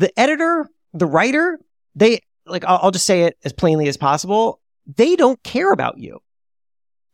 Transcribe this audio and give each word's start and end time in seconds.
The 0.00 0.18
editor, 0.18 0.66
the 0.94 1.04
writer, 1.04 1.60
they 1.94 2.20
like, 2.46 2.64
I'll, 2.64 2.80
I'll 2.84 2.90
just 2.90 3.04
say 3.04 3.24
it 3.24 3.36
as 3.44 3.52
plainly 3.52 3.86
as 3.86 3.98
possible. 3.98 4.60
They 4.86 5.14
don't 5.14 5.40
care 5.42 5.72
about 5.72 5.98
you. 5.98 6.20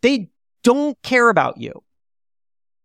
They 0.02 0.30
don't 0.62 0.96
care 1.02 1.28
about 1.28 1.58
you. 1.58 1.82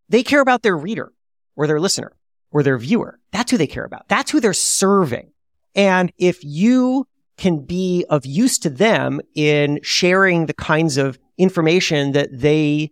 They 0.10 0.24
care 0.24 0.42
about 0.42 0.64
their 0.64 0.76
reader 0.76 1.14
or 1.56 1.68
their 1.68 1.80
listener 1.80 2.14
or 2.50 2.64
their 2.64 2.80
viewer. 2.80 3.20
That's 3.32 3.52
who 3.52 3.60
they 3.60 3.68
care 3.68 3.86
about. 3.86 4.08
That's 4.08 4.32
who 4.32 4.40
they're 4.40 4.54
serving. 4.54 5.34
And 5.76 6.12
if 6.18 6.44
you 6.44 7.08
can 7.38 7.64
be 7.64 8.04
of 8.10 8.26
use 8.26 8.58
to 8.60 8.72
them 8.72 9.22
in 9.36 9.80
sharing 9.84 10.48
the 10.48 10.54
kinds 10.56 10.98
of 10.98 11.20
information 11.38 12.14
that 12.14 12.30
they 12.32 12.92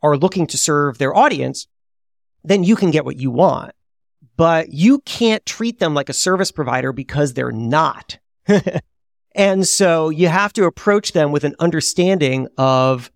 are 0.00 0.16
looking 0.16 0.46
to 0.46 0.56
serve 0.56 0.98
their 0.98 1.14
audience, 1.14 1.66
then 2.44 2.62
you 2.62 2.76
can 2.76 2.92
get 2.92 3.04
what 3.04 3.16
you 3.16 3.32
want. 3.32 3.72
But 4.36 4.72
you 4.72 5.00
can't 5.00 5.44
treat 5.46 5.78
them 5.78 5.94
like 5.94 6.08
a 6.08 6.12
service 6.12 6.50
provider 6.50 6.92
because 6.92 7.32
they're 7.32 7.52
not. 7.52 8.18
and 9.34 9.66
so 9.66 10.10
you 10.10 10.28
have 10.28 10.52
to 10.54 10.64
approach 10.64 11.12
them 11.12 11.32
with 11.32 11.44
an 11.44 11.54
understanding 11.58 12.48
of 12.58 13.10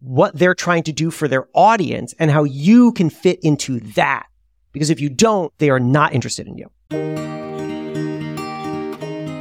what 0.00 0.36
they're 0.36 0.54
trying 0.54 0.82
to 0.84 0.92
do 0.92 1.10
for 1.10 1.28
their 1.28 1.48
audience 1.54 2.14
and 2.18 2.30
how 2.30 2.44
you 2.44 2.92
can 2.92 3.08
fit 3.08 3.38
into 3.42 3.80
that. 3.80 4.26
Because 4.72 4.90
if 4.90 5.00
you 5.00 5.08
don't, 5.08 5.52
they 5.58 5.70
are 5.70 5.80
not 5.80 6.12
interested 6.12 6.46
in 6.46 6.58
you. 6.58 6.70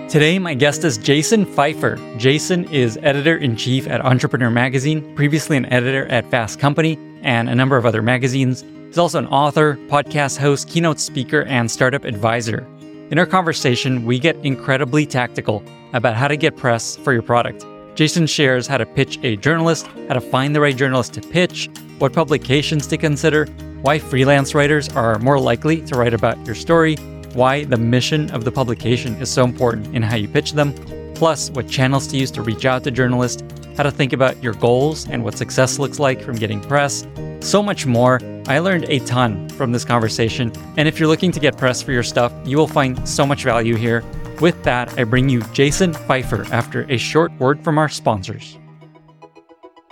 Today, 0.09 0.38
my 0.38 0.53
guest 0.53 0.84
is 0.84 1.00
Jason 1.00 1.44
Feifer. 1.44 1.97
Jason 2.20 2.66
is 2.66 3.00
editor 3.02 3.36
in 3.36 3.55
chief 3.55 3.88
at 3.88 4.00
Entrepreneur 4.05 4.52
Magazine, 4.52 5.16
previously 5.16 5.58
an 5.58 5.66
editor 5.73 6.05
at 6.05 6.30
Fast 6.30 6.59
Company 6.59 7.00
and 7.23 7.50
a 7.50 7.55
number 7.55 7.77
of 7.77 7.86
other 7.86 8.03
magazines. 8.03 8.63
He's 8.93 8.99
also 8.99 9.17
an 9.17 9.25
author, 9.25 9.75
podcast 9.88 10.38
host, 10.38 10.70
keynote 10.70 10.99
speaker, 10.99 11.45
and 11.45 11.71
startup 11.71 12.05
advisor. 12.05 12.63
In 13.09 13.17
our 13.17 13.25
conversation, 13.25 14.05
we 14.05 14.19
get 14.19 14.35
incredibly 14.45 15.07
tactical 15.07 15.63
about 15.93 16.16
how 16.16 16.27
to 16.27 16.38
get 16.38 16.55
press 16.55 16.95
for 16.97 17.11
your 17.11 17.23
product. 17.23 17.66
Jason 17.95 18.27
shares 18.27 18.67
how 18.67 18.77
to 18.77 18.85
pitch 18.85 19.17
a 19.23 19.35
journalist, 19.35 19.88
how 20.08 20.13
to 20.13 20.22
find 20.22 20.55
the 20.55 20.61
right 20.61 20.77
journalist 20.77 21.16
to 21.16 21.22
pitch, 21.22 21.72
what 21.97 22.13
publications 22.13 22.85
to 22.85 22.95
consider, 22.95 23.47
why 23.81 23.97
freelance 23.97 24.53
writers 24.53 24.89
are 24.89 25.17
more 25.17 25.39
likely 25.39 25.81
to 25.88 25.95
write 25.97 26.13
about 26.13 26.38
your 26.45 26.53
story, 26.53 26.95
why 27.33 27.63
the 27.63 27.78
mission 27.78 28.30
of 28.30 28.44
the 28.44 28.52
publication 28.52 29.16
is 29.16 29.31
so 29.31 29.44
important 29.44 29.88
in 29.95 30.03
how 30.03 30.17
you 30.17 30.28
pitch 30.28 30.53
them, 30.53 30.72
plus 31.16 31.50
what 31.50 31.67
channels 31.67 32.05
to 32.05 32.16
use 32.16 32.30
to 32.30 32.44
reach 32.44 32.66
out 32.66 32.83
to 32.83 32.91
journalists, 32.91 33.41
how 33.75 33.83
to 33.83 33.91
think 33.91 34.13
about 34.13 34.41
your 34.43 34.53
goals 34.53 35.07
and 35.09 35.23
what 35.23 35.38
success 35.38 35.79
looks 35.79 35.99
like 35.99 36.21
from 36.21 36.35
getting 36.35 36.61
press, 36.61 37.05
so 37.39 37.61
much 37.61 37.85
more. 37.85 38.19
I 38.47 38.59
learned 38.59 38.85
a 38.89 38.99
ton 38.99 39.49
from 39.49 39.71
this 39.71 39.85
conversation, 39.85 40.52
and 40.77 40.88
if 40.88 40.99
you're 40.99 41.07
looking 41.07 41.31
to 41.31 41.39
get 41.39 41.57
press 41.57 41.81
for 41.81 41.91
your 41.91 42.03
stuff, 42.03 42.33
you 42.45 42.57
will 42.57 42.67
find 42.67 43.07
so 43.07 43.25
much 43.25 43.44
value 43.44 43.75
here. 43.75 44.03
With 44.41 44.61
that, 44.63 44.97
I 44.99 45.03
bring 45.03 45.29
you 45.29 45.41
Jason 45.53 45.94
Feifer 45.94 46.49
after 46.51 46.83
a 46.91 46.97
short 46.97 47.31
word 47.39 47.63
from 47.63 47.77
our 47.77 47.89
sponsors. 47.89 48.57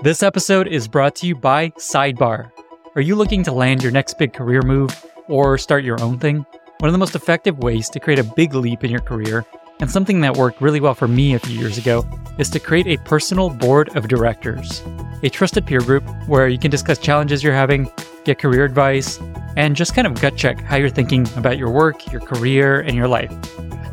This 0.04 0.24
episode 0.24 0.68
is 0.68 0.88
brought 0.88 1.16
to 1.18 1.28
you 1.28 1.36
by 1.36 1.70
Sidebar. 1.72 2.52
Are 2.96 3.02
you 3.02 3.16
looking 3.16 3.44
to 3.44 3.52
land 3.52 3.84
your 3.84 3.92
next 3.92 4.18
big 4.18 4.34
career 4.34 4.62
move 4.64 4.90
or 5.28 5.58
start 5.58 5.84
your 5.84 6.02
own 6.02 6.20
thing? 6.20 6.46
One 6.80 6.90
of 6.90 6.92
the 6.92 6.98
most 6.98 7.16
effective 7.16 7.60
ways 7.60 7.88
to 7.92 8.00
create 8.00 8.20
a 8.20 8.24
big 8.24 8.56
leap 8.56 8.84
in 8.84 8.90
your 8.90 9.02
career, 9.02 9.46
and 9.82 9.92
something 9.92 10.22
that 10.22 10.38
worked 10.38 10.62
really 10.62 10.80
well 10.80 10.94
for 10.94 11.08
me 11.08 11.34
a 11.34 11.40
few 11.40 11.60
years 11.60 11.78
ago, 11.78 12.08
is 12.38 12.50
to 12.52 12.60
create 12.60 12.88
a 12.88 12.98
personal 13.04 13.50
board 13.50 13.96
of 13.98 14.08
directors, 14.08 14.82
a 15.24 15.30
trusted 15.30 15.66
peer 15.66 15.82
group 15.82 16.04
where 16.28 16.48
you 16.48 16.58
can 16.58 16.72
discuss 16.72 16.98
challenges 16.98 17.44
you're 17.44 17.54
having, 17.54 17.90
get 18.24 18.40
career 18.40 18.64
advice, 18.64 19.20
and 19.58 19.76
just 19.76 19.94
kind 19.94 20.08
of 20.08 20.22
gut 20.22 20.38
check 20.38 20.62
how 20.62 20.78
you're 20.78 20.90
thinking 20.90 21.28
about 21.36 21.58
your 21.58 21.70
work, 21.70 22.12
your 22.12 22.22
career, 22.22 22.80
and 22.80 22.96
your 22.96 23.08
life. 23.08 23.34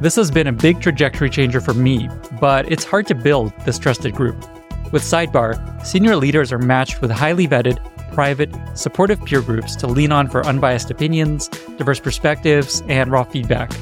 This 0.01 0.15
has 0.15 0.31
been 0.31 0.47
a 0.47 0.53
big 0.53 0.81
trajectory 0.81 1.29
changer 1.29 1.61
for 1.61 1.75
me, 1.75 2.09
but 2.41 2.71
it's 2.71 2.85
hard 2.85 3.07
to 3.09 3.15
build 3.17 3.53
this 3.65 3.79
trusted 3.79 4.15
group. 4.15 4.37
With 4.93 5.03
Sidebar, 5.03 5.85
senior 5.85 6.17
leaders 6.17 6.53
are 6.53 6.59
matched 6.59 7.01
with 7.01 7.11
highly 7.11 7.49
vetted, 7.49 7.79
private, 8.13 8.55
supportive 8.75 9.23
peer 9.25 9.43
groups 9.43 9.75
to 9.77 9.87
lean 9.87 10.13
on 10.13 10.29
for 10.29 10.47
unbiased 10.47 10.91
opinions, 10.91 11.49
diverse 11.77 12.01
perspectives, 12.01 12.83
and 12.89 13.11
raw 13.11 13.25
feedback. 13.25 13.73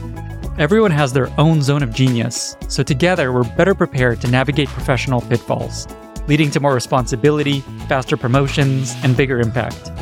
Everyone 0.58 0.90
has 0.90 1.12
their 1.12 1.28
own 1.38 1.60
zone 1.60 1.82
of 1.82 1.92
genius, 1.92 2.56
so 2.68 2.82
together 2.82 3.30
we're 3.30 3.44
better 3.56 3.74
prepared 3.74 4.22
to 4.22 4.30
navigate 4.30 4.68
professional 4.68 5.20
pitfalls, 5.20 5.86
leading 6.28 6.50
to 6.52 6.60
more 6.60 6.72
responsibility, 6.72 7.60
faster 7.90 8.16
promotions, 8.16 8.96
and 9.02 9.14
bigger 9.14 9.38
impact. 9.38 9.92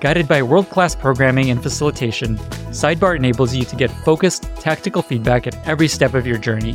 Guided 0.00 0.26
by 0.26 0.42
world 0.42 0.68
class 0.68 0.96
programming 0.96 1.50
and 1.50 1.62
facilitation, 1.62 2.38
Sidebar 2.72 3.14
enables 3.14 3.54
you 3.54 3.62
to 3.64 3.76
get 3.76 3.88
focused, 4.04 4.50
tactical 4.56 5.00
feedback 5.00 5.46
at 5.46 5.54
every 5.64 5.86
step 5.86 6.14
of 6.14 6.26
your 6.26 6.38
journey. 6.38 6.74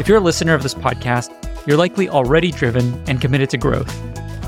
If 0.00 0.08
you're 0.08 0.18
a 0.18 0.20
listener 0.20 0.54
of 0.54 0.64
this 0.64 0.74
podcast, 0.74 1.30
you're 1.68 1.76
likely 1.76 2.08
already 2.08 2.50
driven 2.50 3.00
and 3.06 3.20
committed 3.20 3.50
to 3.50 3.56
growth. 3.56 3.96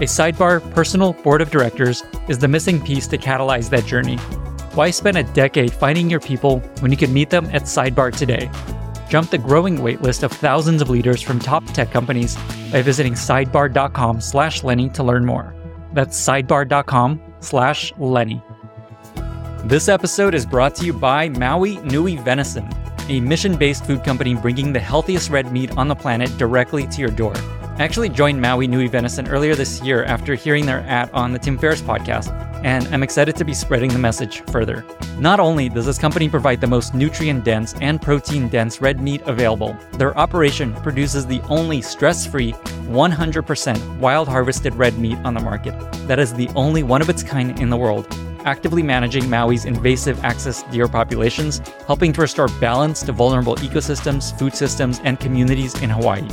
A 0.00 0.08
sidebar 0.08 0.68
personal 0.74 1.12
board 1.12 1.42
of 1.42 1.52
directors 1.52 2.02
is 2.26 2.38
the 2.38 2.48
missing 2.48 2.82
piece 2.82 3.06
to 3.06 3.18
catalyze 3.18 3.70
that 3.70 3.86
journey. 3.86 4.18
Why 4.76 4.90
spend 4.90 5.16
a 5.16 5.22
decade 5.22 5.72
finding 5.72 6.10
your 6.10 6.20
people 6.20 6.58
when 6.80 6.90
you 6.90 6.98
can 6.98 7.10
meet 7.10 7.30
them 7.30 7.46
at 7.46 7.62
Sidebar 7.62 8.14
today? 8.14 8.50
Jump 9.08 9.30
the 9.30 9.38
growing 9.38 9.78
waitlist 9.78 10.22
of 10.22 10.30
thousands 10.30 10.82
of 10.82 10.90
leaders 10.90 11.22
from 11.22 11.38
top 11.38 11.64
tech 11.68 11.90
companies 11.90 12.36
by 12.70 12.82
visiting 12.82 13.14
sidebar.com 13.14 14.20
slash 14.20 14.62
Lenny 14.62 14.90
to 14.90 15.02
learn 15.02 15.24
more. 15.24 15.54
That's 15.94 16.20
sidebar.com 16.20 17.22
slash 17.40 17.94
Lenny. 17.96 18.42
This 19.64 19.88
episode 19.88 20.34
is 20.34 20.44
brought 20.44 20.74
to 20.74 20.84
you 20.84 20.92
by 20.92 21.30
Maui 21.30 21.78
Nui 21.78 22.16
Venison, 22.16 22.68
a 23.08 23.18
mission 23.20 23.56
based 23.56 23.86
food 23.86 24.04
company 24.04 24.34
bringing 24.34 24.74
the 24.74 24.80
healthiest 24.80 25.30
red 25.30 25.52
meat 25.52 25.74
on 25.78 25.88
the 25.88 25.96
planet 25.96 26.36
directly 26.36 26.86
to 26.88 27.00
your 27.00 27.10
door. 27.10 27.34
I 27.78 27.84
actually 27.84 28.08
joined 28.08 28.40
Maui 28.40 28.66
Nui 28.66 28.88
Venison 28.88 29.28
earlier 29.28 29.54
this 29.54 29.82
year 29.82 30.02
after 30.04 30.34
hearing 30.34 30.64
their 30.64 30.80
ad 30.88 31.10
on 31.12 31.32
the 31.32 31.38
Tim 31.38 31.58
Ferriss 31.58 31.82
podcast, 31.82 32.32
and 32.64 32.88
I'm 32.88 33.02
excited 33.02 33.36
to 33.36 33.44
be 33.44 33.52
spreading 33.52 33.92
the 33.92 33.98
message 33.98 34.40
further. 34.50 34.82
Not 35.18 35.40
only 35.40 35.68
does 35.68 35.84
this 35.84 35.98
company 35.98 36.30
provide 36.30 36.62
the 36.62 36.66
most 36.66 36.94
nutrient 36.94 37.44
dense 37.44 37.74
and 37.82 38.00
protein 38.00 38.48
dense 38.48 38.80
red 38.80 38.98
meat 39.02 39.20
available, 39.26 39.76
their 39.98 40.16
operation 40.16 40.72
produces 40.76 41.26
the 41.26 41.42
only 41.50 41.82
stress 41.82 42.26
free, 42.26 42.52
100% 42.52 43.98
wild 43.98 44.26
harvested 44.26 44.74
red 44.74 44.98
meat 44.98 45.18
on 45.18 45.34
the 45.34 45.40
market. 45.40 45.78
That 46.08 46.18
is 46.18 46.32
the 46.32 46.48
only 46.56 46.82
one 46.82 47.02
of 47.02 47.10
its 47.10 47.22
kind 47.22 47.60
in 47.60 47.68
the 47.68 47.76
world 47.76 48.10
actively 48.46 48.82
managing 48.82 49.24
Maui's 49.24 49.66
invasive 49.66 50.24
axis 50.24 50.62
deer 50.64 50.88
populations, 50.88 51.58
helping 51.86 52.12
to 52.14 52.22
restore 52.22 52.48
balance 52.60 53.02
to 53.02 53.12
vulnerable 53.12 53.56
ecosystems, 53.56 54.36
food 54.38 54.54
systems, 54.54 55.00
and 55.04 55.20
communities 55.20 55.80
in 55.82 55.90
Hawaii. 55.90 56.26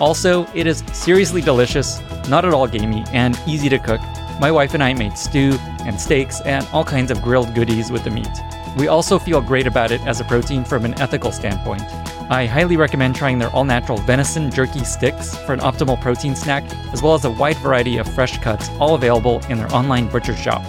Also, 0.00 0.46
it 0.54 0.66
is 0.66 0.82
seriously 0.92 1.40
delicious, 1.40 2.00
not 2.28 2.44
at 2.44 2.54
all 2.54 2.66
gamey, 2.66 3.04
and 3.12 3.38
easy 3.46 3.68
to 3.68 3.78
cook. 3.78 4.00
My 4.40 4.50
wife 4.50 4.74
and 4.74 4.82
I 4.82 4.94
made 4.94 5.18
stew 5.18 5.56
and 5.80 6.00
steaks 6.00 6.40
and 6.42 6.66
all 6.72 6.84
kinds 6.84 7.10
of 7.10 7.22
grilled 7.22 7.54
goodies 7.54 7.90
with 7.90 8.04
the 8.04 8.10
meat. 8.10 8.28
We 8.76 8.88
also 8.88 9.18
feel 9.18 9.40
great 9.40 9.66
about 9.66 9.90
it 9.90 10.00
as 10.02 10.20
a 10.20 10.24
protein 10.24 10.64
from 10.64 10.84
an 10.84 10.98
ethical 11.00 11.32
standpoint. 11.32 11.82
I 12.30 12.46
highly 12.46 12.76
recommend 12.76 13.16
trying 13.16 13.38
their 13.38 13.50
all 13.50 13.64
natural 13.64 13.98
venison 13.98 14.50
jerky 14.50 14.84
sticks 14.84 15.36
for 15.38 15.54
an 15.54 15.60
optimal 15.60 16.00
protein 16.00 16.36
snack, 16.36 16.62
as 16.92 17.02
well 17.02 17.14
as 17.14 17.24
a 17.24 17.30
wide 17.30 17.56
variety 17.56 17.96
of 17.96 18.06
fresh 18.14 18.38
cuts, 18.38 18.68
all 18.78 18.94
available 18.94 19.40
in 19.48 19.58
their 19.58 19.74
online 19.74 20.08
butcher 20.08 20.36
shop. 20.36 20.62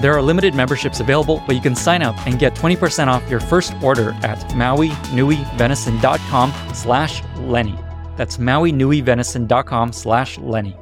There 0.00 0.14
are 0.14 0.22
limited 0.22 0.54
memberships 0.54 1.00
available, 1.00 1.42
but 1.44 1.56
you 1.56 1.60
can 1.60 1.74
sign 1.74 2.02
up 2.02 2.14
and 2.24 2.38
get 2.38 2.54
20% 2.54 3.08
off 3.08 3.28
your 3.28 3.40
first 3.40 3.74
order 3.82 4.12
at 4.22 4.38
mauinuivenison.com 4.50 6.52
slash 6.72 7.22
Lenny. 7.38 7.76
That's 8.16 8.36
mauinuivenison.com 8.36 9.92
slash 9.92 10.38
Lenny. 10.38 10.76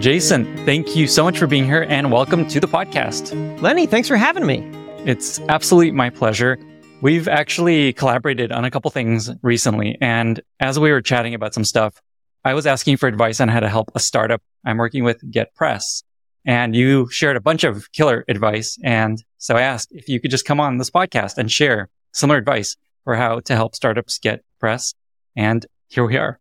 Jason, 0.00 0.64
thank 0.64 0.94
you 0.94 1.08
so 1.08 1.24
much 1.24 1.36
for 1.36 1.48
being 1.48 1.64
here 1.64 1.84
and 1.88 2.12
welcome 2.12 2.46
to 2.46 2.60
the 2.60 2.68
podcast. 2.68 3.60
Lenny, 3.60 3.86
thanks 3.86 4.06
for 4.06 4.16
having 4.16 4.46
me. 4.46 4.58
It's 5.04 5.40
absolutely 5.48 5.90
my 5.90 6.10
pleasure. 6.10 6.56
We've 7.02 7.26
actually 7.26 7.92
collaborated 7.94 8.52
on 8.52 8.64
a 8.64 8.70
couple 8.70 8.88
things 8.92 9.32
recently. 9.42 9.98
And 10.00 10.40
as 10.60 10.78
we 10.78 10.92
were 10.92 11.02
chatting 11.02 11.34
about 11.34 11.54
some 11.54 11.64
stuff, 11.64 12.00
I 12.48 12.54
was 12.54 12.66
asking 12.66 12.96
for 12.96 13.06
advice 13.06 13.40
on 13.40 13.48
how 13.48 13.60
to 13.60 13.68
help 13.68 13.90
a 13.94 14.00
startup 14.00 14.40
I'm 14.64 14.78
working 14.78 15.04
with 15.04 15.22
get 15.30 15.54
press. 15.54 16.02
And 16.46 16.74
you 16.74 17.08
shared 17.10 17.36
a 17.36 17.40
bunch 17.40 17.62
of 17.62 17.92
killer 17.92 18.24
advice. 18.26 18.78
And 18.82 19.22
so 19.36 19.54
I 19.54 19.60
asked 19.60 19.92
if 19.92 20.08
you 20.08 20.18
could 20.18 20.30
just 20.30 20.46
come 20.46 20.58
on 20.58 20.78
this 20.78 20.90
podcast 20.90 21.36
and 21.36 21.52
share 21.52 21.90
similar 22.14 22.38
advice 22.38 22.74
for 23.04 23.16
how 23.16 23.40
to 23.40 23.54
help 23.54 23.74
startups 23.74 24.18
get 24.18 24.42
press. 24.60 24.94
And 25.36 25.66
here 25.88 26.06
we 26.06 26.16
are. 26.16 26.40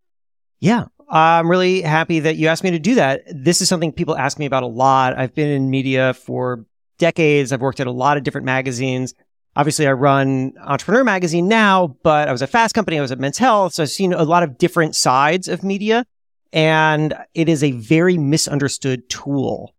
Yeah. 0.62 0.86
I'm 1.10 1.50
really 1.50 1.82
happy 1.82 2.22
that 2.22 2.38
you 2.38 2.48
asked 2.48 2.64
me 2.64 2.72
to 2.72 2.80
do 2.80 2.96
that. 2.96 3.24
This 3.30 3.62
is 3.62 3.68
something 3.68 3.92
people 3.92 4.18
ask 4.18 4.40
me 4.40 4.46
about 4.46 4.64
a 4.64 4.68
lot. 4.68 5.18
I've 5.18 5.36
been 5.36 5.50
in 5.50 5.70
media 5.70 6.14
for 6.14 6.66
decades. 7.00 7.52
I've 7.52 7.62
worked 7.62 7.82
at 7.82 7.88
a 7.88 7.92
lot 7.92 8.16
of 8.16 8.24
different 8.24 8.46
magazines. 8.46 9.14
Obviously, 9.58 9.88
I 9.88 9.92
run 9.92 10.54
Entrepreneur 10.62 11.04
Magazine 11.04 11.48
now, 11.48 11.98
but 12.04 12.30
I 12.30 12.32
was 12.32 12.44
at 12.44 12.50
Fast 12.50 12.76
Company. 12.76 13.00
I 13.00 13.02
was 13.02 13.12
at 13.12 13.20
Men's 13.20 13.40
Health. 13.40 13.74
So 13.74 13.84
I've 13.84 13.90
seen 13.90 14.14
a 14.14 14.24
lot 14.24 14.44
of 14.44 14.60
different 14.60 14.96
sides 14.96 15.48
of 15.48 15.64
media. 15.64 16.06
And 16.54 17.16
it 17.34 17.50
is 17.50 17.64
a 17.64 17.72
very 17.72 18.18
misunderstood 18.20 19.10
tool, 19.10 19.74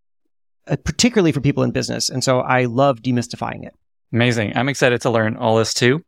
uh, 0.67 0.75
particularly 0.83 1.31
for 1.31 1.39
people 1.41 1.63
in 1.63 1.71
business. 1.71 2.09
And 2.09 2.23
so 2.23 2.41
I 2.41 2.65
love 2.65 3.01
demystifying 3.01 3.65
it. 3.65 3.73
Amazing. 4.11 4.55
I'm 4.55 4.67
excited 4.69 5.01
to 5.01 5.09
learn 5.09 5.37
all 5.37 5.55
this 5.57 5.73
too. 5.73 6.03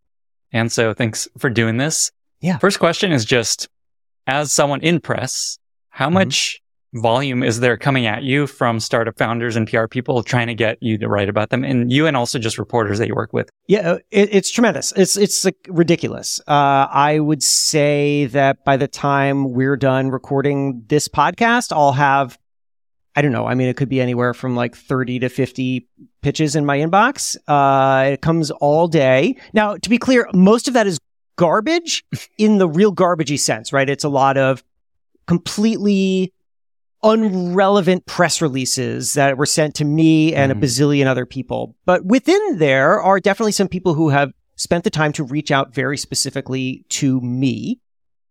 And 0.51 0.69
so 0.69 0.93
thanks 0.93 1.27
for 1.37 1.49
doing 1.49 1.77
this. 1.77 2.11
Yeah. 2.41 2.57
First 2.57 2.79
question 2.79 3.13
is 3.13 3.23
just 3.23 3.69
as 4.27 4.51
someone 4.51 4.81
in 4.81 4.99
press, 4.99 5.57
how 5.89 6.09
Mhm. 6.09 6.13
much 6.13 6.60
volume 6.93 7.41
is 7.41 7.59
there 7.59 7.77
coming 7.77 8.05
at 8.05 8.23
you 8.23 8.47
from 8.47 8.79
startup 8.79 9.17
founders 9.17 9.55
and 9.55 9.67
PR 9.67 9.87
people 9.87 10.23
trying 10.23 10.47
to 10.47 10.53
get 10.53 10.77
you 10.81 10.97
to 10.97 11.07
write 11.07 11.29
about 11.29 11.49
them 11.49 11.63
and 11.63 11.91
you 11.91 12.05
and 12.05 12.17
also 12.17 12.37
just 12.37 12.57
reporters 12.57 12.99
that 12.99 13.07
you 13.07 13.15
work 13.15 13.31
with? 13.33 13.49
Yeah, 13.67 13.91
uh, 13.91 13.99
it, 14.11 14.33
it's 14.33 14.51
tremendous. 14.51 14.91
It's 14.93 15.17
it's 15.17 15.45
like 15.45 15.67
ridiculous. 15.69 16.39
Uh, 16.47 16.87
I 16.91 17.19
would 17.19 17.43
say 17.43 18.25
that 18.27 18.63
by 18.65 18.77
the 18.77 18.87
time 18.87 19.53
we're 19.53 19.77
done 19.77 20.09
recording 20.09 20.83
this 20.87 21.07
podcast, 21.07 21.71
I'll 21.71 21.93
have 21.93 22.37
I 23.15 23.21
don't 23.21 23.33
know. 23.33 23.45
I 23.45 23.55
mean, 23.55 23.67
it 23.67 23.75
could 23.75 23.89
be 23.89 23.99
anywhere 23.99 24.33
from 24.33 24.55
like 24.55 24.75
thirty 24.75 25.19
to 25.19 25.29
fifty 25.29 25.87
pitches 26.21 26.55
in 26.55 26.65
my 26.65 26.77
inbox. 26.77 27.37
Uh, 27.47 28.11
it 28.11 28.21
comes 28.21 28.51
all 28.51 28.87
day. 28.87 29.37
Now, 29.53 29.75
to 29.77 29.89
be 29.89 29.97
clear, 29.97 30.29
most 30.33 30.67
of 30.67 30.73
that 30.75 30.87
is 30.87 30.97
garbage 31.35 32.05
in 32.37 32.57
the 32.57 32.67
real 32.67 32.93
garbagey 32.93 33.39
sense, 33.39 33.73
right? 33.73 33.89
It's 33.89 34.03
a 34.03 34.09
lot 34.09 34.37
of 34.37 34.63
completely 35.27 36.33
unrelevant 37.03 38.05
press 38.05 38.41
releases 38.41 39.13
that 39.13 39.37
were 39.37 39.45
sent 39.45 39.75
to 39.75 39.85
me 39.85 40.33
and 40.35 40.51
Mhm. 40.51 40.57
a 40.57 40.59
bazillion 40.61 41.07
other 41.07 41.25
people. 41.25 41.75
But 41.85 42.05
within 42.05 42.57
there 42.57 43.01
are 43.01 43.19
definitely 43.19 43.53
some 43.53 43.67
people 43.67 43.93
who 43.93 44.09
have 44.09 44.31
spent 44.55 44.83
the 44.83 44.89
time 44.89 45.11
to 45.13 45.23
reach 45.23 45.51
out 45.51 45.73
very 45.73 45.97
specifically 45.97 46.85
to 46.89 47.19
me. 47.21 47.79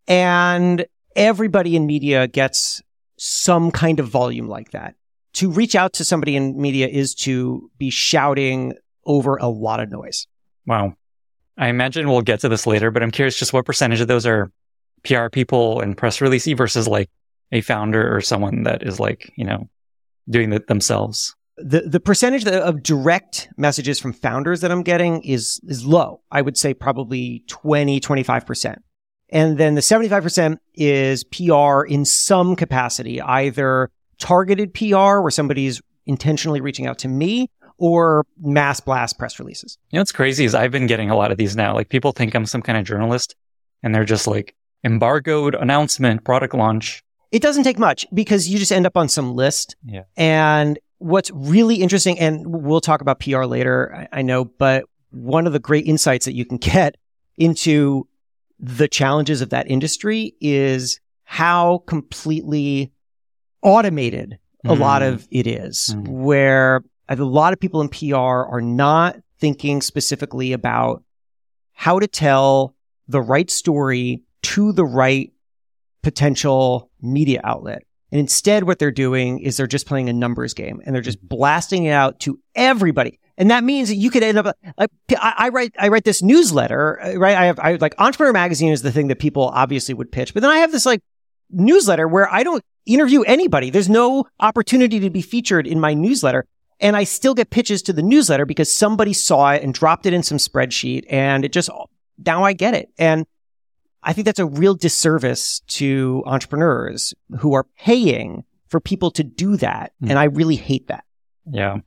And 0.07 0.87
everybody 1.17 1.75
in 1.77 1.87
media 1.87 2.29
gets 2.29 2.81
some 3.17 3.71
kind 3.71 3.99
of 4.01 4.09
volume 4.09 4.49
like 4.49 4.71
that. 4.71 4.95
To 5.35 5.51
reach 5.51 5.75
out 5.75 5.93
to 5.95 6.05
somebody 6.05 6.37
in 6.37 6.61
media 6.61 6.89
is 6.89 7.15
to 7.17 7.71
be 7.79 7.91
shouting 7.91 8.75
over 9.07 9.37
a 9.37 9.49
lot 9.49 9.81
of 9.81 9.91
noise. 9.91 10.27
Wow. 10.67 10.95
I 11.59 11.69
imagine 11.69 12.09
we'll 12.09 12.23
get 12.23 12.41
to 12.41 12.49
this 12.49 12.67
later, 12.67 12.91
but 12.91 13.03
I'm 13.03 13.11
curious 13.11 13.39
just 13.39 13.53
what 13.53 13.67
percentage 13.67 14.01
of 14.01 14.09
those 14.09 14.27
are 14.27 14.51
PR 15.05 15.29
people 15.29 15.81
and 15.81 15.97
press 15.97 16.19
releasey 16.19 16.57
versus 16.57 16.87
like 16.89 17.11
a 17.53 17.61
founder 17.61 18.15
or 18.15 18.21
someone 18.21 18.63
that 18.65 18.83
is 18.83 19.01
like, 19.01 19.33
you 19.37 19.45
know, 19.45 19.69
doing 20.29 20.53
it 20.53 20.67
themselves. 20.67 21.35
the 21.57 21.83
the 21.83 22.01
percentage 22.01 22.47
of 22.47 22.83
direct 22.83 23.49
messages 23.57 23.99
from 23.99 24.13
founders 24.13 24.61
that 24.61 24.71
I'm 24.71 24.83
getting 24.83 25.23
is 25.23 25.61
is 25.65 25.85
low. 25.85 26.23
I 26.31 26.43
would 26.43 26.57
say 26.57 26.75
probably 26.75 27.45
20 27.49 28.01
25%. 28.01 28.77
And 29.33 29.59
then 29.59 29.77
the 29.77 29.81
75% 29.81 30.57
is 30.75 31.23
PR 31.25 31.83
in 31.85 32.05
some 32.05 32.57
capacity, 32.57 33.21
either 33.23 33.91
targeted 34.19 34.75
PR 34.75 35.21
where 35.21 35.31
somebody's 35.31 35.81
intentionally 36.07 36.61
reaching 36.61 36.87
out 36.87 36.99
to 36.99 37.09
me 37.09 37.49
or 37.79 38.27
mass 38.41 38.81
blast 38.81 39.19
press 39.19 39.39
releases. 39.39 39.79
You 39.91 39.97
know 39.97 40.01
what's 40.01 40.13
crazy 40.13 40.45
is 40.45 40.55
I've 40.55 40.73
been 40.73 40.87
getting 40.87 41.11
a 41.11 41.17
lot 41.17 41.31
of 41.31 41.39
these 41.39 41.55
now. 41.55 41.75
Like 41.75 41.89
people 41.89 42.13
think 42.13 42.35
I'm 42.35 42.45
some 42.45 42.61
kind 42.61 42.77
of 42.77 42.85
journalist 42.85 43.37
and 43.83 43.95
they're 43.95 44.05
just 44.05 44.27
like 44.27 44.55
embargoed 44.85 45.55
announcement, 45.55 46.25
product 46.25 46.55
launch. 46.55 47.03
It 47.33 47.43
doesn't 47.43 47.65
take 47.65 47.79
much 47.79 48.07
because 48.13 48.49
you 48.49 48.59
just 48.59 48.73
end 48.73 48.87
up 48.87 48.97
on 48.97 49.09
some 49.09 49.35
list. 49.35 49.77
Yeah. 49.85 50.03
And 50.17 50.79
what's 50.99 51.31
really 51.33 51.77
interesting, 51.77 52.19
and 52.19 52.45
we'll 52.47 52.81
talk 52.81 53.01
about 53.01 53.21
PR 53.21 53.45
later, 53.45 53.95
I, 54.13 54.19
I 54.19 54.23
know, 54.23 54.45
but 54.45 54.85
one 55.11 55.47
of 55.47 55.53
the 55.53 55.59
great 55.61 55.87
insights 55.87 56.25
that 56.27 56.35
you 56.35 56.45
can 56.45 56.57
get 56.75 56.97
into 57.37 58.07
the 58.59 58.89
challenges 58.89 59.41
of 59.41 59.51
that 59.51 59.71
industry 59.71 60.35
is 60.41 61.01
how 61.25 61.79
completely 61.87 62.93
automated 63.63 64.39
a 64.65 64.75
lot 64.75 65.01
Mm. 65.03 65.13
of 65.15 65.29
it 65.31 65.47
is, 65.47 65.95
Mm. 65.97 66.09
where 66.09 66.83
a 67.09 67.17
lot 67.17 67.53
of 67.53 67.61
people 67.61 67.81
in 67.81 67.89
PR 67.89 68.17
are 68.17 68.61
not 68.61 69.17
thinking 69.39 69.81
specifically 69.81 70.53
about 70.53 71.03
how 71.73 71.99
to 71.99 72.07
tell 72.07 72.75
the 73.09 73.23
right 73.23 73.51
story 73.51 74.23
to 74.43 74.73
the 74.73 74.85
right 74.85 75.33
potential 76.03 76.91
media 77.01 77.41
outlet. 77.45 77.83
And 78.13 78.19
instead, 78.19 78.65
what 78.65 78.79
they're 78.79 78.91
doing 78.91 79.39
is 79.39 79.57
they're 79.57 79.67
just 79.67 79.87
playing 79.87 80.09
a 80.09 80.13
numbers 80.13 80.55
game 80.55 80.81
and 80.85 80.95
they're 80.95 81.03
just 81.03 81.27
blasting 81.27 81.85
it 81.85 81.93
out 81.93 82.19
to 82.21 82.41
everybody. 82.55 83.21
And 83.39 83.51
that 83.51 83.65
means 83.65 83.89
that 83.89 83.95
you 83.95 84.11
could 84.11 84.23
end 84.23 84.37
up 84.37 84.57
like 84.77 84.91
I, 85.17 85.35
I 85.39 85.49
write 85.49 85.75
I 85.79 85.89
write 85.89 86.05
this 86.05 86.23
newsletter, 86.23 87.01
uh, 87.01 87.15
right? 87.17 87.37
I 87.37 87.47
have 87.47 87.59
I 87.59 87.75
like 87.77 87.95
Entrepreneur 87.99 88.33
Magazine 88.33 88.73
is 88.73 88.83
the 88.83 88.93
thing 88.93 89.09
that 89.09 89.19
people 89.19 89.49
obviously 89.49 89.95
would 89.95 90.13
pitch, 90.13 90.35
but 90.35 90.41
then 90.41 90.51
I 90.51 90.59
have 90.59 90.73
this 90.73 90.85
like 90.85 91.01
newsletter 91.51 92.07
where 92.07 92.31
I 92.31 92.43
don't 92.43 92.63
interview 92.87 93.23
anybody. 93.23 93.71
There's 93.71 93.89
no 93.89 94.25
opportunity 94.41 95.01
to 95.01 95.11
be 95.11 95.23
featured 95.23 95.67
in 95.67 95.81
my 95.81 95.95
newsletter. 95.95 96.47
And 96.81 96.97
I 96.97 97.05
still 97.05 97.35
get 97.35 97.51
pitches 97.51 97.83
to 97.83 97.93
the 97.93 98.03
newsletter 98.03 98.47
because 98.47 98.75
somebody 98.75 99.13
saw 99.13 99.53
it 99.53 99.63
and 99.63 99.75
dropped 99.75 100.07
it 100.07 100.15
in 100.15 100.23
some 100.23 100.39
spreadsheet 100.39 101.05
and 101.11 101.45
it 101.45 101.53
just, 101.53 101.69
now 102.25 102.43
I 102.43 102.55
get 102.55 102.75
it. 102.75 102.89
And 102.99 103.27
I 104.03 104.13
think 104.13 104.25
that's 104.25 104.39
a 104.39 104.47
real 104.47 104.75
disservice 104.75 105.61
to 105.69 106.23
entrepreneurs 106.27 107.15
who 107.39 107.55
are 107.55 107.65
paying 107.79 108.45
for 108.69 108.81
people 108.81 109.11
to 109.13 109.25
do 109.25 109.57
that. 109.57 109.93
Mm. 110.03 110.11
And 110.11 110.19
I 110.19 110.25
really 110.25 110.57
hate 110.57 110.89
that. 110.89 111.05
Yeah. 111.51 111.79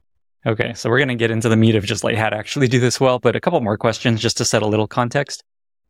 Okay. 0.45 0.74
So 0.74 0.89
we're 0.89 1.00
going 1.00 1.07
to 1.10 1.15
get 1.15 1.31
into 1.31 1.50
the 1.50 1.56
meat 1.56 1.75
of 1.75 1.86
just 1.86 2.04
like 2.04 2.18
how 2.18 2.30
to 2.30 2.36
actually 2.36 2.68
do 2.68 2.80
this 2.80 3.00
well, 3.00 3.19
but 3.19 3.36
a 3.36 3.39
couple 3.39 3.60
more 3.62 3.77
questions 3.77 4.21
just 4.21 4.38
to 4.38 4.45
set 4.45 4.62
a 4.62 4.68
little 4.68 4.88
context. 4.88 5.44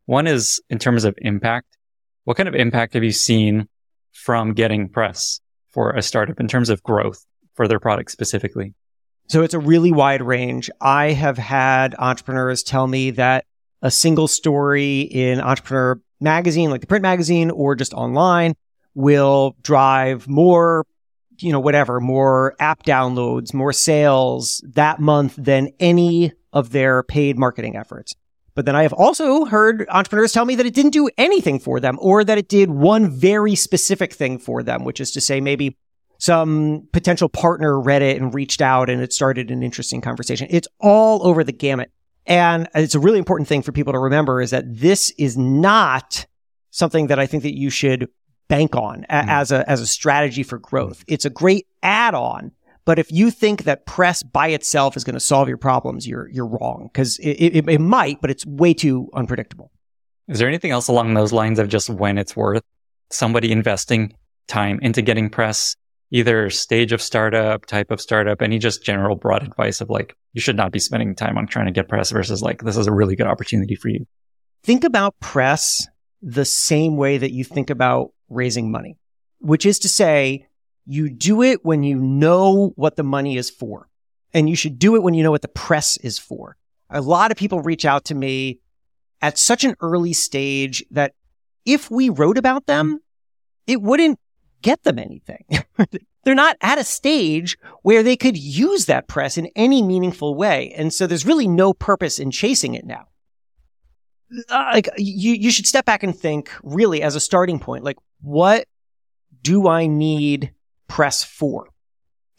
One 0.06 0.26
is 0.26 0.62
in 0.70 0.78
terms 0.78 1.04
of 1.04 1.14
impact. 1.18 1.76
What 2.24 2.36
kind 2.36 2.48
of 2.48 2.54
impact 2.54 2.94
have 2.94 3.04
you 3.04 3.12
seen 3.12 3.68
from 4.12 4.54
getting 4.54 4.88
press 4.88 5.40
for 5.70 5.90
a 5.90 6.02
startup 6.02 6.40
in 6.40 6.48
terms 6.48 6.70
of 6.70 6.82
growth 6.82 7.26
for 7.54 7.66
their 7.66 7.80
product 7.80 8.10
specifically? 8.10 8.74
So 9.26 9.42
it's 9.42 9.54
a 9.54 9.58
really 9.58 9.90
wide 9.90 10.22
range. 10.22 10.70
I 10.80 11.12
have 11.12 11.38
had 11.38 11.94
entrepreneurs 11.98 12.62
tell 12.62 12.86
me 12.86 13.10
that 13.12 13.46
a 13.82 13.90
single 13.90 14.28
story 14.28 15.00
in 15.00 15.40
Entrepreneur 15.40 16.00
Magazine, 16.24 16.70
like 16.70 16.80
the 16.80 16.86
print 16.88 17.02
magazine 17.02 17.50
or 17.50 17.76
just 17.76 17.94
online, 17.94 18.54
will 18.94 19.54
drive 19.62 20.26
more, 20.26 20.84
you 21.38 21.52
know, 21.52 21.60
whatever, 21.60 22.00
more 22.00 22.56
app 22.58 22.82
downloads, 22.84 23.54
more 23.54 23.72
sales 23.72 24.64
that 24.66 24.98
month 24.98 25.36
than 25.36 25.70
any 25.78 26.32
of 26.52 26.70
their 26.70 27.02
paid 27.02 27.38
marketing 27.38 27.76
efforts. 27.76 28.14
But 28.54 28.66
then 28.66 28.76
I 28.76 28.82
have 28.82 28.92
also 28.92 29.44
heard 29.44 29.84
entrepreneurs 29.88 30.32
tell 30.32 30.44
me 30.44 30.54
that 30.54 30.66
it 30.66 30.74
didn't 30.74 30.92
do 30.92 31.10
anything 31.18 31.58
for 31.58 31.80
them 31.80 31.98
or 32.00 32.22
that 32.24 32.38
it 32.38 32.48
did 32.48 32.70
one 32.70 33.10
very 33.10 33.56
specific 33.56 34.12
thing 34.12 34.38
for 34.38 34.62
them, 34.62 34.84
which 34.84 35.00
is 35.00 35.10
to 35.12 35.20
say 35.20 35.40
maybe 35.40 35.76
some 36.18 36.88
potential 36.92 37.28
partner 37.28 37.80
read 37.80 38.02
it 38.02 38.20
and 38.20 38.32
reached 38.32 38.62
out 38.62 38.88
and 38.88 39.02
it 39.02 39.12
started 39.12 39.50
an 39.50 39.64
interesting 39.64 40.00
conversation. 40.00 40.46
It's 40.50 40.68
all 40.80 41.26
over 41.26 41.42
the 41.42 41.52
gamut. 41.52 41.90
And 42.26 42.68
it's 42.74 42.94
a 42.94 43.00
really 43.00 43.18
important 43.18 43.48
thing 43.48 43.62
for 43.62 43.72
people 43.72 43.92
to 43.92 43.98
remember 43.98 44.40
is 44.40 44.50
that 44.50 44.64
this 44.66 45.10
is 45.18 45.36
not 45.36 46.26
something 46.70 47.08
that 47.08 47.18
I 47.18 47.26
think 47.26 47.42
that 47.42 47.56
you 47.56 47.70
should 47.70 48.08
bank 48.48 48.74
on 48.76 49.04
a- 49.08 49.22
Mm. 49.22 49.28
as 49.28 49.52
a, 49.52 49.68
as 49.70 49.80
a 49.80 49.86
strategy 49.86 50.42
for 50.42 50.58
growth. 50.58 51.04
It's 51.06 51.24
a 51.24 51.30
great 51.30 51.66
add 51.82 52.14
on. 52.14 52.52
But 52.86 52.98
if 52.98 53.10
you 53.10 53.30
think 53.30 53.64
that 53.64 53.86
press 53.86 54.22
by 54.22 54.48
itself 54.48 54.96
is 54.96 55.04
going 55.04 55.14
to 55.14 55.20
solve 55.20 55.48
your 55.48 55.56
problems, 55.56 56.06
you're, 56.06 56.28
you're 56.28 56.46
wrong 56.46 56.90
because 56.92 57.18
it, 57.18 57.30
it, 57.30 57.68
it 57.68 57.80
might, 57.80 58.20
but 58.20 58.30
it's 58.30 58.44
way 58.44 58.74
too 58.74 59.08
unpredictable. 59.14 59.70
Is 60.28 60.38
there 60.38 60.48
anything 60.48 60.70
else 60.70 60.88
along 60.88 61.14
those 61.14 61.32
lines 61.32 61.58
of 61.58 61.68
just 61.68 61.88
when 61.88 62.18
it's 62.18 62.36
worth 62.36 62.62
somebody 63.10 63.52
investing 63.52 64.14
time 64.48 64.78
into 64.82 65.00
getting 65.00 65.30
press, 65.30 65.76
either 66.10 66.50
stage 66.50 66.92
of 66.92 67.02
startup, 67.02 67.66
type 67.66 67.90
of 67.90 68.00
startup, 68.00 68.42
any 68.42 68.58
just 68.58 68.84
general 68.84 69.16
broad 69.16 69.42
advice 69.42 69.80
of 69.80 69.90
like, 69.90 70.16
you 70.32 70.40
should 70.40 70.56
not 70.56 70.72
be 70.72 70.78
spending 70.78 71.14
time 71.14 71.38
on 71.38 71.46
trying 71.46 71.66
to 71.66 71.72
get 71.72 71.88
press 71.88 72.10
versus 72.10 72.42
like, 72.42 72.62
this 72.62 72.76
is 72.76 72.86
a 72.86 72.92
really 72.92 73.16
good 73.16 73.26
opportunity 73.26 73.74
for 73.74 73.88
you? 73.88 74.06
think 74.64 74.82
about 74.82 75.20
press 75.20 75.86
the 76.22 76.44
same 76.44 76.96
way 76.96 77.18
that 77.18 77.32
you 77.32 77.44
think 77.44 77.70
about 77.70 78.12
raising 78.28 78.72
money, 78.72 78.96
which 79.38 79.66
is 79.66 79.78
to 79.80 79.88
say, 79.88 80.46
you 80.86 81.10
do 81.10 81.42
it 81.42 81.64
when 81.64 81.82
you 81.82 81.98
know 81.98 82.72
what 82.76 82.96
the 82.96 83.02
money 83.02 83.36
is 83.36 83.50
for. 83.50 83.88
And 84.32 84.48
you 84.48 84.56
should 84.56 84.78
do 84.78 84.96
it 84.96 85.02
when 85.02 85.14
you 85.14 85.22
know 85.22 85.30
what 85.30 85.42
the 85.42 85.48
press 85.48 85.96
is 85.98 86.18
for. 86.18 86.56
A 86.90 87.00
lot 87.00 87.30
of 87.30 87.36
people 87.36 87.60
reach 87.60 87.84
out 87.84 88.06
to 88.06 88.14
me 88.14 88.58
at 89.20 89.38
such 89.38 89.64
an 89.64 89.76
early 89.80 90.12
stage 90.12 90.84
that 90.90 91.12
if 91.64 91.90
we 91.90 92.08
wrote 92.08 92.36
about 92.36 92.66
them, 92.66 93.00
it 93.66 93.80
wouldn't 93.80 94.18
get 94.64 94.82
them 94.82 94.98
anything. 94.98 95.44
They're 96.24 96.34
not 96.34 96.56
at 96.60 96.78
a 96.78 96.84
stage 96.84 97.56
where 97.82 98.02
they 98.02 98.16
could 98.16 98.36
use 98.36 98.86
that 98.86 99.06
press 99.06 99.38
in 99.38 99.48
any 99.54 99.82
meaningful 99.82 100.34
way. 100.34 100.72
And 100.76 100.92
so 100.92 101.06
there's 101.06 101.26
really 101.26 101.46
no 101.46 101.72
purpose 101.72 102.18
in 102.18 102.32
chasing 102.32 102.74
it 102.74 102.84
now 102.84 103.06
uh, 104.48 104.70
like 104.72 104.88
you 104.96 105.34
you 105.34 105.50
should 105.50 105.66
step 105.66 105.84
back 105.84 106.02
and 106.02 106.16
think 106.16 106.50
really 106.62 107.02
as 107.02 107.14
a 107.14 107.20
starting 107.20 107.58
point 107.58 107.84
like 107.84 107.96
what 108.20 108.66
do 109.42 109.68
i 109.68 109.86
need 109.86 110.52
press 110.88 111.22
for 111.22 111.68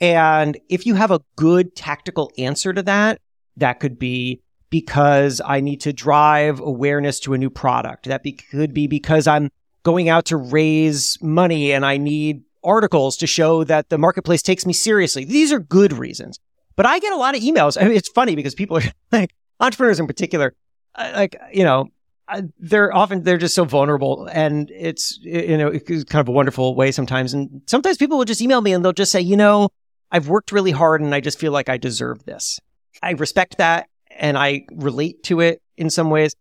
and 0.01 0.57
if 0.69 0.85
you 0.85 0.95
have 0.95 1.11
a 1.11 1.21
good 1.35 1.75
tactical 1.75 2.31
answer 2.37 2.73
to 2.73 2.83
that 2.83 3.19
that 3.55 3.79
could 3.79 3.97
be 3.99 4.41
because 4.69 5.41
i 5.45 5.59
need 5.59 5.81
to 5.81 5.93
drive 5.93 6.59
awareness 6.59 7.19
to 7.19 7.33
a 7.33 7.37
new 7.37 7.49
product 7.49 8.05
that 8.05 8.23
be, 8.23 8.31
could 8.31 8.73
be 8.73 8.87
because 8.87 9.27
i'm 9.27 9.49
going 9.85 10.09
out 10.09 10.25
to 10.25 10.35
raise 10.35 11.17
money 11.21 11.71
and 11.71 11.85
i 11.85 11.95
need 11.95 12.41
articles 12.63 13.15
to 13.15 13.27
show 13.27 13.63
that 13.63 13.89
the 13.89 13.97
marketplace 13.97 14.41
takes 14.41 14.65
me 14.65 14.73
seriously 14.73 15.23
these 15.23 15.53
are 15.53 15.59
good 15.59 15.93
reasons 15.93 16.39
but 16.75 16.85
i 16.85 16.99
get 16.99 17.13
a 17.13 17.17
lot 17.17 17.35
of 17.35 17.41
emails 17.41 17.79
I 17.79 17.87
mean, 17.87 17.95
it's 17.95 18.09
funny 18.09 18.35
because 18.35 18.55
people 18.55 18.77
are 18.77 18.83
like 19.11 19.31
entrepreneurs 19.59 19.99
in 19.99 20.07
particular, 20.07 20.53
uh, 20.95 21.11
like, 21.15 21.35
you 21.53 21.63
know, 21.63 21.87
uh, 22.27 22.41
they're 22.59 22.93
often, 22.95 23.23
they're 23.23 23.37
just 23.37 23.55
so 23.55 23.65
vulnerable 23.65 24.27
and 24.31 24.71
it's, 24.71 25.19
you 25.21 25.57
know, 25.57 25.67
it's 25.67 26.03
kind 26.05 26.21
of 26.21 26.27
a 26.27 26.31
wonderful 26.31 26.75
way 26.75 26.91
sometimes. 26.91 27.33
And 27.33 27.61
sometimes 27.67 27.97
people 27.97 28.17
will 28.17 28.25
just 28.25 28.41
email 28.41 28.61
me 28.61 28.73
and 28.73 28.83
they'll 28.83 28.93
just 28.93 29.11
say, 29.11 29.21
you 29.21 29.37
know, 29.37 29.69
I've 30.11 30.27
worked 30.27 30.51
really 30.51 30.71
hard 30.71 31.01
and 31.01 31.13
I 31.13 31.19
just 31.19 31.39
feel 31.39 31.51
like 31.51 31.69
I 31.69 31.77
deserve 31.77 32.25
this. 32.25 32.59
I 33.03 33.11
respect 33.11 33.57
that 33.57 33.89
and 34.17 34.37
I 34.37 34.65
relate 34.71 35.23
to 35.23 35.41
it 35.41 35.61
in 35.77 35.89
some 35.89 36.09
ways 36.09 36.35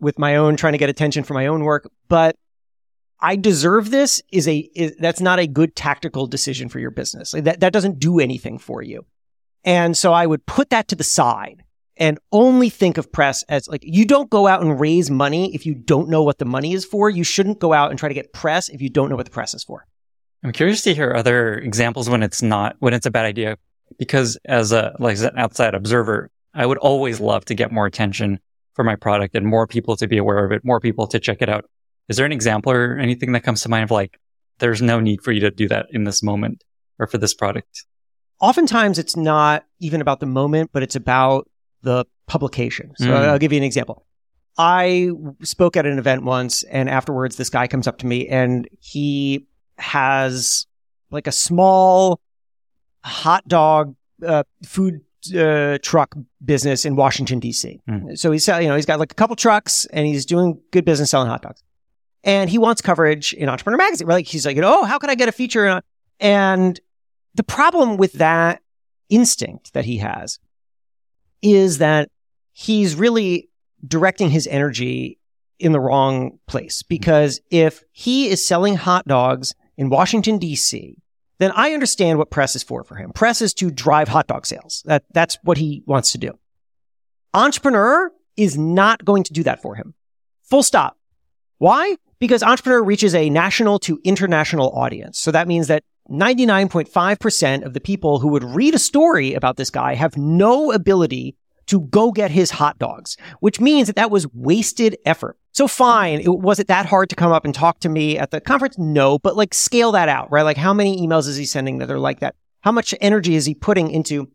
with 0.00 0.18
my 0.18 0.36
own 0.36 0.56
trying 0.56 0.72
to 0.72 0.78
get 0.78 0.90
attention 0.90 1.24
for 1.24 1.34
my 1.34 1.46
own 1.46 1.64
work, 1.64 1.88
but 2.08 2.36
I 3.20 3.36
deserve 3.36 3.90
this 3.90 4.22
is 4.30 4.46
a 4.48 4.58
is, 4.74 4.96
that's 4.98 5.20
not 5.20 5.38
a 5.38 5.46
good 5.46 5.74
tactical 5.74 6.26
decision 6.26 6.68
for 6.68 6.78
your 6.78 6.90
business. 6.90 7.32
Like 7.32 7.44
that 7.44 7.60
that 7.60 7.72
doesn't 7.72 7.98
do 7.98 8.20
anything 8.20 8.58
for 8.58 8.82
you. 8.82 9.06
And 9.64 9.96
so 9.96 10.12
I 10.12 10.26
would 10.26 10.44
put 10.46 10.70
that 10.70 10.88
to 10.88 10.94
the 10.94 11.04
side 11.04 11.64
and 11.96 12.18
only 12.32 12.68
think 12.68 12.98
of 12.98 13.12
press 13.12 13.42
as 13.44 13.68
like 13.68 13.82
you 13.84 14.04
don't 14.04 14.28
go 14.28 14.46
out 14.46 14.62
and 14.62 14.78
raise 14.78 15.10
money 15.10 15.54
if 15.54 15.64
you 15.64 15.74
don't 15.74 16.08
know 16.08 16.22
what 16.22 16.38
the 16.38 16.44
money 16.44 16.72
is 16.72 16.84
for. 16.84 17.08
You 17.08 17.24
shouldn't 17.24 17.60
go 17.60 17.72
out 17.72 17.90
and 17.90 17.98
try 17.98 18.08
to 18.08 18.14
get 18.14 18.32
press 18.32 18.68
if 18.68 18.82
you 18.82 18.90
don't 18.90 19.08
know 19.08 19.16
what 19.16 19.26
the 19.26 19.32
press 19.32 19.54
is 19.54 19.64
for. 19.64 19.86
I'm 20.42 20.52
curious 20.52 20.82
to 20.82 20.94
hear 20.94 21.14
other 21.14 21.54
examples 21.54 22.10
when 22.10 22.22
it's 22.22 22.42
not 22.42 22.76
when 22.80 22.92
it's 22.92 23.06
a 23.06 23.10
bad 23.10 23.24
idea 23.24 23.56
because 23.98 24.36
as 24.44 24.72
a 24.72 24.94
like 24.98 25.14
as 25.14 25.22
an 25.22 25.38
outside 25.38 25.74
observer, 25.74 26.30
I 26.52 26.66
would 26.66 26.78
always 26.78 27.20
love 27.20 27.44
to 27.46 27.54
get 27.54 27.72
more 27.72 27.86
attention 27.86 28.40
for 28.74 28.84
my 28.84 28.96
product 28.96 29.34
and 29.34 29.46
more 29.46 29.66
people 29.66 29.96
to 29.96 30.06
be 30.06 30.18
aware 30.18 30.44
of 30.44 30.52
it, 30.52 30.64
more 30.64 30.80
people 30.80 31.06
to 31.06 31.20
check 31.20 31.40
it 31.40 31.48
out. 31.48 31.64
Is 32.08 32.16
there 32.16 32.26
an 32.26 32.32
example 32.32 32.72
or 32.72 32.98
anything 32.98 33.32
that 33.32 33.42
comes 33.42 33.62
to 33.62 33.68
mind 33.68 33.84
of 33.84 33.90
like, 33.90 34.18
there's 34.58 34.82
no 34.82 35.00
need 35.00 35.22
for 35.22 35.32
you 35.32 35.40
to 35.40 35.50
do 35.50 35.68
that 35.68 35.86
in 35.90 36.04
this 36.04 36.22
moment 36.22 36.62
or 36.98 37.06
for 37.06 37.18
this 37.18 37.34
product? 37.34 37.84
Oftentimes 38.40 38.98
it's 38.98 39.16
not 39.16 39.64
even 39.80 40.00
about 40.00 40.20
the 40.20 40.26
moment, 40.26 40.70
but 40.72 40.82
it's 40.82 40.96
about 40.96 41.48
the 41.82 42.04
publication. 42.26 42.92
So 42.96 43.06
mm. 43.06 43.28
I'll 43.28 43.38
give 43.38 43.52
you 43.52 43.58
an 43.58 43.64
example. 43.64 44.06
I 44.56 45.10
spoke 45.42 45.76
at 45.76 45.86
an 45.86 45.98
event 45.98 46.24
once 46.24 46.62
and 46.64 46.88
afterwards 46.88 47.36
this 47.36 47.50
guy 47.50 47.66
comes 47.66 47.86
up 47.86 47.98
to 47.98 48.06
me 48.06 48.28
and 48.28 48.68
he 48.80 49.46
has 49.78 50.66
like 51.10 51.26
a 51.26 51.32
small 51.32 52.20
hot 53.02 53.46
dog 53.48 53.96
uh, 54.24 54.44
food 54.64 55.00
uh, 55.36 55.78
truck 55.82 56.14
business 56.44 56.84
in 56.84 56.96
Washington 56.96 57.40
D.C. 57.40 57.80
Mm. 57.88 58.18
So 58.18 58.30
he's 58.30 58.46
you 58.46 58.68
know 58.68 58.76
he's 58.76 58.86
got 58.86 58.98
like 58.98 59.12
a 59.12 59.14
couple 59.14 59.36
trucks 59.36 59.86
and 59.86 60.06
he's 60.06 60.26
doing 60.26 60.60
good 60.70 60.84
business 60.84 61.10
selling 61.10 61.28
hot 61.28 61.42
dogs, 61.42 61.62
and 62.24 62.50
he 62.50 62.58
wants 62.58 62.82
coverage 62.82 63.32
in 63.34 63.48
Entrepreneur 63.48 63.78
Magazine. 63.78 64.08
Like 64.08 64.26
he's 64.26 64.44
like, 64.44 64.58
oh, 64.58 64.84
how 64.84 64.98
can 64.98 65.10
I 65.10 65.14
get 65.14 65.28
a 65.28 65.32
feature? 65.32 65.82
And 66.18 66.80
the 67.34 67.44
problem 67.44 67.96
with 67.96 68.14
that 68.14 68.62
instinct 69.08 69.74
that 69.74 69.84
he 69.84 69.98
has 69.98 70.38
is 71.42 71.78
that 71.78 72.10
he's 72.52 72.96
really 72.96 73.48
directing 73.86 74.30
his 74.30 74.46
energy 74.46 75.18
in 75.58 75.72
the 75.72 75.80
wrong 75.80 76.38
place 76.46 76.82
because 76.82 77.40
if 77.50 77.84
he 77.92 78.28
is 78.28 78.44
selling 78.44 78.74
hot 78.74 79.06
dogs 79.06 79.54
in 79.76 79.88
Washington 79.88 80.38
D.C 80.38 80.96
then 81.38 81.52
I 81.54 81.72
understand 81.72 82.18
what 82.18 82.30
press 82.30 82.54
is 82.54 82.62
for 82.62 82.84
for 82.84 82.94
him. 82.94 83.12
Press 83.12 83.42
is 83.42 83.54
to 83.54 83.70
drive 83.70 84.08
hot 84.08 84.26
dog 84.26 84.46
sales. 84.46 84.82
That, 84.86 85.04
that's 85.12 85.38
what 85.42 85.58
he 85.58 85.82
wants 85.86 86.12
to 86.12 86.18
do. 86.18 86.32
Entrepreneur 87.32 88.12
is 88.36 88.56
not 88.56 89.04
going 89.04 89.24
to 89.24 89.32
do 89.32 89.42
that 89.42 89.60
for 89.60 89.74
him. 89.74 89.94
Full 90.44 90.62
stop. 90.62 90.96
Why? 91.58 91.96
Because 92.18 92.42
entrepreneur 92.42 92.82
reaches 92.82 93.14
a 93.14 93.30
national 93.30 93.78
to 93.80 94.00
international 94.04 94.70
audience. 94.70 95.18
So 95.18 95.30
that 95.30 95.48
means 95.48 95.68
that 95.68 95.84
99.5% 96.10 97.64
of 97.64 97.72
the 97.72 97.80
people 97.80 98.18
who 98.18 98.28
would 98.28 98.44
read 98.44 98.74
a 98.74 98.78
story 98.78 99.34
about 99.34 99.56
this 99.56 99.70
guy 99.70 99.94
have 99.94 100.16
no 100.16 100.72
ability 100.72 101.36
to 101.66 101.80
go 101.80 102.12
get 102.12 102.30
his 102.30 102.50
hot 102.50 102.78
dogs, 102.78 103.16
which 103.40 103.60
means 103.60 103.86
that 103.86 103.96
that 103.96 104.10
was 104.10 104.26
wasted 104.34 104.98
effort. 105.06 105.38
So 105.52 105.66
fine. 105.68 106.20
It, 106.20 106.28
was 106.28 106.58
it 106.58 106.68
that 106.68 106.86
hard 106.86 107.08
to 107.10 107.16
come 107.16 107.32
up 107.32 107.44
and 107.44 107.54
talk 107.54 107.80
to 107.80 107.88
me 107.88 108.18
at 108.18 108.30
the 108.30 108.40
conference? 108.40 108.76
No, 108.76 109.18
but 109.18 109.36
like 109.36 109.54
scale 109.54 109.92
that 109.92 110.08
out, 110.08 110.30
right? 110.30 110.42
Like 110.42 110.56
how 110.56 110.74
many 110.74 111.06
emails 111.06 111.26
is 111.26 111.36
he 111.36 111.46
sending 111.46 111.78
that 111.78 111.90
are 111.90 111.98
like 111.98 112.20
that? 112.20 112.34
How 112.60 112.72
much 112.72 112.94
energy 113.00 113.34
is 113.34 113.46
he 113.46 113.54
putting 113.54 113.90
into 113.90 114.30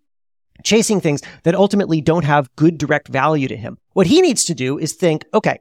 chasing 0.63 1.01
things 1.01 1.21
that 1.43 1.55
ultimately 1.55 2.01
don't 2.01 2.25
have 2.25 2.53
good 2.55 2.77
direct 2.77 3.07
value 3.09 3.47
to 3.47 3.57
him? 3.57 3.77
What 3.93 4.07
he 4.07 4.21
needs 4.21 4.45
to 4.45 4.55
do 4.55 4.77
is 4.77 4.93
think, 4.93 5.25
okay, 5.33 5.59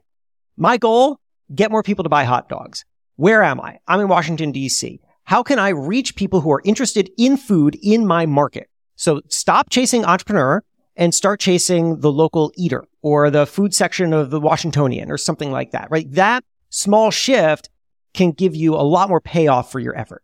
my 0.57 0.77
goal, 0.77 1.19
get 1.53 1.71
more 1.71 1.83
people 1.83 2.03
to 2.03 2.09
buy 2.09 2.23
hot 2.23 2.49
dogs. 2.49 2.85
Where 3.15 3.43
am 3.43 3.59
I? 3.59 3.79
I'm 3.87 3.99
in 3.99 4.07
Washington, 4.07 4.53
DC. 4.53 4.99
How 5.23 5.43
can 5.43 5.59
I 5.59 5.69
reach 5.69 6.15
people 6.15 6.41
who 6.41 6.51
are 6.51 6.61
interested 6.63 7.11
in 7.17 7.37
food 7.37 7.77
in 7.81 8.07
my 8.07 8.25
market? 8.25 8.69
So 8.95 9.21
stop 9.29 9.69
chasing 9.69 10.05
entrepreneur 10.05 10.63
and 10.95 11.13
start 11.13 11.39
chasing 11.39 11.99
the 11.99 12.11
local 12.11 12.51
eater 12.57 12.85
or 13.01 13.29
the 13.29 13.45
food 13.45 13.73
section 13.73 14.13
of 14.13 14.31
the 14.31 14.39
Washingtonian 14.39 15.11
or 15.11 15.17
something 15.17 15.51
like 15.51 15.71
that, 15.71 15.87
right? 15.89 16.11
That 16.11 16.43
small 16.69 17.11
shift 17.11 17.69
can 18.13 18.31
give 18.31 18.55
you 18.55 18.75
a 18.75 18.83
lot 18.83 19.09
more 19.09 19.21
payoff 19.21 19.71
for 19.71 19.79
your 19.79 19.97
effort. 19.97 20.23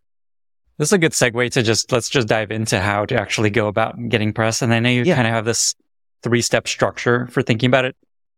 This 0.78 0.88
is 0.88 0.92
a 0.92 0.98
good 0.98 1.12
segue 1.12 1.50
to 1.52 1.62
just 1.62 1.90
let's 1.90 2.10
just 2.10 2.28
dive 2.28 2.50
into 2.50 2.78
how 2.78 3.06
to 3.06 3.14
actually 3.18 3.48
go 3.50 3.68
about 3.68 3.96
getting 4.08 4.32
press. 4.32 4.60
And 4.60 4.74
I 4.74 4.80
know 4.80 4.90
you 4.90 5.04
yeah. 5.04 5.14
kind 5.14 5.26
of 5.26 5.32
have 5.32 5.46
this 5.46 5.74
three 6.22 6.42
step 6.42 6.68
structure 6.68 7.26
for 7.28 7.40
thinking 7.42 7.68
about 7.68 7.86
it. 7.86 7.96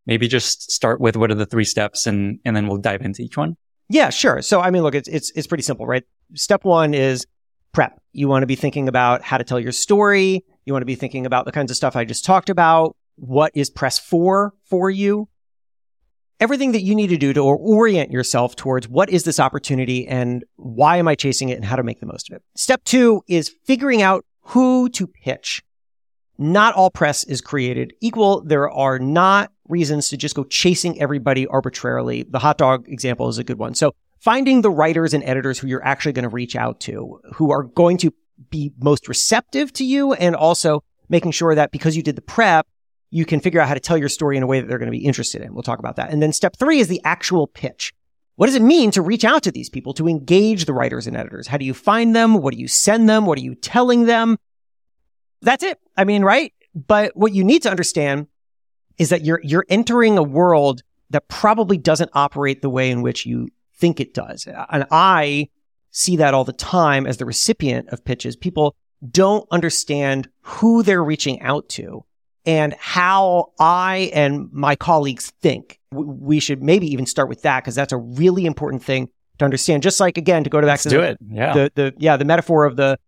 Maybe 0.08 0.26
just 0.26 0.72
start 0.72 1.00
with 1.00 1.16
what 1.16 1.30
are 1.30 1.34
the 1.36 1.46
three 1.46 1.64
steps 1.64 2.06
and, 2.06 2.40
and 2.44 2.56
then 2.56 2.66
we'll 2.66 2.78
dive 2.78 3.02
into 3.02 3.22
each 3.22 3.36
one. 3.36 3.56
Yeah, 3.90 4.08
sure. 4.08 4.40
So, 4.40 4.60
I 4.60 4.70
mean, 4.70 4.82
look, 4.82 4.94
it's, 4.94 5.06
it's, 5.06 5.30
it's 5.36 5.46
pretty 5.46 5.62
simple, 5.62 5.86
right? 5.86 6.02
Step 6.34 6.64
one 6.64 6.94
is 6.94 7.26
prep. 7.72 8.00
You 8.12 8.26
want 8.26 8.42
to 8.42 8.46
be 8.46 8.56
thinking 8.56 8.88
about 8.88 9.22
how 9.22 9.36
to 9.36 9.44
tell 9.44 9.60
your 9.60 9.70
story. 9.70 10.44
You 10.64 10.72
want 10.72 10.80
to 10.80 10.86
be 10.86 10.94
thinking 10.94 11.26
about 11.26 11.44
the 11.44 11.52
kinds 11.52 11.70
of 11.70 11.76
stuff 11.76 11.94
I 11.94 12.06
just 12.06 12.24
talked 12.24 12.48
about. 12.48 12.96
What 13.16 13.52
is 13.54 13.68
press 13.68 13.98
for 13.98 14.54
for 14.64 14.90
you? 14.90 15.28
Everything 16.40 16.72
that 16.72 16.82
you 16.82 16.94
need 16.94 17.08
to 17.08 17.18
do 17.18 17.32
to 17.34 17.40
orient 17.40 18.10
yourself 18.10 18.56
towards 18.56 18.88
what 18.88 19.10
is 19.10 19.24
this 19.24 19.40
opportunity 19.40 20.06
and 20.06 20.44
why 20.56 20.96
am 20.96 21.08
I 21.08 21.16
chasing 21.16 21.50
it 21.50 21.56
and 21.56 21.64
how 21.64 21.76
to 21.76 21.82
make 21.82 22.00
the 22.00 22.06
most 22.06 22.30
of 22.30 22.36
it. 22.36 22.42
Step 22.56 22.82
two 22.84 23.22
is 23.28 23.54
figuring 23.66 24.02
out 24.02 24.24
who 24.40 24.88
to 24.90 25.06
pitch. 25.06 25.62
Not 26.38 26.74
all 26.74 26.90
press 26.90 27.24
is 27.24 27.40
created 27.40 27.92
equal. 28.00 28.42
There 28.42 28.70
are 28.70 29.00
not 29.00 29.50
reasons 29.68 30.08
to 30.08 30.16
just 30.16 30.34
go 30.34 30.44
chasing 30.44 31.00
everybody 31.00 31.46
arbitrarily. 31.46 32.24
The 32.28 32.38
hot 32.38 32.58
dog 32.58 32.88
example 32.88 33.28
is 33.28 33.38
a 33.38 33.44
good 33.44 33.58
one. 33.58 33.74
So 33.74 33.94
finding 34.20 34.62
the 34.62 34.70
writers 34.70 35.14
and 35.14 35.22
editors 35.24 35.58
who 35.58 35.68
you're 35.68 35.84
actually 35.84 36.12
going 36.12 36.24
to 36.24 36.28
reach 36.28 36.56
out 36.56 36.80
to, 36.80 37.20
who 37.34 37.50
are 37.50 37.64
going 37.64 37.98
to 37.98 38.12
be 38.50 38.72
most 38.80 39.08
receptive 39.08 39.72
to 39.74 39.84
you 39.84 40.12
and 40.12 40.34
also 40.34 40.82
making 41.08 41.32
sure 41.32 41.54
that 41.54 41.70
because 41.70 41.96
you 41.96 42.02
did 42.02 42.16
the 42.16 42.22
prep, 42.22 42.66
you 43.10 43.24
can 43.24 43.40
figure 43.40 43.60
out 43.60 43.68
how 43.68 43.74
to 43.74 43.80
tell 43.80 43.96
your 43.96 44.08
story 44.08 44.36
in 44.36 44.42
a 44.42 44.46
way 44.46 44.60
that 44.60 44.68
they're 44.68 44.78
going 44.78 44.90
to 44.90 44.98
be 44.98 45.04
interested 45.04 45.40
in. 45.40 45.54
We'll 45.54 45.62
talk 45.62 45.78
about 45.78 45.96
that. 45.96 46.10
And 46.10 46.22
then 46.22 46.32
step 46.32 46.56
three 46.56 46.78
is 46.78 46.88
the 46.88 47.00
actual 47.04 47.46
pitch. 47.46 47.92
What 48.36 48.46
does 48.46 48.54
it 48.54 48.62
mean 48.62 48.90
to 48.92 49.02
reach 49.02 49.24
out 49.24 49.42
to 49.44 49.50
these 49.50 49.68
people, 49.68 49.92
to 49.94 50.06
engage 50.06 50.66
the 50.66 50.72
writers 50.72 51.06
and 51.06 51.16
editors? 51.16 51.48
How 51.48 51.56
do 51.56 51.64
you 51.64 51.74
find 51.74 52.14
them? 52.14 52.34
What 52.34 52.54
do 52.54 52.60
you 52.60 52.68
send 52.68 53.08
them? 53.08 53.26
What 53.26 53.38
are 53.38 53.42
you 53.42 53.54
telling 53.54 54.04
them? 54.04 54.36
That's 55.42 55.64
it. 55.64 55.80
I 55.96 56.04
mean, 56.04 56.22
right? 56.22 56.52
But 56.74 57.16
what 57.16 57.32
you 57.32 57.42
need 57.42 57.62
to 57.62 57.70
understand 57.70 58.28
is 58.98 59.10
that 59.10 59.24
you're, 59.24 59.40
you're 59.42 59.66
entering 59.68 60.18
a 60.18 60.22
world 60.22 60.82
that 61.10 61.28
probably 61.28 61.78
doesn't 61.78 62.10
operate 62.14 62.62
the 62.62 62.70
way 62.70 62.90
in 62.90 63.02
which 63.02 63.24
you 63.24 63.48
think 63.76 64.00
it 64.00 64.12
does. 64.12 64.46
And 64.70 64.86
I 64.90 65.48
see 65.90 66.16
that 66.16 66.34
all 66.34 66.44
the 66.44 66.52
time 66.52 67.06
as 67.06 67.16
the 67.16 67.24
recipient 67.24 67.88
of 67.88 68.04
pitches. 68.04 68.36
People 68.36 68.76
don't 69.10 69.46
understand 69.50 70.28
who 70.42 70.82
they're 70.82 71.02
reaching 71.02 71.40
out 71.40 71.68
to 71.70 72.04
and 72.44 72.74
how 72.78 73.52
I 73.58 74.10
and 74.14 74.48
my 74.52 74.76
colleagues 74.76 75.32
think. 75.40 75.78
We 75.90 76.40
should 76.40 76.62
maybe 76.62 76.86
even 76.92 77.06
start 77.06 77.28
with 77.28 77.42
that 77.42 77.62
because 77.62 77.74
that's 77.74 77.92
a 77.92 77.96
really 77.96 78.46
important 78.46 78.82
thing 78.82 79.08
to 79.38 79.44
understand. 79.44 79.82
Just 79.82 80.00
like 80.00 80.18
again, 80.18 80.44
to 80.44 80.50
go 80.50 80.60
to 80.60 80.66
back 80.66 80.74
Let's 80.74 80.82
to 80.84 80.88
do 80.88 81.00
the, 81.00 81.08
it. 81.10 81.18
Yeah. 81.30 81.54
the 81.54 81.72
the 81.74 81.94
yeah 81.98 82.16
the 82.16 82.24
metaphor 82.24 82.64
of 82.64 82.76
the 82.76 82.98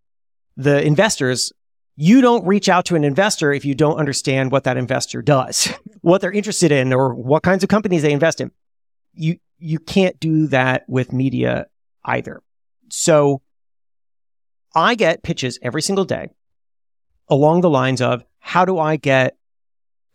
the 0.56 0.84
investors. 0.84 1.52
You 1.96 2.20
don't 2.20 2.46
reach 2.46 2.68
out 2.68 2.86
to 2.86 2.96
an 2.96 3.04
investor 3.04 3.52
if 3.52 3.64
you 3.64 3.74
don't 3.74 3.98
understand 3.98 4.52
what 4.52 4.64
that 4.64 4.76
investor 4.76 5.22
does, 5.22 5.68
what 6.00 6.20
they're 6.20 6.32
interested 6.32 6.72
in, 6.72 6.92
or 6.92 7.14
what 7.14 7.42
kinds 7.42 7.62
of 7.62 7.68
companies 7.68 8.02
they 8.02 8.12
invest 8.12 8.40
in. 8.40 8.50
You 9.12 9.38
you 9.58 9.78
can't 9.78 10.18
do 10.18 10.46
that 10.48 10.84
with 10.88 11.12
media 11.12 11.66
either. 12.04 12.42
So 12.90 13.42
I 14.74 14.94
get 14.94 15.22
pitches 15.22 15.58
every 15.62 15.82
single 15.82 16.04
day 16.04 16.30
along 17.28 17.60
the 17.60 17.70
lines 17.70 18.00
of 18.00 18.24
how 18.38 18.64
do 18.64 18.78
I 18.78 18.96
get 18.96 19.36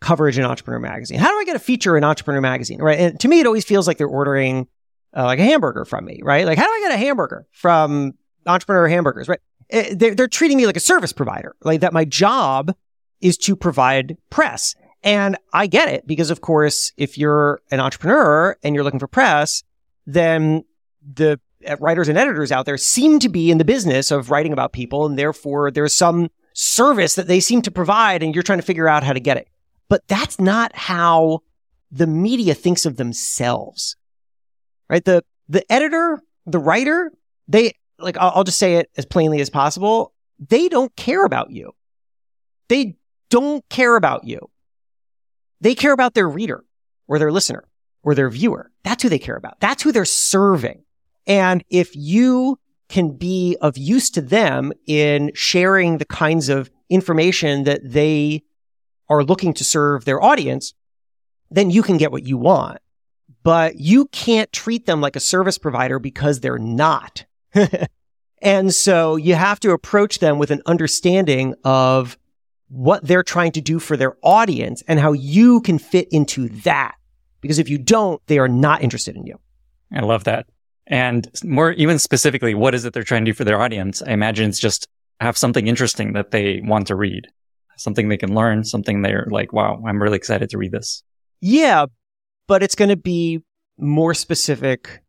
coverage 0.01 0.37
in 0.37 0.45
Entrepreneur 0.45 0.79
Magazine? 0.79 1.19
How 1.19 1.31
do 1.31 1.37
I 1.37 1.45
get 1.45 1.55
a 1.55 1.59
feature 1.59 1.97
in 1.97 2.03
Entrepreneur 2.03 2.41
Magazine? 2.41 2.81
Right. 2.81 2.99
And 2.99 3.19
to 3.21 3.27
me, 3.27 3.39
it 3.39 3.47
always 3.47 3.65
feels 3.65 3.87
like 3.87 3.97
they're 3.97 4.07
ordering 4.07 4.67
uh, 5.15 5.23
like 5.23 5.39
a 5.39 5.43
hamburger 5.43 5.85
from 5.85 6.05
me, 6.05 6.19
right? 6.23 6.45
Like, 6.45 6.57
how 6.57 6.65
do 6.65 6.71
I 6.71 6.79
get 6.81 6.91
a 6.91 6.97
hamburger 6.97 7.47
from 7.51 8.13
Entrepreneur 8.45 8.87
Hamburgers, 8.87 9.27
right? 9.27 9.39
Eh, 9.69 9.93
they're, 9.95 10.15
they're 10.15 10.27
treating 10.27 10.57
me 10.57 10.65
like 10.65 10.77
a 10.77 10.81
service 10.81 11.13
provider, 11.13 11.55
like 11.63 11.81
that 11.81 11.93
my 11.93 12.05
job 12.05 12.75
is 13.21 13.37
to 13.37 13.55
provide 13.55 14.17
press. 14.29 14.75
And 15.03 15.37
I 15.53 15.67
get 15.67 15.89
it 15.89 16.07
because, 16.07 16.31
of 16.31 16.41
course, 16.41 16.91
if 16.97 17.17
you're 17.17 17.61
an 17.71 17.79
entrepreneur 17.79 18.57
and 18.63 18.73
you're 18.73 18.83
looking 18.83 18.99
for 18.99 19.07
press, 19.07 19.63
then 20.05 20.63
the 21.13 21.39
writers 21.79 22.07
and 22.07 22.17
editors 22.17 22.51
out 22.51 22.65
there 22.65 22.77
seem 22.77 23.19
to 23.19 23.29
be 23.29 23.51
in 23.51 23.57
the 23.57 23.65
business 23.65 24.11
of 24.11 24.31
writing 24.31 24.53
about 24.53 24.73
people. 24.73 25.05
And 25.05 25.17
therefore 25.17 25.71
there's 25.71 25.93
some 25.93 26.29
service 26.53 27.15
that 27.15 27.27
they 27.27 27.39
seem 27.39 27.61
to 27.63 27.71
provide 27.71 28.23
and 28.23 28.33
you're 28.33 28.43
trying 28.43 28.59
to 28.59 28.65
figure 28.65 28.87
out 28.87 29.03
how 29.03 29.13
to 29.13 29.19
get 29.19 29.37
it. 29.37 29.47
But 29.89 30.07
that's 30.07 30.39
not 30.39 30.75
how 30.75 31.41
the 31.91 32.07
media 32.07 32.53
thinks 32.53 32.85
of 32.85 32.97
themselves, 32.97 33.95
right? 34.89 35.03
The, 35.03 35.23
the 35.47 35.71
editor, 35.71 36.19
the 36.45 36.59
writer, 36.59 37.11
they, 37.47 37.73
like, 37.99 38.17
I'll, 38.17 38.31
I'll 38.35 38.43
just 38.43 38.59
say 38.59 38.75
it 38.75 38.89
as 38.97 39.05
plainly 39.05 39.41
as 39.41 39.49
possible. 39.49 40.13
They 40.39 40.67
don't 40.67 40.95
care 40.95 41.25
about 41.25 41.51
you. 41.51 41.73
They 42.67 42.97
don't 43.29 43.67
care 43.69 43.95
about 43.95 44.23
you. 44.23 44.49
They 45.61 45.75
care 45.75 45.93
about 45.93 46.13
their 46.13 46.27
reader 46.27 46.63
or 47.07 47.19
their 47.19 47.31
listener 47.31 47.65
or 48.03 48.15
their 48.15 48.29
viewer. 48.29 48.71
That's 48.83 49.03
who 49.03 49.09
they 49.09 49.19
care 49.19 49.35
about. 49.35 49.59
That's 49.59 49.83
who 49.83 49.91
they're 49.91 50.05
serving. 50.05 50.83
And 51.27 51.63
if 51.69 51.95
you 51.95 52.59
can 52.87 53.17
be 53.17 53.57
of 53.61 53.77
use 53.77 54.11
to 54.11 54.21
them 54.21 54.71
in 54.85 55.31
sharing 55.33 55.97
the 55.97 56.05
kinds 56.05 56.49
of 56.49 56.69
information 56.89 57.63
that 57.63 57.81
they 57.83 58.43
are 59.09 59.23
looking 59.23 59.53
to 59.53 59.63
serve 59.63 60.05
their 60.05 60.21
audience, 60.21 60.73
then 61.49 61.71
you 61.71 61.81
can 61.81 61.97
get 61.97 62.11
what 62.11 62.25
you 62.25 62.37
want. 62.37 62.79
But 63.43 63.79
you 63.79 64.05
can't 64.07 64.51
treat 64.51 64.85
them 64.85 65.01
like 65.01 65.15
a 65.15 65.19
service 65.19 65.57
provider 65.57 65.99
because 65.99 66.39
they're 66.39 66.59
not. 66.59 67.25
And 68.41 68.73
so 68.73 69.15
you 69.15 69.35
have 69.35 69.59
to 69.61 69.71
approach 69.71 70.19
them 70.19 70.37
with 70.39 70.51
an 70.51 70.61
understanding 70.65 71.55
of 71.63 72.17
what 72.67 73.05
they're 73.05 73.23
trying 73.23 73.51
to 73.53 73.61
do 73.61 73.79
for 73.79 73.95
their 73.95 74.15
audience 74.23 74.83
and 74.87 74.99
how 74.99 75.11
you 75.13 75.61
can 75.61 75.77
fit 75.77 76.07
into 76.11 76.49
that. 76.49 76.95
Because 77.41 77.59
if 77.59 77.69
you 77.69 77.77
don't, 77.77 78.21
they 78.27 78.39
are 78.39 78.47
not 78.47 78.81
interested 78.81 79.15
in 79.15 79.25
you. 79.25 79.39
I 79.93 80.01
love 80.01 80.23
that. 80.23 80.47
And 80.87 81.29
more 81.43 81.71
even 81.73 81.99
specifically, 81.99 82.53
what 82.53 82.75
is 82.75 82.85
it 82.85 82.93
they're 82.93 83.03
trying 83.03 83.25
to 83.25 83.31
do 83.31 83.35
for 83.35 83.43
their 83.43 83.61
audience? 83.61 84.01
I 84.01 84.11
imagine 84.11 84.49
it's 84.49 84.59
just 84.59 84.87
have 85.19 85.37
something 85.37 85.67
interesting 85.67 86.13
that 86.13 86.31
they 86.31 86.61
want 86.63 86.87
to 86.87 86.95
read, 86.95 87.27
something 87.77 88.09
they 88.09 88.17
can 88.17 88.35
learn, 88.35 88.63
something 88.63 89.01
they're 89.01 89.27
like, 89.29 89.53
wow, 89.53 89.81
I'm 89.87 90.01
really 90.01 90.17
excited 90.17 90.49
to 90.49 90.57
read 90.57 90.71
this. 90.71 91.03
Yeah, 91.41 91.85
but 92.47 92.63
it's 92.63 92.75
going 92.75 92.89
to 92.89 92.95
be 92.95 93.41
more 93.77 94.13
specific 94.13 95.01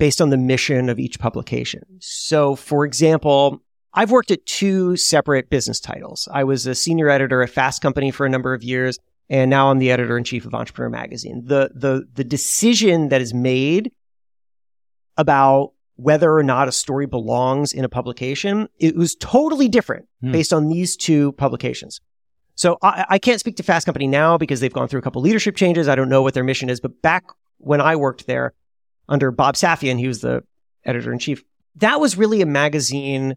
based 0.00 0.22
on 0.22 0.30
the 0.30 0.38
mission 0.38 0.88
of 0.88 0.98
each 0.98 1.20
publication. 1.20 1.82
So, 2.00 2.56
for 2.56 2.86
example, 2.86 3.60
I've 3.92 4.10
worked 4.10 4.30
at 4.30 4.46
two 4.46 4.96
separate 4.96 5.50
business 5.50 5.78
titles. 5.78 6.26
I 6.32 6.42
was 6.42 6.66
a 6.66 6.74
senior 6.74 7.10
editor 7.10 7.42
at 7.42 7.50
Fast 7.50 7.82
Company 7.82 8.10
for 8.10 8.24
a 8.24 8.30
number 8.30 8.54
of 8.54 8.64
years, 8.64 8.98
and 9.28 9.50
now 9.50 9.70
I'm 9.70 9.78
the 9.78 9.90
editor 9.90 10.16
in 10.16 10.24
chief 10.24 10.46
of 10.46 10.54
Entrepreneur 10.54 10.88
Magazine. 10.88 11.42
The 11.44 11.70
the 11.74 12.08
the 12.14 12.24
decision 12.24 13.10
that 13.10 13.20
is 13.20 13.34
made 13.34 13.92
about 15.18 15.74
whether 15.96 16.34
or 16.34 16.42
not 16.42 16.66
a 16.66 16.72
story 16.72 17.04
belongs 17.04 17.74
in 17.74 17.84
a 17.84 17.88
publication, 17.90 18.68
it 18.78 18.96
was 18.96 19.14
totally 19.16 19.68
different 19.68 20.08
hmm. 20.22 20.32
based 20.32 20.50
on 20.50 20.70
these 20.70 20.96
two 20.96 21.32
publications. 21.32 22.00
So 22.54 22.78
I, 22.82 23.04
I, 23.10 23.18
can't 23.18 23.38
speak 23.38 23.56
to 23.56 23.62
Fast 23.62 23.84
Company 23.84 24.06
now 24.06 24.38
because 24.38 24.60
they've 24.60 24.72
gone 24.72 24.88
through 24.88 25.00
a 25.00 25.02
couple 25.02 25.20
leadership 25.20 25.56
changes. 25.56 25.88
I 25.88 25.94
don't 25.94 26.08
know 26.08 26.22
what 26.22 26.32
their 26.32 26.44
mission 26.44 26.70
is, 26.70 26.80
but 26.80 27.02
back 27.02 27.24
when 27.58 27.82
I 27.82 27.96
worked 27.96 28.26
there 28.26 28.54
under 29.10 29.30
Bob 29.30 29.56
Safian, 29.56 29.98
he 29.98 30.08
was 30.08 30.20
the 30.20 30.42
editor 30.84 31.12
in 31.12 31.18
chief. 31.18 31.42
That 31.76 32.00
was 32.00 32.16
really 32.16 32.40
a 32.40 32.46
magazine 32.46 33.36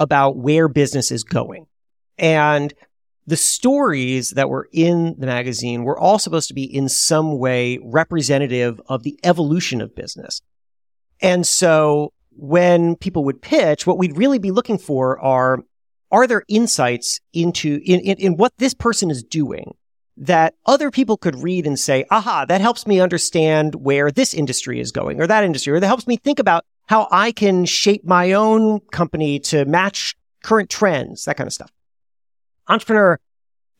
about 0.00 0.36
where 0.36 0.66
business 0.66 1.12
is 1.12 1.22
going. 1.22 1.66
And 2.18 2.74
the 3.26 3.36
stories 3.36 4.30
that 4.30 4.48
were 4.48 4.68
in 4.72 5.14
the 5.18 5.26
magazine 5.26 5.84
were 5.84 5.98
all 5.98 6.18
supposed 6.18 6.48
to 6.48 6.54
be 6.54 6.64
in 6.64 6.88
some 6.88 7.38
way 7.38 7.78
representative 7.82 8.80
of 8.86 9.02
the 9.02 9.18
evolution 9.22 9.80
of 9.80 9.94
business. 9.94 10.40
And 11.20 11.46
so 11.46 12.12
when 12.30 12.96
people 12.96 13.24
would 13.24 13.40
pitch, 13.40 13.86
what 13.86 13.98
we'd 13.98 14.16
really 14.16 14.38
be 14.38 14.50
looking 14.50 14.78
for 14.78 15.18
are, 15.20 15.60
are 16.10 16.26
there 16.26 16.42
insights 16.48 17.20
into, 17.32 17.80
in, 17.84 18.00
in, 18.00 18.16
in 18.18 18.36
what 18.36 18.52
this 18.58 18.74
person 18.74 19.10
is 19.10 19.22
doing 19.22 19.74
that 20.16 20.54
other 20.66 20.90
people 20.90 21.16
could 21.16 21.42
read 21.42 21.66
and 21.66 21.78
say, 21.78 22.04
aha, 22.10 22.44
that 22.46 22.60
helps 22.60 22.86
me 22.86 23.00
understand 23.00 23.74
where 23.74 24.10
this 24.10 24.32
industry 24.32 24.80
is 24.80 24.92
going 24.92 25.20
or 25.20 25.26
that 25.26 25.44
industry, 25.44 25.72
or 25.72 25.80
that 25.80 25.86
helps 25.86 26.06
me 26.06 26.16
think 26.16 26.38
about 26.38 26.64
how 26.86 27.08
I 27.10 27.32
can 27.32 27.64
shape 27.64 28.04
my 28.04 28.32
own 28.32 28.80
company 28.92 29.38
to 29.40 29.64
match 29.64 30.14
current 30.42 30.70
trends, 30.70 31.24
that 31.24 31.36
kind 31.36 31.46
of 31.46 31.52
stuff. 31.52 31.72
Entrepreneur, 32.68 33.18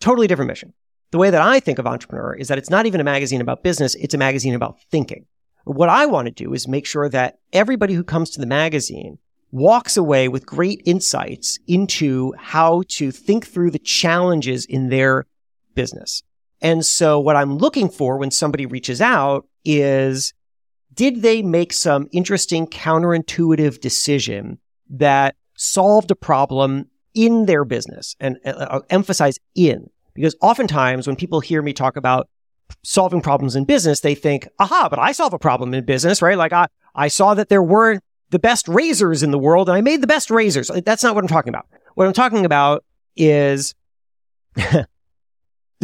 totally 0.01 0.27
different 0.27 0.49
mission. 0.49 0.73
The 1.11 1.19
way 1.19 1.31
that 1.31 1.43
I 1.43 1.61
think 1.61 1.79
of 1.79 1.87
Entrepreneur 1.87 2.35
is 2.35 2.49
that 2.49 2.59
it's 2.59 2.71
not 2.71 2.87
even 2.87 3.01
a 3.01 3.05
magazine 3.05 3.41
about 3.41 3.63
business. 3.63 3.95
It's 3.95 4.15
a 4.15 4.19
magazine 4.19 4.55
about 4.55 4.81
thinking. 4.91 5.27
What 5.65 5.89
I 5.89 6.07
want 6.07 6.27
to 6.27 6.33
do 6.33 6.53
is 6.53 6.67
make 6.67 6.87
sure 6.87 7.09
that 7.09 7.39
everybody 7.53 7.95
who 7.95 8.03
comes 8.03 8.31
to 8.31 8.41
the 8.41 8.47
magazine 8.47 9.19
walks 9.53 9.97
away 9.97 10.27
with 10.29 10.45
great 10.45 10.83
insights 10.85 11.59
into 11.69 12.35
how 12.37 12.83
to 12.89 13.13
think 13.13 13.47
through 13.47 13.71
the 13.71 13.79
challenges 13.79 14.65
in 14.65 14.89
their 14.89 15.27
business. 15.75 16.23
And 16.61 16.85
so 16.85 17.21
what 17.21 17.37
I'm 17.37 17.59
looking 17.59 17.89
for 17.89 18.17
when 18.17 18.31
somebody 18.31 18.67
reaches 18.67 19.01
out 19.01 19.47
is, 19.65 20.33
did 20.95 21.23
they 21.23 21.43
make 21.43 21.73
some 21.73 22.09
interesting 22.13 22.67
counterintuitive 22.67 23.81
decision 23.81 24.59
that 24.91 25.37
solved 25.57 26.11
a 26.11 26.17
problem 26.17 26.89
in 27.15 27.47
their 27.47 27.65
business? 27.65 28.17
And 28.21 28.39
uh, 28.45 28.67
I'll 28.71 28.87
emphasize 28.91 29.39
in, 29.55 29.91
because 30.15 30.37
oftentimes 30.41 31.07
when 31.07 31.17
people 31.17 31.41
hear 31.41 31.63
me 31.63 31.73
talk 31.73 31.97
about 31.97 32.29
solving 32.83 33.21
problems 33.21 33.57
in 33.57 33.65
business, 33.65 34.01
they 34.01 34.15
think, 34.15 34.49
aha, 34.59 34.89
but 34.89 34.99
I 34.99 35.13
solve 35.13 35.35
a 35.35 35.39
problem 35.39 35.75
in 35.75 35.85
business, 35.85 36.23
right? 36.23 36.39
Like 36.39 36.53
I, 36.53 36.67
I 36.95 37.09
saw 37.09 37.35
that 37.35 37.49
there 37.49 37.63
weren't 37.63 38.03
the 38.31 38.39
best 38.39 38.69
razors 38.69 39.23
in 39.23 39.31
the 39.31 39.39
world 39.39 39.69
and 39.69 39.77
I 39.77 39.81
made 39.81 40.01
the 40.01 40.07
best 40.07 40.31
razors. 40.31 40.71
That's 40.85 41.03
not 41.03 41.15
what 41.15 41.23
I'm 41.23 41.29
talking 41.29 41.51
about. 41.51 41.67
What 41.95 42.07
I'm 42.07 42.13
talking 42.13 42.45
about 42.45 42.85
is 43.17 43.75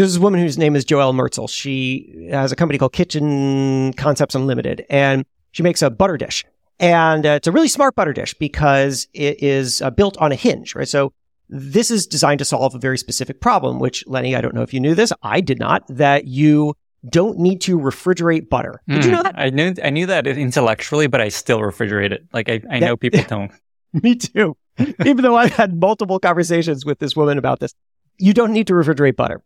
there's 0.01 0.17
a 0.17 0.21
woman 0.21 0.41
whose 0.41 0.57
name 0.57 0.77
is 0.77 0.85
Joelle 0.87 1.15
Mertzel. 1.15 1.49
She 1.49 2.29
has 2.31 2.53
a 2.53 2.57
company 2.57 2.79
called 2.79 2.95
Kitchen 2.95 3.93
Concepts 3.95 4.35
Unlimited 4.35 4.87
and 4.89 5.27
she 5.53 5.63
makes 5.63 5.83
a 5.83 5.91
butter 5.91 6.17
dish. 6.17 6.45
And 6.79 7.27
uh, 7.27 7.31
it's 7.31 7.47
a 7.47 7.53
really 7.53 7.69
smart 7.69 7.95
butter 7.95 8.15
dish 8.15 8.33
because 8.35 9.09
it 9.13 9.43
is 9.43 9.83
uh, 9.83 9.91
built 9.91 10.17
on 10.17 10.33
a 10.33 10.35
hinge, 10.35 10.75
right? 10.75 10.89
So 10.89 11.13
this 11.51 11.91
is 11.91 12.07
designed 12.07 12.39
to 12.39 12.47
solve 12.47 12.75
a 12.75 12.79
very 12.79 12.97
specific 12.97 13.43
problem, 13.43 13.79
which 13.79 14.03
Lenny, 14.07 14.35
I 14.35 14.41
don't 14.41 14.55
know 14.55 14.63
if 14.63 14.73
you 14.73 14.81
knew 14.81 14.95
this. 14.95 15.13
I 15.23 15.43
did 15.43 15.59
not, 15.59 15.85
that 15.89 16.27
you 16.27 16.75
don't 17.07 17.39
need 17.39 17.61
to 17.63 17.79
refrigerate 17.79 18.49
butter. 18.49 18.81
Did 18.89 19.01
mm, 19.01 19.05
you 19.05 19.11
hmm. 19.11 19.17
know 19.17 19.23
that? 19.25 19.39
I 19.39 19.51
knew, 19.51 19.75
I 19.85 19.91
knew 19.91 20.07
that 20.07 20.27
intellectually, 20.27 21.09
but 21.09 21.21
I 21.21 21.29
still 21.29 21.59
refrigerate 21.61 22.13
it. 22.13 22.27
Like 22.33 22.49
I, 22.49 22.63
I 22.71 22.81
that, 22.81 22.87
know 22.87 22.97
people 22.97 23.23
don't. 23.29 23.53
me 23.93 24.15
too. 24.15 24.57
Even 25.05 25.19
though 25.19 25.37
I've 25.37 25.53
had 25.53 25.79
multiple 25.79 26.19
conversations 26.19 26.87
with 26.87 27.01
this 27.01 27.15
woman 27.15 27.37
about 27.37 27.61
this, 27.61 27.75
you 28.17 28.33
don't 28.33 28.53
need 28.53 28.67
to 28.69 28.73
refrigerate 28.73 29.17
butter. 29.17 29.43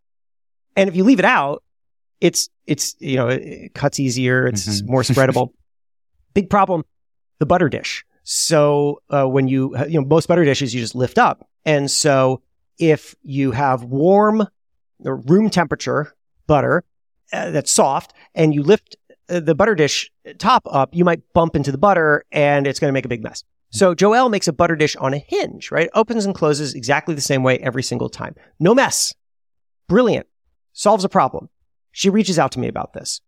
And 0.76 0.88
if 0.88 0.96
you 0.96 1.04
leave 1.04 1.18
it 1.18 1.24
out, 1.24 1.62
it's, 2.20 2.48
it's, 2.66 2.96
you 2.98 3.16
know, 3.16 3.28
it 3.28 3.74
cuts 3.74 4.00
easier. 4.00 4.46
It's 4.46 4.66
mm-hmm. 4.66 4.90
more 4.90 5.02
spreadable. 5.02 5.50
Big 6.34 6.50
problem. 6.50 6.84
The 7.38 7.46
butter 7.46 7.68
dish. 7.68 8.04
So 8.24 9.02
uh, 9.10 9.26
when 9.26 9.48
you 9.48 9.76
you 9.86 10.00
know 10.00 10.06
most 10.06 10.26
butter 10.26 10.44
dishes 10.44 10.74
you 10.74 10.80
just 10.80 10.94
lift 10.94 11.18
up, 11.18 11.46
and 11.64 11.90
so 11.90 12.40
if 12.78 13.14
you 13.22 13.52
have 13.52 13.84
warm, 13.84 14.48
or 15.04 15.16
room 15.16 15.50
temperature 15.50 16.14
butter 16.46 16.84
uh, 17.32 17.50
that's 17.50 17.70
soft, 17.70 18.14
and 18.34 18.54
you 18.54 18.62
lift 18.62 18.96
uh, 19.28 19.40
the 19.40 19.54
butter 19.54 19.74
dish 19.74 20.10
top 20.38 20.66
up, 20.70 20.94
you 20.94 21.04
might 21.04 21.20
bump 21.34 21.54
into 21.54 21.70
the 21.70 21.78
butter, 21.78 22.24
and 22.32 22.66
it's 22.66 22.80
going 22.80 22.88
to 22.88 22.94
make 22.94 23.04
a 23.04 23.08
big 23.08 23.22
mess. 23.22 23.44
So 23.70 23.94
Joelle 23.94 24.30
makes 24.30 24.48
a 24.48 24.52
butter 24.52 24.76
dish 24.76 24.96
on 24.96 25.12
a 25.12 25.18
hinge, 25.18 25.70
right? 25.70 25.90
Opens 25.94 26.24
and 26.24 26.34
closes 26.34 26.74
exactly 26.74 27.14
the 27.14 27.20
same 27.20 27.42
way 27.42 27.58
every 27.58 27.82
single 27.82 28.08
time. 28.08 28.34
No 28.58 28.74
mess. 28.74 29.12
Brilliant. 29.88 30.26
Solves 30.74 31.04
a 31.04 31.08
problem. 31.08 31.48
She 31.90 32.10
reaches 32.10 32.38
out 32.38 32.52
to 32.52 32.60
me 32.60 32.68
about 32.68 32.92
this 32.92 33.22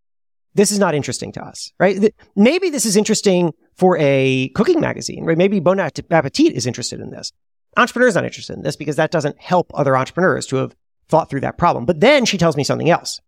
this 0.56 0.72
is 0.72 0.78
not 0.78 0.94
interesting 0.94 1.32
to 1.32 1.44
us, 1.44 1.70
right? 1.78 2.14
Maybe 2.34 2.70
this 2.70 2.86
is 2.86 2.96
interesting 2.96 3.52
for 3.74 3.98
a 3.98 4.48
cooking 4.54 4.80
magazine, 4.80 5.24
right? 5.24 5.36
Maybe 5.36 5.60
Bon 5.60 5.78
Appetit 5.78 6.54
is 6.54 6.66
interested 6.66 6.98
in 6.98 7.10
this. 7.10 7.30
Entrepreneur's 7.76 8.14
not 8.14 8.24
interested 8.24 8.56
in 8.56 8.62
this 8.62 8.74
because 8.74 8.96
that 8.96 9.10
doesn't 9.10 9.38
help 9.38 9.70
other 9.74 9.96
entrepreneurs 9.96 10.46
to 10.46 10.56
have 10.56 10.74
thought 11.08 11.28
through 11.28 11.42
that 11.42 11.58
problem. 11.58 11.84
But 11.84 12.00
then 12.00 12.24
she 12.24 12.38
tells 12.38 12.56
me 12.56 12.64
something 12.64 12.88
else. 12.88 13.20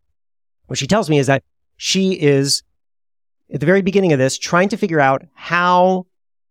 What 0.66 0.78
she 0.78 0.87
tells 0.87 1.11
me 1.11 1.18
is 1.18 1.26
that 1.26 1.44
she 1.76 2.12
is 2.14 2.62
at 3.52 3.61
the 3.61 3.66
very 3.66 3.83
beginning 3.83 4.14
of 4.14 4.18
this 4.18 4.38
trying 4.38 4.70
to 4.70 4.78
figure 4.78 5.00
out 5.00 5.26
how 5.35 6.07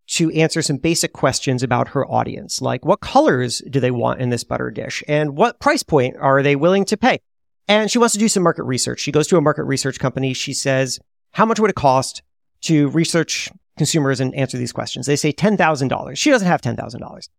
to 0.09 0.31
answer 0.31 0.61
some 0.61 0.77
basic 0.77 1.11
questions 1.11 1.63
about 1.63 1.89
her 1.89 2.05
audience, 2.05 2.61
like 2.61 2.85
what 2.85 3.01
colors 3.01 3.63
do 3.67 3.79
they 3.79 3.91
want 3.91 4.21
in 4.21 4.29
this 4.29 4.43
butter 4.43 4.69
dish 4.69 5.03
and 5.07 5.35
what 5.35 5.59
price 5.59 5.83
point 5.83 6.15
are 6.17 6.43
they 6.43 6.55
willing 6.55 6.85
to 6.85 6.95
pay? 6.95 7.19
And 7.67 7.91
she 7.91 7.99
wants 7.99 8.13
to 8.13 8.19
do 8.19 8.29
some 8.29 8.43
market 8.43 8.63
research. 8.63 8.99
She 8.99 9.11
goes 9.11 9.27
to 9.27 9.37
a 9.37 9.41
market 9.41 9.63
research 9.63 9.99
company. 9.99 10.33
She 10.33 10.53
says, 10.53 10.99
how 11.31 11.45
much 11.45 11.59
would 11.59 11.69
it 11.69 11.75
cost 11.75 12.21
to 12.61 12.89
research 12.89 13.49
consumers 13.77 14.19
and 14.19 14.33
answer 14.35 14.57
these 14.57 14.71
questions? 14.71 15.05
They 15.05 15.15
say 15.15 15.33
$10,000. 15.33 16.17
She 16.17 16.29
doesn't 16.29 16.47
have 16.47 16.61
$10,000. 16.61 17.29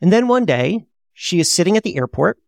And 0.00 0.12
then 0.12 0.28
one 0.28 0.44
day 0.44 0.86
she 1.14 1.40
is 1.40 1.50
sitting 1.50 1.76
at 1.76 1.82
the 1.82 1.96
airport 1.96 2.38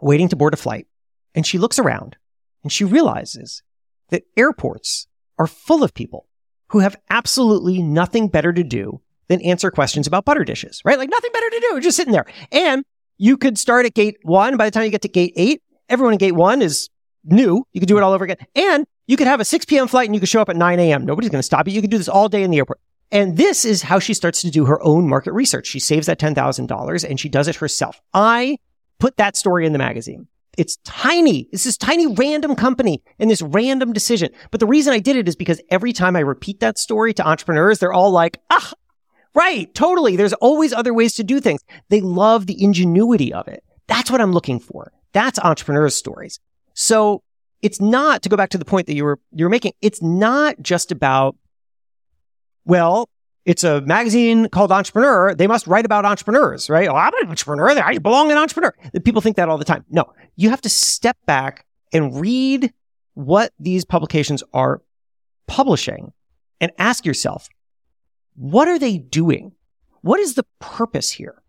waiting 0.00 0.28
to 0.28 0.36
board 0.36 0.52
a 0.52 0.58
flight 0.58 0.86
and 1.34 1.46
she 1.46 1.58
looks 1.58 1.78
around 1.78 2.16
and 2.62 2.70
she 2.70 2.84
realizes 2.84 3.62
that 4.10 4.24
airports 4.36 5.06
are 5.38 5.46
full 5.46 5.82
of 5.82 5.94
people 5.94 6.28
who 6.68 6.80
have 6.80 6.96
absolutely 7.10 7.82
nothing 7.82 8.28
better 8.28 8.52
to 8.52 8.62
do 8.62 9.00
than 9.28 9.40
answer 9.42 9.70
questions 9.70 10.06
about 10.06 10.24
butter 10.24 10.44
dishes, 10.44 10.82
right? 10.84 10.98
Like 10.98 11.10
nothing 11.10 11.30
better 11.32 11.50
to 11.50 11.68
do, 11.70 11.80
just 11.80 11.96
sitting 11.96 12.12
there. 12.12 12.26
And 12.52 12.84
you 13.18 13.36
could 13.36 13.58
start 13.58 13.86
at 13.86 13.94
gate 13.94 14.18
one. 14.22 14.56
By 14.56 14.66
the 14.66 14.70
time 14.70 14.84
you 14.84 14.90
get 14.90 15.02
to 15.02 15.08
gate 15.08 15.32
eight, 15.36 15.62
everyone 15.88 16.12
in 16.14 16.18
gate 16.18 16.32
one 16.32 16.62
is 16.62 16.88
new. 17.24 17.66
You 17.72 17.80
could 17.80 17.88
do 17.88 17.98
it 17.98 18.02
all 18.02 18.12
over 18.12 18.24
again. 18.24 18.38
And 18.54 18.86
you 19.06 19.16
could 19.16 19.26
have 19.26 19.40
a 19.40 19.44
6 19.44 19.64
p.m. 19.66 19.88
flight 19.88 20.08
and 20.08 20.14
you 20.14 20.20
could 20.20 20.28
show 20.28 20.40
up 20.40 20.48
at 20.48 20.56
9 20.56 20.80
a.m. 20.80 21.04
Nobody's 21.04 21.30
going 21.30 21.40
to 21.40 21.46
stop 21.46 21.66
you. 21.66 21.74
You 21.74 21.80
could 21.80 21.90
do 21.90 21.98
this 21.98 22.08
all 22.08 22.28
day 22.28 22.42
in 22.42 22.50
the 22.50 22.58
airport. 22.58 22.80
And 23.12 23.36
this 23.36 23.64
is 23.64 23.82
how 23.82 23.98
she 23.98 24.14
starts 24.14 24.42
to 24.42 24.50
do 24.50 24.64
her 24.64 24.82
own 24.82 25.08
market 25.08 25.32
research. 25.32 25.66
She 25.66 25.78
saves 25.78 26.06
that 26.06 26.18
$10,000 26.18 27.08
and 27.08 27.20
she 27.20 27.28
does 27.28 27.46
it 27.46 27.56
herself. 27.56 28.00
I 28.12 28.58
put 28.98 29.16
that 29.16 29.36
story 29.36 29.64
in 29.64 29.72
the 29.72 29.78
magazine. 29.78 30.26
It's 30.56 30.78
tiny. 30.84 31.48
It's 31.52 31.64
this 31.64 31.76
tiny 31.76 32.06
random 32.06 32.56
company 32.56 33.02
and 33.18 33.30
this 33.30 33.42
random 33.42 33.92
decision. 33.92 34.30
But 34.50 34.60
the 34.60 34.66
reason 34.66 34.92
I 34.92 34.98
did 34.98 35.16
it 35.16 35.28
is 35.28 35.36
because 35.36 35.60
every 35.70 35.92
time 35.92 36.16
I 36.16 36.20
repeat 36.20 36.60
that 36.60 36.78
story 36.78 37.12
to 37.14 37.26
entrepreneurs, 37.26 37.78
they're 37.78 37.92
all 37.92 38.10
like, 38.10 38.40
ah, 38.50 38.72
right, 39.34 39.72
totally. 39.74 40.16
There's 40.16 40.32
always 40.34 40.72
other 40.72 40.94
ways 40.94 41.14
to 41.14 41.24
do 41.24 41.40
things. 41.40 41.62
They 41.90 42.00
love 42.00 42.46
the 42.46 42.60
ingenuity 42.62 43.32
of 43.32 43.46
it. 43.48 43.62
That's 43.86 44.10
what 44.10 44.20
I'm 44.20 44.32
looking 44.32 44.58
for. 44.58 44.92
That's 45.16 45.38
entrepreneurs 45.38 45.94
stories. 45.94 46.40
So 46.74 47.22
it's 47.62 47.80
not 47.80 48.22
to 48.22 48.28
go 48.28 48.36
back 48.36 48.50
to 48.50 48.58
the 48.58 48.66
point 48.66 48.86
that 48.86 48.94
you 48.94 49.02
were, 49.02 49.18
you 49.32 49.46
were 49.46 49.48
making. 49.48 49.72
It's 49.80 50.02
not 50.02 50.60
just 50.60 50.92
about, 50.92 51.36
well, 52.66 53.08
it's 53.46 53.64
a 53.64 53.80
magazine 53.80 54.50
called 54.50 54.70
Entrepreneur. 54.70 55.34
They 55.34 55.46
must 55.46 55.66
write 55.66 55.86
about 55.86 56.04
entrepreneurs, 56.04 56.68
right? 56.68 56.86
Oh, 56.86 56.94
I'm 56.94 57.14
an 57.22 57.30
entrepreneur. 57.30 57.70
I 57.70 57.96
belong 57.96 58.30
in 58.30 58.36
Entrepreneur. 58.36 58.74
People 59.04 59.22
think 59.22 59.36
that 59.36 59.48
all 59.48 59.56
the 59.56 59.64
time. 59.64 59.86
No, 59.88 60.12
you 60.36 60.50
have 60.50 60.60
to 60.60 60.68
step 60.68 61.16
back 61.24 61.64
and 61.94 62.20
read 62.20 62.74
what 63.14 63.54
these 63.58 63.86
publications 63.86 64.42
are 64.52 64.82
publishing 65.46 66.12
and 66.60 66.72
ask 66.76 67.06
yourself, 67.06 67.48
what 68.34 68.68
are 68.68 68.78
they 68.78 68.98
doing? 68.98 69.52
What 70.02 70.20
is 70.20 70.34
the 70.34 70.44
purpose 70.58 71.10
here? 71.10 71.42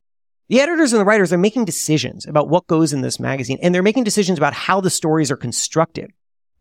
The 0.49 0.61
editors 0.61 0.93
and 0.93 1.01
the 1.01 1.05
writers 1.05 1.33
are 1.33 1.37
making 1.37 1.65
decisions 1.65 2.25
about 2.25 2.47
what 2.47 2.67
goes 2.67 2.93
in 2.93 3.01
this 3.01 3.19
magazine 3.19 3.59
and 3.61 3.75
they're 3.75 3.83
making 3.83 4.05
decisions 4.05 4.37
about 4.37 4.53
how 4.53 4.79
the 4.79 4.89
stories 4.89 5.29
are 5.29 5.37
constructed. 5.37 6.11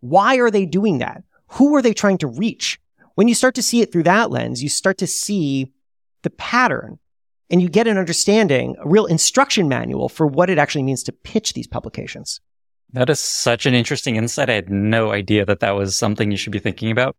Why 0.01 0.37
are 0.37 0.51
they 0.51 0.66
doing 0.66 0.99
that? 0.99 1.22
Who 1.51 1.75
are 1.77 1.83
they 1.83 1.94
trying 1.94 2.18
to 2.18 2.27
reach? 2.27 2.81
When 3.14 3.29
you 3.29 3.35
start 3.35 3.55
to 3.55 3.62
see 3.62 3.83
it 3.83 3.92
through 3.92 4.03
that 4.05 4.31
lens, 4.31 4.62
you 4.62 4.68
start 4.68 4.99
to 4.99 5.07
see 5.07 5.72
the 6.22 6.31
pattern 6.31 6.99
and 7.49 7.62
you 7.62 7.68
get 7.68 7.87
an 7.87 7.96
understanding, 7.96 8.75
a 8.81 8.88
real 8.88 9.07
instruction 9.07 9.68
manual 9.68 10.09
for 10.09 10.27
what 10.27 10.51
it 10.51 10.59
actually 10.59 10.83
means 10.83 11.05
to 11.05 11.12
pitch 11.12 11.53
these 11.53 11.68
publications. 11.68 12.40
That 12.92 13.09
is 13.09 13.20
such 13.20 13.66
an 13.66 13.75
interesting 13.75 14.16
insight. 14.16 14.51
I 14.51 14.55
had 14.55 14.70
no 14.70 15.12
idea 15.12 15.44
that 15.44 15.61
that 15.61 15.77
was 15.77 15.96
something 15.96 16.31
you 16.31 16.37
should 16.37 16.53
be 16.53 16.59
thinking 16.59 16.90
about. 16.90 17.16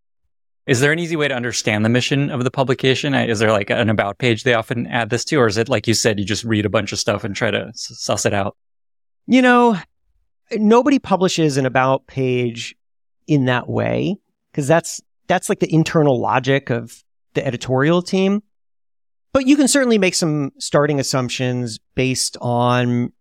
Is 0.67 0.81
there 0.81 0.91
an 0.91 0.99
easy 0.99 1.15
way 1.15 1.29
to 1.29 1.33
understand 1.33 1.85
the 1.85 1.89
mission 1.89 2.29
of 2.29 2.43
the 2.43 2.51
publication? 2.51 3.13
Is 3.13 3.39
there 3.39 3.51
like 3.51 3.69
an 3.69 3.89
about 3.89 4.17
page 4.17 4.43
they 4.43 4.53
often 4.53 4.85
add 4.87 5.09
this 5.09 5.23
to, 5.25 5.37
or 5.37 5.47
is 5.47 5.57
it 5.57 5.69
like 5.69 5.87
you 5.87 5.93
said, 5.93 6.19
you 6.19 6.25
just 6.25 6.43
read 6.43 6.65
a 6.65 6.69
bunch 6.69 6.91
of 6.91 6.99
stuff 6.99 7.23
and 7.23 7.33
try 7.33 7.49
to 7.49 7.71
suss 7.73 8.25
it 8.25 8.33
out? 8.33 8.57
You 9.27 9.41
know, 9.41 9.77
nobody 10.51 10.99
publishes 10.99 11.55
an 11.55 11.65
about 11.65 12.05
page 12.07 12.75
in 13.27 13.45
that 13.45 13.69
way 13.69 14.17
because 14.51 14.67
that's 14.67 15.01
that's 15.27 15.47
like 15.47 15.59
the 15.59 15.73
internal 15.73 16.19
logic 16.19 16.69
of 16.69 17.03
the 17.33 17.45
editorial 17.45 18.01
team. 18.01 18.43
But 19.31 19.47
you 19.47 19.55
can 19.55 19.67
certainly 19.67 19.97
make 19.97 20.15
some 20.15 20.51
starting 20.57 20.99
assumptions 20.99 21.79
based 21.95 22.37
on 22.41 23.13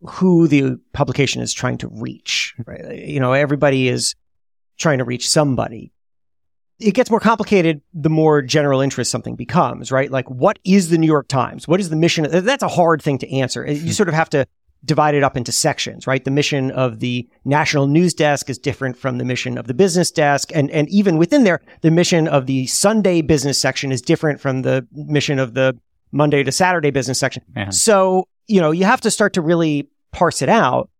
who 0.00 0.48
the 0.48 0.78
publication 0.92 1.42
is 1.42 1.52
trying 1.52 1.78
to 1.78 1.88
reach. 1.88 2.54
Right? 2.66 3.04
You 3.06 3.20
know, 3.20 3.32
everybody 3.32 3.88
is 3.88 4.14
trying 4.78 4.98
to 4.98 5.04
reach 5.04 5.28
somebody. 5.28 5.93
It 6.84 6.94
gets 6.94 7.10
more 7.10 7.20
complicated 7.20 7.80
the 7.92 8.10
more 8.10 8.42
general 8.42 8.80
interest 8.80 9.10
something 9.10 9.36
becomes, 9.36 9.90
right? 9.90 10.10
Like, 10.10 10.28
what 10.28 10.58
is 10.64 10.90
the 10.90 10.98
New 10.98 11.06
York 11.06 11.28
Times? 11.28 11.66
What 11.66 11.80
is 11.80 11.88
the 11.88 11.96
mission? 11.96 12.26
That's 12.30 12.62
a 12.62 12.68
hard 12.68 13.00
thing 13.00 13.18
to 13.18 13.36
answer. 13.36 13.66
You 13.66 13.80
hmm. 13.80 13.88
sort 13.90 14.08
of 14.08 14.14
have 14.14 14.30
to 14.30 14.46
divide 14.84 15.14
it 15.14 15.22
up 15.22 15.36
into 15.36 15.52
sections, 15.52 16.06
right? 16.06 16.24
The 16.24 16.30
mission 16.30 16.70
of 16.72 17.00
the 17.00 17.28
national 17.44 17.86
news 17.86 18.12
desk 18.14 18.50
is 18.50 18.58
different 18.58 18.96
from 18.96 19.18
the 19.18 19.24
mission 19.24 19.56
of 19.56 19.66
the 19.66 19.74
business 19.74 20.10
desk. 20.10 20.50
And, 20.54 20.70
and 20.70 20.88
even 20.90 21.16
within 21.16 21.44
there, 21.44 21.60
the 21.80 21.90
mission 21.90 22.28
of 22.28 22.46
the 22.46 22.66
Sunday 22.66 23.22
business 23.22 23.58
section 23.58 23.92
is 23.92 24.02
different 24.02 24.40
from 24.40 24.62
the 24.62 24.86
mission 24.92 25.38
of 25.38 25.54
the 25.54 25.78
Monday 26.12 26.42
to 26.42 26.52
Saturday 26.52 26.90
business 26.90 27.18
section. 27.18 27.42
Man. 27.54 27.72
So, 27.72 28.28
you 28.46 28.60
know, 28.60 28.70
you 28.70 28.84
have 28.84 29.00
to 29.02 29.10
start 29.10 29.32
to 29.34 29.40
really 29.40 29.88
parse 30.12 30.42
it 30.42 30.48
out. 30.48 30.90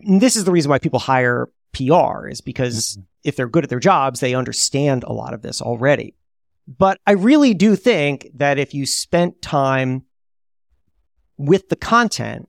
And 0.00 0.20
this 0.20 0.36
is 0.36 0.44
the 0.44 0.50
reason 0.50 0.70
why 0.70 0.78
people 0.78 0.98
hire 0.98 1.48
PR 1.72 2.28
is 2.28 2.40
because 2.40 2.92
mm-hmm. 2.92 3.02
if 3.24 3.36
they're 3.36 3.48
good 3.48 3.64
at 3.64 3.70
their 3.70 3.80
jobs, 3.80 4.20
they 4.20 4.34
understand 4.34 5.04
a 5.04 5.12
lot 5.12 5.34
of 5.34 5.42
this 5.42 5.60
already. 5.60 6.14
But 6.66 6.98
I 7.06 7.12
really 7.12 7.54
do 7.54 7.76
think 7.76 8.28
that 8.34 8.58
if 8.58 8.72
you 8.74 8.86
spent 8.86 9.42
time 9.42 10.04
with 11.36 11.68
the 11.68 11.76
content 11.76 12.48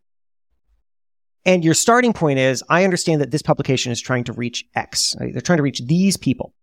and 1.46 1.64
your 1.64 1.74
starting 1.74 2.14
point 2.14 2.40
is, 2.40 2.64
I 2.70 2.84
understand 2.84 3.22
that 3.22 3.32
this 3.32 3.42
publication 3.42 3.92
is 3.92 4.00
trying 4.00 4.24
to 4.26 4.34
reach 4.34 4.66
X. 4.76 5.16
Right? 5.20 5.34
They're 5.34 5.42
trying 5.42 5.58
to 5.58 5.64
reach 5.64 5.82
these 5.86 6.16
people. 6.16 6.54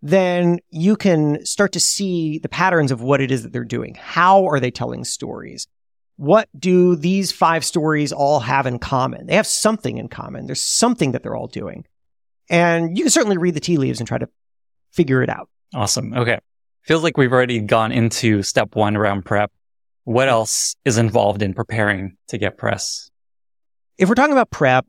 Then 0.00 0.58
you 0.70 0.96
can 0.96 1.44
start 1.44 1.72
to 1.72 1.80
see 1.80 2.38
the 2.38 2.48
patterns 2.48 2.90
of 2.90 3.02
what 3.02 3.20
it 3.20 3.30
is 3.30 3.42
that 3.42 3.52
they're 3.52 3.64
doing. 3.64 3.94
How 3.94 4.46
are 4.46 4.58
they 4.58 4.70
telling 4.70 5.04
stories? 5.04 5.68
What 6.16 6.48
do 6.58 6.96
these 6.96 7.30
five 7.32 7.64
stories 7.64 8.12
all 8.12 8.40
have 8.40 8.66
in 8.66 8.78
common? 8.78 9.26
They 9.26 9.36
have 9.36 9.46
something 9.46 9.98
in 9.98 10.08
common. 10.08 10.46
There's 10.46 10.64
something 10.64 11.12
that 11.12 11.22
they're 11.22 11.36
all 11.36 11.46
doing. 11.46 11.84
And 12.50 12.96
you 12.96 13.04
can 13.04 13.10
certainly 13.10 13.38
read 13.38 13.54
the 13.54 13.60
tea 13.60 13.78
leaves 13.78 14.00
and 14.00 14.06
try 14.06 14.18
to 14.18 14.28
figure 14.90 15.22
it 15.22 15.30
out. 15.30 15.48
Awesome. 15.74 16.12
Okay. 16.12 16.38
Feels 16.82 17.02
like 17.02 17.16
we've 17.16 17.32
already 17.32 17.60
gone 17.60 17.92
into 17.92 18.42
step 18.42 18.74
one 18.74 18.96
around 18.96 19.24
prep. 19.24 19.50
What 20.04 20.28
else 20.28 20.74
is 20.84 20.98
involved 20.98 21.42
in 21.42 21.54
preparing 21.54 22.16
to 22.28 22.38
get 22.38 22.58
press? 22.58 23.10
if 23.98 24.08
we're 24.08 24.14
talking 24.14 24.32
about 24.32 24.50
prep, 24.50 24.86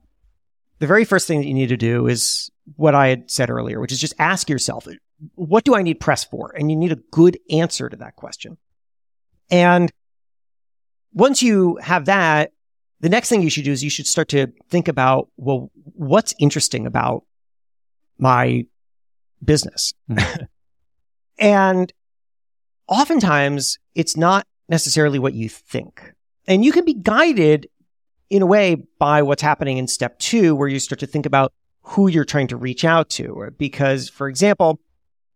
the 0.79 0.87
very 0.87 1.05
first 1.05 1.27
thing 1.27 1.39
that 1.39 1.47
you 1.47 1.53
need 1.53 1.69
to 1.69 1.77
do 1.77 2.07
is 2.07 2.49
what 2.75 2.95
I 2.95 3.09
had 3.09 3.29
said 3.29 3.49
earlier, 3.49 3.79
which 3.79 3.91
is 3.91 3.99
just 3.99 4.15
ask 4.17 4.49
yourself, 4.49 4.87
what 5.35 5.63
do 5.63 5.75
I 5.75 5.83
need 5.83 5.99
press 5.99 6.23
for? 6.23 6.53
And 6.57 6.71
you 6.71 6.77
need 6.77 6.91
a 6.91 6.97
good 7.11 7.37
answer 7.51 7.89
to 7.89 7.97
that 7.97 8.15
question. 8.15 8.57
And 9.51 9.91
once 11.13 11.43
you 11.43 11.77
have 11.77 12.05
that, 12.05 12.53
the 13.01 13.09
next 13.09 13.29
thing 13.29 13.41
you 13.41 13.49
should 13.49 13.65
do 13.65 13.71
is 13.71 13.83
you 13.83 13.89
should 13.89 14.07
start 14.07 14.29
to 14.29 14.47
think 14.69 14.87
about, 14.87 15.29
well, 15.37 15.69
what's 15.75 16.33
interesting 16.39 16.87
about 16.87 17.23
my 18.17 18.65
business? 19.43 19.93
Mm-hmm. 20.09 20.43
and 21.39 21.93
oftentimes 22.87 23.79
it's 23.95 24.17
not 24.17 24.45
necessarily 24.69 25.19
what 25.19 25.33
you 25.33 25.49
think. 25.49 26.13
And 26.47 26.63
you 26.63 26.71
can 26.71 26.85
be 26.85 26.93
guided 26.93 27.67
in 28.29 28.41
a 28.41 28.45
way 28.45 28.75
by 28.99 29.21
what's 29.21 29.41
happening 29.41 29.77
in 29.77 29.87
step 29.87 30.19
two, 30.19 30.55
where 30.55 30.67
you 30.67 30.79
start 30.79 30.99
to 30.99 31.07
think 31.07 31.25
about 31.25 31.53
who 31.81 32.07
you're 32.07 32.25
trying 32.25 32.47
to 32.47 32.57
reach 32.57 32.83
out 32.83 33.09
to. 33.11 33.53
Because, 33.57 34.09
for 34.09 34.27
example, 34.27 34.79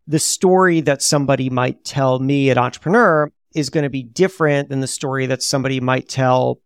the 0.08 0.20
story 0.20 0.82
that 0.82 1.02
somebody 1.02 1.50
might 1.50 1.84
tell 1.84 2.20
me 2.20 2.50
at 2.50 2.58
Entrepreneur 2.58 3.32
is 3.54 3.70
going 3.70 3.84
to 3.84 3.90
be 3.90 4.04
different 4.04 4.70
than 4.70 4.80
the 4.80 4.88
story 4.88 5.26
that 5.28 5.44
somebody 5.44 5.80
might 5.80 6.08
tell 6.08 6.60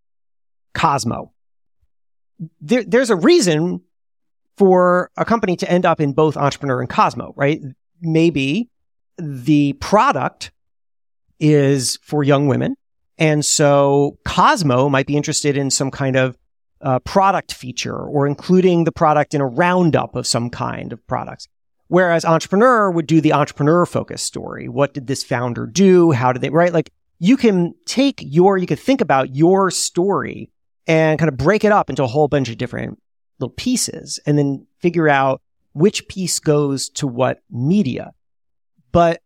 Cosmo. 0.74 1.32
There, 2.60 2.84
there's 2.84 3.10
a 3.10 3.16
reason 3.16 3.82
for 4.62 5.10
a 5.18 5.26
company 5.26 5.56
to 5.56 5.72
end 5.72 5.88
up 5.88 6.00
in 6.00 6.14
both 6.14 6.38
Entrepreneur 6.38 6.82
and 6.82 6.88
Cosmo, 6.88 7.34
right? 7.36 7.60
Maybe 8.00 8.70
the 9.18 9.74
product 9.74 10.52
is 11.40 11.98
for 12.04 12.24
young 12.24 12.46
women 12.46 12.76
and 13.18 13.44
so 13.44 14.20
Cosmo 14.24 14.88
might 14.88 15.08
be 15.08 15.18
interested 15.18 15.58
in 15.58 15.72
some 15.72 15.90
kind 15.92 16.16
of 16.16 16.38
uh, 16.82 17.00
product 17.00 17.54
feature 17.54 17.98
or 17.98 18.28
including 18.28 18.84
the 18.84 18.92
product 18.92 19.34
in 19.34 19.42
a 19.42 19.48
roundup 19.48 20.16
of 20.16 20.28
some 20.28 20.52
kind 20.52 20.94
of 20.94 21.06
products. 21.08 21.48
Whereas 21.88 22.24
entrepreneur 22.24 22.92
would 22.92 23.08
do 23.08 23.20
the 23.20 23.34
entrepreneur 23.34 23.86
focused 23.86 24.26
story. 24.26 24.70
What 24.70 24.94
did 24.94 25.08
this 25.08 25.24
founder 25.24 25.66
do? 25.66 26.12
How 26.12 26.32
did 26.32 26.44
they, 26.44 26.50
right? 26.50 26.72
Like 26.72 26.92
you 27.20 27.36
can 27.36 27.74
take 27.86 28.24
your, 28.26 28.58
you 28.58 28.68
can 28.68 28.78
think 28.78 29.02
about 29.02 29.36
your 29.36 29.72
story 29.72 30.52
and 30.88 31.20
kind 31.20 31.30
of 31.30 31.38
break 31.38 31.64
it 31.64 31.72
up 31.72 31.90
into 31.90 32.04
a 32.04 32.08
whole 32.08 32.28
bunch 32.28 32.50
of 32.50 32.58
different 32.58 33.00
little 33.42 33.54
pieces 33.56 34.20
and 34.26 34.38
then 34.38 34.68
figure 34.80 35.10
out 35.10 35.42
which 35.74 36.08
piece 36.08 36.40
goes 36.40 36.90
to 36.90 37.08
what 37.08 37.42
media. 37.50 38.12
But 38.92 39.22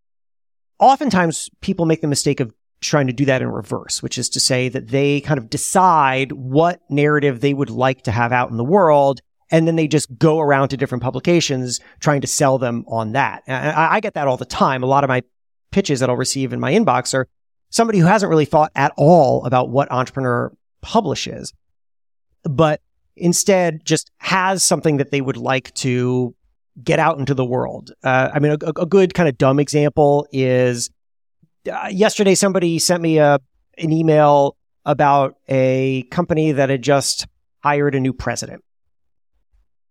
oftentimes 0.80 1.50
people 1.62 1.86
make 1.86 2.02
the 2.02 2.08
mistake 2.08 2.40
of 2.40 2.54
trying 2.82 3.08
to 3.08 3.14
do 3.14 3.26
that 3.26 3.42
in 3.42 3.50
reverse, 3.50 4.04
which 4.04 4.18
is 4.18 4.30
to 4.30 4.40
say 4.40 4.70
that 4.70 4.90
they 4.90 5.22
kind 5.22 5.38
of 5.38 5.50
decide 5.50 6.32
what 6.32 6.82
narrative 6.90 7.42
they 7.42 7.54
would 7.54 7.70
like 7.70 8.04
to 8.04 8.12
have 8.12 8.32
out 8.32 8.52
in 8.52 8.58
the 8.58 8.64
world. 8.64 9.22
And 9.52 9.68
then 9.68 9.76
they 9.76 9.88
just 9.88 10.16
go 10.18 10.40
around 10.40 10.70
to 10.70 10.78
different 10.78 11.04
publications 11.04 11.80
trying 12.00 12.22
to 12.22 12.28
sell 12.28 12.58
them 12.58 12.84
on 12.88 13.14
that. 13.14 13.44
I, 13.48 13.96
I 13.96 14.00
get 14.00 14.16
that 14.16 14.28
all 14.28 14.38
the 14.38 14.46
time. 14.46 14.84
A 14.84 14.88
lot 14.88 15.04
of 15.04 15.08
my 15.08 15.24
pitches 15.72 16.00
that 16.00 16.10
I'll 16.10 16.16
receive 16.16 16.54
in 16.54 16.60
my 16.60 16.74
inbox 16.74 17.14
are 17.14 17.28
somebody 17.70 18.00
who 18.00 18.06
hasn't 18.06 18.30
really 18.30 18.46
thought 18.46 18.72
at 18.76 18.94
all 18.98 19.46
about 19.46 19.70
what 19.70 19.92
entrepreneur 19.92 20.52
publishes, 20.82 21.54
but 22.44 22.82
instead 23.18 23.86
just 23.86 24.12
has 24.18 24.64
something 24.64 24.98
that 24.98 25.12
they 25.12 25.22
would 25.22 25.38
like 25.38 25.74
to 25.76 26.36
get 26.84 27.00
out 27.00 27.20
into 27.20 27.34
the 27.34 27.46
world. 27.46 27.92
Uh, 28.04 28.30
I 28.34 28.40
mean, 28.40 28.58
a, 28.62 28.82
a 28.82 28.86
good 28.86 29.14
kind 29.14 29.30
of 29.30 29.38
dumb 29.38 29.60
example 29.60 30.28
is 30.32 30.90
uh, 31.72 31.90
yesterday 31.92 32.36
somebody 32.36 32.80
sent 32.80 33.02
me 33.02 33.18
a 33.18 33.40
an 33.78 33.92
email 33.92 34.56
about 34.86 35.36
a 35.50 36.04
company 36.12 36.54
that 36.54 36.70
had 36.70 36.82
just 36.82 37.28
hired 37.64 37.96
a 37.96 38.00
new 38.00 38.14
president. 38.14 38.64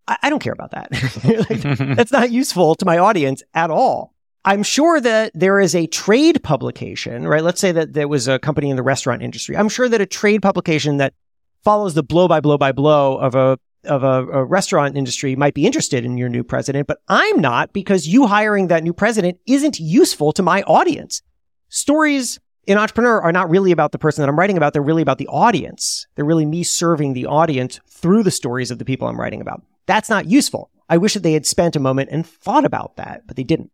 I, 0.06 0.16
I 0.22 0.30
don't 0.30 0.42
care 0.42 0.52
about 0.52 0.70
that. 0.70 0.90
like, 1.50 1.96
that's 1.96 2.12
not 2.12 2.30
useful 2.30 2.74
to 2.76 2.84
my 2.84 2.98
audience 2.98 3.42
at 3.54 3.70
all. 3.70 4.14
I'm 4.46 4.62
sure 4.62 5.00
that 5.00 5.32
there 5.34 5.58
is 5.58 5.74
a 5.74 5.86
trade 5.86 6.42
publication, 6.42 7.26
right? 7.26 7.42
Let's 7.42 7.60
say 7.60 7.72
that 7.72 7.94
there 7.94 8.08
was 8.08 8.28
a 8.28 8.38
company 8.38 8.68
in 8.68 8.76
the 8.76 8.82
restaurant 8.82 9.22
industry. 9.22 9.56
I'm 9.56 9.70
sure 9.70 9.88
that 9.88 10.00
a 10.02 10.06
trade 10.06 10.42
publication 10.42 10.98
that 10.98 11.14
follows 11.64 11.94
the 11.94 12.02
blow 12.02 12.28
by 12.28 12.40
blow 12.40 12.58
by 12.58 12.72
blow 12.72 13.16
of 13.16 13.34
a 13.34 13.58
of 13.84 14.02
a, 14.02 14.26
a, 14.28 14.44
restaurant 14.44 14.96
industry 14.96 15.36
might 15.36 15.52
be 15.52 15.66
interested 15.66 16.06
in 16.06 16.16
your 16.16 16.30
new 16.30 16.42
president, 16.42 16.86
but 16.86 17.00
I'm 17.08 17.40
not 17.40 17.74
because 17.74 18.08
you 18.08 18.26
hiring 18.26 18.68
that 18.68 18.82
new 18.82 18.94
president 18.94 19.38
isn't 19.46 19.78
useful 19.78 20.32
to 20.32 20.42
my 20.42 20.62
audience. 20.62 21.20
Stories 21.68 22.40
in 22.66 22.78
entrepreneur 22.78 23.20
are 23.20 23.32
not 23.32 23.50
really 23.50 23.72
about 23.72 23.92
the 23.92 23.98
person 23.98 24.22
that 24.22 24.28
I'm 24.30 24.38
writing 24.38 24.56
about. 24.56 24.72
They're 24.72 24.80
really 24.80 25.02
about 25.02 25.18
the 25.18 25.26
audience. 25.28 26.06
They're 26.14 26.24
really 26.24 26.46
me 26.46 26.62
serving 26.62 27.12
the 27.12 27.26
audience 27.26 27.78
through 27.86 28.22
the 28.22 28.30
stories 28.30 28.70
of 28.70 28.78
the 28.78 28.86
people 28.86 29.06
I'm 29.06 29.20
writing 29.20 29.42
about. 29.42 29.62
That's 29.86 30.08
not 30.08 30.26
useful. 30.26 30.70
I 30.88 30.96
wish 30.96 31.14
that 31.14 31.22
they 31.22 31.34
had 31.34 31.46
spent 31.46 31.76
a 31.76 31.80
moment 31.80 32.08
and 32.10 32.26
thought 32.26 32.64
about 32.64 32.96
that, 32.96 33.26
but 33.26 33.36
they 33.36 33.44
didn't. 33.44 33.70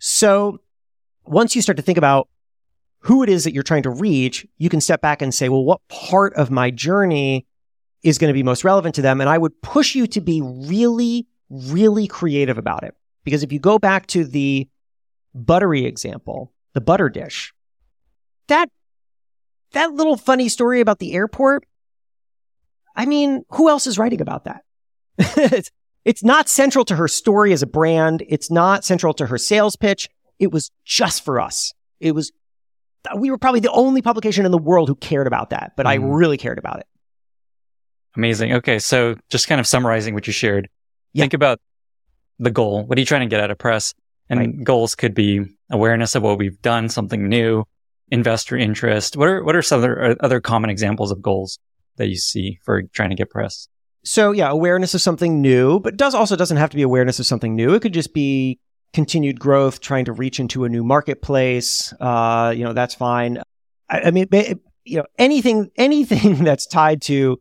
So 0.00 0.60
once 1.24 1.56
you 1.56 1.62
start 1.62 1.76
to 1.78 1.82
think 1.82 1.98
about 1.98 2.28
who 3.00 3.22
it 3.22 3.28
is 3.28 3.44
that 3.44 3.52
you're 3.52 3.62
trying 3.62 3.84
to 3.84 3.90
reach, 3.90 4.46
you 4.58 4.68
can 4.68 4.80
step 4.80 5.00
back 5.00 5.22
and 5.22 5.34
say, 5.34 5.48
well, 5.48 5.64
what 5.64 5.80
part 5.88 6.34
of 6.34 6.50
my 6.50 6.70
journey 6.70 7.46
is 8.02 8.18
going 8.18 8.28
to 8.28 8.34
be 8.34 8.42
most 8.42 8.64
relevant 8.64 8.94
to 8.96 9.02
them? 9.02 9.20
And 9.20 9.30
I 9.30 9.38
would 9.38 9.60
push 9.62 9.94
you 9.94 10.06
to 10.08 10.20
be 10.20 10.40
really, 10.42 11.26
really 11.50 12.06
creative 12.06 12.58
about 12.58 12.84
it. 12.84 12.94
Because 13.24 13.42
if 13.42 13.52
you 13.52 13.58
go 13.58 13.78
back 13.78 14.06
to 14.08 14.24
the 14.24 14.68
Butterie 15.34 15.84
example, 15.84 16.52
the 16.74 16.80
butter 16.80 17.08
dish, 17.08 17.52
that, 18.48 18.70
that 19.72 19.92
little 19.92 20.16
funny 20.16 20.48
story 20.48 20.80
about 20.80 20.98
the 20.98 21.12
airport, 21.12 21.64
I 22.96 23.06
mean, 23.06 23.44
who 23.50 23.68
else 23.68 23.86
is 23.86 23.98
writing 23.98 24.20
about 24.20 24.44
that? 24.44 24.64
it's, 25.18 25.70
it's 26.04 26.24
not 26.24 26.48
central 26.48 26.84
to 26.86 26.96
her 26.96 27.06
story 27.06 27.52
as 27.52 27.62
a 27.62 27.66
brand. 27.66 28.24
It's 28.28 28.50
not 28.50 28.84
central 28.84 29.12
to 29.14 29.26
her 29.26 29.38
sales 29.38 29.76
pitch. 29.76 30.08
It 30.38 30.50
was 30.50 30.70
just 30.84 31.24
for 31.24 31.40
us. 31.40 31.72
It 32.00 32.12
was, 32.14 32.32
we 33.16 33.30
were 33.30 33.38
probably 33.38 33.60
the 33.60 33.72
only 33.72 34.02
publication 34.02 34.44
in 34.44 34.52
the 34.52 34.58
world 34.58 34.88
who 34.88 34.94
cared 34.94 35.26
about 35.26 35.50
that, 35.50 35.72
but 35.76 35.86
mm. 35.86 35.90
I 35.90 35.94
really 35.94 36.36
cared 36.36 36.58
about 36.58 36.80
it. 36.80 36.86
Amazing. 38.16 38.54
Okay. 38.54 38.78
So 38.78 39.16
just 39.30 39.48
kind 39.48 39.60
of 39.60 39.66
summarizing 39.66 40.14
what 40.14 40.26
you 40.26 40.32
shared, 40.32 40.68
yeah. 41.12 41.22
think 41.22 41.34
about 41.34 41.60
the 42.38 42.50
goal. 42.50 42.84
What 42.86 42.98
are 42.98 43.00
you 43.00 43.06
trying 43.06 43.20
to 43.20 43.26
get 43.26 43.40
out 43.40 43.50
of 43.50 43.58
press? 43.58 43.94
And 44.28 44.40
right. 44.40 44.64
goals 44.64 44.94
could 44.94 45.14
be 45.14 45.46
awareness 45.70 46.14
of 46.14 46.22
what 46.22 46.38
we've 46.38 46.60
done, 46.60 46.88
something 46.88 47.28
new, 47.28 47.64
investor 48.10 48.56
interest. 48.56 49.16
What 49.16 49.28
are, 49.28 49.44
what 49.44 49.56
are 49.56 49.62
some 49.62 49.78
other, 49.78 50.16
other 50.20 50.40
common 50.40 50.70
examples 50.70 51.10
of 51.10 51.22
goals 51.22 51.58
that 51.96 52.08
you 52.08 52.16
see 52.16 52.58
for 52.62 52.82
trying 52.82 53.10
to 53.10 53.16
get 53.16 53.30
press? 53.30 53.68
So 54.04 54.32
yeah, 54.32 54.48
awareness 54.48 54.94
of 54.94 55.00
something 55.00 55.40
new, 55.40 55.80
but 55.80 55.96
does 55.96 56.14
also 56.14 56.36
doesn't 56.36 56.56
have 56.56 56.70
to 56.70 56.76
be 56.76 56.82
awareness 56.82 57.18
of 57.18 57.26
something 57.26 57.54
new. 57.54 57.74
It 57.74 57.82
could 57.82 57.94
just 57.94 58.14
be 58.14 58.58
continued 58.92 59.38
growth, 59.38 59.80
trying 59.80 60.06
to 60.06 60.12
reach 60.12 60.40
into 60.40 60.64
a 60.64 60.68
new 60.68 60.84
marketplace. 60.84 61.92
Uh, 62.00 62.52
you 62.56 62.64
know, 62.64 62.72
that's 62.72 62.94
fine. 62.94 63.42
I, 63.88 64.00
I 64.00 64.10
mean, 64.10 64.28
you 64.84 64.98
know, 64.98 65.04
anything, 65.18 65.70
anything 65.76 66.44
that's 66.44 66.66
tied 66.66 67.02
to 67.02 67.40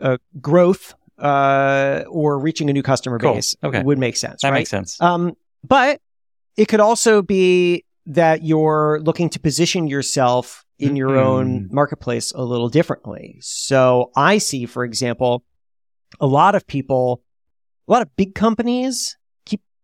uh, 0.00 0.18
growth 0.40 0.94
uh, 1.18 2.04
or 2.08 2.38
reaching 2.38 2.70
a 2.70 2.72
new 2.72 2.82
customer 2.82 3.18
cool. 3.18 3.34
base 3.34 3.56
okay. 3.64 3.82
would 3.82 3.98
make 3.98 4.16
sense. 4.16 4.42
That 4.42 4.50
right? 4.50 4.60
makes 4.60 4.70
sense. 4.70 5.00
Um, 5.00 5.34
but 5.64 6.00
it 6.56 6.66
could 6.66 6.80
also 6.80 7.22
be 7.22 7.84
that 8.06 8.44
you're 8.44 9.00
looking 9.02 9.28
to 9.30 9.40
position 9.40 9.88
yourself 9.88 10.64
in 10.78 10.94
your 10.94 11.10
mm-hmm. 11.10 11.26
own 11.26 11.68
marketplace 11.72 12.32
a 12.32 12.42
little 12.42 12.68
differently. 12.68 13.38
So 13.40 14.10
I 14.14 14.38
see, 14.38 14.66
for 14.66 14.84
example, 14.84 15.42
a 16.20 16.26
lot 16.26 16.54
of 16.54 16.66
people, 16.66 17.22
a 17.88 17.92
lot 17.92 18.02
of 18.02 18.14
big 18.16 18.34
companies 18.34 19.16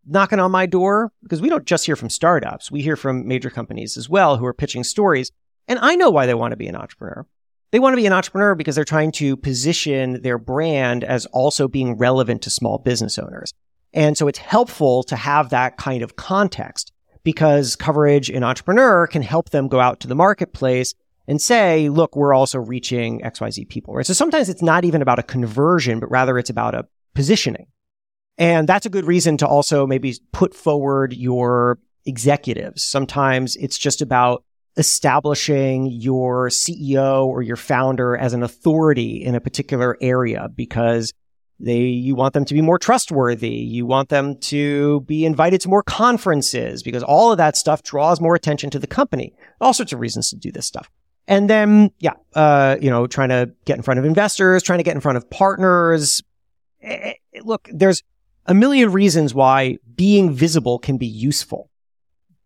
knocking 0.06 0.40
on 0.40 0.50
my 0.50 0.66
door 0.66 1.12
because 1.22 1.40
we 1.40 1.48
don't 1.48 1.64
just 1.64 1.86
hear 1.86 1.96
from 1.96 2.10
startups. 2.10 2.70
We 2.70 2.82
hear 2.82 2.96
from 2.96 3.26
major 3.26 3.50
companies 3.50 3.96
as 3.96 4.08
well 4.08 4.36
who 4.36 4.46
are 4.46 4.54
pitching 4.54 4.84
stories. 4.84 5.30
And 5.68 5.78
I 5.78 5.94
know 5.94 6.10
why 6.10 6.26
they 6.26 6.34
want 6.34 6.52
to 6.52 6.56
be 6.56 6.66
an 6.66 6.76
entrepreneur. 6.76 7.26
They 7.70 7.78
want 7.78 7.94
to 7.94 7.96
be 7.96 8.06
an 8.06 8.12
entrepreneur 8.12 8.54
because 8.54 8.74
they're 8.74 8.84
trying 8.84 9.12
to 9.12 9.36
position 9.36 10.20
their 10.22 10.38
brand 10.38 11.04
as 11.04 11.24
also 11.26 11.68
being 11.68 11.96
relevant 11.96 12.42
to 12.42 12.50
small 12.50 12.78
business 12.78 13.18
owners. 13.18 13.54
And 13.94 14.16
so 14.16 14.28
it's 14.28 14.38
helpful 14.38 15.02
to 15.04 15.16
have 15.16 15.50
that 15.50 15.76
kind 15.76 16.02
of 16.02 16.16
context 16.16 16.92
because 17.24 17.76
coverage 17.76 18.28
in 18.28 18.42
entrepreneur 18.42 19.06
can 19.06 19.22
help 19.22 19.50
them 19.50 19.68
go 19.68 19.80
out 19.80 20.00
to 20.00 20.08
the 20.08 20.14
marketplace 20.14 20.94
and 21.28 21.40
say, 21.40 21.88
look, 21.88 22.16
we're 22.16 22.34
also 22.34 22.58
reaching 22.58 23.20
XYZ 23.20 23.68
people, 23.68 23.94
right? 23.94 24.04
So 24.04 24.12
sometimes 24.12 24.48
it's 24.48 24.62
not 24.62 24.84
even 24.84 25.02
about 25.02 25.18
a 25.18 25.22
conversion, 25.22 26.00
but 26.00 26.10
rather 26.10 26.38
it's 26.38 26.50
about 26.50 26.74
a 26.74 26.86
positioning. 27.14 27.66
And 28.38 28.68
that's 28.68 28.86
a 28.86 28.90
good 28.90 29.04
reason 29.04 29.36
to 29.38 29.46
also 29.46 29.86
maybe 29.86 30.16
put 30.32 30.54
forward 30.54 31.12
your 31.12 31.78
executives. 32.06 32.82
Sometimes 32.82 33.56
it's 33.56 33.78
just 33.78 34.02
about 34.02 34.44
establishing 34.76 35.86
your 35.86 36.48
CEO 36.48 37.26
or 37.26 37.42
your 37.42 37.56
founder 37.56 38.16
as 38.16 38.32
an 38.32 38.42
authority 38.42 39.22
in 39.22 39.34
a 39.34 39.40
particular 39.40 39.98
area 40.00 40.48
because 40.54 41.12
they, 41.60 41.80
you 41.82 42.14
want 42.14 42.34
them 42.34 42.44
to 42.46 42.54
be 42.54 42.60
more 42.60 42.78
trustworthy. 42.78 43.50
You 43.50 43.86
want 43.86 44.08
them 44.08 44.38
to 44.38 45.02
be 45.02 45.24
invited 45.24 45.60
to 45.60 45.68
more 45.68 45.82
conferences 45.82 46.82
because 46.82 47.02
all 47.02 47.30
of 47.30 47.38
that 47.38 47.56
stuff 47.56 47.82
draws 47.82 48.20
more 48.20 48.34
attention 48.34 48.70
to 48.70 48.78
the 48.78 48.86
company. 48.86 49.34
All 49.60 49.72
sorts 49.72 49.92
of 49.92 50.00
reasons 50.00 50.30
to 50.30 50.36
do 50.36 50.50
this 50.50 50.66
stuff. 50.66 50.90
And 51.28 51.48
then, 51.48 51.92
yeah, 52.00 52.14
uh, 52.34 52.76
you 52.80 52.90
know, 52.90 53.06
trying 53.06 53.28
to 53.28 53.52
get 53.64 53.76
in 53.76 53.82
front 53.82 54.00
of 54.00 54.04
investors, 54.04 54.62
trying 54.62 54.80
to 54.80 54.82
get 54.82 54.96
in 54.96 55.00
front 55.00 55.18
of 55.18 55.30
partners. 55.30 56.22
Eh, 56.82 57.12
eh, 57.32 57.40
look, 57.44 57.68
there's 57.72 58.02
a 58.46 58.54
million 58.54 58.92
reasons 58.92 59.34
why 59.34 59.78
being 59.94 60.32
visible 60.32 60.78
can 60.78 60.98
be 60.98 61.06
useful, 61.06 61.70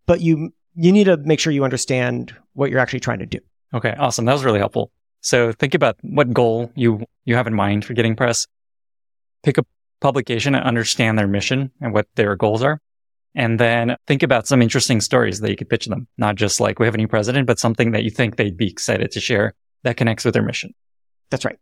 but 0.07 0.21
you, 0.21 0.53
you 0.75 0.93
need 0.93 1.05
to 1.05 1.17
make 1.17 1.41
sure 1.41 1.53
you 1.53 1.65
understand 1.65 2.35
what 2.53 2.71
you're 2.71 2.81
actually 2.81 3.01
trying 3.01 3.19
to 3.21 3.27
do. 3.27 3.39
Okay. 3.75 3.95
Awesome. 3.99 4.25
That 4.25 4.33
was 4.33 4.45
really 4.45 4.59
helpful. 4.59 4.91
So 5.21 5.53
think 5.53 5.75
about 5.75 5.97
what 6.03 6.33
goal 6.33 6.71
you, 6.75 7.05
you 7.25 7.35
have 7.35 7.47
in 7.47 7.55
mind 7.55 7.85
for 7.85 7.95
getting 7.95 8.15
press. 8.15 8.47
Pick 9.43 9.59
a 9.59 9.65
publication 10.01 10.55
and 10.55 10.65
understand 10.65 11.19
their 11.19 11.27
mission 11.27 11.71
and 11.81 11.93
what 11.93 12.07
their 12.15 12.37
goals 12.37 12.63
are. 12.63 12.81
And 13.35 13.61
then 13.61 13.97
think 14.07 14.23
about 14.23 14.47
some 14.47 14.63
interesting 14.63 15.01
stories 15.01 15.41
that 15.41 15.51
you 15.51 15.57
could 15.57 15.69
pitch 15.69 15.87
them. 15.87 16.07
Not 16.17 16.37
just 16.37 16.61
like 16.61 16.79
we 16.79 16.87
have 16.87 16.95
a 16.95 16.99
new 16.99 17.09
president, 17.09 17.47
but 17.47 17.59
something 17.59 17.91
that 17.93 18.03
you 18.03 18.11
think 18.11 18.37
they'd 18.37 18.57
be 18.57 18.69
excited 18.69 19.11
to 19.11 19.21
share 19.21 19.55
that 19.83 19.97
connects 19.97 20.25
with 20.25 20.35
their 20.35 20.43
mission. 20.43 20.75
That's 21.31 21.45
right. 21.45 21.59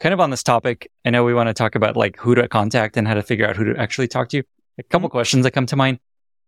Kind 0.00 0.14
of 0.14 0.20
on 0.20 0.30
this 0.30 0.42
topic, 0.42 0.90
I 1.04 1.10
know 1.10 1.24
we 1.24 1.34
want 1.34 1.48
to 1.48 1.54
talk 1.54 1.74
about 1.74 1.94
like 1.94 2.16
who 2.16 2.34
to 2.34 2.48
contact 2.48 2.96
and 2.96 3.06
how 3.06 3.14
to 3.14 3.22
figure 3.22 3.46
out 3.46 3.54
who 3.54 3.64
to 3.64 3.78
actually 3.78 4.08
talk 4.08 4.30
to. 4.30 4.42
A 4.78 4.82
couple 4.82 5.08
mm-hmm. 5.08 5.12
questions 5.12 5.44
that 5.44 5.50
come 5.50 5.66
to 5.66 5.76
mind. 5.76 6.00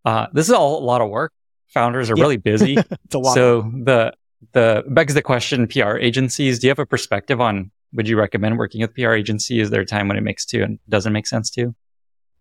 Uh, 0.03 0.27
this 0.33 0.47
is 0.47 0.53
all 0.53 0.79
a 0.79 0.83
lot 0.83 1.01
of 1.01 1.09
work. 1.09 1.31
Founders 1.67 2.09
are 2.09 2.17
yeah. 2.17 2.23
really 2.23 2.37
busy. 2.37 2.77
it's 2.91 3.15
a 3.15 3.19
lot. 3.19 3.35
So 3.35 3.61
the, 3.61 4.13
the 4.53 4.83
begs 4.87 5.13
the 5.13 5.21
question, 5.21 5.67
PR 5.67 5.97
agencies, 5.97 6.59
do 6.59 6.67
you 6.67 6.71
have 6.71 6.79
a 6.79 6.85
perspective 6.85 7.39
on 7.39 7.69
would 7.93 8.07
you 8.07 8.17
recommend 8.17 8.57
working 8.57 8.81
with 8.81 8.95
PR 8.95 9.11
agency? 9.11 9.59
Is 9.59 9.69
there 9.69 9.81
a 9.81 9.85
time 9.85 10.07
when 10.07 10.17
it 10.17 10.21
makes 10.21 10.45
to 10.47 10.63
and 10.63 10.79
doesn't 10.89 11.13
make 11.13 11.27
sense 11.27 11.51
to? 11.51 11.75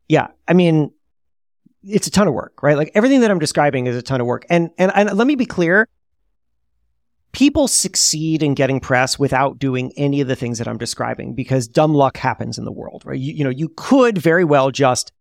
Yeah. 0.08 0.28
I 0.48 0.54
mean, 0.54 0.92
it's 1.84 2.06
a 2.06 2.10
ton 2.10 2.26
of 2.26 2.32
work, 2.32 2.62
right? 2.62 2.76
Like 2.76 2.90
everything 2.94 3.20
that 3.20 3.30
I'm 3.30 3.38
describing 3.38 3.86
is 3.86 3.96
a 3.96 4.02
ton 4.02 4.20
of 4.22 4.26
work. 4.26 4.46
And, 4.48 4.70
and, 4.78 4.90
and 4.94 5.12
let 5.12 5.26
me 5.26 5.34
be 5.34 5.46
clear. 5.46 5.88
People 7.32 7.66
succeed 7.66 8.42
in 8.42 8.54
getting 8.54 8.78
press 8.78 9.18
without 9.18 9.58
doing 9.58 9.92
any 9.96 10.20
of 10.20 10.28
the 10.28 10.36
things 10.36 10.58
that 10.58 10.68
I'm 10.68 10.78
describing 10.78 11.34
because 11.34 11.66
dumb 11.66 11.94
luck 11.94 12.18
happens 12.18 12.58
in 12.58 12.64
the 12.64 12.72
world, 12.72 13.02
right? 13.06 13.18
You, 13.18 13.32
you 13.32 13.44
know, 13.44 13.50
you 13.50 13.70
could 13.74 14.18
very 14.18 14.44
well 14.44 14.70
just 14.70 15.12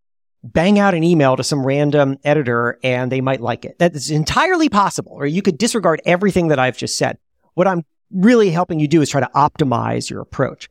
bang 0.43 0.80
out 0.80 0.93
an 0.93 1.04
email 1.04 1.38
to 1.38 1.43
some 1.43 1.65
random 1.65 2.17
editor 2.24 2.80
and 2.84 3.12
they 3.12 3.21
might 3.21 3.41
like 3.41 3.63
it. 3.63 3.80
That 3.80 3.95
is 3.95 4.12
entirely 4.12 4.69
possible, 4.69 5.13
or 5.13 5.26
you 5.26 5.41
could 5.41 5.58
disregard 5.58 6.02
everything 6.06 6.50
that 6.50 6.60
I've 6.60 6.78
just 6.78 6.97
said. 6.97 7.17
What 7.54 7.67
I'm 7.67 7.86
really 8.12 8.50
helping 8.50 8.80
you 8.80 8.88
do 8.88 9.02
is 9.02 9.10
try 9.10 9.21
to 9.21 9.30
optimize 9.36 10.10
your 10.10 10.21
approach. 10.21 10.69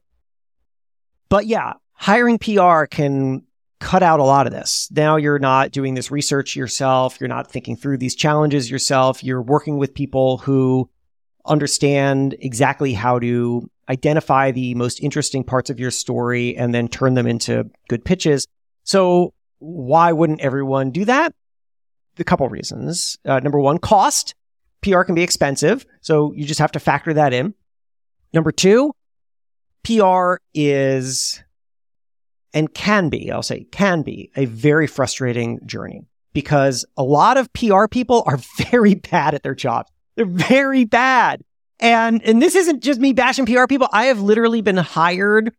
But 1.28 1.46
yeah, 1.46 1.74
hiring 1.92 2.38
PR 2.38 2.84
can 2.84 3.44
cut 3.78 4.02
out 4.02 4.20
a 4.20 4.24
lot 4.24 4.46
of 4.46 4.52
this. 4.52 4.88
Now 4.90 5.16
you're 5.16 5.38
not 5.38 5.70
doing 5.70 5.94
this 5.94 6.10
research 6.10 6.54
yourself. 6.54 7.18
You're 7.18 7.28
not 7.28 7.50
thinking 7.50 7.76
through 7.76 7.98
these 7.98 8.14
challenges 8.14 8.70
yourself. 8.70 9.24
You're 9.24 9.40
working 9.40 9.78
with 9.78 9.94
people 9.94 10.38
who 10.38 10.90
understand 11.46 12.36
exactly 12.40 12.92
how 12.92 13.18
to 13.18 13.68
identify 13.88 14.50
the 14.50 14.74
most 14.74 15.00
interesting 15.00 15.42
parts 15.42 15.70
of 15.70 15.80
your 15.80 15.90
story 15.90 16.56
and 16.56 16.72
then 16.72 16.88
turn 16.88 17.14
them 17.14 17.26
into 17.26 17.68
good 17.88 18.04
pitches. 18.04 18.46
So 18.84 19.34
why 19.58 20.12
wouldn't 20.12 20.40
everyone 20.40 20.90
do 20.90 21.04
that? 21.06 21.34
A 22.18 22.24
couple 22.24 22.48
reasons. 22.48 23.18
Uh, 23.24 23.40
number 23.40 23.58
one, 23.58 23.78
cost. 23.78 24.34
PR 24.82 25.02
can 25.02 25.14
be 25.14 25.22
expensive. 25.22 25.84
So 26.00 26.32
you 26.32 26.44
just 26.44 26.60
have 26.60 26.72
to 26.72 26.80
factor 26.80 27.12
that 27.14 27.32
in. 27.32 27.54
Number 28.32 28.52
two, 28.52 28.94
PR 29.84 30.36
is 30.54 31.42
and 32.52 32.72
can 32.74 33.08
be, 33.08 33.30
I'll 33.30 33.42
say 33.42 33.64
can 33.64 34.02
be 34.02 34.30
a 34.36 34.44
very 34.46 34.86
frustrating 34.86 35.60
journey 35.66 36.06
because 36.32 36.84
a 36.96 37.02
lot 37.02 37.36
of 37.36 37.52
PR 37.52 37.86
people 37.88 38.22
are 38.26 38.38
very 38.70 38.94
bad 38.94 39.34
at 39.34 39.42
their 39.42 39.54
jobs. 39.54 39.90
They're 40.16 40.26
very 40.26 40.84
bad. 40.84 41.42
And, 41.78 42.22
and 42.24 42.42
this 42.42 42.54
isn't 42.54 42.82
just 42.82 43.00
me 43.00 43.12
bashing 43.12 43.46
PR 43.46 43.66
people. 43.66 43.88
I 43.92 44.06
have 44.06 44.20
literally 44.20 44.60
been 44.60 44.76
hired 44.76 45.54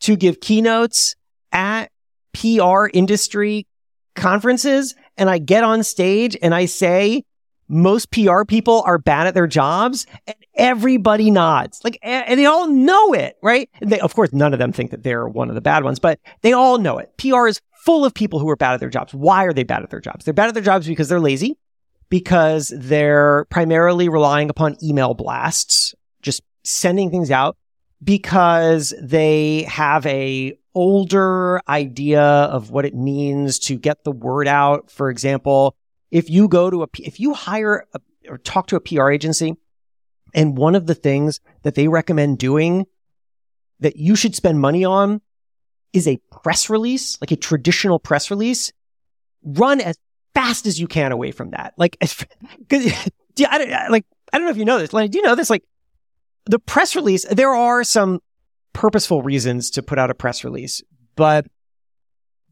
to 0.00 0.16
give 0.16 0.40
keynotes 0.40 1.16
at 1.52 1.90
PR 2.32 2.86
industry 2.92 3.66
conferences 4.14 4.94
and 5.16 5.28
I 5.28 5.38
get 5.38 5.64
on 5.64 5.82
stage 5.82 6.36
and 6.40 6.54
I 6.54 6.66
say, 6.66 7.24
most 7.68 8.10
PR 8.10 8.44
people 8.44 8.82
are 8.84 8.98
bad 8.98 9.28
at 9.28 9.34
their 9.34 9.46
jobs 9.46 10.06
and 10.26 10.36
everybody 10.54 11.30
nods. 11.30 11.80
Like, 11.84 11.98
and 12.02 12.38
they 12.38 12.46
all 12.46 12.66
know 12.66 13.12
it, 13.12 13.36
right? 13.42 13.70
They, 13.80 14.00
of 14.00 14.14
course, 14.14 14.32
none 14.32 14.52
of 14.52 14.58
them 14.58 14.72
think 14.72 14.90
that 14.90 15.04
they're 15.04 15.28
one 15.28 15.48
of 15.48 15.54
the 15.54 15.60
bad 15.60 15.84
ones, 15.84 16.00
but 16.00 16.18
they 16.42 16.52
all 16.52 16.78
know 16.78 16.98
it. 16.98 17.12
PR 17.16 17.46
is 17.46 17.60
full 17.84 18.04
of 18.04 18.12
people 18.12 18.40
who 18.40 18.48
are 18.50 18.56
bad 18.56 18.74
at 18.74 18.80
their 18.80 18.90
jobs. 18.90 19.14
Why 19.14 19.44
are 19.44 19.52
they 19.52 19.62
bad 19.62 19.82
at 19.82 19.90
their 19.90 20.00
jobs? 20.00 20.24
They're 20.24 20.34
bad 20.34 20.48
at 20.48 20.54
their 20.54 20.62
jobs 20.62 20.88
because 20.88 21.08
they're 21.08 21.20
lazy, 21.20 21.58
because 22.10 22.72
they're 22.76 23.46
primarily 23.46 24.08
relying 24.08 24.50
upon 24.50 24.76
email 24.82 25.14
blasts, 25.14 25.94
just 26.20 26.42
sending 26.64 27.10
things 27.10 27.30
out 27.30 27.56
because 28.02 28.92
they 29.00 29.62
have 29.62 30.04
a 30.06 30.56
older 30.74 31.60
idea 31.68 32.22
of 32.22 32.70
what 32.70 32.84
it 32.84 32.94
means 32.94 33.58
to 33.58 33.78
get 33.78 34.04
the 34.04 34.12
word 34.12 34.48
out. 34.48 34.90
For 34.90 35.10
example, 35.10 35.76
if 36.10 36.28
you 36.28 36.48
go 36.48 36.68
to 36.70 36.82
a, 36.82 36.86
if 36.98 37.20
you 37.20 37.32
hire 37.34 37.86
a, 37.94 38.00
or 38.28 38.38
talk 38.38 38.66
to 38.68 38.76
a 38.76 38.80
PR 38.80 39.10
agency 39.10 39.56
and 40.34 40.56
one 40.56 40.74
of 40.74 40.86
the 40.86 40.94
things 40.94 41.40
that 41.62 41.74
they 41.74 41.88
recommend 41.88 42.38
doing 42.38 42.86
that 43.80 43.96
you 43.96 44.14
should 44.14 44.34
spend 44.34 44.60
money 44.60 44.84
on 44.84 45.20
is 45.92 46.06
a 46.06 46.20
press 46.30 46.70
release, 46.70 47.18
like 47.20 47.32
a 47.32 47.36
traditional 47.36 47.98
press 47.98 48.30
release, 48.30 48.72
run 49.42 49.80
as 49.80 49.98
fast 50.34 50.66
as 50.66 50.78
you 50.78 50.86
can 50.86 51.12
away 51.12 51.30
from 51.32 51.50
that. 51.50 51.74
Like, 51.76 51.96
cause, 52.68 52.84
yeah, 53.36 53.48
I, 53.50 53.88
like, 53.88 54.04
I 54.32 54.38
don't 54.38 54.46
know 54.46 54.50
if 54.50 54.56
you 54.56 54.64
know 54.64 54.78
this, 54.78 54.92
Lenny, 54.92 55.08
do 55.08 55.18
you 55.18 55.24
know 55.24 55.34
this? 55.34 55.50
Like, 55.50 55.64
the 56.46 56.58
press 56.58 56.96
release, 56.96 57.24
there 57.30 57.54
are 57.54 57.84
some 57.84 58.20
purposeful 58.72 59.22
reasons 59.22 59.70
to 59.70 59.82
put 59.82 59.98
out 59.98 60.10
a 60.10 60.14
press 60.14 60.44
release, 60.44 60.82
but 61.16 61.46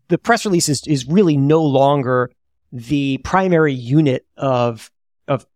the 0.09 0.19
press 0.19 0.45
release 0.45 0.69
is, 0.69 0.83
is 0.87 1.07
really 1.07 1.37
no 1.37 1.63
longer 1.63 2.31
the 2.73 3.19
primary 3.19 3.73
unit 3.73 4.27
of, 4.37 4.91
of 5.27 5.47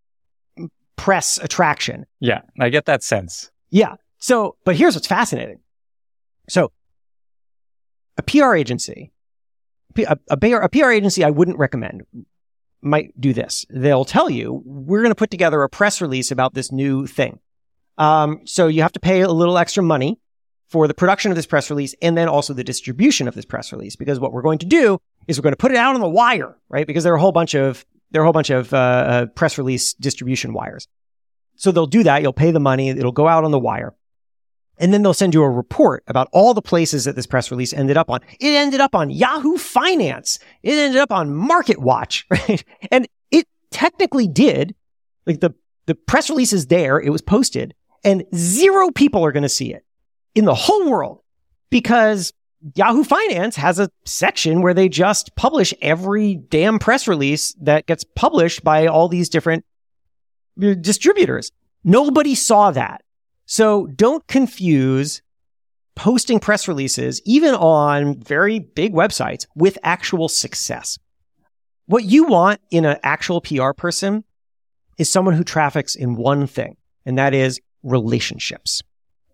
press 0.97 1.39
attraction. 1.39 2.07
Yeah, 2.21 2.43
I 2.61 2.69
get 2.69 2.87
that 2.87 3.03
sense. 3.03 3.51
Yeah. 3.71 3.97
So, 4.19 4.57
but 4.65 4.77
here's 4.77 4.95
what's 4.95 5.07
fascinating. 5.07 5.59
So, 6.49 6.73
a 8.17 8.23
PR 8.23 8.55
agency, 8.55 9.12
a, 9.99 10.19
a, 10.31 10.37
a 10.37 10.69
PR 10.69 10.91
agency 10.91 11.25
I 11.25 11.31
wouldn't 11.31 11.59
recommend 11.59 12.03
might 12.83 13.19
do 13.21 13.33
this. 13.33 13.65
They'll 13.71 14.05
tell 14.05 14.29
you, 14.29 14.63
we're 14.65 15.03
going 15.03 15.13
to 15.13 15.17
put 15.17 15.31
together 15.31 15.63
a 15.63 15.69
press 15.69 16.01
release 16.01 16.31
about 16.31 16.55
this 16.55 16.73
new 16.73 17.07
thing. 17.07 17.39
Um, 17.99 18.41
so 18.45 18.67
you 18.67 18.83
have 18.83 18.93
to 18.93 19.01
pay 19.01 19.21
a 19.21 19.29
little 19.29 19.57
extra 19.57 19.83
money 19.83 20.19
for 20.69 20.89
the 20.89 20.95
production 20.95 21.31
of 21.31 21.37
this 21.37 21.47
press 21.47 21.71
release 21.71 21.95
and 22.03 22.17
then 22.17 22.29
also 22.29 22.55
the 22.55 22.65
distribution 22.65 23.29
of 23.29 23.35
this 23.35 23.45
press 23.45 23.73
release. 23.73 23.95
Because 23.95 24.19
what 24.19 24.33
we're 24.33 24.43
going 24.43 24.59
to 24.59 24.67
do 24.67 24.99
is 25.29 25.39
we're 25.39 25.45
going 25.45 25.53
to 25.53 25.59
put 25.59 25.71
it 25.71 25.77
out 25.77 25.95
on 25.95 26.01
the 26.01 26.09
wire, 26.09 26.57
right? 26.69 26.87
Because 26.87 27.05
there 27.05 27.13
are 27.13 27.17
a 27.17 27.21
whole 27.21 27.33
bunch 27.33 27.55
of 27.55 27.85
there 28.11 28.21
are 28.21 28.25
a 28.25 28.27
whole 28.27 28.33
bunch 28.33 28.51
of 28.51 28.73
uh, 28.75 28.77
uh, 28.77 29.27
press 29.27 29.57
release 29.59 29.95
distribution 29.95 30.53
wires. 30.53 30.89
So 31.57 31.73
they'll 31.73 31.87
do 31.87 32.03
that. 32.03 32.23
You'll 32.23 32.33
pay 32.33 32.51
the 32.51 32.61
money. 32.61 32.89
It'll 32.89 33.13
go 33.13 33.29
out 33.29 33.45
on 33.45 33.51
the 33.51 33.59
wire. 33.59 33.95
And 34.79 34.93
then 34.93 35.03
they'll 35.03 35.15
send 35.15 35.35
you 35.35 35.43
a 35.43 35.51
report 35.51 36.03
about 36.07 36.29
all 36.33 36.55
the 36.55 36.63
places 36.63 37.05
that 37.05 37.15
this 37.15 37.27
press 37.27 37.51
release 37.51 37.73
ended 37.73 37.97
up 37.97 38.11
on. 38.11 38.21
It 38.41 38.55
ended 38.55 38.81
up 38.81 38.95
on 38.95 39.11
Yahoo 39.11 39.57
Finance. 39.57 40.39
It 40.63 40.73
ended 40.73 41.01
up 41.01 41.13
on 41.13 41.35
Market 41.35 41.79
Watch, 41.79 42.27
right? 42.31 42.65
And 42.91 43.07
it 43.31 43.47
technically 43.71 44.27
did. 44.27 44.75
Like 45.27 45.41
the, 45.41 45.55
the 45.87 45.95
press 45.95 46.31
release 46.31 46.53
is 46.53 46.67
there. 46.67 46.99
It 46.99 47.11
was 47.11 47.23
posted 47.23 47.75
and 48.05 48.25
zero 48.35 48.91
people 48.91 49.25
are 49.25 49.33
going 49.33 49.43
to 49.43 49.49
see 49.49 49.73
it 49.73 49.85
in 50.35 50.45
the 50.45 50.55
whole 50.55 50.91
world 50.91 51.21
because 51.71 52.33
Yahoo 52.75 53.05
Finance 53.05 53.57
has 53.57 53.79
a 53.79 53.91
section 54.05 54.63
where 54.63 54.75
they 54.75 54.89
just 54.89 55.35
publish 55.37 55.75
every 55.83 56.37
damn 56.37 56.79
press 56.79 57.09
release 57.09 57.55
that 57.61 57.87
gets 57.87 58.05
published 58.05 58.63
by 58.63 58.87
all 58.87 59.09
these 59.09 59.29
different 59.29 59.65
uh, 60.63 60.75
distributors. 60.75 61.51
Nobody 61.85 62.35
saw 62.35 62.71
that. 62.71 63.03
So 63.53 63.87
don't 63.87 64.27
confuse 64.29 65.21
posting 65.95 66.41
press 66.41 66.67
releases, 66.67 67.21
even 67.27 67.55
on 67.55 68.19
very 68.19 68.61
big 68.61 68.95
websites, 68.95 69.47
with 69.55 69.77
actual 69.83 70.31
success. 70.31 70.99
What 71.85 72.05
you 72.05 72.25
want 72.25 72.63
in 72.71 72.87
an 72.87 72.97
actual 73.03 73.43
PR 73.43 73.73
person 73.77 74.25
is 74.97 75.13
someone 75.13 75.35
who 75.35 75.45
traffics 75.45 75.95
in 75.95 76.17
one 76.17 76.47
thing, 76.47 76.79
and 77.05 77.19
that 77.19 77.35
is 77.35 77.61
relationships. 77.83 78.81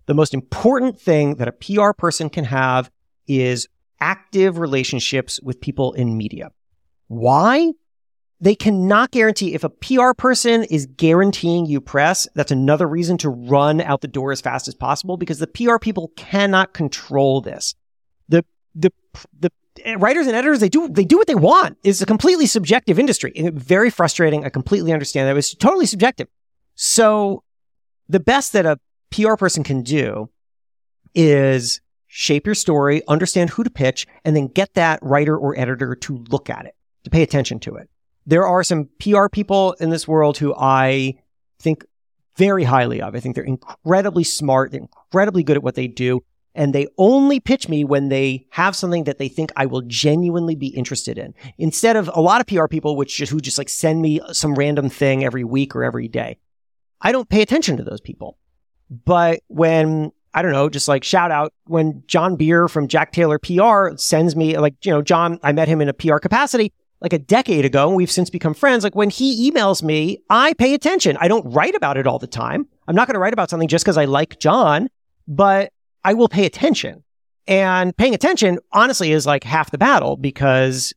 The 0.06 0.14
most 0.14 0.34
important 0.34 1.00
thing 1.00 1.36
that 1.36 1.46
a 1.46 1.52
PR 1.52 1.92
person 1.96 2.28
can 2.28 2.42
have 2.42 2.90
is 3.28 3.68
active 4.00 4.58
relationships 4.58 5.40
with 5.44 5.60
people 5.60 5.92
in 5.92 6.16
media. 6.16 6.50
Why? 7.06 7.70
They 8.40 8.54
cannot 8.54 9.10
guarantee 9.10 9.54
if 9.54 9.64
a 9.64 9.68
PR 9.68 10.12
person 10.16 10.64
is 10.64 10.86
guaranteeing 10.86 11.66
you 11.66 11.80
press, 11.80 12.28
that's 12.34 12.52
another 12.52 12.86
reason 12.86 13.18
to 13.18 13.28
run 13.28 13.80
out 13.80 14.00
the 14.00 14.08
door 14.08 14.30
as 14.30 14.40
fast 14.40 14.68
as 14.68 14.74
possible 14.74 15.16
because 15.16 15.40
the 15.40 15.48
PR 15.48 15.78
people 15.78 16.12
cannot 16.16 16.72
control 16.72 17.40
this. 17.40 17.74
The, 18.28 18.44
the, 18.76 18.92
the 19.40 19.50
writers 19.96 20.28
and 20.28 20.36
editors, 20.36 20.60
they 20.60 20.68
do, 20.68 20.88
they 20.88 21.04
do 21.04 21.18
what 21.18 21.26
they 21.26 21.34
want. 21.34 21.78
It's 21.82 22.00
a 22.00 22.06
completely 22.06 22.46
subjective 22.46 22.98
industry. 22.98 23.32
Very 23.52 23.90
frustrating. 23.90 24.44
I 24.44 24.50
completely 24.50 24.92
understand 24.92 25.28
that. 25.28 25.36
It's 25.36 25.54
totally 25.54 25.86
subjective. 25.86 26.28
So 26.76 27.42
the 28.08 28.20
best 28.20 28.52
that 28.52 28.66
a 28.66 28.78
PR 29.10 29.34
person 29.34 29.64
can 29.64 29.82
do 29.82 30.30
is 31.12 31.80
shape 32.06 32.46
your 32.46 32.54
story, 32.54 33.02
understand 33.08 33.50
who 33.50 33.64
to 33.64 33.70
pitch, 33.70 34.06
and 34.24 34.36
then 34.36 34.46
get 34.46 34.74
that 34.74 35.00
writer 35.02 35.36
or 35.36 35.58
editor 35.58 35.96
to 35.96 36.24
look 36.30 36.48
at 36.48 36.66
it, 36.66 36.76
to 37.02 37.10
pay 37.10 37.22
attention 37.22 37.58
to 37.60 37.74
it. 37.74 37.88
There 38.28 38.46
are 38.46 38.62
some 38.62 38.90
PR 39.00 39.28
people 39.32 39.72
in 39.80 39.88
this 39.88 40.06
world 40.06 40.36
who 40.36 40.54
I 40.54 41.14
think 41.60 41.86
very 42.36 42.62
highly 42.62 43.00
of. 43.00 43.14
I 43.14 43.20
think 43.20 43.34
they're 43.34 43.42
incredibly 43.42 44.22
smart, 44.22 44.70
they're 44.70 44.82
incredibly 44.82 45.42
good 45.42 45.56
at 45.56 45.62
what 45.62 45.76
they 45.76 45.86
do, 45.86 46.20
and 46.54 46.74
they 46.74 46.88
only 46.98 47.40
pitch 47.40 47.70
me 47.70 47.84
when 47.84 48.10
they 48.10 48.44
have 48.50 48.76
something 48.76 49.04
that 49.04 49.16
they 49.16 49.28
think 49.28 49.50
I 49.56 49.64
will 49.64 49.80
genuinely 49.80 50.56
be 50.56 50.66
interested 50.66 51.16
in. 51.16 51.32
Instead 51.56 51.96
of 51.96 52.10
a 52.12 52.20
lot 52.20 52.42
of 52.42 52.46
PR 52.46 52.66
people 52.66 52.96
which 52.96 53.16
just 53.16 53.32
who 53.32 53.40
just 53.40 53.56
like 53.56 53.70
send 53.70 54.02
me 54.02 54.20
some 54.32 54.54
random 54.54 54.90
thing 54.90 55.24
every 55.24 55.42
week 55.42 55.74
or 55.74 55.82
every 55.82 56.06
day. 56.06 56.36
I 57.00 57.12
don't 57.12 57.30
pay 57.30 57.40
attention 57.40 57.78
to 57.78 57.82
those 57.82 58.02
people. 58.02 58.36
But 58.90 59.40
when 59.46 60.12
I 60.34 60.42
don't 60.42 60.52
know, 60.52 60.68
just 60.68 60.86
like 60.86 61.02
shout 61.02 61.30
out 61.30 61.54
when 61.64 62.02
John 62.06 62.36
Beer 62.36 62.68
from 62.68 62.88
Jack 62.88 63.12
Taylor 63.12 63.38
PR 63.38 63.96
sends 63.96 64.36
me 64.36 64.58
like, 64.58 64.74
you 64.84 64.92
know, 64.92 65.00
John, 65.00 65.40
I 65.42 65.52
met 65.52 65.68
him 65.68 65.80
in 65.80 65.88
a 65.88 65.94
PR 65.94 66.18
capacity 66.18 66.74
like 67.00 67.12
a 67.12 67.18
decade 67.18 67.64
ago 67.64 67.88
and 67.88 67.96
we've 67.96 68.10
since 68.10 68.30
become 68.30 68.54
friends. 68.54 68.84
Like 68.84 68.94
when 68.94 69.10
he 69.10 69.50
emails 69.50 69.82
me, 69.82 70.22
I 70.30 70.54
pay 70.54 70.74
attention. 70.74 71.16
I 71.20 71.28
don't 71.28 71.48
write 71.52 71.74
about 71.74 71.96
it 71.96 72.06
all 72.06 72.18
the 72.18 72.26
time. 72.26 72.66
I'm 72.86 72.94
not 72.94 73.06
going 73.06 73.14
to 73.14 73.20
write 73.20 73.32
about 73.32 73.50
something 73.50 73.68
just 73.68 73.84
because 73.84 73.96
I 73.96 74.06
like 74.06 74.38
John, 74.40 74.88
but 75.26 75.72
I 76.04 76.14
will 76.14 76.28
pay 76.28 76.44
attention. 76.44 77.04
And 77.46 77.96
paying 77.96 78.14
attention 78.14 78.58
honestly 78.72 79.12
is 79.12 79.26
like 79.26 79.44
half 79.44 79.70
the 79.70 79.78
battle 79.78 80.16
because 80.16 80.92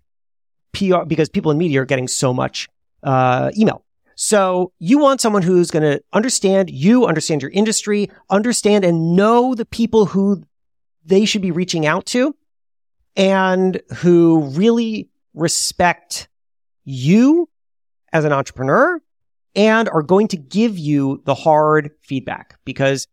PR, 0.74 1.04
because 1.06 1.30
people 1.30 1.52
in 1.52 1.58
media 1.58 1.82
are 1.82 1.86
getting 1.86 2.08
so 2.08 2.34
much, 2.34 2.68
uh, 3.04 3.52
email. 3.58 3.86
So 4.16 4.72
you 4.80 5.00
want 5.00 5.22
someone 5.22 5.42
who's 5.42 5.72
going 5.72 5.84
to 5.84 6.04
understand 6.14 6.70
you, 6.70 7.06
understand 7.06 7.42
your 7.42 7.52
industry, 7.52 8.10
understand 8.30 8.86
and 8.86 9.16
know 9.16 9.56
the 9.56 9.66
people 9.66 10.06
who 10.06 10.44
they 11.06 11.26
should 11.26 11.42
be 11.42 11.52
reaching 11.52 11.86
out 11.86 12.06
to 12.08 12.36
and 13.16 13.82
who 13.98 14.44
really 14.54 15.10
respect 15.34 16.28
you 16.84 17.50
as 18.14 18.26
an 18.26 18.34
entrepreneur 18.34 19.00
and 19.56 19.90
are 19.90 20.02
going 20.02 20.28
to 20.30 20.38
give 20.38 20.78
you 20.78 21.22
the 21.26 21.36
hard 21.36 21.92
feedback 22.02 22.58
because 22.66 23.08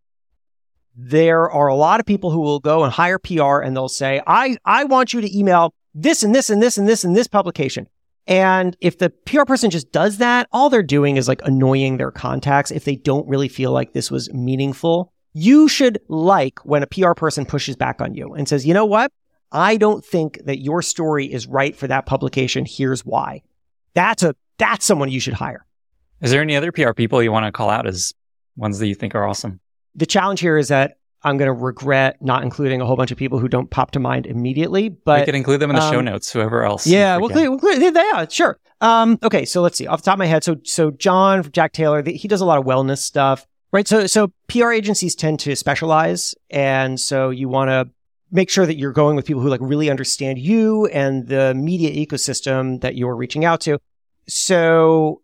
there 0.96 1.48
are 1.50 1.68
a 1.68 1.74
lot 1.74 2.00
of 2.00 2.06
people 2.06 2.30
who 2.30 2.40
will 2.40 2.60
go 2.60 2.82
and 2.82 2.92
hire 2.92 3.18
PR 3.18 3.60
and 3.60 3.76
they'll 3.76 3.88
say, 3.88 4.20
I, 4.26 4.56
I 4.64 4.84
want 4.84 5.12
you 5.12 5.20
to 5.20 5.38
email 5.38 5.72
this 5.94 6.22
and 6.22 6.34
this 6.34 6.50
and 6.50 6.62
this 6.62 6.76
and 6.76 6.88
this 6.88 7.04
and 7.04 7.16
this 7.16 7.28
publication. 7.28 7.88
And 8.26 8.76
if 8.80 8.98
the 8.98 9.10
PR 9.10 9.44
person 9.44 9.70
just 9.70 9.90
does 9.90 10.18
that, 10.18 10.48
all 10.52 10.68
they're 10.68 10.82
doing 10.82 11.16
is 11.16 11.28
like 11.28 11.40
annoying 11.44 11.96
their 11.96 12.10
contacts 12.10 12.70
if 12.70 12.84
they 12.84 12.96
don't 12.96 13.26
really 13.28 13.48
feel 13.48 13.72
like 13.72 13.92
this 13.92 14.10
was 14.10 14.32
meaningful. 14.32 15.12
You 15.32 15.68
should 15.68 15.98
like 16.08 16.58
when 16.64 16.82
a 16.82 16.86
PR 16.86 17.12
person 17.12 17.46
pushes 17.46 17.76
back 17.76 18.00
on 18.00 18.14
you 18.14 18.34
and 18.34 18.48
says, 18.48 18.66
you 18.66 18.74
know 18.74 18.84
what? 18.84 19.10
I 19.52 19.76
don't 19.76 20.04
think 20.04 20.44
that 20.44 20.58
your 20.58 20.82
story 20.82 21.32
is 21.32 21.46
right 21.46 21.74
for 21.74 21.86
that 21.86 22.06
publication. 22.06 22.66
Here's 22.66 23.04
why. 23.04 23.42
That's 23.94 24.22
a, 24.22 24.34
that's 24.58 24.84
someone 24.84 25.10
you 25.10 25.20
should 25.20 25.34
hire. 25.34 25.64
Is 26.20 26.30
there 26.30 26.42
any 26.42 26.56
other 26.56 26.72
PR 26.72 26.92
people 26.92 27.22
you 27.22 27.32
want 27.32 27.46
to 27.46 27.52
call 27.52 27.70
out 27.70 27.86
as 27.86 28.12
ones 28.56 28.78
that 28.78 28.88
you 28.88 28.94
think 28.94 29.14
are 29.14 29.26
awesome? 29.26 29.60
The 29.94 30.06
challenge 30.06 30.40
here 30.40 30.58
is 30.58 30.68
that 30.68 30.98
I'm 31.22 31.36
going 31.36 31.46
to 31.46 31.52
regret 31.52 32.22
not 32.22 32.42
including 32.42 32.80
a 32.80 32.86
whole 32.86 32.96
bunch 32.96 33.10
of 33.10 33.18
people 33.18 33.38
who 33.38 33.48
don't 33.48 33.70
pop 33.70 33.92
to 33.92 34.00
mind 34.00 34.26
immediately. 34.26 34.88
But 34.88 35.20
we 35.20 35.26
can 35.26 35.34
include 35.34 35.60
them 35.60 35.70
in 35.70 35.76
the 35.76 35.82
um, 35.82 35.92
show 35.92 36.00
notes. 36.00 36.32
Whoever 36.32 36.62
else. 36.64 36.86
Yeah, 36.86 37.16
we'll 37.16 37.30
we'll 37.30 37.54
include, 37.54 37.94
yeah, 37.94 38.26
sure. 38.28 38.58
Um, 38.80 39.18
okay, 39.22 39.44
so 39.44 39.60
let's 39.60 39.76
see. 39.76 39.86
Off 39.86 40.02
the 40.02 40.06
top 40.06 40.14
of 40.14 40.18
my 40.18 40.26
head, 40.26 40.44
so 40.44 40.56
so 40.62 40.90
John 40.92 41.42
Jack 41.50 41.72
Taylor, 41.72 42.02
he 42.04 42.28
does 42.28 42.40
a 42.40 42.44
lot 42.44 42.58
of 42.58 42.64
wellness 42.64 42.98
stuff, 42.98 43.46
right? 43.72 43.88
So 43.88 44.06
so 44.06 44.32
PR 44.46 44.70
agencies 44.70 45.14
tend 45.16 45.40
to 45.40 45.56
specialize, 45.56 46.34
and 46.50 47.00
so 47.00 47.30
you 47.30 47.48
want 47.48 47.70
to 47.70 47.88
make 48.30 48.50
sure 48.50 48.66
that 48.66 48.76
you're 48.76 48.92
going 48.92 49.16
with 49.16 49.26
people 49.26 49.42
who 49.42 49.48
like 49.48 49.60
really 49.62 49.90
understand 49.90 50.38
you 50.38 50.86
and 50.86 51.26
the 51.28 51.54
media 51.54 51.90
ecosystem 51.90 52.80
that 52.80 52.96
you're 52.96 53.16
reaching 53.16 53.44
out 53.44 53.60
to. 53.62 53.78
So 54.26 55.22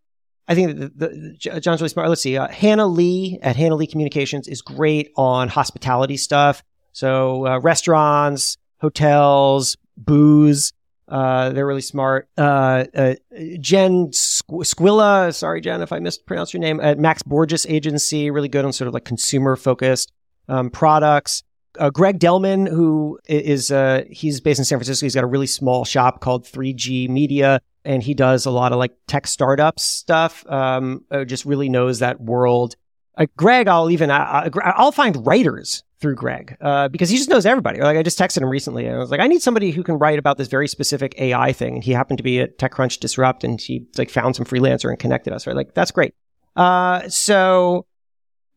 I 0.48 0.54
think 0.54 0.78
that 0.78 0.98
the, 0.98 1.08
the, 1.08 1.60
John's 1.60 1.80
really 1.80 1.88
smart. 1.88 2.08
Let's 2.08 2.22
see. 2.22 2.36
Uh, 2.36 2.48
Hannah 2.48 2.86
Lee 2.86 3.38
at 3.42 3.56
Hannah 3.56 3.76
Lee 3.76 3.86
Communications 3.86 4.48
is 4.48 4.62
great 4.62 5.10
on 5.16 5.48
hospitality 5.48 6.16
stuff. 6.16 6.62
So 6.92 7.46
uh, 7.46 7.58
restaurants, 7.60 8.56
hotels, 8.80 9.76
booze. 9.96 10.72
Uh, 11.06 11.50
they're 11.50 11.66
really 11.66 11.82
smart. 11.82 12.28
Uh, 12.38 12.84
uh, 12.94 13.14
Jen 13.60 14.08
Squilla, 14.08 15.34
sorry, 15.34 15.60
Jen, 15.60 15.82
if 15.82 15.92
I 15.92 15.98
mispronounced 15.98 16.54
your 16.54 16.60
name, 16.60 16.80
at 16.80 16.98
Max 16.98 17.22
Borges 17.22 17.66
Agency, 17.66 18.30
really 18.30 18.48
good 18.48 18.64
on 18.64 18.72
sort 18.72 18.88
of 18.88 18.94
like 18.94 19.04
consumer 19.04 19.56
focused 19.56 20.12
um, 20.48 20.70
products. 20.70 21.42
Uh, 21.78 21.90
Greg 21.90 22.18
Delman, 22.18 22.66
who 22.66 23.18
is 23.26 23.70
uh, 23.70 24.04
he's 24.10 24.40
based 24.40 24.58
in 24.58 24.64
San 24.64 24.78
Francisco, 24.78 25.06
he's 25.06 25.14
got 25.14 25.24
a 25.24 25.28
really 25.28 25.46
small 25.46 25.84
shop 25.84 26.20
called 26.20 26.44
3G 26.44 27.08
Media, 27.08 27.60
and 27.84 28.02
he 28.02 28.14
does 28.14 28.46
a 28.46 28.50
lot 28.50 28.72
of 28.72 28.78
like 28.78 28.92
tech 29.06 29.26
startup 29.26 29.78
stuff. 29.78 30.44
Um, 30.48 31.04
uh, 31.10 31.24
just 31.24 31.44
really 31.44 31.68
knows 31.68 31.98
that 31.98 32.20
world. 32.20 32.76
Uh, 33.16 33.26
Greg, 33.36 33.68
I'll 33.68 33.90
even 33.90 34.10
I, 34.10 34.50
will 34.78 34.92
find 34.92 35.24
writers 35.26 35.84
through 36.00 36.16
Greg 36.16 36.56
uh, 36.60 36.88
because 36.88 37.08
he 37.08 37.16
just 37.16 37.30
knows 37.30 37.46
everybody. 37.46 37.80
Like 37.80 37.96
I 37.96 38.02
just 38.02 38.18
texted 38.18 38.42
him 38.42 38.48
recently, 38.48 38.86
and 38.86 38.96
I 38.96 38.98
was 38.98 39.10
like, 39.10 39.20
I 39.20 39.26
need 39.26 39.42
somebody 39.42 39.70
who 39.70 39.82
can 39.82 39.98
write 39.98 40.18
about 40.18 40.36
this 40.36 40.48
very 40.48 40.68
specific 40.68 41.14
AI 41.18 41.52
thing. 41.52 41.76
And 41.76 41.84
he 41.84 41.92
happened 41.92 42.18
to 42.18 42.24
be 42.24 42.40
at 42.40 42.58
TechCrunch 42.58 43.00
Disrupt, 43.00 43.44
and 43.44 43.60
he 43.60 43.86
like 43.96 44.10
found 44.10 44.36
some 44.36 44.44
freelancer 44.44 44.90
and 44.90 44.98
connected 44.98 45.32
us. 45.32 45.46
Right, 45.46 45.56
like 45.56 45.74
that's 45.74 45.90
great. 45.90 46.14
Uh, 46.56 47.08
so 47.08 47.86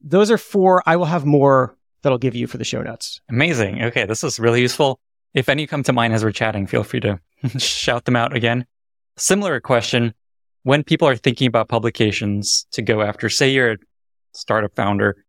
those 0.02 0.32
are 0.32 0.38
four. 0.38 0.84
I 0.86 0.96
will 0.96 1.06
have 1.06 1.26
more 1.26 1.77
that'll 2.02 2.18
give 2.18 2.36
you 2.36 2.48
for 2.48 2.58
the 2.58 2.64
show 2.64 2.82
notes. 2.82 3.22
Amazing. 3.30 3.84
Okay, 3.84 4.06
this 4.06 4.24
is 4.24 4.40
really 4.40 4.62
useful. 4.62 5.00
If 5.34 5.50
any 5.50 5.68
come 5.68 5.84
to 5.84 5.94
mind 5.94 6.14
as 6.14 6.24
we're 6.24 6.32
chatting, 6.32 6.68
feel 6.68 6.84
free 6.84 7.00
to 7.02 7.20
shout 7.58 8.06
them 8.06 8.16
out 8.16 8.36
again. 8.36 8.66
Similar 9.18 9.60
question. 9.60 10.14
When 10.64 10.84
people 10.84 11.08
are 11.08 11.16
thinking 11.16 11.48
about 11.48 11.70
publications 11.70 12.68
to 12.72 12.82
go 12.82 13.02
after, 13.02 13.30
say 13.30 13.50
you're 13.50 13.74
a 13.74 13.78
startup 14.34 14.76
founder, 14.76 15.24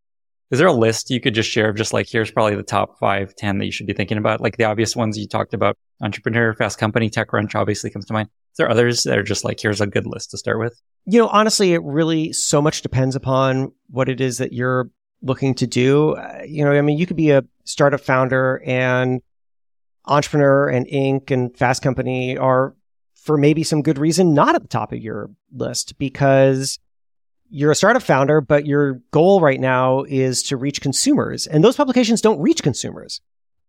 is 0.50 0.58
there 0.58 0.68
a 0.68 0.72
list 0.72 1.10
you 1.10 1.20
could 1.20 1.34
just 1.34 1.50
share 1.50 1.68
of 1.68 1.76
just 1.76 1.92
like, 1.92 2.08
here's 2.08 2.30
probably 2.30 2.56
the 2.56 2.62
top 2.62 2.98
five, 2.98 3.34
10 3.36 3.58
that 3.58 3.66
you 3.66 3.72
should 3.72 3.86
be 3.86 3.92
thinking 3.92 4.16
about? 4.16 4.40
Like 4.40 4.56
the 4.56 4.64
obvious 4.64 4.96
ones 4.96 5.18
you 5.18 5.28
talked 5.28 5.52
about, 5.52 5.76
entrepreneur, 6.02 6.54
fast 6.54 6.78
company, 6.78 7.10
TechCrunch 7.10 7.54
obviously 7.54 7.90
comes 7.90 8.06
to 8.06 8.14
mind. 8.14 8.28
Is 8.52 8.56
there 8.56 8.70
others 8.70 9.02
that 9.02 9.18
are 9.18 9.22
just 9.22 9.44
like, 9.44 9.60
here's 9.60 9.82
a 9.82 9.86
good 9.86 10.06
list 10.06 10.30
to 10.30 10.38
start 10.38 10.58
with? 10.58 10.80
You 11.04 11.18
know, 11.18 11.28
honestly, 11.28 11.74
it 11.74 11.82
really 11.82 12.32
so 12.32 12.62
much 12.62 12.80
depends 12.80 13.14
upon 13.14 13.72
what 13.90 14.08
it 14.08 14.20
is 14.22 14.38
that 14.38 14.52
you're 14.52 14.90
looking 15.22 15.54
to 15.56 15.66
do. 15.66 16.12
Uh, 16.12 16.42
you 16.46 16.64
know, 16.64 16.72
I 16.72 16.80
mean, 16.80 16.98
you 16.98 17.06
could 17.06 17.16
be 17.16 17.30
a 17.30 17.44
startup 17.64 18.00
founder 18.00 18.62
and 18.64 19.20
entrepreneur 20.06 20.68
and 20.68 20.86
Inc. 20.86 21.30
and 21.30 21.56
Fast 21.56 21.82
Company 21.82 22.36
are, 22.36 22.74
for 23.14 23.36
maybe 23.36 23.62
some 23.62 23.82
good 23.82 23.98
reason, 23.98 24.34
not 24.34 24.54
at 24.54 24.62
the 24.62 24.68
top 24.68 24.92
of 24.92 25.00
your 25.00 25.30
list 25.52 25.98
because 25.98 26.78
you're 27.50 27.70
a 27.70 27.76
startup 27.76 28.02
founder, 28.02 28.40
but 28.40 28.66
your 28.66 28.94
goal 29.10 29.40
right 29.40 29.60
now 29.60 30.04
is 30.04 30.42
to 30.44 30.56
reach 30.56 30.80
consumers. 30.80 31.46
And 31.46 31.62
those 31.64 31.76
publications 31.76 32.20
don't 32.20 32.40
reach 32.40 32.62
consumers, 32.62 33.20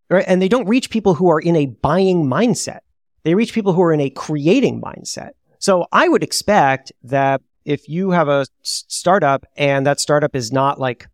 right? 0.09 0.25
And 0.27 0.41
they 0.41 0.47
don't 0.47 0.67
reach 0.67 0.89
people 0.89 1.13
who 1.13 1.29
are 1.29 1.39
in 1.39 1.55
a 1.55 1.65
buying 1.65 2.25
mindset. 2.25 2.79
They 3.23 3.35
reach 3.35 3.53
people 3.53 3.73
who 3.73 3.81
are 3.81 3.93
in 3.93 4.01
a 4.01 4.09
creating 4.09 4.81
mindset. 4.81 5.31
So 5.59 5.87
I 5.91 6.07
would 6.07 6.23
expect 6.23 6.91
that 7.03 7.41
if 7.65 7.89
you 7.89 8.11
have 8.11 8.29
a 8.29 8.47
startup 8.61 9.45
and 9.57 9.85
that 9.85 9.99
startup 9.99 10.35
is 10.35 10.51
not 10.51 10.79
like 10.79 11.08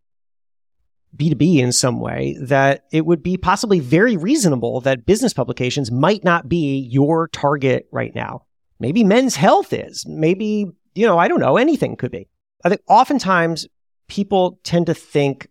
B2B 1.16 1.58
in 1.58 1.72
some 1.72 2.00
way, 2.00 2.38
that 2.42 2.86
it 2.92 3.06
would 3.06 3.24
be 3.24 3.38
possibly 3.38 3.80
very 3.80 4.18
reasonable 4.18 4.82
that 4.82 5.06
business 5.06 5.34
publications 5.34 5.92
might 5.92 6.24
not 6.24 6.50
be 6.50 6.80
your 6.92 7.28
target 7.30 7.88
right 7.92 8.14
now. 8.14 8.44
Maybe 8.80 9.04
men's 9.04 9.36
health 9.36 9.74
is. 9.74 10.06
Maybe, 10.08 10.66
you 10.94 11.06
know, 11.06 11.18
I 11.18 11.28
don't 11.28 11.40
know, 11.40 11.58
anything 11.58 11.96
could 11.96 12.12
be. 12.12 12.28
I 12.64 12.70
think 12.70 12.82
oftentimes 12.88 13.68
people 14.08 14.60
tend 14.64 14.88
to 14.88 14.94
think 14.94 15.48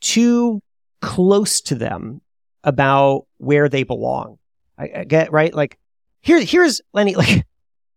too 0.00 0.60
close 1.00 1.60
to 1.62 1.74
them 1.74 2.20
about 2.64 3.26
where 3.38 3.68
they 3.68 3.82
belong. 3.82 4.38
I, 4.78 4.90
I 4.98 5.04
get, 5.04 5.32
right? 5.32 5.52
Like, 5.52 5.78
here, 6.20 6.40
here's 6.42 6.80
Lenny, 6.92 7.14
like, 7.16 7.46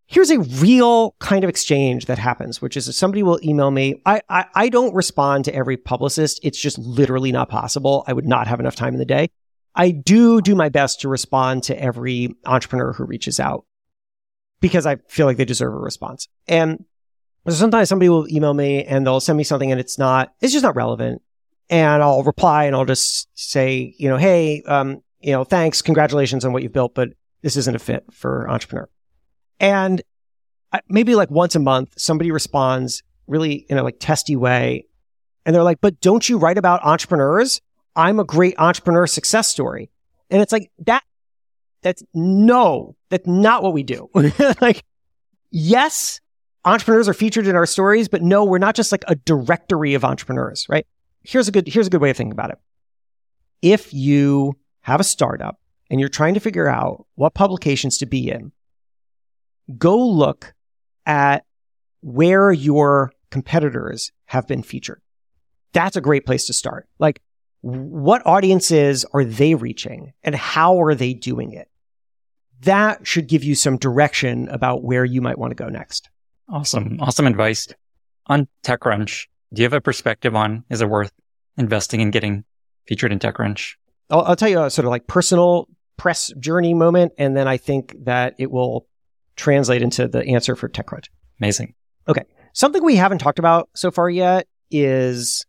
here's 0.07 0.31
a 0.31 0.39
real 0.39 1.15
kind 1.19 1.43
of 1.43 1.49
exchange 1.49 2.05
that 2.05 2.17
happens, 2.17 2.61
which 2.61 2.77
is 2.77 2.95
somebody 2.95 3.23
will 3.23 3.39
email 3.43 3.71
me. 3.71 4.01
I, 4.05 4.21
I, 4.29 4.45
I 4.53 4.69
don't 4.69 4.93
respond 4.93 5.45
to 5.45 5.55
every 5.55 5.77
publicist. 5.77 6.39
It's 6.43 6.59
just 6.59 6.77
literally 6.77 7.31
not 7.31 7.49
possible. 7.49 8.03
I 8.07 8.13
would 8.13 8.27
not 8.27 8.47
have 8.47 8.59
enough 8.59 8.75
time 8.75 8.93
in 8.93 8.99
the 8.99 9.05
day. 9.05 9.29
I 9.75 9.91
do 9.91 10.41
do 10.41 10.55
my 10.55 10.69
best 10.69 11.01
to 11.01 11.09
respond 11.09 11.63
to 11.63 11.81
every 11.81 12.35
entrepreneur 12.45 12.93
who 12.93 13.05
reaches 13.05 13.39
out 13.39 13.65
because 14.61 14.85
I 14.85 14.97
feel 15.07 15.25
like 15.25 15.37
they 15.37 15.45
deserve 15.45 15.73
a 15.73 15.77
response. 15.77 16.27
And 16.47 16.85
so 17.47 17.53
sometimes 17.55 17.89
somebody 17.89 18.09
will 18.09 18.27
email 18.29 18.53
me 18.53 18.83
and 18.83 19.05
they'll 19.05 19.19
send 19.19 19.37
me 19.37 19.43
something 19.43 19.71
and 19.71 19.79
it's 19.79 19.97
not, 19.97 20.33
it's 20.41 20.53
just 20.53 20.63
not 20.63 20.75
relevant. 20.75 21.21
And 21.69 22.03
I'll 22.03 22.23
reply 22.23 22.65
and 22.65 22.75
I'll 22.75 22.85
just 22.85 23.27
say, 23.33 23.95
you 23.97 24.09
know, 24.09 24.17
hey, 24.17 24.61
um, 24.67 25.01
you 25.21 25.31
know, 25.31 25.43
thanks, 25.43 25.81
congratulations 25.81 26.45
on 26.45 26.53
what 26.53 26.61
you've 26.61 26.73
built, 26.73 26.93
but 26.93 27.09
this 27.41 27.57
isn't 27.57 27.75
a 27.75 27.79
fit 27.79 28.05
for 28.11 28.49
entrepreneur. 28.49 28.87
And 29.63 30.01
maybe 30.89 31.15
like 31.15 31.31
once 31.31 31.55
a 31.55 31.59
month, 31.59 31.93
somebody 31.97 32.31
responds 32.31 33.01
really 33.27 33.65
in 33.69 33.77
a 33.77 33.83
like 33.83 33.95
testy 33.97 34.35
way. 34.35 34.85
And 35.45 35.55
they're 35.55 35.63
like, 35.63 35.79
but 35.79 36.01
don't 36.01 36.27
you 36.27 36.37
write 36.37 36.57
about 36.57 36.83
entrepreneurs? 36.83 37.61
I'm 37.95 38.19
a 38.19 38.25
great 38.25 38.55
entrepreneur 38.57 39.07
success 39.07 39.47
story. 39.47 39.89
And 40.29 40.41
it's 40.41 40.51
like 40.51 40.69
that, 40.79 41.03
that's 41.81 42.03
no, 42.13 42.97
that's 43.09 43.25
not 43.25 43.63
what 43.63 43.71
we 43.71 43.83
do. 43.83 44.09
like, 44.61 44.83
yes, 45.49 46.19
entrepreneurs 46.65 47.07
are 47.07 47.13
featured 47.13 47.47
in 47.47 47.55
our 47.55 47.65
stories, 47.65 48.09
but 48.09 48.21
no, 48.21 48.43
we're 48.43 48.57
not 48.57 48.75
just 48.75 48.91
like 48.91 49.05
a 49.07 49.15
directory 49.15 49.93
of 49.93 50.03
entrepreneurs, 50.03 50.65
right? 50.67 50.85
Here's 51.23 51.47
a 51.47 51.51
good, 51.53 51.69
here's 51.69 51.87
a 51.87 51.89
good 51.89 52.01
way 52.01 52.09
of 52.09 52.17
thinking 52.17 52.33
about 52.33 52.49
it. 52.49 52.57
If 53.61 53.93
you 53.93 54.57
have 54.81 54.99
a 54.99 55.05
startup 55.05 55.57
and 55.89 56.01
you're 56.01 56.09
trying 56.09 56.33
to 56.33 56.41
figure 56.41 56.67
out 56.67 57.05
what 57.15 57.33
publications 57.33 57.97
to 57.99 58.05
be 58.05 58.29
in, 58.29 58.51
go 59.77 59.97
look 59.97 60.53
at 61.05 61.45
where 62.01 62.51
your 62.51 63.11
competitors 63.31 64.11
have 64.25 64.47
been 64.47 64.63
featured. 64.63 65.01
That's 65.71 65.95
a 65.95 66.01
great 66.01 66.25
place 66.25 66.47
to 66.47 66.53
start. 66.53 66.87
Like, 66.99 67.21
what 67.61 68.25
audiences 68.25 69.05
are 69.13 69.23
they 69.23 69.55
reaching 69.55 70.13
and 70.23 70.35
how 70.35 70.81
are 70.81 70.93
they 70.93 71.13
doing 71.13 71.53
it? 71.53 71.69
That 72.61 73.07
should 73.07 73.27
give 73.27 73.43
you 73.43 73.55
some 73.55 73.77
direction 73.77 74.49
about 74.49 74.83
where 74.83 75.05
you 75.05 75.21
might 75.21 75.37
want 75.37 75.51
to 75.51 75.55
go 75.55 75.69
next. 75.69 76.09
Awesome. 76.49 76.97
Awesome 76.99 77.25
advice. 77.25 77.67
On 78.27 78.47
TechCrunch, 78.63 79.27
do 79.53 79.61
you 79.61 79.65
have 79.65 79.73
a 79.73 79.81
perspective 79.81 80.35
on 80.35 80.63
is 80.69 80.81
it 80.81 80.89
worth 80.89 81.11
investing 81.57 82.01
in 82.01 82.11
getting 82.11 82.43
featured 82.87 83.11
in 83.11 83.19
TechCrunch? 83.19 83.75
I'll, 84.09 84.21
I'll 84.21 84.35
tell 84.35 84.49
you 84.49 84.63
a 84.63 84.69
sort 84.69 84.85
of 84.85 84.91
like 84.91 85.07
personal 85.07 85.67
press 85.97 86.31
journey 86.39 86.73
moment, 86.73 87.13
and 87.17 87.35
then 87.35 87.47
I 87.47 87.57
think 87.57 87.95
that 88.05 88.35
it 88.37 88.51
will 88.51 88.87
translate 89.35 89.81
into 89.81 90.07
the 90.07 90.25
answer 90.25 90.55
for 90.55 90.69
TechCrunch. 90.69 91.07
Amazing. 91.39 91.73
Okay. 92.07 92.23
Something 92.53 92.83
we 92.83 92.95
haven't 92.95 93.19
talked 93.19 93.39
about 93.39 93.69
so 93.75 93.91
far 93.91 94.09
yet 94.09 94.47
is, 94.69 95.45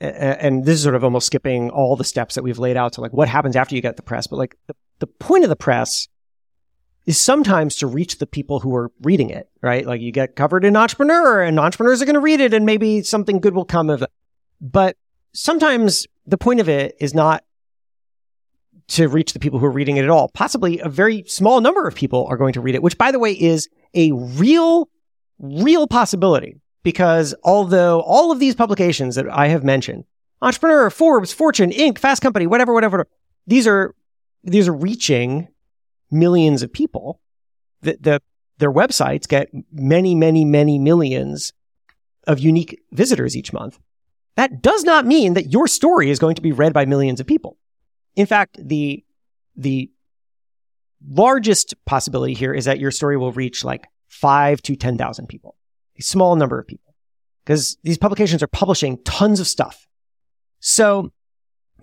and 0.00 0.64
this 0.64 0.74
is 0.76 0.82
sort 0.82 0.94
of 0.94 1.04
almost 1.04 1.26
skipping 1.26 1.70
all 1.70 1.96
the 1.96 2.04
steps 2.04 2.34
that 2.34 2.42
we've 2.42 2.58
laid 2.58 2.76
out 2.76 2.92
to 2.94 3.00
like 3.00 3.12
what 3.12 3.28
happens 3.28 3.56
after 3.56 3.74
you 3.74 3.82
get 3.82 3.96
the 3.96 4.02
press, 4.02 4.26
but 4.26 4.36
like 4.36 4.56
the, 4.66 4.74
the 4.98 5.06
point 5.06 5.44
of 5.44 5.50
the 5.50 5.56
press 5.56 6.08
is 7.06 7.18
sometimes 7.20 7.76
to 7.76 7.86
reach 7.86 8.18
the 8.18 8.26
people 8.26 8.60
who 8.60 8.74
are 8.74 8.90
reading 9.02 9.30
it, 9.30 9.48
right? 9.62 9.86
Like 9.86 10.00
you 10.00 10.10
get 10.10 10.36
covered 10.36 10.64
in 10.64 10.76
entrepreneur 10.76 11.40
and 11.40 11.58
entrepreneurs 11.58 12.02
are 12.02 12.04
going 12.04 12.14
to 12.14 12.20
read 12.20 12.40
it 12.40 12.52
and 12.52 12.66
maybe 12.66 13.02
something 13.02 13.40
good 13.40 13.54
will 13.54 13.64
come 13.64 13.88
of 13.90 14.02
it. 14.02 14.10
But 14.60 14.96
sometimes 15.32 16.06
the 16.26 16.38
point 16.38 16.60
of 16.60 16.68
it 16.68 16.96
is 16.98 17.14
not 17.14 17.44
to 18.88 19.08
reach 19.08 19.32
the 19.32 19.38
people 19.38 19.58
who 19.58 19.66
are 19.66 19.70
reading 19.70 19.96
it 19.96 20.04
at 20.04 20.10
all. 20.10 20.28
Possibly 20.28 20.78
a 20.80 20.88
very 20.88 21.24
small 21.26 21.60
number 21.60 21.86
of 21.86 21.94
people 21.94 22.26
are 22.26 22.36
going 22.36 22.52
to 22.52 22.60
read 22.60 22.74
it, 22.74 22.82
which 22.82 22.98
by 22.98 23.10
the 23.10 23.18
way 23.18 23.32
is 23.32 23.68
a 23.94 24.12
real, 24.12 24.88
real 25.38 25.86
possibility 25.86 26.60
because 26.82 27.34
although 27.42 28.00
all 28.02 28.30
of 28.30 28.38
these 28.38 28.54
publications 28.54 29.16
that 29.16 29.28
I 29.28 29.48
have 29.48 29.64
mentioned, 29.64 30.04
Entrepreneur, 30.40 30.88
Forbes, 30.90 31.32
Fortune, 31.32 31.70
Inc., 31.70 31.98
Fast 31.98 32.22
Company, 32.22 32.46
whatever, 32.46 32.72
whatever, 32.72 33.08
these 33.46 33.66
are, 33.66 33.94
these 34.44 34.68
are 34.68 34.72
reaching 34.72 35.48
millions 36.12 36.62
of 36.62 36.72
people. 36.72 37.20
The, 37.80 37.98
the, 38.00 38.22
their 38.58 38.70
websites 38.70 39.26
get 39.26 39.50
many, 39.72 40.14
many, 40.14 40.44
many 40.44 40.78
millions 40.78 41.52
of 42.26 42.38
unique 42.38 42.80
visitors 42.92 43.36
each 43.36 43.52
month. 43.52 43.80
That 44.36 44.62
does 44.62 44.84
not 44.84 45.06
mean 45.06 45.34
that 45.34 45.50
your 45.50 45.66
story 45.66 46.10
is 46.10 46.18
going 46.18 46.36
to 46.36 46.42
be 46.42 46.52
read 46.52 46.72
by 46.72 46.84
millions 46.84 47.18
of 47.18 47.26
people. 47.26 47.55
In 48.16 48.26
fact, 48.26 48.58
the, 48.60 49.04
the 49.54 49.90
largest 51.08 51.74
possibility 51.84 52.34
here 52.34 52.52
is 52.52 52.64
that 52.64 52.80
your 52.80 52.90
story 52.90 53.16
will 53.16 53.32
reach 53.32 53.64
like 53.64 53.86
five 54.08 54.60
to 54.62 54.74
10,000 54.74 55.26
people, 55.28 55.56
a 55.98 56.02
small 56.02 56.34
number 56.36 56.58
of 56.58 56.66
people, 56.66 56.94
because 57.44 57.76
these 57.84 57.98
publications 57.98 58.42
are 58.42 58.48
publishing 58.48 58.98
tons 59.04 59.38
of 59.38 59.46
stuff. 59.46 59.86
So 60.60 61.12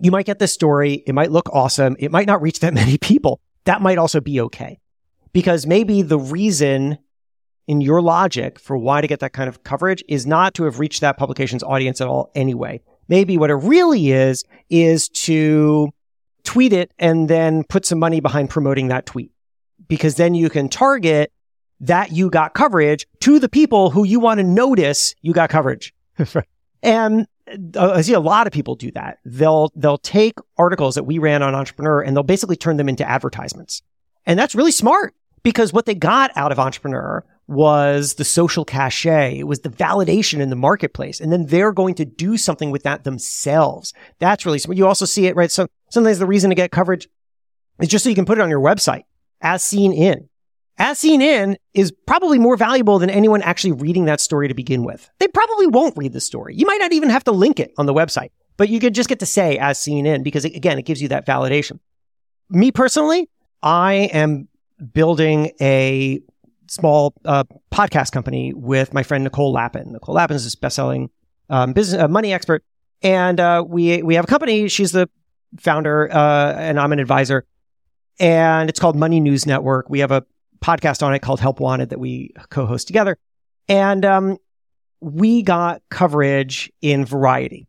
You 0.00 0.10
might 0.10 0.26
get 0.26 0.38
this 0.38 0.52
story. 0.52 1.04
It 1.06 1.14
might 1.14 1.30
look 1.30 1.48
awesome. 1.52 1.96
It 1.98 2.10
might 2.10 2.26
not 2.26 2.42
reach 2.42 2.60
that 2.60 2.74
many 2.82 2.98
people. 2.98 3.40
That 3.64 3.80
might 3.80 3.98
also 3.98 4.20
be 4.20 4.40
okay 4.40 4.80
because 5.32 5.66
maybe 5.66 6.02
the 6.02 6.18
reason 6.18 6.98
in 7.66 7.80
your 7.80 8.02
logic 8.02 8.58
for 8.58 8.76
why 8.76 9.00
to 9.00 9.06
get 9.06 9.20
that 9.20 9.32
kind 9.32 9.48
of 9.48 9.64
coverage 9.64 10.04
is 10.08 10.26
not 10.26 10.52
to 10.54 10.64
have 10.64 10.78
reached 10.78 11.00
that 11.00 11.16
publication's 11.16 11.62
audience 11.62 12.00
at 12.00 12.08
all 12.08 12.30
anyway. 12.34 12.82
Maybe 13.08 13.38
what 13.38 13.50
it 13.50 13.54
really 13.54 14.10
is, 14.10 14.44
is 14.68 15.08
to 15.10 15.90
tweet 16.44 16.72
it 16.72 16.92
and 16.98 17.28
then 17.28 17.64
put 17.64 17.84
some 17.84 17.98
money 17.98 18.20
behind 18.20 18.50
promoting 18.50 18.88
that 18.88 19.06
tweet 19.06 19.32
because 19.88 20.16
then 20.16 20.34
you 20.34 20.48
can 20.48 20.68
target 20.68 21.32
that 21.80 22.12
you 22.12 22.30
got 22.30 22.54
coverage 22.54 23.06
to 23.20 23.38
the 23.38 23.48
people 23.48 23.90
who 23.90 24.04
you 24.04 24.20
want 24.20 24.38
to 24.38 24.44
notice 24.44 25.14
you 25.22 25.32
got 25.32 25.50
coverage. 25.50 25.94
and 26.82 27.26
uh, 27.76 27.92
I 27.92 28.00
see 28.00 28.12
a 28.12 28.20
lot 28.20 28.46
of 28.46 28.52
people 28.52 28.74
do 28.74 28.90
that. 28.92 29.18
They'll, 29.24 29.70
they'll 29.74 29.98
take 29.98 30.38
articles 30.56 30.94
that 30.94 31.04
we 31.04 31.18
ran 31.18 31.42
on 31.42 31.54
Entrepreneur 31.54 32.00
and 32.00 32.16
they'll 32.16 32.22
basically 32.22 32.56
turn 32.56 32.76
them 32.76 32.88
into 32.88 33.08
advertisements. 33.08 33.82
And 34.26 34.38
that's 34.38 34.54
really 34.54 34.72
smart 34.72 35.14
because 35.42 35.72
what 35.72 35.86
they 35.86 35.94
got 35.94 36.30
out 36.36 36.52
of 36.52 36.58
Entrepreneur 36.58 37.24
was 37.46 38.14
the 38.14 38.24
social 38.24 38.64
cachet. 38.64 39.38
It 39.38 39.44
was 39.44 39.60
the 39.60 39.68
validation 39.68 40.40
in 40.40 40.48
the 40.48 40.56
marketplace. 40.56 41.20
And 41.20 41.30
then 41.30 41.46
they're 41.46 41.72
going 41.72 41.94
to 41.96 42.04
do 42.04 42.38
something 42.38 42.70
with 42.70 42.84
that 42.84 43.04
themselves. 43.04 43.92
That's 44.18 44.46
really 44.46 44.58
smart. 44.58 44.78
You 44.78 44.86
also 44.86 45.04
see 45.04 45.26
it, 45.26 45.36
right? 45.36 45.50
So 45.50 45.66
sometimes 45.94 46.18
the 46.18 46.26
reason 46.26 46.50
to 46.50 46.56
get 46.56 46.70
coverage 46.70 47.08
is 47.80 47.88
just 47.88 48.04
so 48.04 48.10
you 48.10 48.14
can 48.14 48.26
put 48.26 48.38
it 48.38 48.42
on 48.42 48.50
your 48.50 48.60
website 48.60 49.04
as 49.40 49.64
seen 49.64 49.92
in. 49.92 50.28
As 50.76 50.98
seen 50.98 51.22
in 51.22 51.56
is 51.72 51.92
probably 52.06 52.38
more 52.38 52.56
valuable 52.56 52.98
than 52.98 53.08
anyone 53.08 53.42
actually 53.42 53.72
reading 53.72 54.06
that 54.06 54.20
story 54.20 54.48
to 54.48 54.54
begin 54.54 54.82
with. 54.84 55.08
They 55.20 55.28
probably 55.28 55.68
won't 55.68 55.96
read 55.96 56.12
the 56.12 56.20
story. 56.20 56.54
You 56.56 56.66
might 56.66 56.78
not 56.78 56.92
even 56.92 57.10
have 57.10 57.24
to 57.24 57.32
link 57.32 57.60
it 57.60 57.72
on 57.78 57.86
the 57.86 57.94
website, 57.94 58.30
but 58.56 58.68
you 58.68 58.80
could 58.80 58.94
just 58.94 59.08
get 59.08 59.20
to 59.20 59.26
say 59.26 59.56
as 59.56 59.80
seen 59.80 60.04
in 60.04 60.24
because 60.24 60.44
again, 60.44 60.78
it 60.78 60.82
gives 60.84 61.00
you 61.00 61.08
that 61.08 61.26
validation. 61.26 61.78
Me 62.50 62.72
personally, 62.72 63.30
I 63.62 64.10
am 64.12 64.48
building 64.92 65.52
a 65.60 66.20
small 66.66 67.14
uh, 67.24 67.44
podcast 67.72 68.10
company 68.10 68.52
with 68.52 68.92
my 68.92 69.04
friend 69.04 69.22
Nicole 69.22 69.52
Lapin. 69.52 69.92
Nicole 69.92 70.16
Lapin 70.16 70.34
is 70.34 70.44
this 70.44 70.56
best-selling 70.56 71.10
um, 71.50 71.72
business 71.72 72.02
uh, 72.02 72.08
money 72.08 72.32
expert, 72.32 72.64
and 73.02 73.38
uh, 73.38 73.64
we 73.66 74.02
we 74.02 74.16
have 74.16 74.24
a 74.24 74.28
company. 74.28 74.66
She's 74.68 74.92
the 74.92 75.08
founder, 75.58 76.10
uh, 76.12 76.54
and 76.54 76.78
I'm 76.78 76.92
an 76.92 76.98
advisor, 76.98 77.46
and 78.18 78.68
it's 78.68 78.80
called 78.80 78.96
Money 78.96 79.20
News 79.20 79.46
Network. 79.46 79.88
We 79.88 80.00
have 80.00 80.10
a 80.10 80.24
podcast 80.60 81.02
on 81.02 81.14
it 81.14 81.20
called 81.20 81.40
Help 81.40 81.60
Wanted 81.60 81.90
that 81.90 82.00
we 82.00 82.32
co-host 82.50 82.86
together, 82.86 83.18
and 83.68 84.04
um, 84.04 84.38
we 85.00 85.42
got 85.42 85.82
coverage 85.90 86.72
in 86.80 87.04
Variety, 87.04 87.66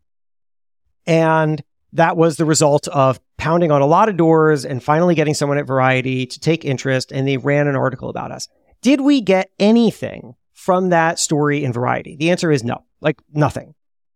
and 1.05 1.63
that 1.93 2.17
was 2.17 2.37
the 2.37 2.45
result 2.45 2.87
of 2.89 3.19
pounding 3.37 3.71
on 3.71 3.81
a 3.81 3.85
lot 3.85 4.09
of 4.09 4.17
doors 4.17 4.65
and 4.65 4.83
finally 4.83 5.15
getting 5.15 5.33
someone 5.33 5.57
at 5.57 5.67
Variety 5.67 6.25
to 6.25 6.39
take 6.39 6.65
interest, 6.65 7.11
and 7.11 7.27
they 7.27 7.37
ran 7.37 7.67
an 7.67 7.75
article 7.75 8.09
about 8.09 8.31
us. 8.31 8.47
Did 8.81 9.01
we 9.01 9.21
get 9.21 9.51
anything 9.59 10.35
from 10.53 10.89
that 10.89 11.19
story 11.19 11.63
in 11.63 11.73
Variety? 11.73 12.15
The 12.15 12.31
answer 12.31 12.51
is 12.51 12.63
no, 12.63 12.83
like 13.01 13.21
nothing. 13.33 13.73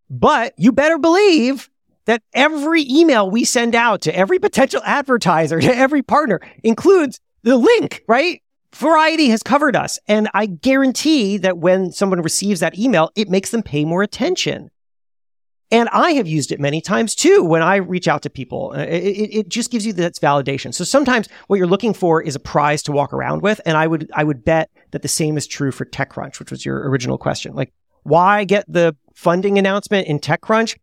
But 0.09 0.53
you 0.57 0.71
better 0.71 0.97
believe 0.97 1.69
that 2.05 2.23
every 2.33 2.85
email 2.89 3.29
we 3.29 3.43
send 3.43 3.75
out 3.75 4.01
to 4.01 4.15
every 4.15 4.39
potential 4.39 4.81
advertiser, 4.83 5.59
to 5.61 5.75
every 5.75 6.01
partner 6.01 6.39
includes 6.63 7.19
the 7.43 7.57
link, 7.57 8.03
right? 8.07 8.41
Variety 8.75 9.29
has 9.29 9.41
covered 9.41 9.75
us. 9.75 9.99
And 10.07 10.29
I 10.33 10.45
guarantee 10.45 11.37
that 11.37 11.57
when 11.57 11.91
someone 11.91 12.21
receives 12.21 12.59
that 12.59 12.77
email, 12.77 13.11
it 13.15 13.29
makes 13.29 13.51
them 13.51 13.63
pay 13.63 13.83
more 13.83 14.03
attention. 14.03 14.69
And 15.71 15.87
I 15.89 16.11
have 16.11 16.27
used 16.27 16.51
it 16.51 16.59
many 16.59 16.81
times 16.81 17.13
too 17.13 17.43
when 17.43 17.61
I 17.61 17.75
reach 17.75 18.07
out 18.07 18.23
to 18.23 18.29
people. 18.29 18.73
Uh, 18.75 18.81
it, 18.81 19.03
it, 19.03 19.35
it, 19.37 19.49
just 19.49 19.69
gives 19.69 19.85
you 19.85 19.93
that 19.93 20.15
validation. 20.15 20.73
So 20.73 20.83
sometimes 20.83 21.29
what 21.47 21.57
you're 21.57 21.67
looking 21.67 21.93
for 21.93 22.21
is 22.21 22.35
a 22.35 22.39
prize 22.39 22.81
to 22.83 22.91
walk 22.91 23.13
around 23.13 23.43
with. 23.43 23.61
And 23.65 23.77
I 23.77 23.85
would, 23.85 24.09
I 24.15 24.23
would 24.23 24.43
bet 24.43 24.71
that 24.91 25.03
the 25.03 25.07
same 25.07 25.37
is 25.37 25.45
true 25.45 25.71
for 25.71 25.85
TechCrunch, 25.85 26.39
which 26.39 26.49
was 26.49 26.65
your 26.65 26.89
original 26.89 27.19
question. 27.19 27.53
Like, 27.53 27.71
why 28.03 28.45
get 28.45 28.65
the 28.67 28.95
funding 29.13 29.59
announcement 29.59 30.07
in 30.07 30.19
TechCrunch? 30.19 30.77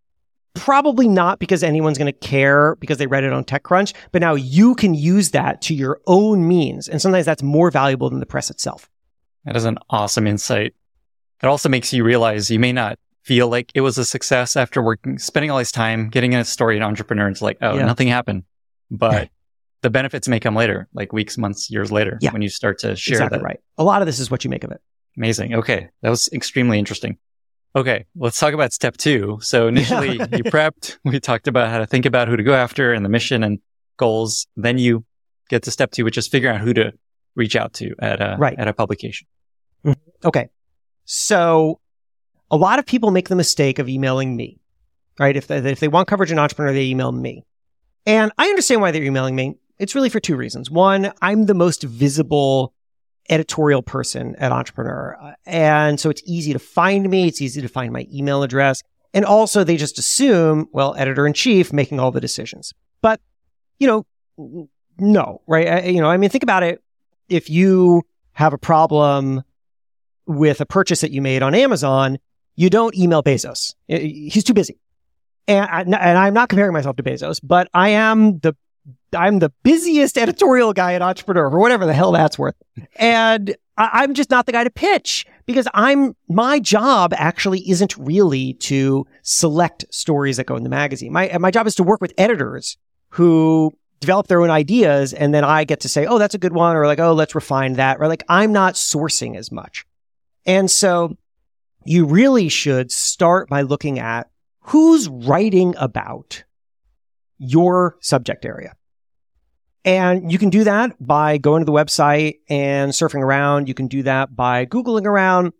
Probably 0.56 1.08
not 1.08 1.38
because 1.38 1.62
anyone's 1.62 1.98
going 1.98 2.12
to 2.12 2.18
care 2.18 2.76
because 2.76 2.98
they 2.98 3.06
read 3.06 3.24
it 3.24 3.32
on 3.32 3.44
TechCrunch, 3.44 3.94
but 4.12 4.20
now 4.20 4.34
you 4.34 4.74
can 4.74 4.94
use 4.94 5.30
that 5.30 5.62
to 5.62 5.74
your 5.74 6.00
own 6.06 6.48
means. 6.48 6.88
And 6.88 7.00
sometimes 7.00 7.26
that's 7.26 7.42
more 7.42 7.70
valuable 7.70 8.10
than 8.10 8.20
the 8.20 8.26
press 8.26 8.50
itself. 8.50 8.88
That 9.44 9.56
is 9.56 9.64
an 9.64 9.78
awesome 9.90 10.26
insight. 10.26 10.74
It 11.42 11.46
also 11.46 11.68
makes 11.68 11.92
you 11.92 12.02
realize 12.02 12.50
you 12.50 12.58
may 12.58 12.72
not 12.72 12.98
feel 13.22 13.48
like 13.48 13.70
it 13.74 13.80
was 13.80 13.98
a 13.98 14.04
success 14.04 14.56
after 14.56 14.80
working, 14.82 15.18
spending 15.18 15.50
all 15.50 15.58
this 15.58 15.72
time 15.72 16.08
getting 16.08 16.34
a 16.34 16.44
story 16.44 16.76
an 16.76 16.82
entrepreneur. 16.82 17.28
It's 17.28 17.42
like, 17.42 17.58
oh, 17.60 17.76
yeah. 17.76 17.84
nothing 17.84 18.08
happened. 18.08 18.44
But 18.90 19.30
the 19.82 19.90
benefits 19.90 20.28
may 20.28 20.40
come 20.40 20.54
later, 20.54 20.88
like 20.94 21.12
weeks, 21.12 21.36
months, 21.36 21.70
years 21.70 21.92
later, 21.92 22.18
yeah. 22.20 22.32
when 22.32 22.42
you 22.42 22.48
start 22.48 22.78
to 22.80 22.96
share 22.96 23.16
exactly 23.16 23.38
that. 23.38 23.44
right. 23.44 23.60
A 23.78 23.84
lot 23.84 24.02
of 24.02 24.06
this 24.06 24.18
is 24.18 24.30
what 24.30 24.44
you 24.44 24.50
make 24.50 24.64
of 24.64 24.70
it. 24.70 24.80
Amazing. 25.16 25.54
Okay. 25.54 25.88
That 26.02 26.10
was 26.10 26.28
extremely 26.32 26.78
interesting. 26.78 27.18
Okay. 27.76 28.06
Let's 28.16 28.40
talk 28.40 28.54
about 28.54 28.72
step 28.72 28.96
two. 28.96 29.38
So 29.42 29.68
initially 29.68 30.12
you 30.18 30.44
prepped, 30.44 30.96
we 31.04 31.20
talked 31.20 31.46
about 31.46 31.68
how 31.68 31.78
to 31.78 31.86
think 31.86 32.06
about 32.06 32.26
who 32.26 32.36
to 32.36 32.42
go 32.42 32.54
after 32.54 32.94
and 32.94 33.04
the 33.04 33.10
mission 33.10 33.44
and 33.44 33.58
goals. 33.98 34.46
Then 34.56 34.78
you 34.78 35.04
get 35.50 35.62
to 35.64 35.70
step 35.70 35.90
two, 35.90 36.04
which 36.04 36.16
is 36.16 36.26
figuring 36.26 36.56
out 36.56 36.62
who 36.62 36.72
to 36.72 36.92
reach 37.34 37.54
out 37.54 37.74
to 37.74 37.94
at 37.98 38.22
a, 38.22 38.36
right. 38.38 38.58
at 38.58 38.66
a 38.66 38.72
publication. 38.72 39.28
Mm-hmm. 39.84 40.26
Okay. 40.26 40.48
So 41.04 41.80
a 42.50 42.56
lot 42.56 42.78
of 42.78 42.86
people 42.86 43.10
make 43.10 43.28
the 43.28 43.36
mistake 43.36 43.78
of 43.78 43.90
emailing 43.90 44.34
me, 44.34 44.58
right? 45.20 45.36
If 45.36 45.46
they, 45.46 45.58
if 45.58 45.80
they 45.80 45.88
want 45.88 46.08
coverage 46.08 46.32
in 46.32 46.38
entrepreneur, 46.38 46.72
they 46.72 46.86
email 46.86 47.12
me. 47.12 47.44
And 48.06 48.32
I 48.38 48.46
understand 48.46 48.80
why 48.80 48.90
they're 48.90 49.02
emailing 49.02 49.36
me. 49.36 49.56
It's 49.78 49.94
really 49.94 50.08
for 50.08 50.20
two 50.20 50.36
reasons. 50.36 50.70
One, 50.70 51.12
I'm 51.20 51.44
the 51.44 51.54
most 51.54 51.82
visible 51.82 52.72
editorial 53.28 53.82
person 53.82 54.36
at 54.36 54.52
Entrepreneur. 54.52 55.34
And 55.44 55.98
so 55.98 56.10
it's 56.10 56.22
easy 56.24 56.52
to 56.52 56.58
find 56.58 57.08
me. 57.08 57.28
It's 57.28 57.40
easy 57.40 57.60
to 57.62 57.68
find 57.68 57.92
my 57.92 58.06
email 58.12 58.42
address. 58.42 58.82
And 59.14 59.24
also 59.24 59.64
they 59.64 59.76
just 59.76 59.98
assume, 59.98 60.68
well, 60.72 60.94
editor 60.96 61.26
in 61.26 61.32
chief 61.32 61.72
making 61.72 61.98
all 61.98 62.10
the 62.10 62.20
decisions. 62.20 62.72
But, 63.00 63.20
you 63.78 63.86
know, 63.86 64.68
no, 64.98 65.42
right? 65.46 65.68
I, 65.68 65.80
you 65.84 66.00
know, 66.00 66.08
I 66.08 66.16
mean, 66.16 66.30
think 66.30 66.42
about 66.42 66.62
it. 66.62 66.82
If 67.28 67.50
you 67.50 68.02
have 68.32 68.52
a 68.52 68.58
problem 68.58 69.42
with 70.26 70.60
a 70.60 70.66
purchase 70.66 71.00
that 71.00 71.10
you 71.10 71.22
made 71.22 71.42
on 71.42 71.54
Amazon, 71.54 72.18
you 72.54 72.70
don't 72.70 72.96
email 72.96 73.22
Bezos. 73.22 73.74
He's 73.86 74.44
too 74.44 74.54
busy. 74.54 74.78
And, 75.48 75.64
I, 75.64 75.80
and 75.80 76.18
I'm 76.18 76.34
not 76.34 76.48
comparing 76.48 76.72
myself 76.72 76.96
to 76.96 77.02
Bezos, 77.02 77.40
but 77.42 77.68
I 77.72 77.90
am 77.90 78.38
the 78.40 78.56
I'm 79.16 79.38
the 79.38 79.50
busiest 79.62 80.18
editorial 80.18 80.72
guy 80.72 80.94
at 80.94 81.02
Entrepreneur 81.02 81.50
or 81.50 81.58
whatever 81.58 81.86
the 81.86 81.92
hell 81.92 82.12
that's 82.12 82.38
worth. 82.38 82.54
And 82.96 83.56
I, 83.76 84.04
am 84.04 84.14
just 84.14 84.30
not 84.30 84.46
the 84.46 84.52
guy 84.52 84.64
to 84.64 84.70
pitch 84.70 85.26
because 85.44 85.66
I'm, 85.74 86.14
my 86.28 86.60
job 86.60 87.12
actually 87.16 87.68
isn't 87.68 87.96
really 87.96 88.54
to 88.54 89.06
select 89.22 89.84
stories 89.90 90.36
that 90.36 90.46
go 90.46 90.56
in 90.56 90.62
the 90.62 90.68
magazine. 90.68 91.12
My, 91.12 91.36
my 91.38 91.50
job 91.50 91.66
is 91.66 91.74
to 91.76 91.82
work 91.82 92.00
with 92.00 92.12
editors 92.16 92.76
who 93.10 93.72
develop 94.00 94.26
their 94.28 94.42
own 94.42 94.50
ideas. 94.50 95.12
And 95.12 95.34
then 95.34 95.44
I 95.44 95.64
get 95.64 95.80
to 95.80 95.88
say, 95.88 96.06
Oh, 96.06 96.18
that's 96.18 96.34
a 96.34 96.38
good 96.38 96.52
one. 96.52 96.76
Or 96.76 96.86
like, 96.86 97.00
Oh, 97.00 97.12
let's 97.12 97.34
refine 97.34 97.74
that. 97.74 97.98
Or 98.00 98.08
like, 98.08 98.24
I'm 98.28 98.52
not 98.52 98.74
sourcing 98.74 99.36
as 99.36 99.50
much. 99.50 99.84
And 100.44 100.70
so 100.70 101.16
you 101.84 102.04
really 102.04 102.48
should 102.48 102.90
start 102.90 103.48
by 103.48 103.62
looking 103.62 103.98
at 103.98 104.28
who's 104.60 105.08
writing 105.08 105.74
about 105.78 106.44
your 107.38 107.96
subject 108.00 108.44
area. 108.44 108.74
And 109.86 110.32
you 110.32 110.38
can 110.38 110.50
do 110.50 110.64
that 110.64 110.94
by 111.00 111.38
going 111.38 111.62
to 111.62 111.64
the 111.64 111.72
website 111.72 112.40
and 112.50 112.90
surfing 112.90 113.22
around. 113.22 113.68
You 113.68 113.74
can 113.74 113.86
do 113.86 114.02
that 114.02 114.34
by 114.34 114.66
Googling 114.66 115.06
around, 115.06 115.52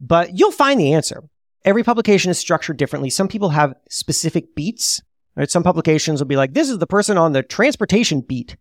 but 0.00 0.36
you'll 0.36 0.50
find 0.50 0.78
the 0.78 0.92
answer. 0.92 1.22
Every 1.64 1.84
publication 1.84 2.32
is 2.32 2.38
structured 2.38 2.76
differently. 2.78 3.10
Some 3.10 3.28
people 3.28 3.50
have 3.50 3.74
specific 3.88 4.56
beats. 4.56 5.00
Right? 5.36 5.48
Some 5.48 5.62
publications 5.62 6.20
will 6.20 6.26
be 6.26 6.36
like, 6.36 6.52
this 6.52 6.68
is 6.68 6.78
the 6.78 6.86
person 6.86 7.16
on 7.16 7.32
the 7.32 7.44
transportation 7.44 8.20
beat. 8.20 8.56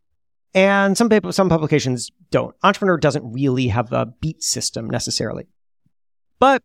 And 0.53 0.95
some 0.95 1.09
people, 1.09 1.31
some 1.31 1.49
publications 1.49 2.11
don't. 2.29 2.55
Entrepreneur 2.61 2.97
doesn't 2.97 3.33
really 3.33 3.69
have 3.69 3.91
a 3.91 4.05
beat 4.05 4.43
system 4.43 4.87
necessarily. 4.87 5.47
But 6.37 6.61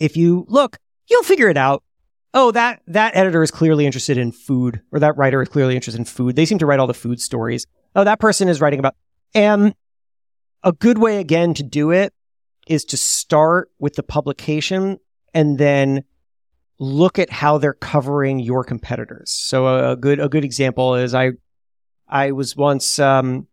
if 0.00 0.16
you 0.16 0.44
look, 0.48 0.78
you'll 1.08 1.22
figure 1.22 1.48
it 1.48 1.56
out. 1.56 1.84
Oh, 2.36 2.50
that, 2.50 2.82
that 2.88 3.14
editor 3.14 3.44
is 3.44 3.52
clearly 3.52 3.86
interested 3.86 4.18
in 4.18 4.32
food, 4.32 4.82
or 4.90 4.98
that 4.98 5.16
writer 5.16 5.40
is 5.40 5.48
clearly 5.48 5.76
interested 5.76 6.00
in 6.00 6.04
food. 6.04 6.34
They 6.34 6.44
seem 6.44 6.58
to 6.58 6.66
write 6.66 6.80
all 6.80 6.88
the 6.88 6.92
food 6.92 7.20
stories. 7.20 7.64
Oh, 7.94 8.02
that 8.02 8.18
person 8.18 8.48
is 8.48 8.60
writing 8.60 8.80
about, 8.80 8.96
and 9.34 9.72
a 10.64 10.72
good 10.72 10.98
way 10.98 11.18
again 11.18 11.54
to 11.54 11.62
do 11.62 11.92
it 11.92 12.12
is 12.66 12.84
to 12.86 12.96
start 12.96 13.70
with 13.78 13.94
the 13.94 14.02
publication 14.02 14.98
and 15.32 15.58
then 15.58 16.02
look 16.80 17.20
at 17.20 17.30
how 17.30 17.58
they're 17.58 17.72
covering 17.72 18.40
your 18.40 18.64
competitors. 18.64 19.30
So 19.30 19.92
a, 19.92 19.96
good, 19.96 20.18
a 20.18 20.28
good 20.28 20.44
example 20.44 20.96
is 20.96 21.14
I, 21.14 21.32
I 22.08 22.32
was 22.32 22.56
once, 22.56 22.98
um, 22.98 23.46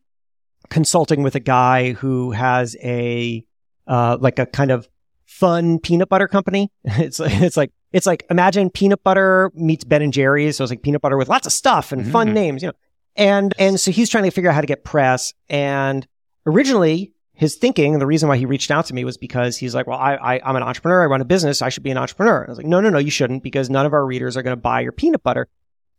consulting 0.69 1.21
with 1.21 1.35
a 1.35 1.39
guy 1.39 1.91
who 1.91 2.31
has 2.31 2.75
a, 2.81 3.45
uh, 3.85 4.17
like 4.19 4.39
a 4.39 4.47
kind 4.47 4.71
of 4.71 4.87
fun 5.31 5.79
peanut 5.79 6.09
butter 6.09 6.27
company. 6.27 6.69
It's 6.85 7.19
like, 7.19 7.33
it's 7.41 7.57
like 7.57 7.71
It's 7.93 8.05
like 8.05 8.25
imagine 8.29 8.69
peanut 8.69 9.03
butter 9.03 9.51
meets 9.55 9.83
Ben 9.83 10.01
and 10.01 10.13
Jerry's. 10.13 10.57
So 10.57 10.63
it's 10.63 10.71
like 10.71 10.81
peanut 10.83 11.01
butter 11.01 11.17
with 11.17 11.29
lots 11.29 11.47
of 11.47 11.53
stuff 11.53 11.91
and 11.91 12.09
fun 12.11 12.29
Mhm. 12.29 12.33
names, 12.33 12.61
you 12.63 12.67
know. 12.69 12.73
And 13.15 13.53
and 13.57 13.79
so 13.79 13.91
he's 13.91 14.09
trying 14.09 14.25
to 14.25 14.31
figure 14.31 14.49
out 14.49 14.55
how 14.55 14.61
to 14.61 14.67
get 14.67 14.83
press. 14.83 15.33
And 15.49 16.05
originally 16.45 17.13
his 17.33 17.55
thinking, 17.55 17.97
the 17.99 18.05
reason 18.05 18.29
why 18.29 18.37
he 18.37 18.45
reached 18.45 18.69
out 18.71 18.85
to 18.85 18.93
me 18.93 19.03
was 19.03 19.17
because 19.17 19.57
he's 19.57 19.73
like, 19.73 19.87
well, 19.87 19.97
I, 19.97 20.13
I 20.15 20.41
I'm 20.47 20.55
an 20.55 20.63
entrepreneur. 20.63 21.01
I 21.01 21.05
run 21.07 21.21
a 21.21 21.25
business. 21.25 21.61
I 21.61 21.69
should 21.69 21.83
be 21.83 21.91
an 21.91 21.97
entrepreneur. 21.97 22.41
And 22.41 22.49
I 22.49 22.51
was 22.51 22.57
like, 22.57 22.67
no, 22.67 22.81
no, 22.81 22.89
no, 22.89 22.99
you 22.99 23.09
shouldn't 23.11 23.41
because 23.41 23.69
none 23.69 23.85
of 23.85 23.93
our 23.93 24.05
readers 24.05 24.37
are 24.37 24.43
going 24.43 24.55
to 24.55 24.61
buy 24.61 24.81
your 24.81 24.91
peanut 24.91 25.23
butter. 25.23 25.47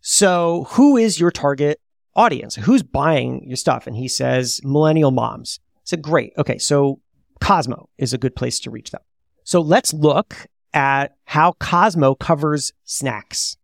So 0.01 0.67
who 0.71 0.97
is 0.97 1.19
your 1.19 1.31
target 1.31 1.81
audience? 2.15 2.55
Who's 2.57 2.83
buying 2.83 3.45
your 3.49 3.57
stuff? 3.57 3.87
And 3.87 3.97
he 3.97 4.09
says 4.09 4.61
millennial 4.65 5.11
moms. 5.11 5.59
I 5.77 5.81
said, 5.85 6.03
great. 6.03 6.33
Okay. 6.39 6.59
So 6.59 7.01
Cosmo 7.41 7.89
is 7.99 8.13
a 8.13 8.19
good 8.19 8.37
place 8.37 8.61
to 8.61 8.71
reach 8.71 8.91
them. 8.91 9.01
So 9.45 9.61
let's 9.61 9.93
look 9.93 10.47
at 10.73 11.15
how 11.25 11.53
Cosmo 11.59 12.15
covers 12.15 12.73
snacks. 12.85 13.57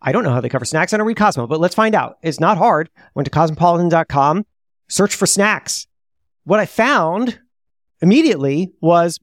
I 0.00 0.12
don't 0.12 0.24
know 0.24 0.32
how 0.32 0.40
they 0.40 0.48
cover 0.48 0.64
snacks. 0.64 0.92
I 0.92 0.98
don't 0.98 1.06
read 1.06 1.16
Cosmo, 1.16 1.46
but 1.46 1.60
let's 1.60 1.74
find 1.74 1.94
out. 1.94 2.18
It's 2.22 2.40
not 2.40 2.58
hard. 2.58 2.90
Went 3.14 3.26
to 3.26 3.30
cosmopolitan.com, 3.30 4.46
search 4.88 5.14
for 5.14 5.26
snacks. 5.26 5.86
What 6.44 6.60
I 6.60 6.66
found 6.66 7.40
immediately 8.00 8.72
was 8.80 9.18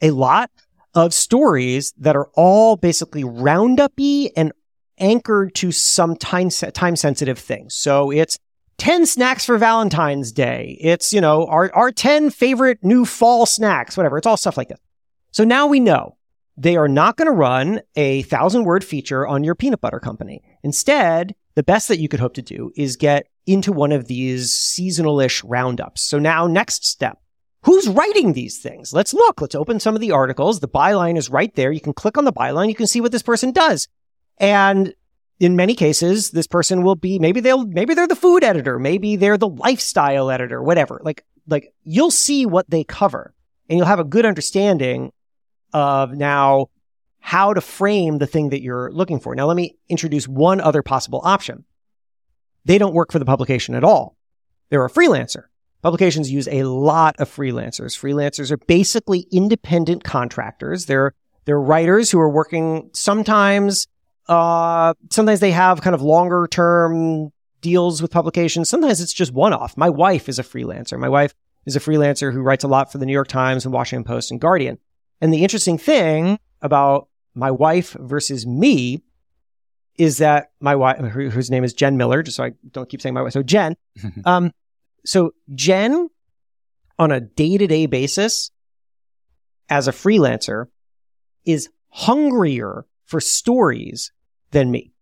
a 0.00 0.10
lot 0.10 0.50
of 0.94 1.14
stories 1.14 1.92
that 1.98 2.16
are 2.16 2.28
all 2.34 2.76
basically 2.76 3.22
roundupy 3.22 4.30
and 4.36 4.52
anchored 4.98 5.54
to 5.56 5.72
some 5.72 6.16
time 6.16 6.50
time 6.50 6.96
sensitive 6.96 7.38
things. 7.38 7.74
So 7.74 8.10
it's 8.10 8.38
10 8.78 9.06
snacks 9.06 9.44
for 9.44 9.58
Valentine's 9.58 10.32
Day. 10.32 10.76
It's, 10.80 11.12
you 11.12 11.20
know, 11.20 11.46
our, 11.46 11.72
our 11.74 11.92
10 11.92 12.30
favorite 12.30 12.78
new 12.82 13.04
fall 13.04 13.46
snacks, 13.46 13.96
whatever. 13.96 14.18
It's 14.18 14.26
all 14.26 14.36
stuff 14.36 14.56
like 14.56 14.68
that. 14.68 14.80
So 15.32 15.44
now 15.44 15.66
we 15.66 15.80
know 15.80 16.16
they 16.56 16.76
are 16.76 16.88
not 16.88 17.16
going 17.16 17.26
to 17.26 17.32
run 17.32 17.80
a 17.96 18.22
thousand 18.22 18.64
word 18.64 18.84
feature 18.84 19.26
on 19.26 19.44
your 19.44 19.54
peanut 19.54 19.80
butter 19.80 19.98
company. 19.98 20.42
Instead, 20.62 21.34
the 21.54 21.62
best 21.62 21.88
that 21.88 21.98
you 21.98 22.08
could 22.08 22.20
hope 22.20 22.34
to 22.34 22.42
do 22.42 22.70
is 22.76 22.96
get 22.96 23.26
into 23.46 23.72
one 23.72 23.92
of 23.92 24.06
these 24.06 24.54
seasonal-ish 24.54 25.42
roundups. 25.44 26.02
So 26.02 26.18
now 26.18 26.46
next 26.46 26.84
step. 26.84 27.18
Who's 27.64 27.88
writing 27.88 28.32
these 28.32 28.58
things? 28.58 28.92
Let's 28.92 29.14
look. 29.14 29.40
Let's 29.40 29.54
open 29.54 29.80
some 29.80 29.94
of 29.94 30.00
the 30.00 30.10
articles. 30.10 30.60
The 30.60 30.68
byline 30.68 31.16
is 31.16 31.30
right 31.30 31.54
there. 31.54 31.72
You 31.72 31.80
can 31.80 31.94
click 31.94 32.18
on 32.18 32.24
the 32.24 32.32
byline. 32.32 32.68
You 32.68 32.74
can 32.74 32.86
see 32.86 33.00
what 33.00 33.12
this 33.12 33.22
person 33.22 33.52
does. 33.52 33.88
And 34.38 34.94
in 35.40 35.56
many 35.56 35.74
cases, 35.74 36.30
this 36.30 36.46
person 36.46 36.82
will 36.82 36.96
be, 36.96 37.18
maybe 37.18 37.40
they'll, 37.40 37.66
maybe 37.66 37.94
they're 37.94 38.08
the 38.08 38.16
food 38.16 38.44
editor. 38.44 38.78
Maybe 38.78 39.16
they're 39.16 39.38
the 39.38 39.48
lifestyle 39.48 40.30
editor, 40.30 40.62
whatever. 40.62 41.00
Like, 41.02 41.24
like 41.46 41.72
you'll 41.84 42.10
see 42.10 42.46
what 42.46 42.68
they 42.68 42.84
cover 42.84 43.32
and 43.68 43.78
you'll 43.78 43.86
have 43.86 44.00
a 44.00 44.04
good 44.04 44.26
understanding 44.26 45.12
of 45.72 46.12
now 46.12 46.68
how 47.20 47.54
to 47.54 47.60
frame 47.60 48.18
the 48.18 48.26
thing 48.26 48.50
that 48.50 48.62
you're 48.62 48.90
looking 48.92 49.20
for. 49.20 49.34
Now, 49.34 49.46
let 49.46 49.56
me 49.56 49.76
introduce 49.88 50.26
one 50.26 50.60
other 50.60 50.82
possible 50.82 51.20
option. 51.24 51.64
They 52.64 52.78
don't 52.78 52.94
work 52.94 53.12
for 53.12 53.18
the 53.18 53.24
publication 53.24 53.74
at 53.74 53.84
all. 53.84 54.16
They're 54.70 54.84
a 54.84 54.90
freelancer. 54.90 55.44
Publications 55.82 56.30
use 56.30 56.48
a 56.48 56.64
lot 56.64 57.16
of 57.18 57.28
freelancers. 57.28 57.98
Freelancers 57.98 58.50
are 58.50 58.56
basically 58.56 59.26
independent 59.32 60.04
contractors. 60.04 60.86
They're, 60.86 61.14
they're 61.44 61.60
writers 61.60 62.10
who 62.10 62.20
are 62.20 62.30
working 62.30 62.90
sometimes, 62.92 63.88
uh, 64.28 64.94
sometimes 65.10 65.40
they 65.40 65.50
have 65.50 65.80
kind 65.80 65.94
of 65.94 66.02
longer 66.02 66.46
term 66.50 67.30
deals 67.60 68.02
with 68.02 68.10
publications. 68.10 68.68
Sometimes 68.68 69.00
it's 69.00 69.12
just 69.12 69.32
one 69.32 69.52
off. 69.52 69.76
My 69.76 69.90
wife 69.90 70.28
is 70.28 70.38
a 70.38 70.44
freelancer. 70.44 70.98
My 70.98 71.08
wife 71.08 71.34
is 71.66 71.76
a 71.76 71.80
freelancer 71.80 72.32
who 72.32 72.42
writes 72.42 72.64
a 72.64 72.68
lot 72.68 72.90
for 72.90 72.98
the 72.98 73.06
New 73.06 73.12
York 73.12 73.28
Times 73.28 73.64
and 73.64 73.72
Washington 73.72 74.04
Post 74.04 74.30
and 74.30 74.40
Guardian. 74.40 74.78
And 75.22 75.32
the 75.32 75.44
interesting 75.44 75.78
thing 75.78 76.40
about 76.60 77.08
my 77.34 77.52
wife 77.52 77.96
versus 77.98 78.44
me 78.44 79.02
is 79.96 80.18
that 80.18 80.50
my 80.60 80.74
wife, 80.74 80.98
whose 80.98 81.48
name 81.48 81.62
is 81.62 81.72
Jen 81.72 81.96
Miller, 81.96 82.24
just 82.24 82.36
so 82.36 82.44
I 82.44 82.52
don't 82.72 82.88
keep 82.88 83.00
saying 83.00 83.14
my 83.14 83.22
wife. 83.22 83.32
So 83.32 83.42
Jen, 83.44 83.76
um, 84.24 84.50
so 85.06 85.32
Jen 85.54 86.08
on 86.98 87.12
a 87.12 87.20
day 87.20 87.56
to 87.56 87.66
day 87.68 87.86
basis 87.86 88.50
as 89.68 89.86
a 89.86 89.92
freelancer 89.92 90.66
is 91.44 91.68
hungrier 91.90 92.84
for 93.04 93.20
stories 93.20 94.10
than 94.50 94.72
me 94.72 94.92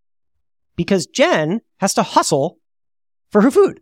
because 0.77 1.07
Jen 1.07 1.63
has 1.79 1.95
to 1.95 2.03
hustle 2.03 2.59
for 3.31 3.41
her 3.41 3.51
food, 3.51 3.81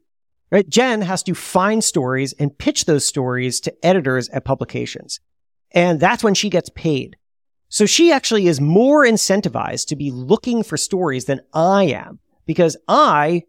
right? 0.53 0.69
Jen 0.69 1.03
has 1.03 1.25
to 1.25 1.35
find 1.35 1.83
stories 1.83 2.33
and 2.35 2.57
pitch 2.57 2.85
those 2.85 3.05
stories 3.05 3.61
to 3.61 3.75
editors 3.85 4.29
at 4.29 4.45
publications. 4.45 5.19
And 5.73 6.01
that's 6.01 6.25
when 6.25 6.35
she 6.35 6.51
gets 6.51 6.71
paid. 6.71 7.17
So 7.69 7.85
she 7.85 8.11
actually 8.11 8.47
is 8.47 8.61
more 8.61 9.05
incentivized 9.05 9.89
to 9.89 9.97
be 9.97 10.11
looking 10.11 10.63
for 10.63 10.77
stories 10.77 11.27
than 11.27 11.41
I 11.53 11.85
am 11.85 12.19
because 12.47 12.77
I 12.89 13.45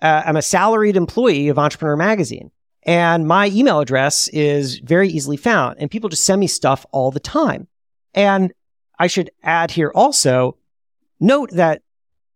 uh, 0.00 0.22
am 0.24 0.36
a 0.36 0.42
salaried 0.42 0.96
employee 0.96 1.48
of 1.48 1.58
Entrepreneur 1.58 1.96
Magazine 1.96 2.50
and 2.84 3.26
my 3.26 3.48
email 3.48 3.80
address 3.80 4.28
is 4.28 4.78
very 4.78 5.08
easily 5.08 5.36
found 5.36 5.76
and 5.78 5.90
people 5.90 6.10
just 6.10 6.24
send 6.24 6.40
me 6.40 6.46
stuff 6.46 6.84
all 6.92 7.10
the 7.10 7.20
time. 7.20 7.66
And 8.14 8.52
I 8.98 9.06
should 9.06 9.30
add 9.42 9.72
here 9.72 9.90
also 9.94 10.56
note 11.18 11.50
that 11.52 11.82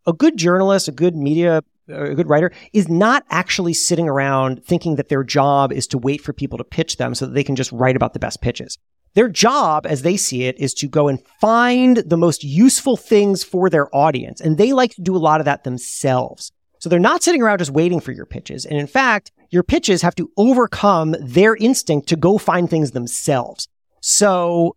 a 0.06 0.12
good 0.12 0.36
journalist, 0.36 0.88
a 0.88 0.92
good 0.92 1.14
media, 1.14 1.62
a 1.88 2.14
good 2.14 2.28
writer 2.28 2.50
is 2.72 2.88
not 2.88 3.24
actually 3.30 3.74
sitting 3.74 4.08
around 4.08 4.64
thinking 4.64 4.96
that 4.96 5.08
their 5.08 5.22
job 5.22 5.72
is 5.72 5.86
to 5.88 5.98
wait 5.98 6.20
for 6.20 6.32
people 6.32 6.58
to 6.58 6.64
pitch 6.64 6.96
them 6.96 7.14
so 7.14 7.26
that 7.26 7.32
they 7.32 7.44
can 7.44 7.56
just 7.56 7.70
write 7.70 7.96
about 7.96 8.12
the 8.14 8.18
best 8.18 8.40
pitches. 8.40 8.78
Their 9.14 9.28
job, 9.28 9.86
as 9.86 10.02
they 10.02 10.16
see 10.16 10.44
it, 10.44 10.58
is 10.58 10.74
to 10.74 10.88
go 10.88 11.08
and 11.08 11.20
find 11.40 11.98
the 11.98 12.16
most 12.16 12.44
useful 12.44 12.96
things 12.96 13.42
for 13.42 13.68
their 13.70 13.94
audience. 13.94 14.40
And 14.40 14.56
they 14.58 14.72
like 14.72 14.94
to 14.94 15.02
do 15.02 15.16
a 15.16 15.18
lot 15.18 15.40
of 15.40 15.44
that 15.46 15.64
themselves. 15.64 16.52
So 16.78 16.88
they're 16.88 17.00
not 17.00 17.22
sitting 17.22 17.42
around 17.42 17.58
just 17.58 17.70
waiting 17.70 18.00
for 18.00 18.12
your 18.12 18.26
pitches. 18.26 18.64
And 18.64 18.78
in 18.78 18.86
fact, 18.86 19.32
your 19.50 19.62
pitches 19.62 20.02
have 20.02 20.14
to 20.16 20.30
overcome 20.36 21.16
their 21.20 21.56
instinct 21.56 22.08
to 22.08 22.16
go 22.16 22.38
find 22.38 22.68
things 22.68 22.92
themselves. 22.92 23.66
So 24.00 24.76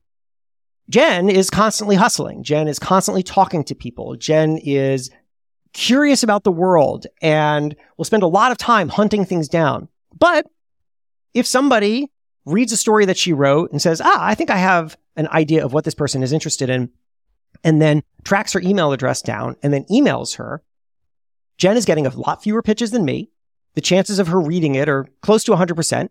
Jen 0.90 1.30
is 1.30 1.50
constantly 1.50 1.96
hustling. 1.96 2.44
Jen 2.44 2.68
is 2.68 2.80
constantly 2.80 3.24
talking 3.24 3.64
to 3.66 3.76
people. 3.76 4.16
Jen 4.16 4.58
is 4.58 5.12
curious 5.74 6.24
about 6.24 6.44
the 6.44 6.52
world 6.52 7.08
and 7.22 7.76
will 7.98 8.06
spend 8.06 8.24
a 8.24 8.28
lot 8.28 8.52
of 8.52 8.58
time 8.58 8.90
hunting 8.90 9.26
things 9.26 9.48
down. 9.48 9.88
But 10.18 10.48
if 11.34 11.46
somebody 11.46 12.10
reads 12.46 12.72
a 12.72 12.78
story 12.78 13.06
that 13.06 13.18
she 13.18 13.34
wrote 13.34 13.72
and 13.72 13.82
says, 13.82 14.02
ah, 14.02 14.26
I 14.26 14.36
think 14.36 14.50
I 14.50 14.58
have 14.58 14.98
an 15.16 15.28
idea 15.28 15.64
of 15.64 15.74
what 15.74 15.84
this 15.84 15.94
person 15.94 16.24
is 16.24 16.34
interested 16.34 16.70
in, 16.70 16.90
and 17.64 17.82
then 17.82 18.04
tracks 18.24 18.54
her 18.54 18.62
email 18.62 18.92
address 18.92 19.22
down 19.22 19.56
and 19.62 19.74
then 19.74 19.86
emails 19.86 20.38
her, 20.38 20.64
Jen 21.58 21.78
is 21.78 21.86
getting 21.86 22.08
a 22.08 22.18
lot 22.18 22.42
fewer 22.42 22.62
pitches 22.62 22.92
than 22.92 23.06
me. 23.06 23.30
The 23.76 23.82
chances 23.82 24.20
of 24.20 24.28
her 24.28 24.40
reading 24.40 24.76
it 24.76 24.90
are 24.90 25.08
close 25.22 25.44
to 25.46 25.52
100%. 25.52 26.10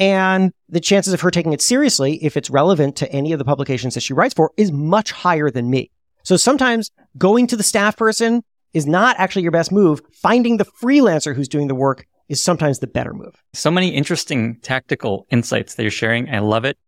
And 0.00 0.52
the 0.68 0.80
chances 0.80 1.12
of 1.12 1.20
her 1.20 1.30
taking 1.30 1.52
it 1.52 1.60
seriously, 1.60 2.24
if 2.24 2.36
it's 2.36 2.50
relevant 2.50 2.96
to 2.96 3.12
any 3.12 3.32
of 3.32 3.38
the 3.38 3.44
publications 3.44 3.94
that 3.94 4.00
she 4.00 4.14
writes 4.14 4.34
for, 4.34 4.50
is 4.56 4.72
much 4.72 5.12
higher 5.12 5.50
than 5.50 5.70
me. 5.70 5.90
So 6.24 6.36
sometimes 6.36 6.90
going 7.18 7.46
to 7.48 7.56
the 7.56 7.62
staff 7.62 7.96
person 7.96 8.42
is 8.72 8.86
not 8.86 9.16
actually 9.18 9.42
your 9.42 9.52
best 9.52 9.70
move. 9.70 10.00
Finding 10.12 10.56
the 10.56 10.64
freelancer 10.64 11.34
who's 11.34 11.48
doing 11.48 11.68
the 11.68 11.74
work 11.74 12.06
is 12.30 12.40
sometimes 12.40 12.78
the 12.78 12.86
better 12.86 13.12
move. 13.12 13.42
So 13.52 13.70
many 13.70 13.88
interesting 13.88 14.60
tactical 14.60 15.26
insights 15.30 15.74
that 15.74 15.82
you're 15.82 15.90
sharing. 15.90 16.30
I 16.30 16.38
love 16.38 16.64
it. 16.64 16.78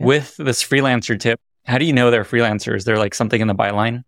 Yeah. 0.00 0.06
With 0.06 0.36
this 0.38 0.64
freelancer 0.64 1.20
tip, 1.20 1.38
how 1.66 1.76
do 1.76 1.84
you 1.84 1.92
know 1.92 2.10
they're 2.10 2.24
freelancers? 2.24 2.76
Is 2.76 2.84
there 2.86 2.96
like 2.96 3.14
something 3.14 3.40
in 3.40 3.46
the 3.46 3.54
byline? 3.54 4.04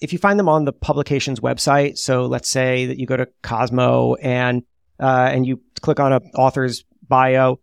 If 0.00 0.12
you 0.12 0.20
find 0.20 0.38
them 0.38 0.48
on 0.48 0.64
the 0.64 0.72
publication's 0.72 1.40
website, 1.40 1.98
so 1.98 2.26
let's 2.26 2.48
say 2.48 2.86
that 2.86 2.98
you 2.98 3.06
go 3.06 3.16
to 3.16 3.26
Cosmo 3.42 4.14
and 4.14 4.62
uh, 5.00 5.28
and 5.32 5.44
you 5.44 5.60
click 5.80 5.98
on 5.98 6.12
a 6.12 6.20
author's 6.36 6.84
bio, 7.08 7.58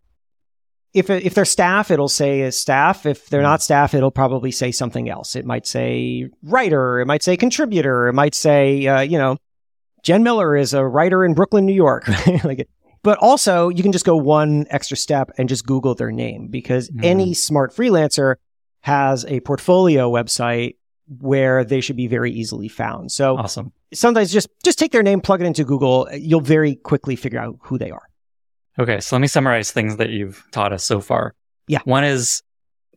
if 0.93 1.09
if 1.09 1.33
they're 1.33 1.45
staff, 1.45 1.91
it'll 1.91 2.09
say 2.09 2.41
is 2.41 2.59
staff. 2.59 3.05
If 3.05 3.29
they're 3.29 3.41
not 3.41 3.61
staff, 3.61 3.93
it'll 3.93 4.11
probably 4.11 4.51
say 4.51 4.71
something 4.71 5.09
else. 5.09 5.35
It 5.35 5.45
might 5.45 5.65
say 5.65 6.29
writer. 6.43 6.99
It 6.99 7.07
might 7.07 7.23
say 7.23 7.37
contributor. 7.37 8.07
It 8.09 8.13
might 8.13 8.35
say 8.35 8.85
uh, 8.85 9.01
you 9.01 9.17
know 9.17 9.37
Jen 10.03 10.23
Miller 10.23 10.55
is 10.55 10.73
a 10.73 10.85
writer 10.85 11.23
in 11.25 11.33
Brooklyn, 11.33 11.65
New 11.65 11.73
York. 11.73 12.07
like 12.43 12.59
it. 12.59 12.69
But 13.03 13.17
also, 13.19 13.69
you 13.69 13.81
can 13.83 13.91
just 13.91 14.05
go 14.05 14.15
one 14.17 14.65
extra 14.69 14.97
step 14.97 15.31
and 15.37 15.47
just 15.47 15.65
Google 15.65 15.95
their 15.95 16.11
name 16.11 16.47
because 16.49 16.89
Mhm. 16.89 17.03
any 17.05 17.33
smart 17.33 17.73
freelancer 17.73 18.35
has 18.81 19.25
a 19.25 19.39
portfolio 19.41 20.11
website 20.11 20.75
where 21.19 21.63
they 21.63 21.81
should 21.81 21.95
be 21.95 22.07
very 22.07 22.31
easily 22.31 22.67
found. 22.67 23.11
So 23.11 23.37
Awesome. 23.37 23.71
sometimes 23.93 24.31
just 24.31 24.47
just 24.63 24.77
take 24.77 24.91
their 24.91 25.01
name, 25.03 25.21
plug 25.21 25.41
it 25.41 25.45
into 25.45 25.63
Google. 25.63 26.07
You'll 26.13 26.41
very 26.41 26.75
quickly 26.75 27.15
figure 27.15 27.39
out 27.39 27.55
who 27.63 27.77
they 27.77 27.89
are. 27.89 28.03
Okay, 28.77 28.99
so 28.99 29.15
let 29.15 29.21
me 29.21 29.27
summarize 29.27 29.71
things 29.71 29.97
that 29.97 30.09
you've 30.09 30.43
taught 30.51 30.71
us 30.71 30.83
so 30.83 30.99
far. 31.01 31.33
Yeah. 31.67 31.79
One 31.85 32.03
is 32.03 32.41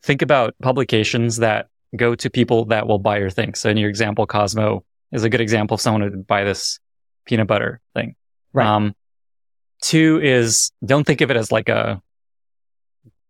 think 0.02 0.20
about 0.22 0.54
publications 0.62 1.38
that 1.38 1.68
go 1.96 2.14
to 2.14 2.28
people 2.30 2.64
that 2.66 2.86
will 2.86 2.98
buy 2.98 3.18
your 3.18 3.30
thing. 3.30 3.54
So 3.54 3.70
in 3.70 3.76
your 3.76 3.88
example, 3.88 4.26
Cosmo 4.26 4.84
is 5.12 5.24
a 5.24 5.28
good 5.30 5.40
example 5.40 5.74
of 5.76 5.80
someone 5.80 6.02
who 6.02 6.10
would 6.10 6.26
buy 6.26 6.44
this 6.44 6.78
peanut 7.24 7.46
butter 7.46 7.80
thing. 7.94 8.14
Right. 8.52 8.66
Um, 8.66 8.94
two 9.82 10.20
is 10.22 10.70
don't 10.84 11.04
think 11.06 11.20
of 11.20 11.30
it 11.30 11.36
as 11.36 11.50
like 11.52 11.68
a 11.68 12.00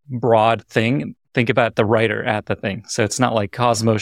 broad 0.09 0.67
thing. 0.67 1.15
Think 1.35 1.49
about 1.49 1.77
the 1.77 1.85
writer 1.85 2.23
at 2.23 2.47
the 2.47 2.57
thing. 2.57 2.85
So 2.89 3.05
it's 3.05 3.19
not 3.19 3.35
like 3.35 3.53
Cosmo 3.53 3.97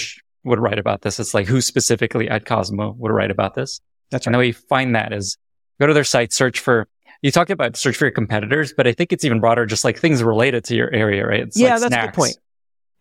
would 0.44 0.58
write 0.58 0.78
about 0.78 1.02
this. 1.02 1.20
It's 1.20 1.34
like 1.34 1.46
who 1.46 1.60
specifically 1.60 2.28
at 2.28 2.44
Cosmo 2.44 2.94
would 2.98 3.12
write 3.12 3.30
about 3.30 3.54
this. 3.54 3.80
That's 4.10 4.26
right. 4.26 4.30
And 4.30 4.34
the 4.34 4.38
way 4.38 4.46
you 4.48 4.52
find 4.54 4.94
that 4.96 5.12
is 5.12 5.36
go 5.78 5.86
to 5.86 5.94
their 5.94 6.04
site, 6.04 6.32
search 6.32 6.58
for, 6.58 6.88
you 7.22 7.30
talked 7.30 7.50
about 7.50 7.76
search 7.76 7.96
for 7.96 8.06
your 8.06 8.12
competitors, 8.12 8.72
but 8.76 8.86
I 8.86 8.92
think 8.92 9.12
it's 9.12 9.24
even 9.24 9.40
broader, 9.40 9.66
just 9.66 9.84
like 9.84 9.98
things 9.98 10.22
related 10.22 10.64
to 10.64 10.74
your 10.74 10.92
area, 10.92 11.26
right? 11.26 11.40
It's 11.40 11.56
yeah, 11.56 11.72
like 11.74 11.82
that's 11.82 11.94
a 11.94 12.06
good 12.06 12.14
point. 12.14 12.38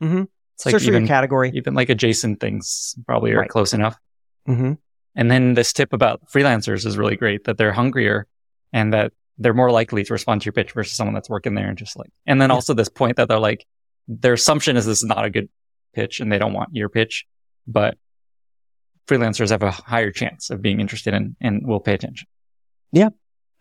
Mm-hmm. 0.04 0.24
It's 0.56 0.66
like 0.66 0.74
Search 0.74 0.84
for 0.84 0.90
even, 0.90 1.04
your 1.04 1.08
category. 1.08 1.52
even 1.56 1.74
like 1.74 1.90
adjacent 1.90 2.40
things 2.40 2.96
probably 3.08 3.32
are 3.32 3.40
Right. 3.40 3.50
close 3.50 3.74
enough. 3.74 3.98
Mm-hmm. 4.48 4.74
And 5.16 5.30
then 5.30 5.54
this 5.54 5.74
tip 5.74 5.94
about 5.94 6.28
freelancers 6.30 6.86
is 6.86 6.98
really 6.98 7.16
great 7.16 7.46
that 7.46 7.58
they're 7.58 7.74
hungrier 7.74 8.28
and 8.72 8.94
that 8.94 9.12
they're 9.38 9.54
more 9.54 9.72
likely 9.72 10.04
to 10.04 10.14
respond 10.14 10.42
to 10.42 10.46
your 10.46 10.54
pitch 10.54 10.74
versus 10.74 10.96
someone 10.96 11.14
that's 11.14 11.30
working 11.30 11.56
there 11.56 11.68
and 11.68 11.78
just 11.78 11.98
like, 11.98 12.10
and 12.26 12.42
then 12.42 12.52
also 12.52 12.74
this 12.74 12.90
point 12.90 13.18
that 13.18 13.28
they're 13.28 13.40
like, 13.40 13.66
their 14.08 14.34
assumption 14.34 14.78
is 14.78 14.86
this 14.86 15.00
is 15.00 15.04
not 15.06 15.26
a 15.26 15.30
good 15.30 15.50
pitch 15.94 16.20
and 16.20 16.32
they 16.32 16.38
don't 16.38 16.54
want 16.54 16.70
your 16.74 16.90
pitch, 16.90 17.26
but 17.68 17.98
freelancers 19.08 19.50
have 19.50 19.64
a 19.64 19.72
higher 19.72 20.12
chance 20.12 20.50
of 20.50 20.62
being 20.62 20.80
interested 20.80 21.14
in 21.14 21.36
and 21.42 21.66
will 21.66 21.80
pay 21.80 21.94
attention. 21.94 22.28
Yeah. 22.92 23.10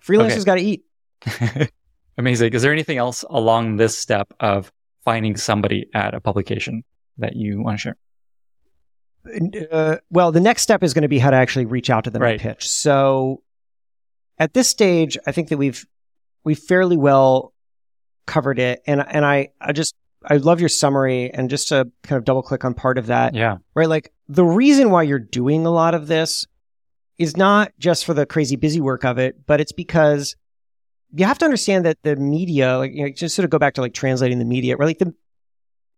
Freelancers 0.04 0.42
Okay. 0.42 0.44
got 0.44 0.54
to 0.56 0.60
eat. 0.62 1.70
Amazing. 2.18 2.52
Is 2.52 2.62
there 2.62 2.72
anything 2.72 2.98
else 2.98 3.24
along 3.28 3.76
this 3.76 3.96
step 3.96 4.32
of 4.40 4.72
finding 5.04 5.36
somebody 5.36 5.88
at 5.94 6.14
a 6.14 6.20
publication 6.20 6.82
that 7.18 7.36
you 7.36 7.62
want 7.62 7.78
to 7.78 7.80
share? 7.80 7.96
Uh, 9.70 9.96
well, 10.10 10.32
the 10.32 10.40
next 10.40 10.62
step 10.62 10.82
is 10.82 10.94
going 10.94 11.02
to 11.02 11.08
be 11.08 11.18
how 11.18 11.30
to 11.30 11.36
actually 11.36 11.66
reach 11.66 11.90
out 11.90 12.04
to 12.04 12.10
them 12.10 12.22
Right. 12.22 12.32
and 12.32 12.40
pitch. 12.40 12.68
So 12.68 13.42
at 14.38 14.54
this 14.54 14.68
stage, 14.68 15.16
I 15.26 15.32
think 15.32 15.48
that 15.48 15.58
we've 15.58 15.84
we've 16.44 16.58
fairly 16.58 16.96
well 16.96 17.52
covered 18.26 18.58
it, 18.58 18.82
and 18.86 19.04
and 19.08 19.24
I 19.24 19.48
I 19.60 19.72
just 19.72 19.94
I 20.24 20.36
love 20.36 20.60
your 20.60 20.68
summary, 20.68 21.30
and 21.32 21.48
just 21.50 21.68
to 21.68 21.90
kind 22.02 22.18
of 22.18 22.24
double 22.24 22.42
click 22.42 22.64
on 22.64 22.74
part 22.74 22.98
of 22.98 23.06
that, 23.06 23.34
Yeah. 23.34 23.58
right? 23.74 23.88
Like 23.88 24.12
the 24.28 24.44
reason 24.44 24.90
why 24.90 25.02
you're 25.04 25.18
doing 25.18 25.64
a 25.66 25.70
lot 25.70 25.94
of 25.94 26.06
this 26.08 26.46
is 27.18 27.36
not 27.36 27.72
just 27.78 28.04
for 28.04 28.14
the 28.14 28.26
crazy 28.26 28.56
busy 28.56 28.80
work 28.80 29.04
of 29.04 29.18
it, 29.18 29.46
but 29.46 29.60
it's 29.60 29.72
because 29.72 30.36
you 31.14 31.24
have 31.24 31.38
to 31.38 31.44
understand 31.44 31.84
that 31.86 31.98
the 32.02 32.14
media, 32.16 32.78
like 32.78 32.92
you 32.92 33.02
know, 33.04 33.08
just 33.10 33.34
sort 33.34 33.44
of 33.44 33.50
go 33.50 33.58
back 33.58 33.74
to 33.74 33.80
like 33.80 33.94
translating 33.94 34.38
the 34.38 34.44
media, 34.44 34.76
right? 34.76 34.86
Like 34.86 34.98
the 34.98 35.14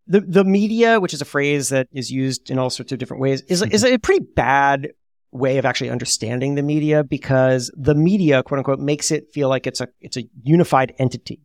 the 0.07 0.21
the 0.21 0.45
media, 0.45 1.01
which 1.01 1.15
is 1.15 1.21
a 1.21 1.25
phrase 1.25 1.69
that 1.71 1.89
is 1.93 2.11
used 2.11 2.51
in 2.51 2.59
all 2.59 2.71
sorts 2.71 2.93
of 2.93 2.99
different 2.99 3.21
ways, 3.21 3.43
is 3.43 3.63
is 3.63 3.85
a 3.85 3.99
pretty 3.99 4.25
bad 4.35 4.91
way 5.33 5.59
of 5.59 5.65
actually 5.65 5.91
understanding 5.91 6.55
the 6.55 6.63
media 6.63 7.05
because 7.05 7.71
the 7.77 7.95
media, 7.95 8.43
quote 8.43 8.59
unquote, 8.59 8.81
makes 8.81 9.11
it 9.11 9.33
feel 9.33 9.49
like 9.49 9.67
it's 9.67 9.81
a 9.81 9.89
it's 10.01 10.17
a 10.17 10.25
unified 10.43 10.95
entity. 10.99 11.41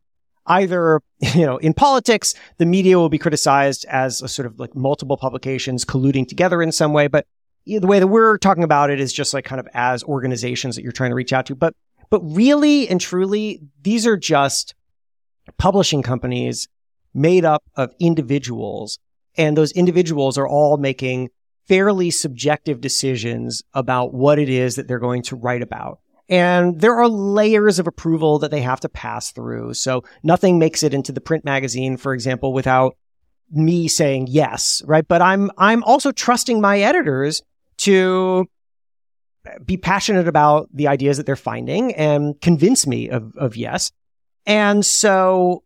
Either, 0.48 1.02
you 1.34 1.46
know, 1.46 1.58
in 1.58 1.74
politics, 1.74 2.34
the 2.58 2.66
media 2.66 2.98
will 2.98 3.10
be 3.10 3.18
criticized 3.18 3.86
as 3.90 4.22
a 4.22 4.28
sort 4.28 4.46
of 4.46 4.60
like 4.60 4.76
multiple 4.76 5.18
publications 5.18 5.86
colluding 5.86 6.28
together 6.28 6.62
in 6.62 6.72
some 6.72 6.94
way, 6.94 7.08
but 7.08 7.26
the 7.66 7.80
way 7.80 8.00
that 8.00 8.08
we're 8.08 8.38
talking 8.38 8.64
about 8.64 8.92
it 8.92 9.00
is 9.00 9.12
just 9.12 9.34
like 9.34 9.44
kind 9.44 9.60
of 9.60 9.68
as 9.74 10.04
organizations 10.04 10.76
that 10.76 10.84
you're 10.84 10.92
trying 10.92 11.10
to 11.10 11.16
reach 11.16 11.34
out 11.34 11.48
to. 11.48 11.56
But 11.56 11.74
but 12.10 12.22
really 12.22 12.88
and 12.88 13.02
truly, 13.02 13.62
these 13.82 14.06
are 14.06 14.18
just 14.18 14.76
publishing 15.58 16.02
companies 16.02 16.68
made 17.16 17.46
up 17.46 17.64
of 17.76 17.92
individuals. 18.00 19.00
And 19.38 19.58
those 19.58 19.72
individuals 19.72 20.38
are 20.38 20.48
all 20.48 20.78
making 20.78 21.30
fairly 21.68 22.12
subjective 22.12 22.80
decisions 22.82 23.64
about 23.74 24.14
what 24.14 24.38
it 24.38 24.50
is 24.50 24.76
that 24.76 24.88
they're 24.88 25.00
going 25.00 25.24
to 25.24 25.36
write 25.36 25.64
about. 25.64 26.00
And 26.28 26.80
there 26.80 26.96
are 26.96 27.08
layers 27.08 27.80
of 27.80 27.88
approval 27.88 28.40
that 28.40 28.52
they 28.52 28.62
have 28.62 28.80
to 28.82 28.90
pass 28.90 29.32
through. 29.32 29.76
So 29.76 30.04
nothing 30.24 30.60
makes 30.60 30.84
it 30.84 30.94
into 30.94 31.12
the 31.12 31.22
print 31.22 31.46
magazine, 31.46 31.98
for 31.98 32.14
example, 32.14 32.54
without 32.54 32.98
me 33.52 33.88
saying 33.88 34.28
yes, 34.30 34.82
right? 34.86 35.08
But 35.08 35.22
I'm, 35.22 35.52
I'm 35.58 35.84
also 35.84 36.12
trusting 36.12 36.62
my 36.62 36.80
editors 36.80 37.44
to 37.78 38.48
be 39.64 39.78
passionate 39.78 40.28
about 40.28 40.70
the 40.74 40.88
ideas 40.88 41.18
that 41.18 41.28
they're 41.28 41.36
finding 41.36 41.94
and 41.94 42.40
convince 42.42 42.88
me 42.88 43.10
of, 43.10 43.36
of 43.38 43.56
yes. 43.56 43.92
And 44.48 44.86
so 44.86 45.64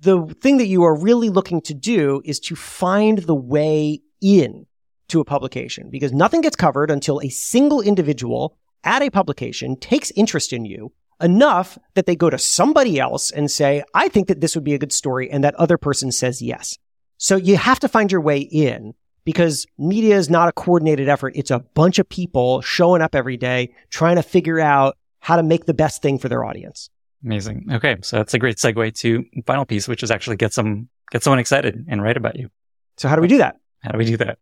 the 0.00 0.26
thing 0.40 0.58
that 0.58 0.66
you 0.66 0.84
are 0.84 0.94
really 0.94 1.28
looking 1.28 1.60
to 1.62 1.74
do 1.74 2.22
is 2.24 2.38
to 2.40 2.56
find 2.56 3.18
the 3.18 3.34
way 3.34 4.00
in 4.20 4.66
to 5.08 5.20
a 5.20 5.24
publication 5.24 5.90
because 5.90 6.12
nothing 6.12 6.40
gets 6.40 6.56
covered 6.56 6.90
until 6.90 7.20
a 7.20 7.28
single 7.28 7.80
individual 7.80 8.56
at 8.84 9.02
a 9.02 9.10
publication 9.10 9.76
takes 9.76 10.10
interest 10.12 10.52
in 10.52 10.64
you 10.64 10.92
enough 11.20 11.78
that 11.94 12.06
they 12.06 12.14
go 12.14 12.30
to 12.30 12.38
somebody 12.38 13.00
else 13.00 13.30
and 13.30 13.50
say, 13.50 13.82
I 13.94 14.08
think 14.08 14.28
that 14.28 14.40
this 14.40 14.54
would 14.54 14.64
be 14.64 14.74
a 14.74 14.78
good 14.78 14.92
story. 14.92 15.30
And 15.30 15.42
that 15.42 15.54
other 15.56 15.76
person 15.78 16.12
says 16.12 16.40
yes. 16.40 16.78
So 17.16 17.36
you 17.36 17.56
have 17.56 17.80
to 17.80 17.88
find 17.88 18.12
your 18.12 18.20
way 18.20 18.40
in 18.40 18.94
because 19.24 19.66
media 19.76 20.16
is 20.16 20.30
not 20.30 20.48
a 20.48 20.52
coordinated 20.52 21.08
effort. 21.08 21.32
It's 21.34 21.50
a 21.50 21.58
bunch 21.58 21.98
of 21.98 22.08
people 22.08 22.60
showing 22.60 23.02
up 23.02 23.14
every 23.14 23.36
day 23.36 23.74
trying 23.90 24.16
to 24.16 24.22
figure 24.22 24.60
out 24.60 24.96
how 25.20 25.36
to 25.36 25.42
make 25.42 25.66
the 25.66 25.74
best 25.74 26.00
thing 26.00 26.18
for 26.18 26.28
their 26.28 26.44
audience. 26.44 26.88
Amazing. 27.24 27.66
Okay. 27.72 27.96
So 28.02 28.16
that's 28.18 28.34
a 28.34 28.38
great 28.38 28.56
segue 28.58 28.94
to 29.00 29.24
final 29.46 29.64
piece, 29.64 29.88
which 29.88 30.02
is 30.02 30.10
actually 30.10 30.36
get 30.36 30.52
some, 30.52 30.88
get 31.10 31.22
someone 31.22 31.38
excited 31.40 31.84
and 31.88 32.02
write 32.02 32.16
about 32.16 32.38
you. 32.38 32.48
So 32.96 33.08
how 33.08 33.16
do 33.16 33.22
we 33.22 33.28
do 33.28 33.38
that? 33.38 33.56
How 33.80 33.90
do 33.92 33.98
we 33.98 34.04
do 34.04 34.16
that? 34.18 34.38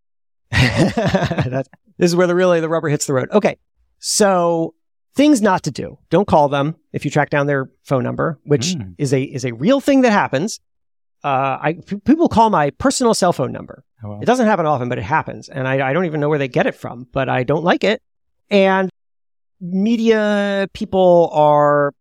That's, 0.51 1.69
this 1.99 2.11
is 2.11 2.17
where 2.17 2.27
the 2.27 2.35
really 2.35 2.61
the 2.61 2.69
rubber 2.69 2.89
hits 2.89 3.07
the 3.07 3.13
road. 3.15 3.29
Okay. 3.33 3.57
So 3.99 4.75
things 5.15 5.41
not 5.43 5.63
to 5.65 5.71
do. 5.71 5.99
Don't 6.11 6.27
call 6.29 6.49
them 6.49 6.77
if 6.93 7.05
you 7.05 7.11
track 7.11 7.31
down 7.31 7.47
their 7.47 7.71
phone 7.85 8.03
number, 8.05 8.39
which 8.45 8.75
Mm. 8.77 8.95
is 8.99 9.13
a 9.13 9.23
is 9.23 9.45
a 9.45 9.53
real 9.53 9.81
thing 9.81 10.03
that 10.03 10.13
happens. 10.13 10.61
Uh, 11.25 11.59
I 11.61 11.73
p- 11.85 11.97
people 11.97 12.29
call 12.29 12.51
my 12.51 12.71
personal 12.71 13.15
cell 13.15 13.33
phone 13.33 13.51
number. 13.51 13.83
Oh. 14.05 14.21
It 14.21 14.27
doesn't 14.27 14.47
happen 14.47 14.67
often, 14.67 14.89
but 14.89 14.99
it 14.99 15.03
happens, 15.05 15.49
and 15.49 15.67
I, 15.67 15.89
I 15.89 15.93
don't 15.93 16.05
even 16.05 16.21
know 16.21 16.29
where 16.29 16.39
they 16.39 16.49
get 16.49 16.67
it 16.67 16.75
from. 16.75 17.07
But 17.13 17.29
I 17.29 17.43
don't 17.43 17.65
like 17.65 17.83
it. 17.83 18.03
And 18.51 18.91
media 19.61 20.69
people 20.75 21.31
are 21.33 21.93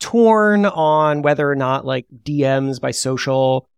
torn 0.00 0.66
on 0.66 1.22
whether 1.22 1.48
or 1.48 1.54
not 1.54 1.84
like 1.84 2.06
DMs 2.24 2.80
by 2.80 2.90
social 2.90 3.68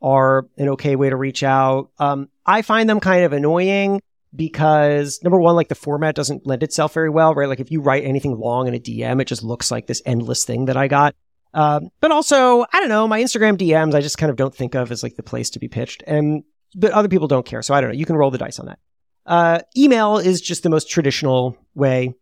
are 0.00 0.48
an 0.56 0.70
okay 0.70 0.96
way 0.96 1.10
to 1.10 1.16
reach 1.16 1.42
out. 1.42 1.90
Um, 1.98 2.28
I 2.46 2.62
find 2.62 2.88
them 2.88 3.00
kind 3.00 3.24
of 3.24 3.32
annoying 3.32 4.00
because 4.34 5.20
number 5.22 5.38
one, 5.38 5.54
like 5.54 5.68
the 5.68 5.74
format 5.74 6.14
doesn't 6.14 6.46
lend 6.46 6.62
itself 6.62 6.94
very 6.94 7.10
well, 7.10 7.34
right? 7.34 7.48
Like 7.48 7.60
if 7.60 7.70
you 7.70 7.80
write 7.80 8.04
anything 8.04 8.38
long 8.38 8.66
in 8.66 8.74
a 8.74 8.78
DM, 8.78 9.20
it 9.20 9.26
just 9.26 9.42
looks 9.42 9.70
like 9.70 9.86
this 9.86 10.02
endless 10.06 10.44
thing 10.44 10.66
that 10.66 10.76
I 10.76 10.88
got. 10.88 11.14
Um, 11.54 11.90
but 12.00 12.10
also, 12.10 12.62
I 12.72 12.80
don't 12.80 12.88
know, 12.88 13.06
my 13.06 13.22
Instagram 13.22 13.58
DMs, 13.58 13.94
I 13.94 14.00
just 14.00 14.18
kind 14.18 14.30
of 14.30 14.36
don't 14.36 14.54
think 14.54 14.74
of 14.74 14.90
as 14.90 15.02
like 15.02 15.16
the 15.16 15.22
place 15.22 15.50
to 15.50 15.58
be 15.58 15.68
pitched. 15.68 16.02
And, 16.06 16.44
but 16.74 16.92
other 16.92 17.08
people 17.08 17.28
don't 17.28 17.44
care. 17.44 17.60
So 17.62 17.74
I 17.74 17.80
don't 17.80 17.90
know. 17.90 17.96
You 17.96 18.06
can 18.06 18.16
roll 18.16 18.30
the 18.30 18.38
dice 18.38 18.58
on 18.58 18.66
that. 18.66 18.78
Uh, 19.26 19.60
email 19.76 20.18
is 20.18 20.40
just 20.40 20.62
the 20.62 20.70
most 20.70 20.90
traditional 20.90 21.56
way. 21.74 22.14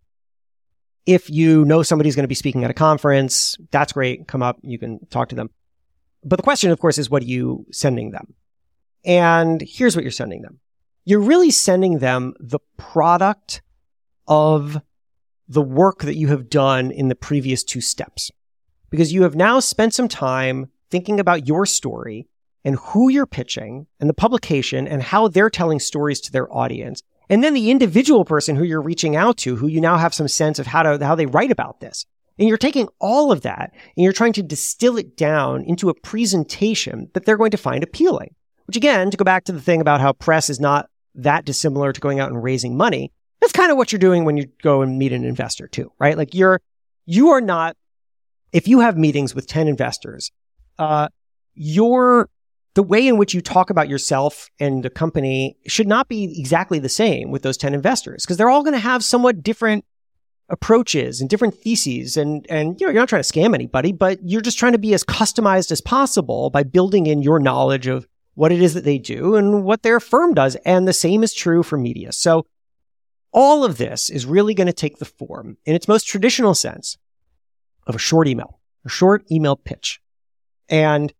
If 1.06 1.30
you 1.30 1.64
know 1.64 1.82
somebody's 1.82 2.14
going 2.14 2.24
to 2.24 2.28
be 2.28 2.34
speaking 2.34 2.64
at 2.64 2.70
a 2.70 2.74
conference, 2.74 3.56
that's 3.70 3.92
great. 3.92 4.28
Come 4.28 4.42
up. 4.42 4.58
You 4.62 4.78
can 4.78 5.04
talk 5.06 5.28
to 5.30 5.34
them. 5.34 5.50
But 6.24 6.36
the 6.36 6.42
question, 6.42 6.70
of 6.70 6.78
course, 6.78 6.98
is 6.98 7.10
what 7.10 7.22
are 7.22 7.26
you 7.26 7.66
sending 7.72 8.10
them? 8.10 8.34
And 9.04 9.62
here's 9.66 9.96
what 9.96 10.04
you're 10.04 10.10
sending 10.10 10.42
them. 10.42 10.60
You're 11.04 11.20
really 11.20 11.50
sending 11.50 11.98
them 11.98 12.34
the 12.38 12.60
product 12.76 13.62
of 14.28 14.80
the 15.48 15.62
work 15.62 16.02
that 16.02 16.16
you 16.16 16.28
have 16.28 16.48
done 16.48 16.90
in 16.90 17.08
the 17.08 17.14
previous 17.14 17.64
two 17.64 17.80
steps. 17.80 18.30
Because 18.90 19.12
you 19.12 19.22
have 19.22 19.34
now 19.34 19.60
spent 19.60 19.94
some 19.94 20.08
time 20.08 20.70
thinking 20.90 21.18
about 21.18 21.46
your 21.46 21.64
story 21.64 22.28
and 22.64 22.76
who 22.76 23.08
you're 23.08 23.26
pitching 23.26 23.86
and 23.98 24.08
the 24.08 24.14
publication 24.14 24.86
and 24.86 25.02
how 25.02 25.28
they're 25.28 25.50
telling 25.50 25.80
stories 25.80 26.20
to 26.20 26.32
their 26.32 26.52
audience. 26.54 27.02
And 27.30 27.44
then 27.44 27.54
the 27.54 27.70
individual 27.70 28.24
person 28.24 28.56
who 28.56 28.64
you're 28.64 28.82
reaching 28.82 29.14
out 29.14 29.38
to, 29.38 29.54
who 29.54 29.68
you 29.68 29.80
now 29.80 29.96
have 29.96 30.12
some 30.12 30.26
sense 30.26 30.58
of 30.58 30.66
how 30.66 30.82
to, 30.82 31.04
how 31.04 31.14
they 31.14 31.26
write 31.26 31.52
about 31.52 31.78
this. 31.80 32.04
And 32.38 32.48
you're 32.48 32.58
taking 32.58 32.88
all 32.98 33.30
of 33.30 33.42
that 33.42 33.70
and 33.96 34.02
you're 34.02 34.12
trying 34.12 34.32
to 34.34 34.42
distill 34.42 34.98
it 34.98 35.16
down 35.16 35.62
into 35.62 35.88
a 35.88 35.94
presentation 35.94 37.08
that 37.14 37.24
they're 37.24 37.36
going 37.36 37.52
to 37.52 37.56
find 37.56 37.84
appealing. 37.84 38.34
Which 38.66 38.76
again, 38.76 39.10
to 39.10 39.16
go 39.16 39.24
back 39.24 39.44
to 39.44 39.52
the 39.52 39.60
thing 39.60 39.80
about 39.80 40.00
how 40.00 40.12
press 40.12 40.50
is 40.50 40.58
not 40.58 40.90
that 41.14 41.44
dissimilar 41.44 41.92
to 41.92 42.00
going 42.00 42.18
out 42.18 42.30
and 42.30 42.42
raising 42.42 42.76
money, 42.76 43.12
that's 43.40 43.52
kind 43.52 43.70
of 43.70 43.76
what 43.76 43.92
you're 43.92 44.00
doing 44.00 44.24
when 44.24 44.36
you 44.36 44.46
go 44.62 44.82
and 44.82 44.98
meet 44.98 45.12
an 45.12 45.24
investor 45.24 45.68
too, 45.68 45.92
right? 46.00 46.16
Like 46.16 46.34
you're, 46.34 46.60
you 47.06 47.28
are 47.30 47.40
not, 47.40 47.76
if 48.52 48.66
you 48.66 48.80
have 48.80 48.96
meetings 48.96 49.34
with 49.34 49.46
10 49.46 49.68
investors, 49.68 50.32
uh, 50.78 51.08
your, 51.54 52.28
the 52.74 52.82
way 52.82 53.06
in 53.06 53.18
which 53.18 53.34
you 53.34 53.40
talk 53.40 53.70
about 53.70 53.88
yourself 53.88 54.48
and 54.60 54.82
the 54.82 54.90
company 54.90 55.56
should 55.66 55.88
not 55.88 56.08
be 56.08 56.38
exactly 56.38 56.78
the 56.78 56.88
same 56.88 57.30
with 57.30 57.42
those 57.42 57.56
10 57.56 57.74
investors 57.74 58.24
because 58.24 58.36
they're 58.36 58.50
all 58.50 58.62
going 58.62 58.74
to 58.74 58.78
have 58.78 59.04
somewhat 59.04 59.42
different 59.42 59.84
approaches 60.48 61.20
and 61.20 61.30
different 61.30 61.54
theses 61.54 62.16
and 62.16 62.44
and 62.48 62.80
you 62.80 62.86
know 62.86 62.92
you're 62.92 63.00
not 63.00 63.08
trying 63.08 63.22
to 63.22 63.32
scam 63.32 63.54
anybody 63.54 63.92
but 63.92 64.18
you're 64.24 64.40
just 64.40 64.58
trying 64.58 64.72
to 64.72 64.78
be 64.78 64.92
as 64.92 65.04
customized 65.04 65.70
as 65.70 65.80
possible 65.80 66.50
by 66.50 66.64
building 66.64 67.06
in 67.06 67.22
your 67.22 67.38
knowledge 67.38 67.86
of 67.86 68.06
what 68.34 68.52
it 68.52 68.62
is 68.62 68.74
that 68.74 68.84
they 68.84 68.98
do 68.98 69.34
and 69.34 69.64
what 69.64 69.82
their 69.82 70.00
firm 70.00 70.34
does 70.34 70.56
and 70.64 70.86
the 70.86 70.92
same 70.92 71.22
is 71.22 71.34
true 71.34 71.62
for 71.62 71.76
media. 71.76 72.10
So 72.10 72.46
all 73.32 73.64
of 73.64 73.76
this 73.76 74.10
is 74.10 74.26
really 74.26 74.54
going 74.54 74.66
to 74.66 74.72
take 74.72 74.98
the 74.98 75.04
form 75.04 75.56
in 75.64 75.74
its 75.74 75.86
most 75.86 76.04
traditional 76.04 76.54
sense 76.54 76.96
of 77.86 77.94
a 77.94 77.98
short 77.98 78.28
email 78.28 78.58
a 78.84 78.88
short 78.88 79.30
email 79.30 79.56
pitch. 79.56 80.00
And 80.70 81.12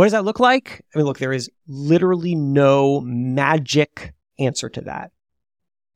what 0.00 0.06
does 0.06 0.12
that 0.12 0.24
look 0.24 0.40
like 0.40 0.84
i 0.94 0.98
mean 0.98 1.06
look 1.06 1.18
there 1.18 1.32
is 1.32 1.50
literally 1.68 2.34
no 2.34 3.00
magic 3.02 4.14
answer 4.40 4.68
to 4.70 4.80
that. 4.82 5.12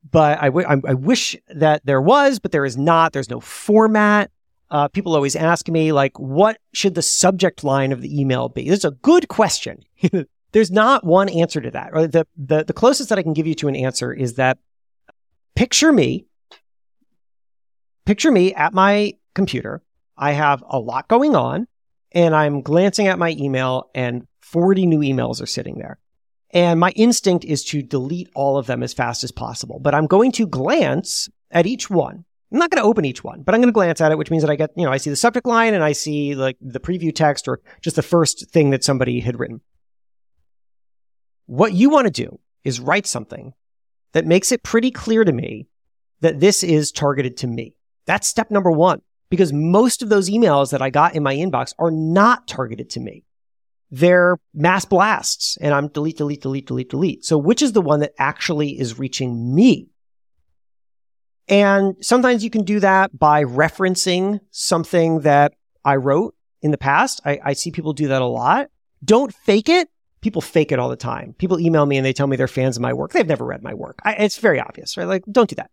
But 0.08 0.38
I, 0.38 0.50
wish 0.50 1.34
that 1.48 1.84
there 1.86 2.00
was, 2.00 2.38
but 2.38 2.52
there 2.52 2.66
is 2.66 2.76
not. 2.76 3.14
There's 3.14 3.30
no 3.30 3.40
format. 3.40 4.30
Uh, 4.70 4.88
people 4.88 5.14
always 5.14 5.34
ask 5.34 5.68
me, 5.68 5.92
like, 5.92 6.18
what 6.18 6.58
should 6.74 6.94
the 6.94 7.02
subject 7.02 7.64
line 7.64 7.90
of 7.90 8.02
the 8.02 8.20
email 8.20 8.50
be? 8.50 8.68
This 8.68 8.80
is 8.80 8.84
a 8.84 8.90
good 8.90 9.28
question. 9.28 9.82
There's 10.52 10.70
not 10.70 11.04
one 11.04 11.30
answer 11.30 11.60
to 11.60 11.70
that. 11.70 11.92
The, 11.92 12.26
the, 12.36 12.64
the 12.64 12.72
closest 12.72 13.08
that 13.08 13.18
I 13.18 13.22
can 13.22 13.32
give 13.32 13.46
you 13.46 13.54
to 13.56 13.68
an 13.68 13.74
answer 13.74 14.12
is 14.12 14.34
that 14.34 14.58
picture 15.56 15.90
me, 15.90 16.26
picture 18.04 18.30
me 18.30 18.52
at 18.54 18.74
my 18.74 19.14
computer. 19.34 19.82
I 20.18 20.32
have 20.32 20.62
a 20.68 20.78
lot 20.78 21.08
going 21.08 21.34
on 21.34 21.66
and 22.14 22.34
I'm 22.34 22.62
glancing 22.62 23.08
at 23.08 23.18
my 23.18 23.30
email 23.30 23.90
and 23.94 24.26
40 24.40 24.86
new 24.86 25.00
emails 25.00 25.42
are 25.42 25.46
sitting 25.46 25.78
there. 25.78 25.98
And 26.50 26.78
my 26.78 26.90
instinct 26.90 27.44
is 27.44 27.64
to 27.66 27.82
delete 27.82 28.30
all 28.34 28.56
of 28.56 28.66
them 28.66 28.84
as 28.84 28.94
fast 28.94 29.24
as 29.24 29.32
possible. 29.32 29.80
But 29.80 29.94
I'm 29.94 30.06
going 30.06 30.30
to 30.32 30.46
glance 30.46 31.28
at 31.50 31.66
each 31.66 31.90
one. 31.90 32.24
I'm 32.52 32.58
not 32.58 32.70
going 32.70 32.80
to 32.80 32.88
open 32.88 33.04
each 33.04 33.24
one, 33.24 33.42
but 33.42 33.52
I'm 33.52 33.60
going 33.60 33.72
to 33.72 33.74
glance 33.74 34.00
at 34.00 34.12
it, 34.12 34.18
which 34.18 34.30
means 34.30 34.44
that 34.44 34.50
I 34.50 34.54
get, 34.54 34.70
you 34.76 34.84
know, 34.84 34.92
I 34.92 34.98
see 34.98 35.10
the 35.10 35.16
subject 35.16 35.44
line 35.44 35.74
and 35.74 35.82
I 35.82 35.90
see 35.90 36.36
like 36.36 36.56
the 36.60 36.78
preview 36.78 37.12
text 37.12 37.48
or 37.48 37.60
just 37.80 37.96
the 37.96 38.02
first 38.02 38.48
thing 38.50 38.70
that 38.70 38.84
somebody 38.84 39.18
had 39.18 39.40
written. 39.40 39.60
What 41.46 41.72
you 41.72 41.90
want 41.90 42.06
to 42.06 42.12
do 42.12 42.38
is 42.62 42.78
write 42.78 43.06
something 43.08 43.54
that 44.12 44.24
makes 44.24 44.52
it 44.52 44.62
pretty 44.62 44.92
clear 44.92 45.24
to 45.24 45.32
me 45.32 45.66
that 46.20 46.38
this 46.38 46.62
is 46.62 46.92
targeted 46.92 47.36
to 47.38 47.48
me. 47.48 47.76
That's 48.06 48.28
step 48.28 48.52
number 48.52 48.70
one, 48.70 49.02
because 49.30 49.52
most 49.52 50.02
of 50.02 50.08
those 50.08 50.30
emails 50.30 50.70
that 50.70 50.82
I 50.82 50.90
got 50.90 51.14
in 51.14 51.22
my 51.22 51.34
inbox 51.34 51.74
are 51.78 51.90
not 51.90 52.46
targeted 52.46 52.90
to 52.90 53.00
me 53.00 53.24
they're 53.94 54.38
mass 54.52 54.84
blasts 54.84 55.56
and 55.60 55.72
I'm 55.72 55.86
delete, 55.86 56.16
delete, 56.16 56.42
delete, 56.42 56.66
delete, 56.66 56.90
delete. 56.90 57.24
So 57.24 57.38
which 57.38 57.62
is 57.62 57.72
the 57.72 57.80
one 57.80 58.00
that 58.00 58.12
actually 58.18 58.70
is 58.70 58.98
reaching 58.98 59.54
me? 59.54 59.88
And 61.48 61.94
sometimes 62.00 62.42
you 62.42 62.50
can 62.50 62.64
do 62.64 62.80
that 62.80 63.16
by 63.16 63.44
referencing 63.44 64.40
something 64.50 65.20
that 65.20 65.54
I 65.84 65.96
wrote 65.96 66.34
in 66.60 66.72
the 66.72 66.78
past. 66.78 67.20
I, 67.24 67.38
I 67.44 67.52
see 67.52 67.70
people 67.70 67.92
do 67.92 68.08
that 68.08 68.20
a 68.20 68.26
lot. 68.26 68.68
Don't 69.04 69.32
fake 69.32 69.68
it. 69.68 69.88
People 70.22 70.42
fake 70.42 70.72
it 70.72 70.80
all 70.80 70.88
the 70.88 70.96
time. 70.96 71.34
People 71.38 71.60
email 71.60 71.86
me 71.86 71.96
and 71.96 72.04
they 72.04 72.14
tell 72.14 72.26
me 72.26 72.36
they're 72.36 72.48
fans 72.48 72.76
of 72.76 72.82
my 72.82 72.94
work. 72.94 73.12
They've 73.12 73.24
never 73.24 73.44
read 73.44 73.62
my 73.62 73.74
work. 73.74 74.00
I, 74.02 74.14
it's 74.14 74.38
very 74.38 74.58
obvious, 74.58 74.96
right? 74.96 75.06
Like, 75.06 75.22
don't 75.30 75.50
do 75.50 75.56
that. 75.56 75.70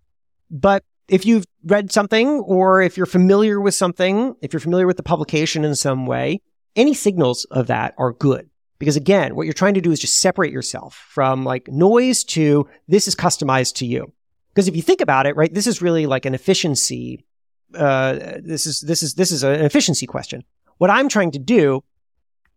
But 0.51 0.83
if 1.11 1.25
you've 1.25 1.45
read 1.65 1.91
something 1.91 2.39
or 2.39 2.81
if 2.81 2.95
you're 2.95 3.05
familiar 3.05 3.59
with 3.59 3.75
something, 3.75 4.33
if 4.41 4.53
you're 4.53 4.61
familiar 4.61 4.87
with 4.87 4.95
the 4.95 5.03
publication 5.03 5.65
in 5.65 5.75
some 5.75 6.05
way, 6.05 6.39
any 6.77 6.93
signals 6.93 7.43
of 7.51 7.67
that 7.67 7.93
are 7.97 8.13
good. 8.13 8.49
Because 8.79 8.95
again, 8.95 9.35
what 9.35 9.43
you're 9.43 9.53
trying 9.53 9.73
to 9.73 9.81
do 9.81 9.91
is 9.91 9.99
just 9.99 10.21
separate 10.21 10.53
yourself 10.53 10.95
from 11.09 11.43
like 11.43 11.67
noise 11.67 12.23
to 12.23 12.67
this 12.87 13.09
is 13.09 13.15
customized 13.15 13.75
to 13.75 13.85
you. 13.85 14.11
Because 14.53 14.69
if 14.69 14.75
you 14.75 14.81
think 14.81 15.01
about 15.01 15.25
it, 15.25 15.35
right, 15.35 15.53
this 15.53 15.67
is 15.67 15.81
really 15.81 16.07
like 16.07 16.25
an 16.25 16.33
efficiency. 16.33 17.25
Uh, 17.75 18.37
this 18.41 18.65
is, 18.65 18.79
this 18.79 19.03
is, 19.03 19.15
this 19.15 19.33
is 19.33 19.43
an 19.43 19.61
efficiency 19.61 20.05
question. 20.05 20.43
What 20.77 20.89
I'm 20.89 21.09
trying 21.09 21.31
to 21.31 21.39
do 21.39 21.83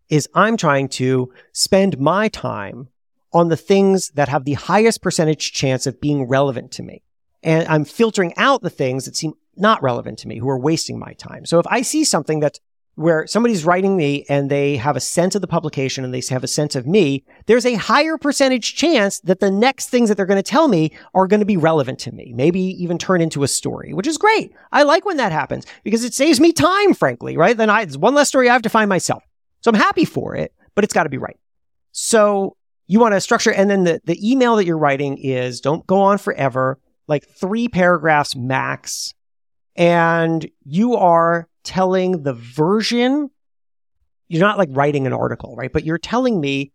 is 0.09 0.29
I'm 0.33 0.57
trying 0.57 0.89
to 0.91 1.33
spend 1.53 1.99
my 1.99 2.29
time 2.29 2.89
on 3.33 3.49
the 3.49 3.57
things 3.57 4.11
that 4.11 4.29
have 4.29 4.45
the 4.45 4.55
highest 4.55 5.03
percentage 5.03 5.53
chance 5.53 5.89
of 5.89 6.01
being 6.01 6.29
relevant 6.29 6.71
to 6.73 6.85
me. 6.85 7.03
And 7.45 7.69
I'm 7.69 7.85
filtering 7.85 8.35
out 8.37 8.63
the 8.63 8.71
things 8.71 9.05
that 9.05 9.15
seem 9.15 9.35
not 9.57 9.83
relevant 9.83 10.19
to 10.21 10.29
me, 10.29 10.39
who 10.39 10.49
are 10.49 10.59
wasting 10.59 10.99
my 10.99 11.13
time. 11.13 11.47
So 11.47 11.61
if 11.61 11.67
I 11.69 11.83
see 11.83 12.03
something 12.05 12.41
that's 12.41 12.59
where 12.97 13.27
somebody's 13.27 13.65
writing 13.65 13.97
me 13.97 14.25
and 14.29 14.51
they 14.51 14.77
have 14.77 14.97
a 14.97 15.01
sense 15.01 15.35
of 15.35 15.41
the 15.41 15.49
publication 15.49 16.05
and 16.05 16.15
they 16.15 16.23
have 16.31 16.45
a 16.45 16.49
sense 16.49 16.77
of 16.77 16.87
me, 16.87 17.25
there's 17.47 17.67
a 17.67 17.75
higher 17.75 18.17
percentage 18.17 18.77
chance 18.77 19.19
that 19.21 19.41
the 19.41 19.51
next 19.51 19.91
things 19.91 20.09
that 20.09 20.17
they're 20.17 20.27
going 20.27 20.43
to 20.43 20.49
tell 20.49 20.69
me 20.69 20.93
are 21.13 21.27
going 21.27 21.41
to 21.41 21.47
be 21.47 21.57
relevant 21.57 21.99
to 21.99 22.13
me, 22.13 22.33
maybe 22.35 22.61
even 22.61 22.97
turn 22.97 23.21
into 23.21 23.43
a 23.43 23.49
story, 23.49 23.93
which 23.93 24.07
is 24.07 24.17
great. 24.17 24.55
I 24.71 24.85
like 24.85 25.05
when 25.05 25.17
that 25.17 25.33
happens 25.33 25.67
because 25.83 26.05
it 26.05 26.15
saves 26.15 26.39
me 26.39 26.53
time, 26.53 26.95
frankly, 26.95 27.37
right? 27.37 27.57
Then 27.57 27.69
I, 27.69 27.83
it's 27.83 27.97
one 27.97 28.15
less 28.15 28.29
story 28.29 28.49
I 28.49 28.53
have 28.53 28.63
to 28.63 28.69
find 28.69 28.89
myself. 28.89 29.25
So 29.61 29.71
I'm 29.71 29.81
happy 29.81 30.05
for 30.05 30.37
it, 30.37 30.55
but 30.75 30.85
it's 30.85 30.95
got 30.95 31.05
to 31.05 31.09
be 31.09 31.19
right. 31.19 31.39
So 31.91 32.57
you 32.87 33.01
want 33.01 33.15
to 33.15 33.21
structure, 33.21 33.53
and 33.53 33.69
then 33.69 33.85
the, 33.85 34.01
the 34.05 34.31
email 34.31 34.57
that 34.57 34.67
you're 34.67 34.79
writing 34.79 35.19
is 35.19 35.61
don't 35.61 35.87
go 35.87 36.01
on 36.01 36.19
forever, 36.19 36.79
like 37.07 37.27
three 37.29 37.69
paragraphs 37.69 38.35
max. 38.37 39.15
And 39.77 40.49
you 40.65 40.97
are 40.97 41.49
telling 41.65 42.23
the 42.23 42.35
version. 42.35 43.31
You're 44.29 44.41
not 44.41 44.59
like 44.59 44.69
writing 44.73 45.07
an 45.07 45.13
article, 45.13 45.55
right? 45.57 45.73
But 45.73 45.85
you're 45.85 45.99
telling 45.99 46.41
me 46.41 46.73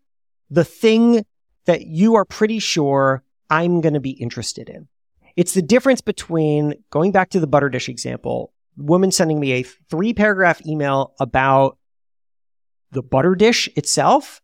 the 0.49 0.65
thing 0.65 1.25
that 1.65 1.85
you 1.85 2.15
are 2.15 2.25
pretty 2.25 2.59
sure 2.59 3.23
I'm 3.49 3.81
going 3.81 3.93
to 3.93 3.99
be 3.99 4.11
interested 4.11 4.69
in. 4.69 4.87
It's 5.35 5.53
the 5.53 5.61
difference 5.61 6.01
between 6.01 6.73
going 6.89 7.11
back 7.11 7.29
to 7.29 7.39
the 7.39 7.47
butter 7.47 7.69
dish 7.69 7.89
example, 7.89 8.53
woman 8.77 9.11
sending 9.11 9.39
me 9.39 9.53
a 9.53 9.63
three 9.63 10.13
paragraph 10.13 10.65
email 10.65 11.13
about 11.19 11.77
the 12.91 13.03
butter 13.03 13.35
dish 13.35 13.69
itself 13.75 14.41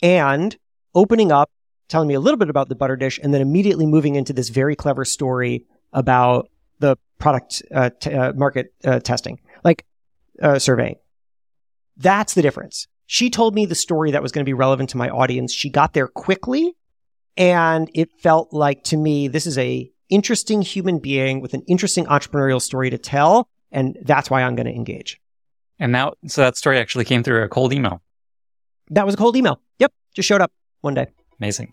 and 0.00 0.56
opening 0.94 1.32
up, 1.32 1.50
telling 1.88 2.08
me 2.08 2.14
a 2.14 2.20
little 2.20 2.38
bit 2.38 2.50
about 2.50 2.68
the 2.68 2.74
butter 2.74 2.96
dish 2.96 3.18
and 3.22 3.32
then 3.32 3.40
immediately 3.40 3.86
moving 3.86 4.14
into 4.14 4.32
this 4.32 4.48
very 4.48 4.76
clever 4.76 5.04
story 5.04 5.64
about 5.92 6.50
the 6.78 6.96
product 7.18 7.62
uh, 7.74 7.90
t- 7.98 8.12
uh, 8.12 8.32
market 8.34 8.72
uh, 8.84 9.00
testing. 9.00 9.40
Like 9.64 9.84
uh, 10.40 10.58
surveying. 10.58 10.96
That's 11.96 12.34
the 12.34 12.42
difference. 12.42 12.86
She 13.06 13.30
told 13.30 13.54
me 13.54 13.66
the 13.66 13.74
story 13.74 14.10
that 14.12 14.22
was 14.22 14.32
going 14.32 14.44
to 14.44 14.48
be 14.48 14.54
relevant 14.54 14.90
to 14.90 14.96
my 14.96 15.08
audience. 15.08 15.52
She 15.52 15.70
got 15.70 15.94
there 15.94 16.06
quickly 16.06 16.76
and 17.36 17.90
it 17.94 18.10
felt 18.20 18.52
like 18.52 18.84
to 18.84 18.96
me, 18.96 19.28
this 19.28 19.46
is 19.46 19.56
a 19.58 19.90
interesting 20.10 20.62
human 20.62 20.98
being 20.98 21.40
with 21.40 21.54
an 21.54 21.62
interesting 21.66 22.04
entrepreneurial 22.06 22.60
story 22.60 22.90
to 22.90 22.98
tell. 22.98 23.48
And 23.70 23.96
that's 24.02 24.30
why 24.30 24.42
I'm 24.42 24.56
going 24.56 24.66
to 24.66 24.74
engage. 24.74 25.20
And 25.78 25.92
now, 25.92 26.14
so 26.26 26.42
that 26.42 26.56
story 26.56 26.78
actually 26.78 27.04
came 27.04 27.22
through 27.22 27.44
a 27.44 27.48
cold 27.48 27.72
email. 27.72 28.02
That 28.90 29.06
was 29.06 29.14
a 29.14 29.18
cold 29.18 29.36
email. 29.36 29.60
Yep. 29.78 29.92
Just 30.14 30.26
showed 30.26 30.40
up 30.40 30.52
one 30.80 30.94
day. 30.94 31.06
Amazing. 31.40 31.72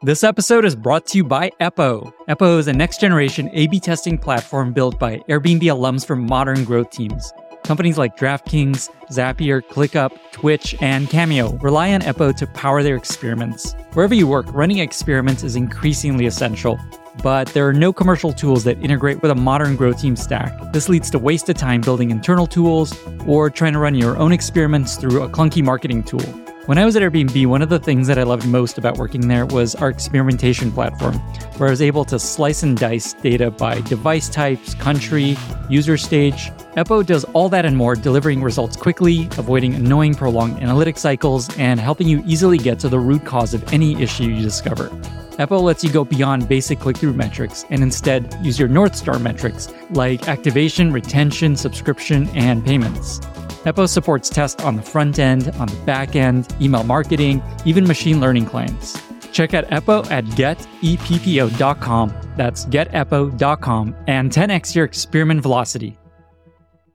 This 0.00 0.22
episode 0.22 0.64
is 0.64 0.76
brought 0.76 1.06
to 1.06 1.18
you 1.18 1.24
by 1.24 1.50
Eppo. 1.60 2.12
Eppo 2.28 2.56
is 2.60 2.68
a 2.68 2.72
next 2.72 3.00
generation 3.00 3.50
A 3.52 3.66
B 3.66 3.80
testing 3.80 4.16
platform 4.16 4.72
built 4.72 4.96
by 4.96 5.18
Airbnb 5.28 5.62
alums 5.62 6.06
for 6.06 6.14
modern 6.14 6.62
growth 6.62 6.90
teams. 6.90 7.32
Companies 7.64 7.98
like 7.98 8.16
DraftKings, 8.16 8.90
Zapier, 9.10 9.60
ClickUp, 9.60 10.16
Twitch, 10.30 10.80
and 10.80 11.10
Cameo 11.10 11.54
rely 11.54 11.92
on 11.92 12.02
Eppo 12.02 12.32
to 12.36 12.46
power 12.46 12.84
their 12.84 12.94
experiments. 12.94 13.74
Wherever 13.94 14.14
you 14.14 14.28
work, 14.28 14.46
running 14.54 14.78
experiments 14.78 15.42
is 15.42 15.56
increasingly 15.56 16.26
essential, 16.26 16.78
but 17.20 17.48
there 17.48 17.66
are 17.66 17.72
no 17.72 17.92
commercial 17.92 18.32
tools 18.32 18.62
that 18.64 18.80
integrate 18.80 19.20
with 19.20 19.32
a 19.32 19.34
modern 19.34 19.74
growth 19.74 20.00
team 20.00 20.14
stack. 20.14 20.72
This 20.72 20.88
leads 20.88 21.10
to 21.10 21.18
wasted 21.18 21.56
time 21.56 21.80
building 21.80 22.12
internal 22.12 22.46
tools 22.46 22.96
or 23.26 23.50
trying 23.50 23.72
to 23.72 23.80
run 23.80 23.96
your 23.96 24.16
own 24.16 24.30
experiments 24.30 24.94
through 24.94 25.24
a 25.24 25.28
clunky 25.28 25.64
marketing 25.64 26.04
tool. 26.04 26.22
When 26.68 26.76
I 26.76 26.84
was 26.84 26.96
at 26.96 27.02
Airbnb, 27.02 27.46
one 27.46 27.62
of 27.62 27.70
the 27.70 27.78
things 27.78 28.06
that 28.08 28.18
I 28.18 28.24
loved 28.24 28.46
most 28.46 28.76
about 28.76 28.98
working 28.98 29.26
there 29.26 29.46
was 29.46 29.74
our 29.74 29.88
experimentation 29.88 30.70
platform, 30.70 31.14
where 31.56 31.70
I 31.70 31.70
was 31.70 31.80
able 31.80 32.04
to 32.04 32.18
slice 32.18 32.62
and 32.62 32.76
dice 32.76 33.14
data 33.14 33.50
by 33.50 33.80
device 33.80 34.28
types, 34.28 34.74
country, 34.74 35.34
user 35.70 35.96
stage. 35.96 36.50
Eppo 36.76 37.06
does 37.06 37.24
all 37.32 37.48
that 37.48 37.64
and 37.64 37.74
more, 37.74 37.94
delivering 37.94 38.42
results 38.42 38.76
quickly, 38.76 39.30
avoiding 39.38 39.76
annoying 39.76 40.14
prolonged 40.14 40.62
analytic 40.62 40.98
cycles, 40.98 41.48
and 41.56 41.80
helping 41.80 42.06
you 42.06 42.22
easily 42.26 42.58
get 42.58 42.78
to 42.80 42.90
the 42.90 42.98
root 42.98 43.24
cause 43.24 43.54
of 43.54 43.72
any 43.72 43.98
issue 44.02 44.24
you 44.24 44.42
discover. 44.42 44.90
Eppo 45.38 45.62
lets 45.62 45.82
you 45.82 45.90
go 45.90 46.04
beyond 46.04 46.50
basic 46.50 46.80
click 46.80 46.98
through 46.98 47.14
metrics 47.14 47.64
and 47.70 47.82
instead 47.82 48.36
use 48.42 48.58
your 48.58 48.68
North 48.68 48.94
Star 48.94 49.18
metrics 49.18 49.72
like 49.92 50.28
activation, 50.28 50.92
retention, 50.92 51.56
subscription, 51.56 52.28
and 52.34 52.62
payments. 52.62 53.20
Eppo 53.64 53.88
supports 53.88 54.28
tests 54.28 54.62
on 54.64 54.76
the 54.76 54.82
front 54.82 55.18
end, 55.18 55.48
on 55.58 55.68
the 55.68 55.76
back 55.84 56.16
end, 56.16 56.46
email 56.60 56.84
marketing, 56.84 57.42
even 57.64 57.86
machine 57.86 58.20
learning 58.20 58.46
clients. 58.46 59.00
Check 59.32 59.54
out 59.54 59.64
Eppo 59.66 60.10
at 60.10 60.24
geteppo.com. 60.24 62.14
That's 62.36 62.64
geteppo.com 62.66 63.96
and 64.06 64.30
10x 64.30 64.74
your 64.74 64.84
experiment 64.84 65.42
velocity. 65.42 65.98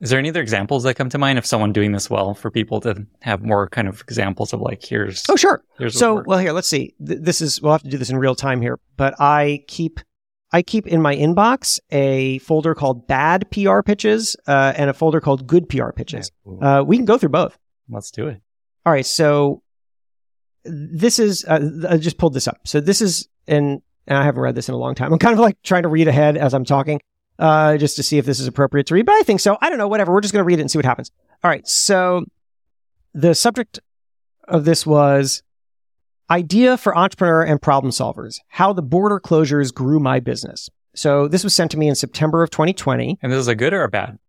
Is 0.01 0.09
there 0.09 0.20
any 0.20 0.30
other 0.30 0.41
examples 0.41 0.84
that 0.84 0.95
come 0.95 1.07
to 1.09 1.18
mind 1.18 1.38
of 1.39 1.45
someone 1.45 1.72
doing 1.72 1.93
this 1.93 2.09
well 2.09 2.34
for 2.34 2.51
people 2.51 2.82
to 2.82 3.07
have 3.22 3.41
more 3.41 3.70
kind 3.70 3.88
of 3.88 4.01
examples 4.01 4.51
of 4.51 4.59
like, 4.59 4.84
here's. 4.84 5.24
Oh, 5.30 5.38
sure. 5.38 5.64
Here's 5.78 5.97
so, 5.97 6.24
well, 6.26 6.39
here, 6.39 6.51
let's 6.51 6.68
see. 6.68 6.93
This 6.99 7.39
is, 7.39 7.61
we'll 7.61 7.72
have 7.72 7.84
to 7.84 7.89
do 7.89 7.97
this 7.97 8.09
in 8.09 8.18
real 8.18 8.36
time 8.36 8.61
here, 8.61 8.80
but 8.97 9.16
I 9.22 9.64
keep 9.70 10.01
I 10.54 10.62
keep 10.62 10.86
in 10.86 11.01
my 11.01 11.16
inbox 11.16 11.80
a 11.91 12.38
folder 12.39 12.76
called 12.76 13.08
bad 13.08 13.49
PR 13.49 13.82
pitches 13.82 14.38
uh, 14.47 14.74
and 14.78 14.88
a 14.89 14.93
folder 14.93 15.20
called 15.20 15.47
good 15.47 15.68
PR 15.68 15.91
pitches. 15.91 16.32
Uh, 16.62 16.84
we 16.86 16.95
can 16.95 17.06
go 17.06 17.18
through 17.18 17.30
both. 17.30 17.58
Let's 17.89 18.12
do 18.12 18.28
it. 18.28 18.39
All 18.86 18.93
right. 18.93 19.06
So 19.06 19.64
this 20.64 21.18
is, 21.18 21.43
uh, 21.45 21.88
I 21.89 21.97
just 21.97 22.20
pulled 22.20 22.36
this 22.36 22.47
up. 22.47 22.68
So 22.68 22.80
this 22.80 23.01
is, 23.01 23.28
and, 23.47 23.82
and 24.06 24.18
I 24.18 24.24
haven't 24.24 24.41
read 24.41 24.54
this 24.54 24.70
in 24.70 24.76
a 24.76 24.78
long 24.78 24.93
time. 24.93 25.12
I'm 25.12 25.20
kind 25.20 25.34
of 25.34 25.39
like 25.39 25.60
trying 25.64 25.84
to 25.84 25.89
read 25.89 26.08
ahead 26.08 26.38
as 26.38 26.54
I'm 26.54 26.66
talking, 26.66 27.01
uh, 27.39 27.78
just 27.78 27.95
to 27.95 28.04
see 28.04 28.20
if 28.20 28.26
this 28.26 28.39
is 28.39 28.45
appropriate 28.45 28.86
to 28.88 28.93
read, 28.93 29.08
but 29.08 29.16
I 29.16 29.24
think 29.24 29.39
so. 29.39 29.58
I 29.60 29.70
don't 29.70 29.80
know, 29.80 29.88
whatever. 29.88 30.14
We're 30.14 30.22
just 30.22 30.34
going 30.34 30.43
to 30.43 30.47
read 30.47 30.60
it 30.60 30.62
and 30.62 30.70
see 30.70 30.78
what 30.78 30.86
happens. 30.86 31.12
All 31.43 31.49
right. 31.49 31.68
So 31.68 32.26
the 33.16 33.34
subject 33.34 33.80
of 34.47 34.66
this 34.66 34.86
was 34.86 35.41
idea 36.30 36.78
for 36.78 36.97
entrepreneur 36.97 37.43
and 37.43 37.61
problem 37.61 37.91
solvers, 37.91 38.39
how 38.47 38.74
the 38.74 38.82
border 38.82 39.19
closures 39.19 39.74
grew 39.74 39.99
my 39.99 40.19
business. 40.19 40.69
So 40.95 41.28
this 41.28 41.43
was 41.43 41.53
sent 41.53 41.71
to 41.71 41.78
me 41.78 41.88
in 41.88 41.95
September 41.95 42.43
of 42.43 42.49
2020. 42.51 43.19
And 43.21 43.32
this 43.32 43.39
is 43.39 43.47
a 43.47 43.55
good 43.55 43.74
or 43.74 43.84
a 43.84 43.89
bad? 43.89 44.19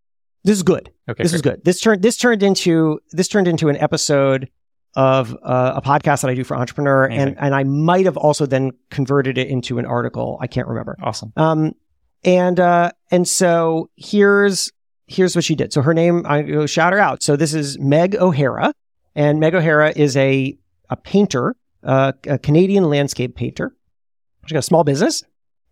This 0.43 0.57
is 0.57 0.63
good. 0.63 0.91
Okay. 1.09 1.23
this 1.23 1.33
is 1.33 1.41
good. 1.41 1.63
This 1.63 1.79
turned 1.79 2.01
this 2.03 2.17
turned 2.17 2.43
into 2.43 2.99
this 3.11 3.27
turned 3.27 3.47
into 3.47 3.69
an 3.69 3.77
episode 3.77 4.49
of 4.95 5.35
uh, 5.43 5.73
a 5.75 5.81
podcast 5.81 6.21
that 6.21 6.29
I 6.29 6.35
do 6.35 6.43
for 6.43 6.55
Entrepreneur, 6.55 7.05
Amazing. 7.05 7.29
and 7.29 7.37
and 7.39 7.55
I 7.55 7.63
might 7.63 8.05
have 8.05 8.15
also 8.17 8.45
then 8.45 8.71
converted 8.91 9.37
it 9.37 9.47
into 9.47 9.79
an 9.79 9.85
article. 9.85 10.37
I 10.39 10.47
can't 10.47 10.67
remember. 10.67 10.97
Awesome. 11.01 11.33
Um, 11.35 11.73
and 12.23 12.59
uh, 12.59 12.91
and 13.11 13.27
so 13.27 13.89
here's 13.95 14.71
here's 15.07 15.35
what 15.35 15.43
she 15.43 15.55
did. 15.55 15.73
So 15.73 15.81
her 15.81 15.93
name, 15.93 16.23
I 16.25 16.43
go 16.43 16.65
shout 16.65 16.93
her 16.93 16.99
out. 16.99 17.23
So 17.23 17.35
this 17.35 17.53
is 17.53 17.79
Meg 17.79 18.15
O'Hara, 18.15 18.71
and 19.15 19.39
Meg 19.39 19.55
O'Hara 19.55 19.93
is 19.95 20.15
a 20.15 20.55
a 20.89 20.95
painter, 20.95 21.55
uh, 21.85 22.13
a 22.27 22.37
Canadian 22.37 22.89
landscape 22.89 23.35
painter. 23.35 23.75
She's 24.45 24.53
got 24.53 24.59
a 24.59 24.63
small 24.63 24.83
business, 24.83 25.23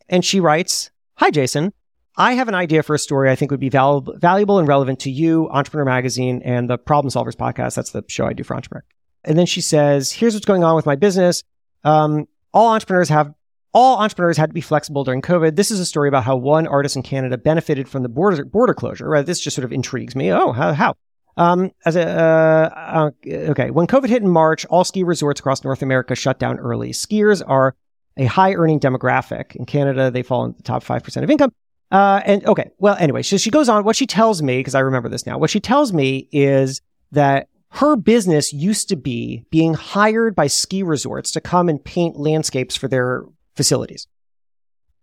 and 0.09 0.24
she 0.24 0.39
writes, 0.39 0.91
"Hi, 1.16 1.32
Jason." 1.32 1.74
I 2.16 2.34
have 2.34 2.47
an 2.47 2.53
idea 2.53 2.84
for 2.84 2.93
a 2.93 2.99
story 2.99 3.32
I 3.32 3.36
think 3.36 3.49
would 3.49 3.59
be 3.59 3.70
val- 3.70 4.05
valuable 4.18 4.59
and 4.59 4.68
relevant 4.68 4.99
to 4.99 5.09
you, 5.09 5.49
Entrepreneur 5.49 5.86
Magazine, 5.86 6.43
and 6.43 6.70
the 6.70 6.78
Problem 6.78 7.11
Solvers 7.11 7.36
podcast. 7.36 7.74
That's 7.74 7.89
the 7.89 8.03
show 8.07 8.28
I 8.28 8.34
do 8.34 8.43
for 8.43 8.55
Entrepreneur. 8.55 8.84
And 9.24 9.38
then 9.38 9.47
she 9.47 9.61
says, 9.61 10.11
"Here's 10.11 10.34
what's 10.34 10.45
going 10.45 10.64
on 10.64 10.76
with 10.76 10.86
my 10.86 10.95
business. 10.95 11.43
Um, 11.84 12.28
all 12.53 12.74
entrepreneurs 12.74 13.09
have 13.09 13.34
all 13.74 13.97
entrepreneurs 13.97 14.38
had 14.38 14.51
to 14.51 14.53
be 14.53 14.61
flexible 14.61 15.03
during 15.03 15.22
COVID. 15.22 15.55
This 15.55 15.72
is 15.72 15.80
a 15.80 15.86
story 15.86 16.07
about 16.07 16.24
how 16.24 16.36
one 16.36 16.68
artist 16.68 16.95
in 16.95 17.01
Canada 17.01 17.38
benefited 17.38 17.89
from 17.89 18.03
the 18.03 18.09
border 18.09 18.45
border 18.45 18.74
closure. 18.74 19.09
Right? 19.09 19.26
This 19.26 19.39
just 19.39 19.55
sort 19.55 19.66
of 19.66 19.74
intrigues 19.74 20.16
me. 20.16 20.32
Oh, 20.32 20.51
how? 20.51 20.74
how? 20.74 20.95
Um, 21.36 21.71
as 21.86 21.95
a 21.95 22.07
uh, 22.07 22.69
uh, 22.75 23.11
okay, 23.25 23.71
when 23.71 23.88
COVID 23.88 24.09
hit 24.09 24.21
in 24.21 24.29
March, 24.29 24.65
all 24.65 24.84
ski 24.84 25.03
resorts 25.03 25.39
across 25.39 25.63
North 25.63 25.81
America 25.81 26.15
shut 26.15 26.39
down 26.39 26.59
early. 26.59 26.91
Skiers 26.91 27.41
are 27.45 27.75
a 28.17 28.25
high 28.25 28.53
earning 28.53 28.79
demographic 28.79 29.55
in 29.55 29.65
Canada. 29.65 30.11
They 30.11 30.21
fall 30.21 30.45
in 30.45 30.53
the 30.55 30.63
top 30.63 30.84
five 30.84 31.03
percent 31.03 31.23
of 31.23 31.29
income. 31.29 31.51
Uh, 31.91 32.21
and 32.25 32.45
okay, 32.45 32.71
well, 32.77 32.95
anyway, 32.99 33.21
so 33.21 33.38
she 33.38 33.51
goes 33.51 33.69
on. 33.69 33.84
What 33.84 33.95
she 33.95 34.07
tells 34.07 34.41
me, 34.41 34.57
because 34.57 34.75
I 34.75 34.79
remember 34.79 35.09
this 35.09 35.25
now, 35.25 35.38
what 35.38 35.49
she 35.49 35.59
tells 35.59 35.93
me 35.93 36.27
is 36.31 36.81
that 37.11 37.47
her 37.69 37.95
business 37.95 38.53
used 38.53 38.89
to 38.89 38.95
be 38.95 39.45
being 39.49 39.73
hired 39.73 40.36
by 40.36 40.47
ski 40.47 40.84
resorts 40.84 41.31
to 41.31 41.41
come 41.41 41.69
and 41.69 41.84
paint 41.84 42.15
landscapes 42.15 42.75
for 42.75 42.88
their 42.88 43.23
facilities. 43.55 44.07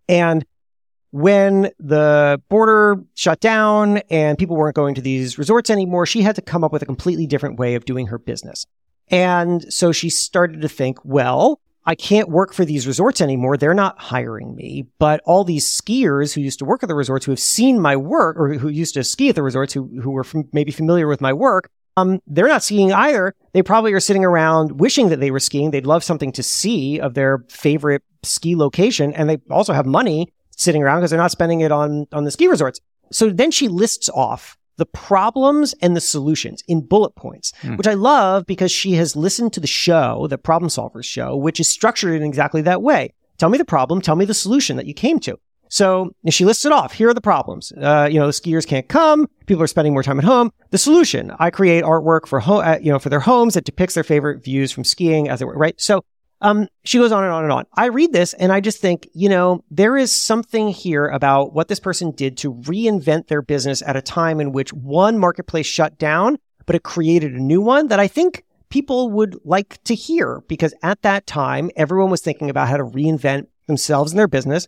And 0.07 0.45
when 1.11 1.71
the 1.79 2.41
border 2.49 3.01
shut 3.15 3.39
down 3.39 3.97
and 4.09 4.37
people 4.37 4.55
weren't 4.55 4.75
going 4.75 4.95
to 4.95 5.01
these 5.01 5.37
resorts 5.37 5.69
anymore, 5.69 6.05
she 6.05 6.21
had 6.21 6.35
to 6.35 6.41
come 6.41 6.63
up 6.63 6.71
with 6.71 6.81
a 6.81 6.85
completely 6.85 7.27
different 7.27 7.59
way 7.59 7.75
of 7.75 7.85
doing 7.85 8.07
her 8.07 8.17
business. 8.17 8.65
And 9.09 9.71
so 9.71 9.91
she 9.91 10.09
started 10.09 10.61
to 10.61 10.69
think, 10.69 10.97
well, 11.03 11.59
I 11.85 11.95
can't 11.95 12.29
work 12.29 12.53
for 12.53 12.63
these 12.63 12.87
resorts 12.87 13.21
anymore. 13.21 13.57
They're 13.57 13.73
not 13.73 13.99
hiring 13.99 14.55
me. 14.55 14.85
But 14.99 15.21
all 15.25 15.43
these 15.43 15.65
skiers 15.65 16.33
who 16.33 16.41
used 16.41 16.59
to 16.59 16.65
work 16.65 16.83
at 16.83 16.89
the 16.89 16.95
resorts 16.95 17.25
who 17.25 17.31
have 17.31 17.39
seen 17.39 17.79
my 17.79 17.95
work 17.95 18.37
or 18.37 18.53
who 18.53 18.69
used 18.69 18.93
to 18.93 19.03
ski 19.03 19.29
at 19.29 19.35
the 19.35 19.43
resorts 19.43 19.73
who, 19.73 19.89
who 20.01 20.11
were 20.11 20.23
fam- 20.23 20.47
maybe 20.53 20.71
familiar 20.71 21.07
with 21.07 21.21
my 21.21 21.33
work, 21.33 21.69
um, 21.97 22.21
they're 22.27 22.47
not 22.47 22.63
skiing 22.63 22.93
either. 22.93 23.35
They 23.53 23.63
probably 23.63 23.93
are 23.93 23.99
sitting 23.99 24.23
around 24.23 24.79
wishing 24.79 25.09
that 25.09 25.19
they 25.19 25.31
were 25.31 25.39
skiing. 25.39 25.71
They'd 25.71 25.85
love 25.85 26.03
something 26.03 26.31
to 26.33 26.43
see 26.43 26.99
of 26.99 27.15
their 27.15 27.43
favorite 27.49 28.03
ski 28.23 28.55
location. 28.55 29.13
And 29.13 29.29
they 29.29 29.39
also 29.49 29.73
have 29.73 29.85
money 29.85 30.31
sitting 30.51 30.83
around 30.83 30.99
because 30.99 31.11
they're 31.11 31.19
not 31.19 31.31
spending 31.31 31.61
it 31.61 31.71
on, 31.71 32.07
on 32.11 32.23
the 32.23 32.31
ski 32.31 32.47
resorts. 32.47 32.79
So 33.11 33.29
then 33.29 33.51
she 33.51 33.67
lists 33.67 34.09
off 34.09 34.57
the 34.77 34.85
problems 34.85 35.75
and 35.81 35.95
the 35.95 36.01
solutions 36.01 36.63
in 36.67 36.81
bullet 36.81 37.15
points, 37.15 37.51
Hmm. 37.61 37.75
which 37.75 37.87
I 37.87 37.93
love 37.93 38.45
because 38.45 38.71
she 38.71 38.93
has 38.93 39.15
listened 39.15 39.53
to 39.53 39.59
the 39.59 39.67
show, 39.67 40.27
the 40.27 40.37
Problem 40.37 40.69
Solvers 40.69 41.03
show, 41.05 41.35
which 41.35 41.59
is 41.59 41.67
structured 41.67 42.15
in 42.15 42.23
exactly 42.23 42.61
that 42.63 42.81
way. 42.81 43.13
Tell 43.37 43.49
me 43.49 43.57
the 43.57 43.65
problem. 43.65 44.01
Tell 44.01 44.15
me 44.15 44.25
the 44.25 44.33
solution 44.33 44.77
that 44.77 44.85
you 44.85 44.93
came 44.93 45.19
to. 45.21 45.37
So 45.69 46.11
she 46.29 46.43
lists 46.45 46.65
it 46.65 46.71
off. 46.71 46.93
Here 46.93 47.09
are 47.09 47.13
the 47.13 47.21
problems. 47.21 47.71
Uh, 47.71 48.07
you 48.11 48.19
know, 48.19 48.25
the 48.25 48.33
skiers 48.33 48.67
can't 48.67 48.87
come. 48.89 49.27
People 49.45 49.63
are 49.63 49.67
spending 49.67 49.93
more 49.93 50.03
time 50.03 50.19
at 50.19 50.25
home. 50.25 50.51
The 50.71 50.77
solution: 50.77 51.31
I 51.39 51.49
create 51.49 51.83
artwork 51.85 52.27
for 52.27 52.41
ho- 52.41 52.59
uh, 52.61 52.77
you 52.81 52.91
know 52.91 52.99
for 52.99 53.07
their 53.09 53.21
homes 53.21 53.53
that 53.53 53.63
depicts 53.63 53.93
their 53.93 54.03
favorite 54.03 54.43
views 54.43 54.71
from 54.71 54.83
skiing 54.83 55.29
as 55.29 55.39
they 55.39 55.45
were 55.45 55.57
right. 55.57 55.79
So 55.79 56.03
um, 56.41 56.67
she 56.83 56.97
goes 56.97 57.11
on 57.11 57.23
and 57.23 57.31
on 57.31 57.43
and 57.43 57.53
on. 57.53 57.65
I 57.73 57.85
read 57.85 58.13
this 58.13 58.33
and 58.33 58.51
I 58.51 58.59
just 58.59 58.79
think, 58.79 59.07
you 59.13 59.29
know, 59.29 59.63
there 59.69 59.95
is 59.95 60.11
something 60.11 60.69
here 60.69 61.07
about 61.07 61.53
what 61.53 61.67
this 61.67 61.79
person 61.79 62.11
did 62.11 62.37
to 62.37 62.53
reinvent 62.53 63.27
their 63.27 63.43
business 63.43 63.83
at 63.83 63.95
a 63.95 64.01
time 64.01 64.41
in 64.41 64.51
which 64.51 64.73
one 64.73 65.19
marketplace 65.19 65.67
shut 65.67 65.99
down, 65.99 66.37
but 66.65 66.75
it 66.75 66.83
created 66.83 67.33
a 67.33 67.41
new 67.41 67.61
one 67.61 67.87
that 67.89 67.99
I 67.99 68.07
think 68.07 68.43
people 68.69 69.11
would 69.11 69.37
like 69.45 69.83
to 69.83 69.93
hear 69.93 70.41
because 70.47 70.73
at 70.81 71.01
that 71.03 71.27
time, 71.27 71.69
everyone 71.75 72.09
was 72.09 72.21
thinking 72.21 72.49
about 72.49 72.67
how 72.67 72.77
to 72.77 72.83
reinvent 72.83 73.47
themselves 73.67 74.11
and 74.11 74.19
their 74.19 74.27
business. 74.27 74.67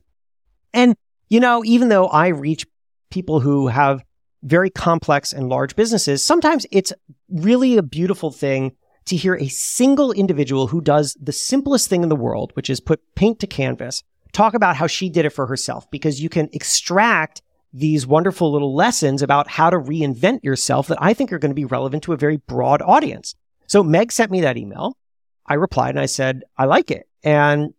And, 0.74 0.96
you 1.30 1.40
know, 1.40 1.64
even 1.66 1.90
though 1.90 2.08
I 2.08 2.28
reach 2.28 2.68
people 3.10 3.40
who 3.40 3.68
have 3.68 4.04
very 4.44 4.70
complex 4.70 5.34
and 5.34 5.50
large 5.50 5.76
businesses, 5.76 6.22
sometimes 6.22 6.68
it's 6.72 6.94
really 7.30 7.78
a 7.78 7.84
beautiful 7.84 8.32
thing 8.32 8.76
to 9.06 9.16
hear 9.16 9.36
a 9.36 9.47
single 9.47 10.12
individual 10.12 10.68
who 10.68 10.82
does 10.82 11.18
the 11.22 11.32
simplest 11.32 11.89
thing 11.89 12.04
in 12.04 12.10
the 12.10 12.16
world, 12.16 12.51
which 12.56 12.70
is 12.70 12.80
put 12.80 13.01
paint 13.16 13.39
to 13.39 13.47
canvas, 13.47 14.04
talk 14.32 14.54
about 14.54 14.76
how 14.76 14.88
she 14.88 15.10
did 15.10 15.26
it 15.26 15.32
for 15.32 15.47
herself, 15.47 15.89
because 15.91 16.22
you 16.22 16.30
can 16.30 16.49
extract 16.54 17.41
these 17.74 18.06
wonderful 18.06 18.51
little 18.51 18.76
lessons 18.76 19.22
about 19.22 19.47
how 19.47 19.70
to 19.70 19.78
reinvent 19.78 20.43
yourself 20.43 20.88
that 20.88 21.01
I 21.01 21.14
think 21.14 21.34
are 21.34 21.39
going 21.39 21.51
to 21.51 21.56
be 21.56 21.66
relevant 21.66 22.04
to 22.04 22.14
a 22.14 22.18
very 22.18 22.38
broad 22.38 22.82
audience. 22.82 23.36
So 23.68 23.84
Meg 23.84 24.12
sent 24.12 24.32
me 24.32 24.41
that 24.41 24.58
email. 24.58 24.97
I 25.45 25.56
replied 25.56 25.91
and 25.91 25.99
I 25.99 26.06
said, 26.06 26.43
I 26.58 26.66
like 26.66 26.91
it. 26.91 27.10
And 27.24 27.74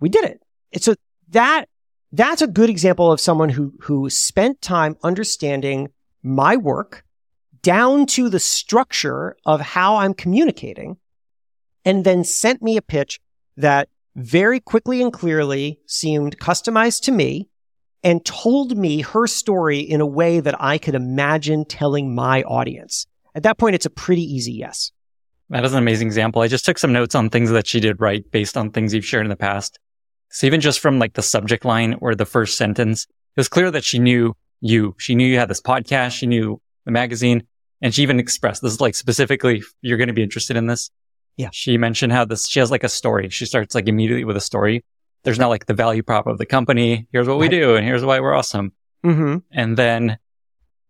we 0.00 0.08
did 0.08 0.24
it. 0.24 0.42
It's 0.72 0.84
so 0.84 0.96
that, 1.30 1.66
that's 2.12 2.42
a 2.42 2.46
good 2.46 2.70
example 2.70 3.12
of 3.12 3.20
someone 3.20 3.48
who, 3.48 3.74
who 3.82 4.10
spent 4.10 4.60
time 4.60 4.96
understanding 5.02 5.88
my 6.22 6.56
work, 6.56 7.04
down 7.62 8.06
to 8.06 8.28
the 8.28 8.40
structure 8.40 9.36
of 9.44 9.60
how 9.60 9.96
I'm 9.96 10.14
communicating 10.14 10.96
and 11.84 12.04
then 12.04 12.24
sent 12.24 12.62
me 12.62 12.76
a 12.76 12.82
pitch 12.82 13.20
that 13.56 13.88
very 14.16 14.60
quickly 14.60 15.00
and 15.02 15.12
clearly 15.12 15.80
seemed 15.86 16.38
customized 16.38 17.02
to 17.02 17.12
me 17.12 17.48
and 18.02 18.24
told 18.24 18.76
me 18.76 19.02
her 19.02 19.26
story 19.26 19.78
in 19.78 20.00
a 20.00 20.06
way 20.06 20.40
that 20.40 20.60
I 20.60 20.78
could 20.78 20.94
imagine 20.94 21.64
telling 21.64 22.14
my 22.14 22.42
audience. 22.42 23.06
At 23.34 23.42
that 23.42 23.58
point, 23.58 23.74
it's 23.74 23.86
a 23.86 23.90
pretty 23.90 24.22
easy 24.22 24.52
yes. 24.52 24.92
That 25.50 25.64
is 25.64 25.72
an 25.72 25.78
amazing 25.78 26.08
example. 26.08 26.42
I 26.42 26.48
just 26.48 26.64
took 26.64 26.78
some 26.78 26.92
notes 26.92 27.14
on 27.14 27.30
things 27.30 27.50
that 27.50 27.66
she 27.66 27.80
did 27.80 28.00
right 28.00 28.28
based 28.30 28.56
on 28.56 28.70
things 28.70 28.92
you've 28.92 29.04
shared 29.04 29.24
in 29.24 29.30
the 29.30 29.36
past. 29.36 29.78
So 30.30 30.46
even 30.46 30.60
just 30.60 30.80
from 30.80 30.98
like 30.98 31.14
the 31.14 31.22
subject 31.22 31.64
line 31.64 31.94
or 32.00 32.14
the 32.14 32.26
first 32.26 32.58
sentence, 32.58 33.04
it 33.04 33.40
was 33.40 33.48
clear 33.48 33.70
that 33.70 33.84
she 33.84 33.98
knew 33.98 34.34
you. 34.60 34.94
She 34.98 35.14
knew 35.14 35.26
you 35.26 35.38
had 35.38 35.48
this 35.48 35.62
podcast. 35.62 36.12
She 36.12 36.26
knew 36.26 36.60
the 36.88 36.92
magazine. 36.92 37.46
And 37.82 37.94
she 37.94 38.02
even 38.02 38.18
expressed 38.18 38.62
this 38.62 38.72
is 38.72 38.80
like 38.80 38.94
specifically, 38.94 39.62
you're 39.82 39.98
going 39.98 40.08
to 40.08 40.14
be 40.14 40.22
interested 40.22 40.56
in 40.56 40.66
this. 40.66 40.90
Yeah. 41.36 41.50
She 41.52 41.76
mentioned 41.78 42.12
how 42.12 42.24
this, 42.24 42.48
she 42.48 42.58
has 42.60 42.70
like 42.70 42.82
a 42.82 42.88
story. 42.88 43.28
She 43.28 43.44
starts 43.46 43.74
like 43.74 43.86
immediately 43.86 44.24
with 44.24 44.36
a 44.36 44.40
story. 44.40 44.84
There's 45.22 45.38
not 45.38 45.48
like 45.48 45.66
the 45.66 45.74
value 45.74 46.02
prop 46.02 46.26
of 46.26 46.38
the 46.38 46.46
company. 46.46 47.06
Here's 47.12 47.28
what 47.28 47.38
we 47.38 47.48
do 47.48 47.76
and 47.76 47.84
here's 47.86 48.04
why 48.04 48.18
we're 48.20 48.34
awesome. 48.34 48.72
Mm-hmm. 49.04 49.36
And 49.52 49.76
then, 49.76 50.18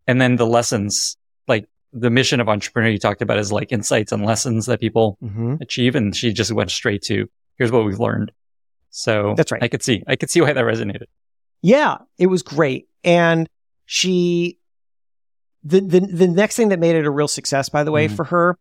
and 0.06 0.20
then 0.20 0.36
the 0.36 0.46
lessons, 0.46 1.16
like 1.48 1.68
the 1.92 2.10
mission 2.10 2.40
of 2.40 2.48
entrepreneur 2.48 2.88
you 2.88 2.98
talked 2.98 3.20
about 3.20 3.38
is 3.38 3.50
like 3.52 3.72
insights 3.72 4.12
and 4.12 4.24
lessons 4.24 4.66
that 4.66 4.80
people 4.80 5.18
Mm-hmm. 5.22 5.56
achieve. 5.60 5.94
And 5.96 6.14
she 6.16 6.32
just 6.32 6.52
went 6.52 6.70
straight 6.70 7.02
to 7.02 7.28
here's 7.58 7.72
what 7.72 7.84
we've 7.84 7.98
learned. 8.00 8.30
So 8.90 9.34
That's 9.36 9.52
right. 9.52 9.62
I 9.62 9.68
could 9.68 9.82
see, 9.82 10.04
I 10.06 10.16
could 10.16 10.30
see 10.30 10.40
why 10.40 10.52
that 10.52 10.64
resonated. 10.64 11.06
Yeah, 11.60 11.98
it 12.18 12.28
was 12.28 12.42
great. 12.42 12.88
And 13.04 13.48
she, 13.84 14.57
the, 15.68 15.80
the, 15.80 16.00
the 16.00 16.28
next 16.28 16.56
thing 16.56 16.68
that 16.70 16.78
made 16.78 16.96
it 16.96 17.04
a 17.04 17.10
real 17.10 17.28
success, 17.28 17.68
by 17.68 17.84
the 17.84 17.90
way, 17.92 18.08
Mhm. 18.08 18.16
for 18.16 18.24
her 18.24 18.58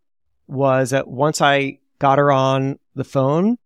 was 0.47 0.89
that 0.91 1.07
once 1.07 1.41
I 1.41 1.79
got 1.99 2.17
her 2.17 2.31
on 2.31 2.79
the 2.95 3.03
phone, 3.03 3.57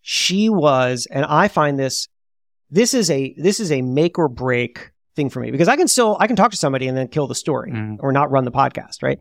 she 0.00 0.48
was, 0.48 1.06
and 1.10 1.24
I 1.24 1.48
find 1.48 1.78
this, 1.78 2.08
this 2.70 2.94
is 2.94 3.10
a, 3.10 3.34
this 3.38 3.60
is 3.60 3.72
a 3.72 3.82
make 3.82 4.18
or 4.18 4.28
break 4.28 4.90
thing 5.14 5.30
for 5.30 5.40
me 5.40 5.50
because 5.50 5.68
I 5.68 5.76
can 5.76 5.88
still, 5.88 6.16
I 6.20 6.26
can 6.26 6.36
talk 6.36 6.50
to 6.50 6.56
somebody 6.56 6.86
and 6.88 6.96
then 6.96 7.08
kill 7.08 7.26
the 7.26 7.34
story 7.34 7.72
Mhm. 7.72 7.96
or 8.00 8.12
not 8.12 8.30
run 8.30 8.44
the 8.44 8.50
podcast, 8.52 9.02
right? 9.02 9.18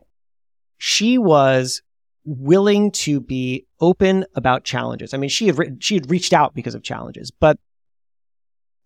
She 0.78 1.18
was 1.18 1.82
willing 2.26 2.91
to 2.91 3.20
be 3.22 3.66
open 3.80 4.26
about 4.36 4.63
challenges. 4.63 5.13
I 5.13 5.18
mean, 5.18 5.30
she 5.30 5.47
had, 5.47 5.57
written, 5.57 5.80
she 5.80 5.95
had 5.95 6.09
reached 6.09 6.34
out 6.34 6.53
because 6.53 6.76
of 6.76 6.84
challenges, 6.84 7.32
but 7.32 7.57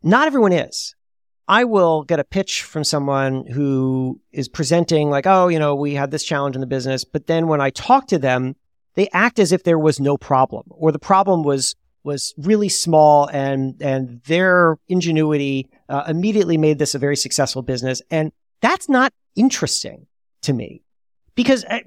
not 0.03 0.27
everyone 0.27 0.51
is. 0.53 0.95
I 1.49 1.63
will 1.63 2.03
get 2.03 2.19
a 2.19 2.23
pitch 2.23 2.61
from 2.61 2.83
someone 2.83 3.47
who 3.47 4.21
is 4.31 4.47
presenting 4.47 5.09
like, 5.09 5.25
oh, 5.25 5.47
you 5.47 5.57
know, 5.57 5.73
we 5.73 5.95
had 5.95 6.11
this 6.11 6.23
challenge 6.23 6.55
in 6.55 6.61
the 6.61 6.67
business. 6.67 7.03
But 7.03 7.25
then 7.25 7.47
when 7.47 7.59
I 7.59 7.71
talk 7.71 8.05
to 8.09 8.19
them, 8.19 8.55
they 8.93 9.09
act 9.13 9.39
as 9.39 9.51
if 9.51 9.63
there 9.63 9.79
was 9.79 9.99
no 9.99 10.15
problem 10.15 10.63
or 10.69 10.91
the 10.91 10.99
problem 10.99 11.41
was, 11.43 11.75
was 12.03 12.35
really 12.37 12.69
small 12.69 13.27
and, 13.33 13.81
and 13.81 14.21
their 14.27 14.77
ingenuity 14.87 15.67
uh, 15.89 16.03
immediately 16.07 16.57
made 16.57 16.77
this 16.77 16.93
a 16.93 16.99
very 16.99 17.15
successful 17.15 17.63
business. 17.63 17.99
And 18.11 18.31
that's 18.61 18.87
not 18.87 19.11
interesting 19.35 20.05
to 20.43 20.53
me 20.53 20.83
because 21.33 21.65
uh, 21.65 21.79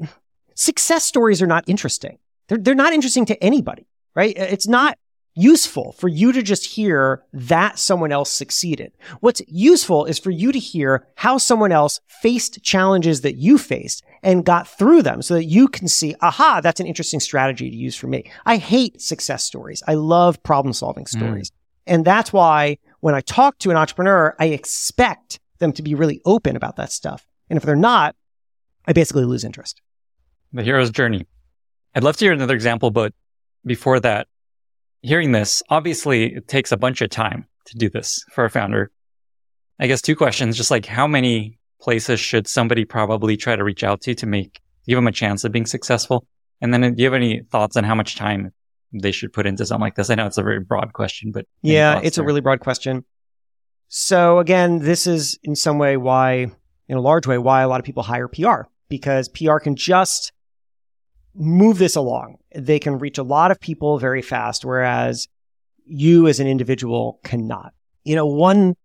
success 0.56 1.04
stories 1.04 1.40
are 1.40 1.46
not 1.46 1.62
interesting. 1.68 2.18
They're, 2.48 2.58
they're 2.58 2.74
not 2.74 2.94
interesting 2.94 3.26
to 3.26 3.42
anybody. 3.42 3.86
right? 4.14 4.34
It's 4.36 4.68
not 4.68 4.98
useful 5.35 5.93
for 5.93 6.09
you 6.09 6.33
to 6.33 6.43
just 6.43 6.66
hear 6.66 7.22
that 7.33 7.78
someone 7.78 8.12
else 8.12 8.30
succeeded. 8.30 8.93
What's 9.20 9.43
useful 9.47 10.05
is 10.05 10.18
for 10.18 10.30
you 10.30 10.53
to 10.53 10.59
hear 10.59 11.07
how 11.16 11.39
someone 11.39 11.72
else 11.72 12.01
faced 12.07 12.62
challenges 12.62 13.22
that 13.22 13.37
you 13.37 13.59
faced 13.59 14.05
and 14.22 14.45
got 14.45 14.68
through 14.68 15.03
them 15.03 15.22
so 15.22 15.35
that 15.35 15.45
you 15.45 15.68
can 15.68 15.89
see, 15.89 16.14
aha, 16.20 16.61
that's 16.62 16.80
an 16.80 16.87
interesting 16.87 17.20
strategy 17.20 17.70
to 17.70 17.76
use 17.76 17.97
for 17.97 18.07
me. 18.07 18.30
I 18.45 18.57
hate 18.57 19.01
success 19.01 19.45
stories. 19.45 19.83
I 19.87 19.95
love 19.95 20.43
problem 20.43 20.72
solving 20.72 21.05
mm. 21.05 21.09
stories. 21.09 21.51
Mm. 21.51 21.55
And 21.87 22.05
that's 22.05 22.33
why 22.33 22.78
when 23.01 23.14
I 23.14 23.20
talk 23.20 23.59
to 23.61 23.70
an 23.70 23.76
entrepreneur, 23.76 24.37
I 24.39 24.47
expect 24.47 25.41
them 25.59 25.72
to 25.72 25.83
be 25.83 25.95
really 25.95 26.20
open 26.24 26.57
about 26.57 26.76
that 26.76 26.93
stuff. 26.93 27.26
And 27.49 27.57
if 27.57 27.64
they're 27.64 27.76
not, 27.76 28.14
I 28.87 28.93
basically 28.93 29.24
lose 29.24 29.45
interest. 29.45 29.80
The 30.53 30.62
hero's 30.62 30.91
journey. 30.91 31.26
I'd 31.95 32.05
love 32.05 32.16
to 32.18 32.24
hear 32.24 32.33
another 32.33 32.55
example, 32.55 32.91
but 32.91 33.12
before 33.64 34.01
that, 34.01 34.28
hearing 35.03 35.32
this, 35.32 35.62
obviously 35.68 36.34
it 36.34 36.48
takes 36.48 36.72
a 36.72 36.76
bunch 36.76 37.03
of 37.03 37.11
time 37.11 37.46
to 37.66 37.76
do 37.76 37.90
this 37.90 38.24
for 38.32 38.44
a 38.44 38.50
founder. 38.50 38.90
I 39.78 39.86
guess 39.86 40.00
two 40.00 40.16
questions, 40.16 40.57
just 40.57 40.70
like 40.70 40.86
how 40.86 41.07
many 41.07 41.59
places 41.80 42.20
should 42.20 42.46
somebody 42.46 42.84
probably 42.84 43.36
try 43.36 43.57
to 43.57 43.64
reach 43.64 43.82
out 43.82 44.00
to 44.03 44.14
to 44.14 44.26
make, 44.26 44.61
give 44.86 44.96
them 44.96 45.09
a 45.09 45.12
chance 45.12 45.44
of 45.44 45.53
being 45.53 45.66
successful? 45.66 46.26
And 46.61 46.72
then 46.72 46.84
uh, 46.84 46.90
do 46.90 47.03
you 47.03 47.07
have 47.07 47.14
any 47.14 47.42
thoughts 47.50 47.76
on 47.76 47.84
how 47.84 47.94
much 47.94 48.16
time 48.16 48.53
they 48.92 49.11
should 49.11 49.32
put 49.32 49.46
into 49.46 49.66
something 49.66 49.82
like 49.82 49.96
this? 49.96 50.09
I 50.09 50.14
know 50.14 50.26
it's 50.26 50.38
a 50.38 50.42
very 50.42 50.61
broad 50.61 50.92
question, 50.92 51.32
but 51.32 51.46
yeah, 51.62 52.00
it's 52.03 52.16
there? 52.16 52.24
a 52.24 52.26
really 52.26 52.40
broad 52.40 52.61
question. 52.61 53.05
So 53.88 54.38
again, 54.38 54.78
this 54.78 55.07
is 55.07 55.38
in 55.42 55.57
some 55.57 55.78
way 55.78 55.96
why, 55.96 56.53
in 56.88 56.96
a 56.96 57.00
large 57.00 57.26
way, 57.26 57.36
why 57.36 57.62
a 57.62 57.68
lot 57.68 57.80
of 57.80 57.84
people 57.84 58.05
hire 58.05 58.28
PR 58.28 58.62
because 58.88 59.28
PR 59.28 59.59
can 59.59 59.74
just 59.74 60.32
move 61.35 61.78
this 61.78 61.97
along. 61.97 62.37
They 62.55 62.78
can 62.78 62.99
reach 62.99 63.18
a 63.18 63.22
lot 63.22 63.51
of 63.51 63.61
people 63.61 63.99
very 63.99 64.22
fast, 64.22 64.64
whereas 64.64 65.28
you 65.85 66.28
as 66.28 66.41
an 66.41 66.47
individual 66.47 67.20
cannot. 67.24 67.72
You 68.05 68.16
know, 68.16 68.26
one 68.26 68.76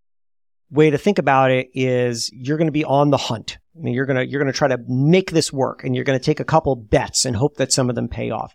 way 0.70 0.90
to 0.90 0.98
think 0.98 1.18
about 1.18 1.50
it 1.50 1.68
is 1.74 2.30
you're 2.32 2.58
going 2.58 2.68
to 2.68 2.72
be 2.72 2.84
on 2.84 3.10
the 3.10 3.16
hunt. 3.16 3.58
I 3.76 3.80
mean, 3.80 3.94
you're 3.94 4.06
going 4.06 4.16
to, 4.16 4.26
you're 4.26 4.42
going 4.42 4.52
to 4.52 4.56
try 4.56 4.68
to 4.68 4.78
make 4.88 5.30
this 5.30 5.52
work 5.52 5.84
and 5.84 5.94
you're 5.94 6.04
going 6.04 6.18
to 6.18 6.24
take 6.24 6.40
a 6.40 6.44
couple 6.44 6.74
bets 6.76 7.24
and 7.24 7.36
hope 7.36 7.56
that 7.56 7.72
some 7.72 7.88
of 7.88 7.94
them 7.94 8.08
pay 8.08 8.30
off. 8.30 8.54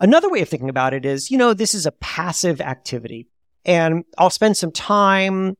Another 0.00 0.28
way 0.28 0.42
of 0.42 0.48
thinking 0.48 0.68
about 0.68 0.94
it 0.94 1.04
is, 1.04 1.30
you 1.30 1.38
know, 1.38 1.54
this 1.54 1.74
is 1.74 1.86
a 1.86 1.92
passive 1.92 2.60
activity 2.60 3.28
and 3.64 4.04
I'll 4.16 4.30
spend 4.30 4.56
some 4.56 4.72
time 4.72 5.56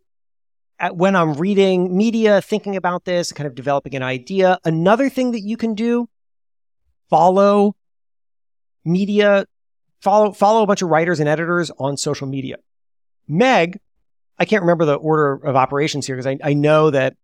at, 0.79 0.97
when 0.97 1.17
I'm 1.17 1.35
reading 1.35 1.97
media, 1.97 2.41
thinking 2.41 2.77
about 2.77 3.05
this, 3.05 3.33
kind 3.33 3.47
of 3.47 3.55
developing 3.55 3.95
an 3.95 4.03
idea. 4.03 4.59
Another 4.65 5.09
thing 5.09 5.33
that 5.33 5.41
you 5.41 5.57
can 5.57 5.75
do 5.75 6.09
follow 7.11 7.75
media, 8.85 9.47
follow, 10.01 10.33
follow 10.33 10.63
a 10.63 10.67
bunch 10.67 10.83
of 10.83 10.89
writers 10.89 11.21
and 11.21 11.29
editors 11.29 11.71
on 11.79 11.97
social 11.97 12.27
media. 12.27 12.57
Meg, 13.27 13.79
I 14.39 14.45
can't 14.45 14.63
remember 14.63 14.85
the 14.85 14.95
order 14.95 15.35
of 15.35 15.57
operations 15.57 16.07
here 16.07 16.17
because 16.17 16.27
I, 16.27 16.39
I 16.43 16.55
know 16.55 16.91
that 16.91 17.17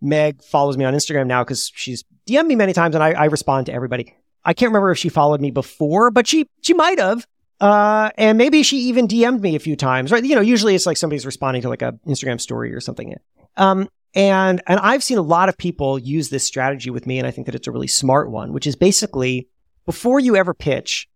Meg 0.00 0.42
follows 0.42 0.76
me 0.76 0.84
on 0.84 0.94
Instagram 0.94 1.26
now 1.26 1.44
because 1.44 1.70
she's 1.74 2.04
DM'd 2.26 2.46
me 2.46 2.56
many 2.56 2.72
times 2.72 2.94
and 2.94 3.04
I, 3.04 3.12
I 3.12 3.24
respond 3.26 3.66
to 3.66 3.72
everybody. 3.72 4.14
I 4.44 4.54
can't 4.54 4.70
remember 4.70 4.90
if 4.90 4.98
she 4.98 5.08
followed 5.08 5.40
me 5.40 5.50
before, 5.50 6.10
but 6.10 6.26
she, 6.26 6.46
she 6.62 6.74
might 6.74 6.98
have. 6.98 7.26
Uh, 7.60 8.10
and 8.16 8.38
maybe 8.38 8.62
she 8.62 8.78
even 8.84 9.06
DM'd 9.06 9.42
me 9.42 9.54
a 9.54 9.58
few 9.58 9.76
times, 9.76 10.10
right? 10.10 10.24
You 10.24 10.34
know, 10.34 10.40
usually 10.40 10.74
it's 10.74 10.86
like 10.86 10.96
somebody's 10.96 11.26
responding 11.26 11.60
to 11.62 11.68
like 11.68 11.82
a 11.82 11.92
Instagram 12.06 12.40
story 12.40 12.72
or 12.72 12.80
something. 12.80 13.14
Um, 13.58 13.88
and, 14.14 14.60
and 14.66 14.80
I've 14.80 15.04
seen 15.04 15.18
a 15.18 15.22
lot 15.22 15.48
of 15.48 15.56
people 15.56 15.98
use 15.98 16.30
this 16.30 16.44
strategy 16.44 16.90
with 16.90 17.06
me. 17.06 17.18
And 17.18 17.26
I 17.26 17.30
think 17.30 17.46
that 17.46 17.54
it's 17.54 17.68
a 17.68 17.72
really 17.72 17.86
smart 17.86 18.30
one, 18.30 18.52
which 18.52 18.66
is 18.66 18.74
basically 18.76 19.48
before 19.86 20.18
you 20.18 20.36
ever 20.36 20.52
pitch, 20.52 21.08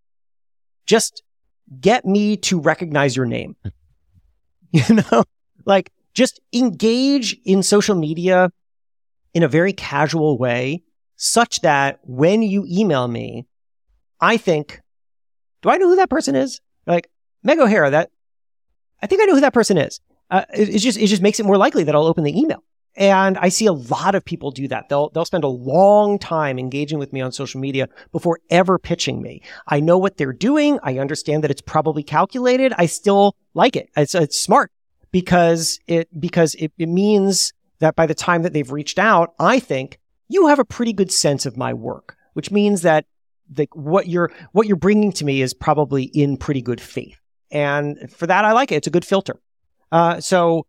just 0.87 1.23
get 1.81 2.05
me 2.05 2.37
to 2.37 2.61
recognize 2.61 3.17
your 3.17 3.27
name. 3.27 3.57
you 4.73 5.03
know, 5.11 5.25
like 5.65 5.93
just 6.15 6.41
engage 6.53 7.37
in 7.45 7.63
social 7.63 7.97
media 7.97 8.53
in 9.33 9.43
a 9.43 9.49
very 9.49 9.73
casual 9.73 10.39
way 10.39 10.83
such 11.17 11.61
that 11.63 11.99
when 12.03 12.43
you 12.43 12.65
email 12.69 13.09
me, 13.09 13.47
I 14.21 14.37
think, 14.37 14.81
do 15.63 15.71
I 15.71 15.77
know 15.79 15.89
who 15.89 15.97
that 15.97 16.11
person 16.11 16.37
is? 16.37 16.61
Like 16.87 17.11
Meg 17.43 17.59
O'Hara, 17.59 17.91
that 17.91 18.11
I 19.03 19.07
think 19.07 19.23
I 19.23 19.25
know 19.25 19.35
who 19.35 19.41
that 19.41 19.55
person 19.55 19.79
is. 19.79 20.01
Uh, 20.31 20.45
it, 20.55 20.69
it 20.69 20.79
just, 20.79 20.99
it 20.99 21.09
just 21.09 21.23
makes 21.23 21.41
it 21.41 21.47
more 21.47 21.59
likely 21.59 21.85
that 21.85 21.95
I'll 21.95 22.07
open 22.07 22.25
the 22.25 22.39
email. 22.39 22.63
And 22.97 23.37
I 23.39 23.49
see 23.49 23.67
a 23.67 23.73
lot 23.73 24.15
of 24.15 24.25
people 24.25 24.51
do 24.51 24.69
that. 24.69 24.89
They'll, 24.89 25.11
they'll 25.11 25.25
spend 25.25 25.45
a 25.45 25.49
long 25.49 26.19
time 26.19 26.59
engaging 26.59 26.99
with 26.99 27.13
me 27.13 27.21
on 27.21 27.33
social 27.33 27.61
media 27.61 27.89
before 28.13 28.39
ever 28.51 28.79
pitching 28.79 29.21
me. 29.21 29.43
I 29.67 29.81
know 29.81 29.99
what 29.99 30.17
they're 30.17 30.33
doing. 30.33 30.79
I 30.83 30.99
understand 30.99 31.43
that 31.43 31.51
it's 31.51 31.61
probably 31.61 32.05
calculated. 32.05 32.73
I 32.79 32.87
still 32.87 33.35
like 33.55 33.75
it. 33.75 33.91
It's, 33.97 34.15
it's 34.15 34.39
smart 34.39 34.71
because 35.11 35.81
it, 35.87 36.09
because 36.21 36.55
it, 36.55 36.73
it 36.79 36.89
means 36.89 37.53
that 37.81 37.97
by 37.97 38.07
the 38.07 38.15
time 38.15 38.43
that 38.43 38.53
they've 38.53 38.71
reached 38.71 38.99
out, 38.99 39.35
I 39.41 39.59
think 39.59 39.99
you 40.29 40.47
have 40.47 40.61
a 40.61 40.65
pretty 40.65 40.93
good 40.93 41.11
sense 41.11 41.47
of 41.47 41.57
my 41.57 41.75
work, 41.75 42.17
which 42.35 42.53
means 42.53 42.83
that 42.83 43.07
the, 43.51 43.69
what 43.73 44.07
you're, 44.07 44.31
what 44.53 44.69
you're 44.69 44.77
bringing 44.77 45.13
to 45.13 45.25
me 45.25 45.43
is 45.43 45.53
probably 45.53 46.05
in 46.05 46.37
pretty 46.37 46.63
good 46.63 46.81
faith. 46.81 47.19
And 47.51 48.11
for 48.11 48.27
that, 48.29 48.45
I 48.45 48.53
like 48.53 48.71
it. 48.71 48.77
It's 48.77 48.87
a 48.87 48.91
good 48.91 49.05
filter. 49.05 49.41
Uh, 49.91 50.21
so 50.21 50.67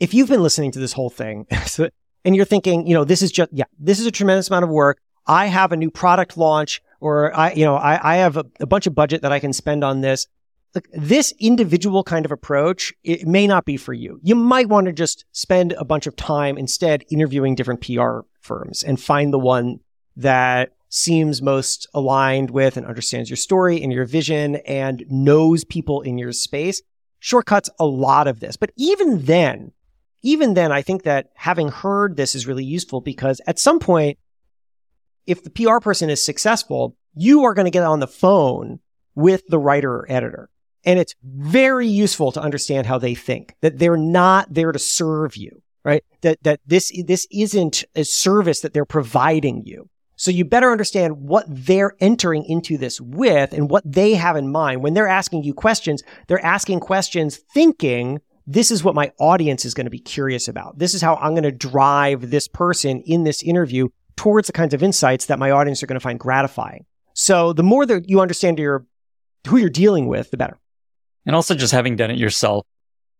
if 0.00 0.14
you've 0.14 0.28
been 0.28 0.42
listening 0.42 0.72
to 0.72 0.78
this 0.78 0.92
whole 0.92 1.10
thing 1.10 1.46
and 2.24 2.36
you're 2.36 2.44
thinking, 2.44 2.86
you 2.86 2.94
know, 2.94 3.04
this 3.04 3.22
is 3.22 3.30
just, 3.30 3.50
yeah, 3.52 3.64
this 3.78 3.98
is 3.98 4.06
a 4.06 4.10
tremendous 4.10 4.48
amount 4.48 4.64
of 4.64 4.70
work. 4.70 4.98
I 5.26 5.46
have 5.46 5.72
a 5.72 5.76
new 5.76 5.90
product 5.90 6.36
launch 6.36 6.82
or 7.00 7.34
I, 7.34 7.52
you 7.52 7.64
know, 7.64 7.76
I, 7.76 8.14
I 8.14 8.16
have 8.16 8.36
a, 8.36 8.44
a 8.60 8.66
bunch 8.66 8.86
of 8.86 8.94
budget 8.94 9.22
that 9.22 9.32
I 9.32 9.38
can 9.38 9.52
spend 9.52 9.84
on 9.84 10.00
this. 10.00 10.26
Look, 10.74 10.86
this 10.92 11.32
individual 11.38 12.04
kind 12.04 12.24
of 12.24 12.32
approach, 12.32 12.92
it 13.02 13.26
may 13.26 13.46
not 13.46 13.64
be 13.64 13.76
for 13.76 13.92
you. 13.92 14.20
You 14.22 14.34
might 14.34 14.68
want 14.68 14.86
to 14.86 14.92
just 14.92 15.24
spend 15.32 15.72
a 15.72 15.84
bunch 15.84 16.06
of 16.06 16.16
time 16.16 16.58
instead 16.58 17.04
interviewing 17.10 17.54
different 17.54 17.80
PR 17.80 18.20
firms 18.40 18.82
and 18.82 19.00
find 19.00 19.32
the 19.32 19.38
one 19.38 19.80
that 20.16 20.72
seems 20.88 21.42
most 21.42 21.88
aligned 21.94 22.50
with 22.50 22.76
and 22.76 22.86
understands 22.86 23.28
your 23.30 23.36
story 23.36 23.82
and 23.82 23.92
your 23.92 24.04
vision 24.04 24.56
and 24.66 25.04
knows 25.08 25.64
people 25.64 26.02
in 26.02 26.18
your 26.18 26.32
space 26.32 26.82
shortcuts 27.18 27.70
a 27.78 27.86
lot 27.86 28.28
of 28.28 28.40
this. 28.40 28.56
But 28.56 28.70
even 28.76 29.24
then, 29.24 29.72
even 30.26 30.54
then, 30.54 30.72
I 30.72 30.82
think 30.82 31.04
that 31.04 31.28
having 31.36 31.68
heard 31.68 32.16
this 32.16 32.34
is 32.34 32.48
really 32.48 32.64
useful 32.64 33.00
because 33.00 33.40
at 33.46 33.60
some 33.60 33.78
point, 33.78 34.18
if 35.24 35.44
the 35.44 35.50
PR 35.50 35.78
person 35.78 36.10
is 36.10 36.24
successful, 36.24 36.96
you 37.14 37.44
are 37.44 37.54
going 37.54 37.66
to 37.66 37.70
get 37.70 37.84
on 37.84 38.00
the 38.00 38.08
phone 38.08 38.80
with 39.14 39.46
the 39.46 39.58
writer 39.58 39.92
or 39.92 40.06
editor. 40.10 40.50
And 40.84 40.98
it's 40.98 41.14
very 41.22 41.86
useful 41.86 42.32
to 42.32 42.40
understand 42.40 42.88
how 42.88 42.98
they 42.98 43.14
think, 43.14 43.54
that 43.60 43.78
they're 43.78 43.96
not 43.96 44.52
there 44.52 44.72
to 44.72 44.78
serve 44.80 45.36
you, 45.36 45.62
right? 45.84 46.04
That, 46.22 46.42
that 46.42 46.60
this, 46.66 46.92
this 47.06 47.28
isn't 47.30 47.84
a 47.94 48.04
service 48.04 48.60
that 48.60 48.74
they're 48.74 48.84
providing 48.84 49.64
you. 49.64 49.88
So 50.16 50.32
you 50.32 50.44
better 50.44 50.72
understand 50.72 51.20
what 51.20 51.44
they're 51.48 51.94
entering 52.00 52.44
into 52.46 52.78
this 52.78 53.00
with 53.00 53.52
and 53.52 53.70
what 53.70 53.84
they 53.90 54.14
have 54.14 54.36
in 54.36 54.50
mind. 54.50 54.82
When 54.82 54.94
they're 54.94 55.06
asking 55.06 55.44
you 55.44 55.54
questions, 55.54 56.02
they're 56.26 56.44
asking 56.44 56.80
questions 56.80 57.36
thinking 57.36 58.20
this 58.46 58.70
is 58.70 58.84
what 58.84 58.94
my 58.94 59.12
audience 59.18 59.64
is 59.64 59.74
going 59.74 59.86
to 59.86 59.90
be 59.90 59.98
curious 59.98 60.48
about. 60.48 60.78
This 60.78 60.94
is 60.94 61.02
how 61.02 61.16
I'm 61.16 61.32
going 61.32 61.42
to 61.42 61.52
drive 61.52 62.30
this 62.30 62.46
person 62.46 63.00
in 63.00 63.24
this 63.24 63.42
interview 63.42 63.88
towards 64.16 64.46
the 64.46 64.52
kinds 64.52 64.72
of 64.72 64.82
insights 64.82 65.26
that 65.26 65.38
my 65.38 65.50
audience 65.50 65.82
are 65.82 65.86
going 65.86 65.98
to 65.98 66.02
find 66.02 66.18
gratifying. 66.18 66.86
So 67.14 67.52
the 67.52 67.62
more 67.62 67.84
that 67.86 68.08
you 68.08 68.20
understand 68.20 68.58
your 68.58 68.86
who 69.46 69.56
you're 69.56 69.70
dealing 69.70 70.06
with, 70.06 70.30
the 70.30 70.36
better. 70.36 70.58
And 71.24 71.34
also 71.34 71.54
just 71.54 71.72
having 71.72 71.96
done 71.96 72.10
it 72.10 72.18
yourself, 72.18 72.66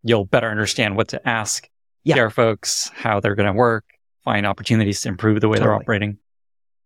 you'll 0.03 0.25
better 0.25 0.49
understand 0.49 0.95
what 0.95 1.09
to 1.09 1.27
ask 1.27 1.69
yeah. 2.03 2.15
PR 2.15 2.29
folks, 2.29 2.89
how 2.93 3.19
they're 3.19 3.35
going 3.35 3.47
to 3.47 3.53
work, 3.53 3.85
find 4.23 4.45
opportunities 4.45 5.01
to 5.01 5.09
improve 5.09 5.41
the 5.41 5.49
way 5.49 5.57
totally. 5.57 5.67
they're 5.67 5.75
operating. 5.75 6.17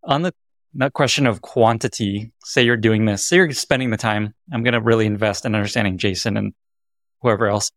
On 0.03 0.23
the 0.23 0.33
that 0.75 0.93
question 0.93 1.27
of 1.27 1.41
quantity, 1.41 2.31
say 2.45 2.63
you're 2.63 2.77
doing 2.77 3.05
this, 3.05 3.27
say 3.27 3.35
you're 3.35 3.51
spending 3.51 3.89
the 3.89 3.97
time, 3.97 4.33
I'm 4.53 4.63
going 4.63 4.73
to 4.73 4.81
really 4.81 5.05
invest 5.05 5.45
in 5.45 5.53
understanding 5.53 5.97
Jason 5.97 6.37
and 6.37 6.53
whoever 7.21 7.47
else. 7.47 7.71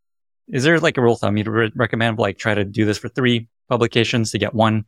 Is 0.48 0.64
there 0.64 0.78
like 0.78 0.98
a 0.98 1.00
rule 1.00 1.14
of 1.14 1.20
thumb 1.20 1.36
you'd 1.36 1.48
re- 1.48 1.72
recommend, 1.74 2.18
like 2.18 2.38
try 2.38 2.54
to 2.54 2.64
do 2.64 2.84
this 2.84 2.98
for 2.98 3.08
three 3.08 3.48
publications 3.68 4.30
to 4.32 4.38
get 4.38 4.54
one? 4.54 4.84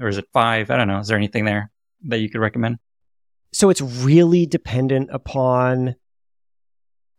Or 0.00 0.08
is 0.08 0.18
it 0.18 0.26
five? 0.32 0.70
I 0.70 0.76
don't 0.76 0.88
know. 0.88 0.98
Is 0.98 1.08
there 1.08 1.16
anything 1.16 1.44
there 1.44 1.70
that 2.06 2.18
you 2.18 2.30
could 2.30 2.40
recommend? 2.40 2.78
So 3.52 3.70
it's 3.70 3.80
really 3.80 4.46
dependent 4.46 5.10
upon 5.12 5.96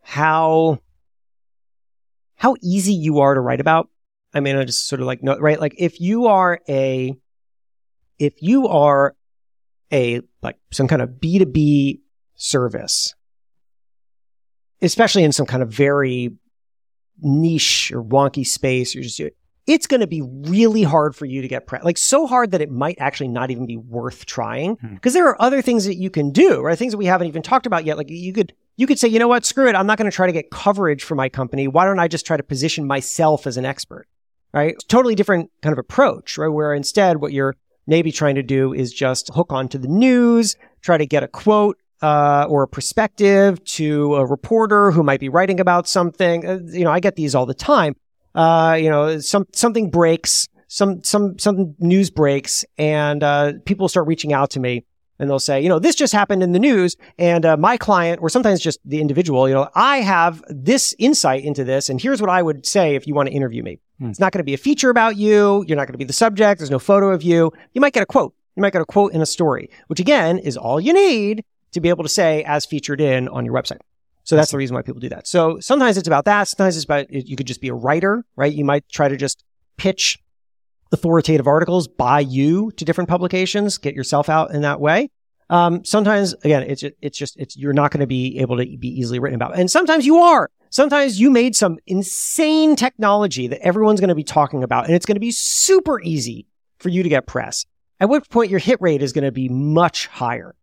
how, 0.01 0.79
how 2.35 2.55
easy 2.61 2.93
you 2.93 3.19
are 3.19 3.33
to 3.33 3.39
write 3.39 3.61
about. 3.61 3.89
I 4.33 4.39
mean, 4.39 4.55
I 4.55 4.63
just 4.63 4.87
sort 4.87 5.01
of 5.01 5.07
like, 5.07 5.21
no, 5.21 5.37
right? 5.37 5.59
Like 5.59 5.75
if 5.77 5.99
you 5.99 6.27
are 6.27 6.59
a, 6.67 7.13
if 8.17 8.41
you 8.41 8.67
are 8.67 9.15
a, 9.91 10.21
like 10.41 10.57
some 10.71 10.87
kind 10.87 11.01
of 11.01 11.09
B2B 11.21 11.99
service, 12.35 13.13
especially 14.81 15.23
in 15.23 15.31
some 15.31 15.45
kind 15.45 15.61
of 15.61 15.69
very 15.69 16.31
niche 17.21 17.91
or 17.91 18.03
wonky 18.03 18.45
space, 18.45 18.93
you're 18.93 19.03
just 19.03 19.21
it's 19.67 19.87
going 19.87 20.01
to 20.01 20.07
be 20.07 20.21
really 20.23 20.83
hard 20.83 21.15
for 21.15 21.25
you 21.25 21.41
to 21.41 21.47
get 21.47 21.67
pre- 21.67 21.79
like 21.83 21.97
so 21.97 22.25
hard 22.25 22.51
that 22.51 22.61
it 22.61 22.71
might 22.71 22.97
actually 22.99 23.27
not 23.27 23.51
even 23.51 23.65
be 23.65 23.77
worth 23.77 24.25
trying 24.25 24.75
because 24.95 25.13
hmm. 25.13 25.19
there 25.19 25.27
are 25.27 25.41
other 25.41 25.61
things 25.61 25.85
that 25.85 25.95
you 25.95 26.09
can 26.09 26.31
do, 26.31 26.61
right? 26.61 26.77
Things 26.77 26.93
that 26.93 26.97
we 26.97 27.05
haven't 27.05 27.27
even 27.27 27.41
talked 27.41 27.65
about 27.65 27.85
yet. 27.85 27.97
Like 27.97 28.09
you 28.09 28.33
could 28.33 28.53
You 28.75 28.87
could 28.87 28.99
say, 28.99 29.07
you 29.07 29.19
know 29.19 29.27
what? 29.27 29.45
Screw 29.45 29.69
it. 29.69 29.75
I'm 29.75 29.85
not 29.85 29.97
going 29.97 30.09
to 30.09 30.15
try 30.15 30.25
to 30.25 30.33
get 30.33 30.49
coverage 30.49 31.03
for 31.03 31.15
my 31.15 31.29
company. 31.29 31.67
Why 31.67 31.85
don't 31.85 31.99
I 31.99 32.07
just 32.07 32.25
try 32.25 32.37
to 32.37 32.43
position 32.43 32.87
myself 32.87 33.45
as 33.45 33.57
an 33.57 33.65
expert? 33.65 34.07
Right? 34.53 34.75
Totally 34.87 35.15
different 35.15 35.51
kind 35.61 35.71
of 35.71 35.79
approach, 35.79 36.37
right? 36.37 36.47
Where 36.47 36.73
instead 36.73 37.21
what 37.21 37.31
you're 37.31 37.55
maybe 37.87 38.11
trying 38.11 38.35
to 38.35 38.43
do 38.43 38.73
is 38.73 38.91
just 38.91 39.29
hook 39.33 39.53
onto 39.53 39.77
the 39.77 39.87
news, 39.87 40.55
try 40.81 40.97
to 40.97 41.05
get 41.05 41.23
a 41.23 41.27
quote 41.27 41.77
uh, 42.01 42.45
or 42.49 42.63
a 42.63 42.67
perspective 42.67 43.63
to 43.63 44.15
a 44.15 44.25
reporter 44.25 44.91
who 44.91 45.03
might 45.03 45.19
be 45.19 45.29
writing 45.29 45.59
about 45.59 45.87
something. 45.87 46.45
Uh, 46.45 46.59
you 46.65 46.83
know, 46.83 46.91
I 46.91 46.99
get 46.99 47.15
these 47.15 47.35
all 47.35 47.45
the 47.45 47.53
time. 47.53 47.95
Uh, 48.33 48.77
you 48.79 48.89
know, 48.89 49.19
some 49.19 49.45
something 49.53 49.89
breaks, 49.89 50.47
some 50.67 51.03
some 51.03 51.37
some 51.37 51.75
news 51.79 52.09
breaks, 52.09 52.65
and 52.77 53.23
uh, 53.23 53.53
people 53.65 53.87
start 53.89 54.07
reaching 54.07 54.31
out 54.31 54.49
to 54.51 54.59
me, 54.59 54.85
and 55.19 55.29
they'll 55.29 55.37
say, 55.37 55.61
you 55.61 55.67
know, 55.67 55.79
this 55.79 55.95
just 55.95 56.13
happened 56.13 56.41
in 56.41 56.53
the 56.53 56.59
news, 56.59 56.95
and 57.19 57.45
uh, 57.45 57.57
my 57.57 57.75
client, 57.77 58.19
or 58.21 58.29
sometimes 58.29 58.61
just 58.61 58.79
the 58.85 59.01
individual, 59.01 59.49
you 59.49 59.53
know, 59.53 59.69
I 59.75 59.97
have 59.97 60.43
this 60.47 60.95
insight 60.97 61.43
into 61.43 61.63
this, 61.65 61.89
and 61.89 62.01
here's 62.01 62.21
what 62.21 62.29
I 62.29 62.41
would 62.41 62.65
say 62.65 62.95
if 62.95 63.05
you 63.05 63.13
want 63.13 63.27
to 63.27 63.35
interview 63.35 63.63
me. 63.63 63.79
Hmm. 63.99 64.09
It's 64.09 64.19
not 64.19 64.31
going 64.31 64.39
to 64.39 64.45
be 64.45 64.53
a 64.53 64.57
feature 64.57 64.89
about 64.89 65.17
you. 65.17 65.65
You're 65.67 65.77
not 65.77 65.87
going 65.87 65.93
to 65.93 65.99
be 65.99 66.05
the 66.05 66.13
subject. 66.13 66.59
There's 66.59 66.71
no 66.71 66.79
photo 66.79 67.11
of 67.11 67.21
you. 67.21 67.51
You 67.73 67.81
might 67.81 67.93
get 67.93 68.03
a 68.03 68.07
quote. 68.07 68.33
You 68.55 68.61
might 68.61 68.73
get 68.73 68.81
a 68.81 68.85
quote 68.85 69.13
in 69.13 69.21
a 69.21 69.25
story, 69.25 69.69
which 69.87 69.99
again 69.99 70.37
is 70.37 70.55
all 70.57 70.79
you 70.79 70.93
need 70.93 71.43
to 71.71 71.81
be 71.81 71.89
able 71.89 72.03
to 72.03 72.09
say 72.09 72.43
as 72.43 72.65
featured 72.65 73.01
in 73.01 73.27
on 73.27 73.45
your 73.45 73.53
website. 73.53 73.79
So 74.23 74.35
that's 74.35 74.51
the 74.51 74.57
reason 74.57 74.75
why 74.75 74.81
people 74.81 74.99
do 74.99 75.09
that. 75.09 75.27
So 75.27 75.59
sometimes 75.59 75.97
it's 75.97 76.07
about 76.07 76.25
that. 76.25 76.47
Sometimes 76.47 76.75
it's 76.75 76.85
about, 76.85 77.11
you 77.11 77.35
could 77.35 77.47
just 77.47 77.61
be 77.61 77.69
a 77.69 77.73
writer, 77.73 78.23
right? 78.35 78.53
You 78.53 78.65
might 78.65 78.87
try 78.89 79.07
to 79.07 79.17
just 79.17 79.43
pitch 79.77 80.19
authoritative 80.91 81.47
articles 81.47 81.87
by 81.87 82.19
you 82.19 82.71
to 82.73 82.85
different 82.85 83.09
publications, 83.09 83.77
get 83.77 83.95
yourself 83.95 84.29
out 84.29 84.51
in 84.51 84.61
that 84.61 84.79
way. 84.79 85.09
Um, 85.49 85.83
sometimes, 85.83 86.33
again, 86.43 86.63
it's, 86.63 86.83
it's 87.01 87.17
just, 87.17 87.35
it's, 87.37 87.57
you're 87.57 87.73
not 87.73 87.91
going 87.91 87.99
to 87.99 88.07
be 88.07 88.39
able 88.39 88.57
to 88.57 88.65
be 88.77 88.87
easily 88.87 89.19
written 89.19 89.35
about. 89.35 89.57
And 89.57 89.69
sometimes 89.69 90.05
you 90.05 90.17
are. 90.17 90.49
Sometimes 90.69 91.19
you 91.19 91.29
made 91.29 91.55
some 91.55 91.77
insane 91.85 92.77
technology 92.77 93.47
that 93.47 93.59
everyone's 93.59 93.99
going 93.99 94.09
to 94.09 94.15
be 94.15 94.23
talking 94.23 94.63
about 94.63 94.85
and 94.85 94.95
it's 94.95 95.05
going 95.05 95.17
to 95.17 95.21
be 95.21 95.31
super 95.31 95.99
easy 96.01 96.45
for 96.79 96.87
you 96.87 97.03
to 97.03 97.09
get 97.09 97.27
press. 97.27 97.65
At 97.99 98.07
which 98.07 98.29
point 98.29 98.49
your 98.49 98.59
hit 98.59 98.79
rate 98.81 99.03
is 99.03 99.11
going 99.11 99.25
to 99.25 99.31
be 99.31 99.49
much 99.49 100.07
higher. 100.07 100.55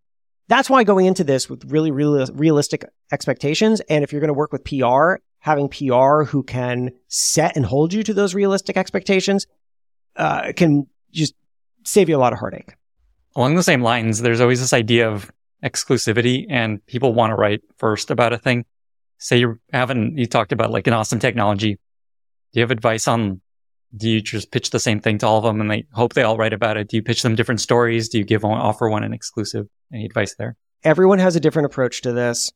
That's 0.48 0.70
why 0.70 0.82
going 0.82 1.06
into 1.06 1.24
this 1.24 1.48
with 1.48 1.70
really, 1.70 1.90
really 1.90 2.24
realistic 2.32 2.84
expectations. 3.12 3.80
And 3.88 4.02
if 4.02 4.12
you're 4.12 4.20
going 4.20 4.28
to 4.28 4.34
work 4.34 4.52
with 4.52 4.64
PR, 4.64 5.16
having 5.40 5.68
PR 5.68 6.24
who 6.24 6.42
can 6.42 6.90
set 7.08 7.56
and 7.56 7.64
hold 7.64 7.92
you 7.92 8.02
to 8.02 8.14
those 8.14 8.34
realistic 8.34 8.76
expectations 8.76 9.46
uh, 10.16 10.52
can 10.56 10.86
just 11.12 11.34
save 11.84 12.08
you 12.08 12.16
a 12.16 12.18
lot 12.18 12.32
of 12.32 12.38
heartache. 12.38 12.74
Along 13.36 13.54
the 13.54 13.62
same 13.62 13.82
lines, 13.82 14.20
there's 14.20 14.40
always 14.40 14.60
this 14.60 14.72
idea 14.72 15.08
of 15.08 15.30
exclusivity 15.62 16.46
and 16.48 16.84
people 16.86 17.12
want 17.14 17.30
to 17.30 17.34
write 17.34 17.60
first 17.76 18.10
about 18.10 18.32
a 18.32 18.38
thing. 18.38 18.64
Say 19.18 19.38
you're 19.38 19.60
having, 19.72 20.16
you 20.16 20.26
talked 20.26 20.52
about 20.52 20.70
like 20.70 20.86
an 20.86 20.92
awesome 20.92 21.18
technology. 21.18 21.74
Do 21.74 22.60
you 22.60 22.62
have 22.62 22.70
advice 22.70 23.06
on, 23.06 23.40
do 23.96 24.08
you 24.08 24.20
just 24.20 24.50
pitch 24.50 24.70
the 24.70 24.80
same 24.80 25.00
thing 25.00 25.18
to 25.18 25.26
all 25.26 25.38
of 25.38 25.44
them 25.44 25.60
and 25.60 25.70
they 25.70 25.86
hope 25.92 26.12
they 26.12 26.22
all 26.22 26.36
write 26.36 26.52
about 26.52 26.76
it? 26.76 26.88
Do 26.88 26.96
you 26.96 27.02
pitch 27.02 27.22
them 27.22 27.34
different 27.34 27.60
stories? 27.60 28.08
Do 28.08 28.18
you 28.18 28.24
give 28.24 28.42
one, 28.42 28.58
offer 28.58 28.88
one 28.88 29.04
an 29.04 29.12
exclusive? 29.12 29.66
Any 29.92 30.04
advice 30.04 30.34
there? 30.34 30.56
Everyone 30.84 31.18
has 31.18 31.36
a 31.36 31.40
different 31.40 31.66
approach 31.66 32.02
to 32.02 32.12
this. 32.12 32.52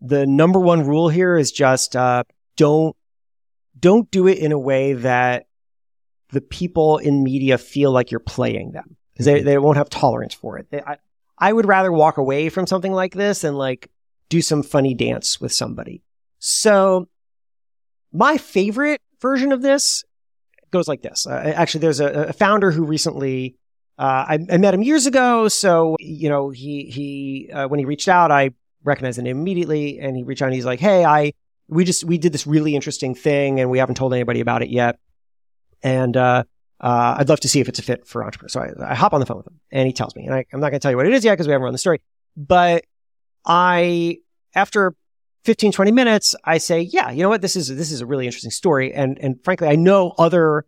The 0.00 0.26
number 0.26 0.58
one 0.58 0.86
rule 0.86 1.08
here 1.08 1.36
is 1.36 1.52
just, 1.52 1.94
uh, 1.94 2.24
don't, 2.56 2.96
don't 3.78 4.10
do 4.10 4.26
it 4.26 4.38
in 4.38 4.52
a 4.52 4.58
way 4.58 4.94
that 4.94 5.46
the 6.30 6.40
people 6.40 6.98
in 6.98 7.22
media 7.22 7.58
feel 7.58 7.92
like 7.92 8.10
you're 8.10 8.20
playing 8.20 8.72
them 8.72 8.96
because 9.12 9.26
they, 9.26 9.42
they 9.42 9.58
won't 9.58 9.76
have 9.76 9.90
tolerance 9.90 10.34
for 10.34 10.58
it. 10.58 10.66
They, 10.70 10.80
I, 10.80 10.96
I 11.38 11.52
would 11.52 11.66
rather 11.66 11.92
walk 11.92 12.16
away 12.16 12.48
from 12.48 12.66
something 12.66 12.92
like 12.92 13.14
this 13.14 13.44
and 13.44 13.56
like 13.56 13.90
do 14.28 14.40
some 14.40 14.62
funny 14.62 14.94
dance 14.94 15.40
with 15.40 15.52
somebody. 15.52 16.02
So 16.38 17.08
my 18.12 18.38
favorite 18.38 19.00
version 19.20 19.52
of 19.52 19.62
this 19.62 20.04
goes 20.72 20.88
like 20.88 21.02
this. 21.02 21.26
Uh, 21.26 21.52
actually, 21.54 21.80
there's 21.80 22.00
a, 22.00 22.06
a, 22.06 22.32
founder 22.32 22.72
who 22.72 22.84
recently, 22.84 23.56
uh, 23.98 24.24
I, 24.28 24.38
I, 24.50 24.56
met 24.56 24.74
him 24.74 24.82
years 24.82 25.06
ago. 25.06 25.46
So, 25.48 25.96
you 26.00 26.28
know, 26.28 26.50
he, 26.50 26.86
he, 26.86 27.50
uh, 27.52 27.68
when 27.68 27.78
he 27.78 27.84
reached 27.84 28.08
out, 28.08 28.32
I 28.32 28.50
recognized 28.82 29.18
the 29.18 29.22
name 29.22 29.38
immediately 29.38 30.00
and 30.00 30.16
he 30.16 30.24
reached 30.24 30.42
out 30.42 30.46
and 30.46 30.54
he's 30.54 30.64
like, 30.64 30.80
Hey, 30.80 31.04
I, 31.04 31.34
we 31.68 31.84
just, 31.84 32.02
we 32.02 32.18
did 32.18 32.32
this 32.32 32.46
really 32.46 32.74
interesting 32.74 33.14
thing 33.14 33.60
and 33.60 33.70
we 33.70 33.78
haven't 33.78 33.94
told 33.94 34.12
anybody 34.12 34.40
about 34.40 34.62
it 34.62 34.70
yet. 34.70 34.98
And, 35.82 36.16
uh, 36.16 36.44
uh, 36.80 37.16
I'd 37.18 37.28
love 37.28 37.40
to 37.40 37.48
see 37.48 37.60
if 37.60 37.68
it's 37.68 37.78
a 37.78 37.82
fit 37.82 38.08
for 38.08 38.24
entrepreneurs. 38.24 38.52
So 38.52 38.60
I, 38.60 38.92
I 38.92 38.94
hop 38.96 39.12
on 39.12 39.20
the 39.20 39.26
phone 39.26 39.36
with 39.36 39.46
him 39.46 39.60
and 39.70 39.86
he 39.86 39.92
tells 39.92 40.16
me, 40.16 40.26
and 40.26 40.34
I, 40.34 40.44
am 40.52 40.58
not 40.58 40.70
going 40.70 40.74
to 40.74 40.78
tell 40.80 40.90
you 40.90 40.96
what 40.96 41.06
it 41.06 41.12
is 41.12 41.24
yet 41.24 41.34
because 41.34 41.46
we 41.46 41.52
haven't 41.52 41.64
run 41.64 41.72
the 41.72 41.78
story, 41.78 42.00
but 42.36 42.84
I, 43.46 44.18
after 44.54 44.94
15, 45.44 45.72
20 45.72 45.92
minutes, 45.92 46.36
I 46.44 46.58
say, 46.58 46.80
yeah, 46.80 47.10
you 47.10 47.22
know 47.22 47.28
what? 47.28 47.42
This 47.42 47.56
is, 47.56 47.68
this 47.68 47.90
is 47.90 48.00
a 48.00 48.06
really 48.06 48.26
interesting 48.26 48.50
story. 48.50 48.92
And, 48.92 49.18
and 49.20 49.42
frankly, 49.42 49.68
I 49.68 49.76
know 49.76 50.14
other, 50.18 50.66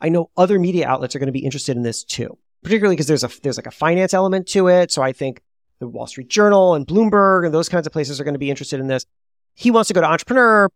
I 0.00 0.08
know 0.08 0.30
other 0.36 0.58
media 0.58 0.88
outlets 0.88 1.14
are 1.14 1.18
going 1.18 1.28
to 1.28 1.32
be 1.32 1.44
interested 1.44 1.76
in 1.76 1.82
this 1.82 2.04
too, 2.04 2.36
particularly 2.62 2.96
because 2.96 3.06
there's 3.06 3.24
a, 3.24 3.30
there's 3.42 3.56
like 3.56 3.66
a 3.66 3.72
finance 3.72 4.14
element 4.14 4.48
to 4.48 4.68
it. 4.68 4.90
So 4.90 5.02
I 5.02 5.12
think 5.12 5.42
the 5.78 5.88
Wall 5.88 6.06
Street 6.06 6.28
Journal 6.28 6.74
and 6.74 6.86
Bloomberg 6.86 7.44
and 7.44 7.54
those 7.54 7.68
kinds 7.68 7.86
of 7.86 7.92
places 7.92 8.20
are 8.20 8.24
going 8.24 8.34
to 8.34 8.38
be 8.38 8.50
interested 8.50 8.80
in 8.80 8.88
this. 8.88 9.06
He 9.54 9.70
wants 9.70 9.88
to 9.88 9.94
go 9.94 10.00
to 10.00 10.06
entrepreneur. 10.06 10.68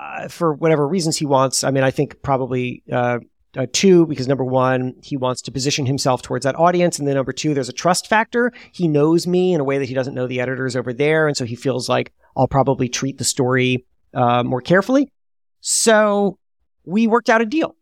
Uh, 0.00 0.28
for 0.28 0.54
whatever 0.54 0.86
reasons 0.86 1.16
he 1.16 1.26
wants. 1.26 1.64
I 1.64 1.72
mean, 1.72 1.82
I 1.82 1.90
think 1.90 2.22
probably 2.22 2.84
uh, 2.92 3.18
uh, 3.56 3.66
two, 3.72 4.06
because 4.06 4.28
number 4.28 4.44
one, 4.44 4.94
he 5.02 5.16
wants 5.16 5.42
to 5.42 5.50
position 5.50 5.86
himself 5.86 6.22
towards 6.22 6.44
that 6.44 6.54
audience. 6.56 6.98
And 6.98 7.08
then 7.08 7.16
number 7.16 7.32
two, 7.32 7.52
there's 7.52 7.68
a 7.68 7.72
trust 7.72 8.06
factor. 8.06 8.52
He 8.72 8.86
knows 8.86 9.26
me 9.26 9.54
in 9.54 9.60
a 9.60 9.64
way 9.64 9.78
that 9.78 9.88
he 9.88 9.94
doesn't 9.94 10.14
know 10.14 10.28
the 10.28 10.40
editors 10.40 10.76
over 10.76 10.92
there. 10.92 11.26
And 11.26 11.36
so 11.36 11.44
he 11.44 11.56
feels 11.56 11.88
like 11.88 12.12
I'll 12.38 12.48
probably 12.48 12.88
treat 12.88 13.18
the 13.18 13.24
story 13.24 13.84
uh, 14.14 14.42
more 14.42 14.62
carefully. 14.62 15.12
So 15.60 16.38
we 16.84 17.06
worked 17.06 17.28
out 17.28 17.42
a 17.42 17.46
deal, 17.46 17.76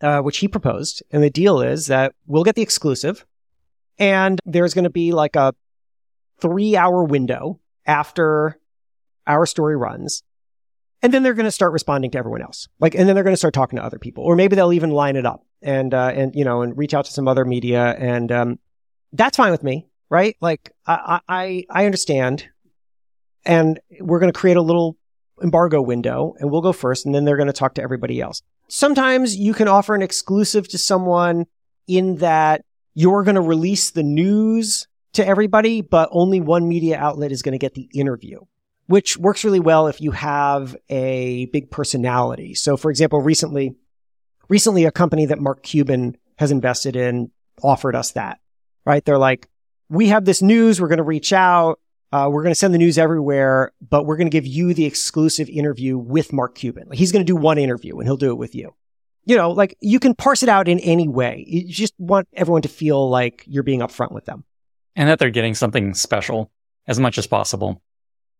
uh, 0.00 0.20
which 0.20 0.38
he 0.38 0.46
proposed. 0.46 1.02
And 1.10 1.22
the 1.22 1.30
deal 1.30 1.60
is 1.60 1.86
that 1.86 2.14
we'll 2.26 2.44
get 2.44 2.54
the 2.54 2.62
exclusive 2.62 3.26
and 3.98 4.38
there's 4.44 4.74
going 4.74 4.84
to 4.84 4.90
be 4.90 5.12
like 5.12 5.34
a 5.34 5.54
three 6.40 6.76
hour 6.76 7.02
window 7.02 7.58
after 7.86 8.58
our 9.26 9.46
story 9.46 9.76
runs 9.76 10.22
and 11.02 11.12
then 11.12 11.22
they're 11.22 11.34
going 11.34 11.44
to 11.44 11.50
start 11.50 11.72
responding 11.72 12.12
to 12.12 12.18
everyone 12.18 12.42
else. 12.42 12.68
Like, 12.78 12.94
and 12.94 13.08
then 13.08 13.16
they're 13.16 13.24
going 13.24 13.34
to 13.34 13.38
start 13.38 13.54
talking 13.54 13.76
to 13.76 13.84
other 13.84 13.98
people, 13.98 14.22
or 14.24 14.36
maybe 14.36 14.54
they'll 14.54 14.72
even 14.72 14.90
line 14.90 15.16
it 15.16 15.26
up 15.26 15.44
and, 15.60 15.92
uh, 15.92 16.12
and, 16.14 16.34
you 16.34 16.44
know, 16.44 16.62
and 16.62 16.78
reach 16.78 16.94
out 16.94 17.06
to 17.06 17.12
some 17.12 17.26
other 17.26 17.44
media. 17.44 17.96
And, 17.98 18.30
um, 18.30 18.58
that's 19.12 19.36
fine 19.36 19.50
with 19.50 19.64
me, 19.64 19.88
right? 20.08 20.36
Like, 20.40 20.72
I, 20.86 21.20
I, 21.28 21.64
I 21.68 21.86
understand. 21.86 22.48
And 23.44 23.80
we're 24.00 24.20
going 24.20 24.32
to 24.32 24.38
create 24.38 24.56
a 24.56 24.62
little 24.62 24.96
embargo 25.42 25.80
window 25.82 26.34
and 26.38 26.50
we'll 26.50 26.60
go 26.60 26.72
first 26.72 27.04
and 27.04 27.14
then 27.14 27.24
they're 27.24 27.36
going 27.36 27.48
to 27.48 27.52
talk 27.52 27.74
to 27.74 27.82
everybody 27.82 28.20
else. 28.20 28.42
Sometimes 28.68 29.36
you 29.36 29.54
can 29.54 29.68
offer 29.68 29.94
an 29.94 30.02
exclusive 30.02 30.68
to 30.68 30.78
someone 30.78 31.46
in 31.86 32.16
that 32.16 32.64
you're 32.94 33.24
going 33.24 33.34
to 33.34 33.40
release 33.40 33.90
the 33.90 34.02
news 34.02 34.86
to 35.14 35.26
everybody, 35.26 35.80
but 35.80 36.08
only 36.12 36.40
one 36.40 36.68
media 36.68 36.96
outlet 36.98 37.32
is 37.32 37.42
going 37.42 37.52
to 37.52 37.58
get 37.58 37.74
the 37.74 37.88
interview 37.92 38.38
which 38.86 39.16
works 39.16 39.42
really 39.42 39.58
well 39.58 39.86
if 39.88 40.00
you 40.00 40.10
have 40.10 40.76
a 40.90 41.46
big 41.46 41.70
personality. 41.70 42.54
So 42.54 42.76
for 42.76 42.90
example, 42.90 43.20
recently, 43.20 43.74
recently 44.48 44.84
a 44.84 44.90
company 44.90 45.26
that 45.26 45.40
Mark 45.40 45.62
Cuban 45.62 46.16
has 46.36 46.50
invested 46.50 46.96
in 46.96 47.30
offered 47.62 47.94
us 47.94 48.12
that, 48.12 48.40
right? 48.84 49.04
They're 49.04 49.18
like, 49.18 49.48
we 49.88 50.08
have 50.08 50.26
this 50.26 50.42
news. 50.42 50.80
We're 50.80 50.88
going 50.88 50.98
to 50.98 51.04
reach 51.04 51.32
out. 51.32 51.80
Uh, 52.12 52.28
we're 52.30 52.42
going 52.42 52.52
to 52.52 52.58
send 52.58 52.74
the 52.74 52.78
news 52.78 52.98
everywhere, 52.98 53.72
but 53.80 54.04
we're 54.04 54.16
going 54.16 54.26
to 54.26 54.30
give 54.30 54.46
you 54.46 54.74
the 54.74 54.84
exclusive 54.84 55.48
interview 55.48 55.96
with 55.96 56.32
Mark 56.32 56.54
Cuban. 56.54 56.88
Like 56.88 56.98
he's 56.98 57.10
going 57.10 57.24
to 57.24 57.30
do 57.30 57.36
one 57.36 57.56
interview 57.56 57.98
and 57.98 58.06
he'll 58.06 58.18
do 58.18 58.30
it 58.30 58.38
with 58.38 58.54
you. 58.54 58.74
You 59.24 59.36
know, 59.36 59.50
like 59.50 59.76
you 59.80 59.98
can 59.98 60.14
parse 60.14 60.42
it 60.42 60.48
out 60.48 60.68
in 60.68 60.78
any 60.80 61.08
way. 61.08 61.44
You 61.46 61.72
just 61.72 61.94
want 61.98 62.28
everyone 62.34 62.62
to 62.62 62.68
feel 62.68 63.08
like 63.08 63.44
you're 63.46 63.62
being 63.62 63.80
upfront 63.80 64.12
with 64.12 64.26
them. 64.26 64.44
And 64.94 65.08
that 65.08 65.18
they're 65.18 65.30
getting 65.30 65.54
something 65.54 65.94
special 65.94 66.50
as 66.86 67.00
much 67.00 67.16
as 67.16 67.26
possible. 67.26 67.80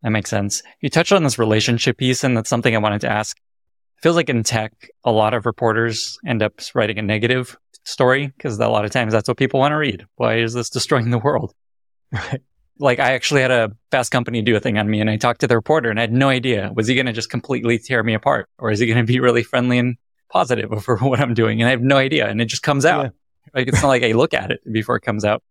That 0.03 0.11
makes 0.11 0.29
sense. 0.29 0.61
You 0.81 0.89
touched 0.89 1.13
on 1.13 1.23
this 1.23 1.39
relationship 1.39 1.97
piece, 1.97 2.23
and 2.23 2.35
that's 2.35 2.49
something 2.49 2.75
I 2.75 2.79
wanted 2.79 3.01
to 3.01 3.09
ask. 3.09 3.37
It 3.37 4.03
feels 4.03 4.17
like 4.17 4.29
in 4.29 4.43
tech, 4.43 4.73
a 5.05 5.11
lot 5.11 5.33
of 5.33 5.45
reporters 5.45 6.17
end 6.27 6.43
up 6.43 6.59
writing 6.75 6.99
a 6.99 7.01
negative 7.01 7.57
story 7.85 8.27
because 8.27 8.59
a 8.59 8.67
lot 8.67 8.85
of 8.85 8.91
times 8.91 9.13
that's 9.13 9.29
what 9.29 9.37
people 9.37 9.61
want 9.61 9.71
to 9.71 9.77
read. 9.77 10.05
Why 10.15 10.39
is 10.39 10.53
this 10.53 10.69
destroying 10.69 11.09
the 11.09 11.17
world? 11.17 11.53
Right. 12.11 12.41
Like 12.79 12.99
I 12.99 13.13
actually 13.13 13.41
had 13.41 13.51
a 13.51 13.71
fast 13.91 14.11
company 14.11 14.41
do 14.41 14.55
a 14.55 14.59
thing 14.59 14.77
on 14.77 14.89
me 14.89 14.99
and 14.99 15.09
I 15.09 15.17
talked 15.17 15.41
to 15.41 15.47
the 15.47 15.55
reporter 15.55 15.89
and 15.89 15.99
I 15.99 16.03
had 16.03 16.13
no 16.13 16.29
idea. 16.29 16.71
Was 16.75 16.87
he 16.87 16.95
going 16.95 17.05
to 17.05 17.13
just 17.13 17.29
completely 17.29 17.77
tear 17.77 18.03
me 18.03 18.13
apart 18.13 18.49
or 18.57 18.71
is 18.71 18.79
he 18.79 18.87
going 18.87 18.97
to 18.97 19.03
be 19.03 19.19
really 19.19 19.43
friendly 19.43 19.77
and 19.77 19.97
positive 20.29 20.71
over 20.73 20.97
what 20.97 21.19
I'm 21.19 21.33
doing? 21.33 21.61
And 21.61 21.67
I 21.67 21.71
have 21.71 21.81
no 21.81 21.97
idea. 21.97 22.27
And 22.27 22.41
it 22.41 22.45
just 22.45 22.63
comes 22.63 22.85
out. 22.85 23.05
Yeah. 23.05 23.09
Like 23.53 23.67
it's 23.67 23.81
not 23.81 23.89
like 23.89 24.03
I 24.03 24.13
look 24.13 24.33
at 24.33 24.51
it 24.51 24.59
before 24.71 24.95
it 24.95 25.01
comes 25.01 25.23
out. 25.23 25.43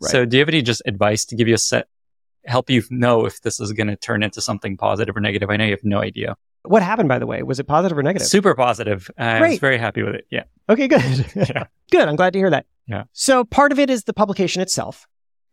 Right. 0.00 0.10
So 0.10 0.24
do 0.24 0.36
you 0.36 0.40
have 0.40 0.48
any 0.48 0.62
just 0.62 0.82
advice 0.86 1.24
to 1.26 1.36
give 1.36 1.46
you 1.46 1.54
a 1.54 1.58
set 1.58 1.86
help 2.46 2.70
you 2.70 2.82
know 2.90 3.26
if 3.26 3.40
this 3.42 3.60
is 3.60 3.72
going 3.72 3.86
to 3.86 3.96
turn 3.96 4.22
into 4.22 4.40
something 4.40 4.76
positive 4.76 5.16
or 5.16 5.20
negative. 5.20 5.50
I 5.50 5.56
know 5.56 5.64
you 5.64 5.70
have 5.72 5.84
no 5.84 6.00
idea. 6.00 6.36
What 6.62 6.82
happened, 6.82 7.08
by 7.08 7.18
the 7.18 7.26
way? 7.26 7.42
Was 7.42 7.60
it 7.60 7.64
positive 7.64 7.98
or 7.98 8.02
negative? 8.02 8.26
Super 8.26 8.54
positive. 8.54 9.10
I 9.18 9.48
was 9.48 9.58
very 9.58 9.78
happy 9.78 10.02
with 10.02 10.14
it. 10.14 10.26
Yeah. 10.30 10.44
Okay, 10.68 10.88
good. 10.88 11.02
yeah. 11.34 11.64
Good. 11.90 12.08
I'm 12.08 12.16
glad 12.16 12.32
to 12.32 12.38
hear 12.38 12.50
that. 12.50 12.66
Yeah. 12.86 13.04
So 13.12 13.44
part 13.44 13.72
of 13.72 13.78
it 13.78 13.90
is 13.90 14.04
the 14.04 14.14
publication 14.14 14.62
itself, 14.62 15.06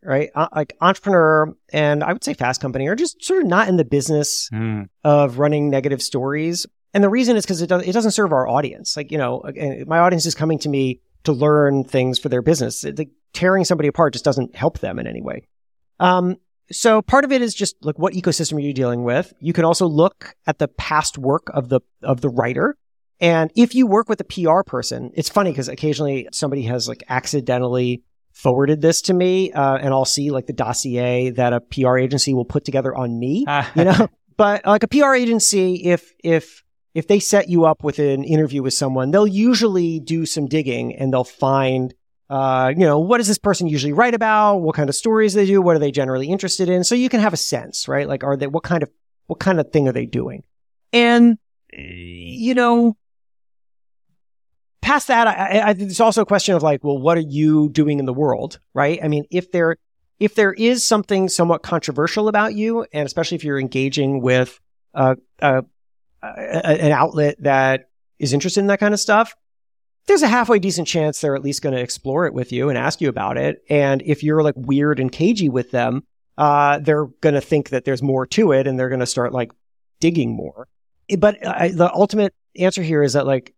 right? 0.04 0.30
Uh, 0.36 0.48
like 0.56 0.74
entrepreneur 0.82 1.54
and 1.72 2.04
I 2.04 2.14
would 2.14 2.24
say 2.24 2.34
fast 2.34 2.62
company 2.62 2.88
are 2.88 2.96
just 2.96 3.24
sort 3.24 3.42
of 3.42 3.48
not 3.48 3.68
in 3.68 3.78
the 3.78 3.86
business 3.86 4.50
Mm. 4.52 4.90
of 5.04 5.40
running 5.40 5.70
negative 5.70 6.02
stories. 6.02 6.66
And 6.94 7.04
the 7.04 7.10
reason 7.10 7.38
is 7.38 7.46
because 7.46 7.62
it, 7.62 7.68
does, 7.68 7.84
it 7.88 7.92
doesn't 7.94 8.12
serve 8.12 8.34
our 8.34 8.48
audience. 8.48 8.98
Like, 8.98 9.12
you 9.12 9.18
know, 9.18 9.40
uh, 9.42 9.52
my 9.88 10.00
audience 10.00 10.26
is 10.26 10.36
coming 10.36 10.60
to 10.60 10.70
me 10.70 11.00
to 11.24 11.32
learn 11.32 11.84
things 11.84 12.20
for 12.20 12.30
their 12.30 12.42
business. 12.42 12.84
It- 12.84 12.98
like, 13.00 13.10
tearing 13.34 13.64
somebody 13.64 13.88
apart 13.88 14.12
just 14.12 14.26
doesn't 14.26 14.56
help 14.56 14.80
them 14.80 15.00
in 15.00 15.08
any 15.08 15.22
way. 15.22 15.48
Um, 16.02 16.36
so 16.70 17.02
part 17.02 17.24
of 17.24 17.32
it 17.32 17.42
is 17.42 17.54
just 17.54 17.76
like 17.82 17.98
what 17.98 18.14
ecosystem 18.14 18.58
are 18.58 18.60
you 18.62 18.74
dealing 18.74 19.04
with? 19.04 19.32
You 19.40 19.54
can 19.54 19.64
also 19.66 19.86
look 19.88 20.36
at 20.48 20.60
the 20.60 20.68
past 20.68 21.18
work 21.18 21.48
of 21.54 21.70
the 21.70 21.80
of 22.04 22.22
the 22.22 22.30
writer. 22.30 22.76
And 23.22 23.52
if 23.56 23.76
you 23.76 23.88
work 23.88 24.10
with 24.10 24.20
a 24.20 24.24
PR 24.24 24.64
person, 24.66 25.12
it's 25.14 25.30
funny 25.30 25.52
because 25.52 25.68
occasionally 25.70 26.28
somebody 26.34 26.64
has 26.64 26.88
like 26.88 27.04
accidentally 27.08 28.04
forwarded 28.34 28.82
this 28.82 29.02
to 29.04 29.14
me, 29.14 29.52
uh, 29.52 29.78
and 29.78 29.90
I'll 29.94 30.06
see 30.06 30.32
like 30.32 30.48
the 30.48 30.54
dossier 30.54 31.32
that 31.32 31.54
a 31.54 31.60
PR 31.60 31.98
agency 31.98 32.34
will 32.34 32.46
put 32.46 32.66
together 32.66 32.96
on 32.96 33.18
me 33.20 33.46
you 33.76 33.86
know? 33.86 34.08
But 34.38 34.66
like 34.66 34.82
a 34.82 34.88
pr 34.88 35.14
agency 35.14 35.76
if 35.84 36.14
if 36.24 36.64
if 36.96 37.08
they 37.08 37.20
set 37.20 37.48
you 37.48 37.66
up 37.66 37.84
with 37.84 38.00
an 38.00 38.24
interview 38.24 38.64
with 38.64 38.74
someone 38.74 39.12
they'll 39.12 39.28
usually 39.28 40.00
do 40.00 40.26
some 40.26 40.48
digging 40.48 40.96
and 40.96 41.14
they'll 41.14 41.24
find 41.24 41.94
uh, 42.28 42.74
you 42.76 42.86
know 42.86 42.98
what 42.98 43.18
does 43.18 43.28
this 43.28 43.38
person 43.38 43.68
usually 43.68 43.94
write 43.94 44.16
about? 44.16 44.58
What 44.60 44.76
kind 44.76 44.90
of 44.90 44.96
stories 44.96 45.34
they 45.34 45.46
do? 45.46 45.62
What 45.62 45.76
are 45.76 45.80
they 45.80 45.92
generally 45.92 46.28
interested 46.28 46.70
in? 46.70 46.84
So 46.84 46.96
you 46.96 47.10
can 47.10 47.20
have 47.20 47.34
a 47.34 47.38
sense 47.38 47.88
right? 47.88 48.08
Like 48.08 48.24
are 48.24 48.36
they 48.36 48.48
what 48.48 48.64
kind 48.64 48.82
of 48.82 48.90
what 49.28 49.40
kind 49.40 49.60
of 49.60 49.72
thing 49.72 49.88
are 49.88 49.92
they 49.92 50.08
doing? 50.08 50.44
And 50.92 51.38
you 51.72 52.56
know 52.56 52.96
past 54.82 55.08
that 55.08 55.28
I, 55.28 55.34
I, 55.34 55.68
I 55.70 55.74
there's 55.74 56.00
also 56.00 56.22
a 56.22 56.26
question 56.26 56.56
of 56.56 56.64
like 56.64 56.84
well 56.84 56.98
what 56.98 57.18
are 57.18 57.22
you 57.22 57.70
doing 57.70 58.00
in 58.00 58.06
the 58.06 58.14
world 58.14 58.60
right 58.74 59.00
i 59.04 59.08
mean 59.08 59.26
if 59.30 59.52
there 59.52 59.78
if 60.22 60.36
there 60.36 60.54
is 60.54 60.86
something 60.86 61.30
somewhat 61.30 61.64
controversial 61.64 62.28
about 62.28 62.54
you, 62.54 62.86
and 62.94 63.08
especially 63.08 63.34
if 63.34 63.44
you're 63.44 63.60
engaging 63.60 64.22
with 64.22 64.60
uh, 64.94 65.16
uh, 65.42 65.64
an 66.22 66.92
outlet 66.92 67.38
that 67.42 67.90
is 68.20 68.32
interested 68.32 68.60
in 68.60 68.68
that 68.68 68.80
kind 68.80 68.94
of 68.94 69.00
stuff, 69.00 69.34
there's 70.06 70.22
a 70.22 70.28
halfway 70.28 70.60
decent 70.60 70.88
chance 70.88 71.20
they're 71.20 71.36
at 71.36 71.42
least 71.42 71.64
going 71.64 71.74
to 71.74 71.82
explore 71.82 72.28
it 72.28 72.36
with 72.36 72.52
you 72.52 72.70
and 72.70 72.78
ask 72.78 73.02
you 73.02 73.10
about 73.10 73.36
it. 73.36 73.64
And 73.68 74.04
if 74.06 74.22
you're 74.22 74.44
like 74.44 74.54
weird 74.56 75.00
and 75.00 75.12
cagey 75.12 75.50
with 75.50 75.72
them, 75.72 76.04
uh, 76.38 76.78
they're 76.78 77.08
going 77.22 77.34
to 77.34 77.42
think 77.42 77.70
that 77.70 77.84
there's 77.84 78.04
more 78.04 78.28
to 78.28 78.52
it, 78.52 78.68
and 78.68 78.80
they're 78.80 78.90
going 78.90 79.00
to 79.00 79.08
start 79.08 79.34
like 79.34 79.52
digging 80.00 80.36
more. 80.36 80.68
But 81.18 81.44
I, 81.46 81.70
the 81.70 81.92
ultimate 81.92 82.36
answer 82.56 82.84
here 82.84 83.02
is 83.02 83.14
that 83.14 83.26
like 83.26 83.56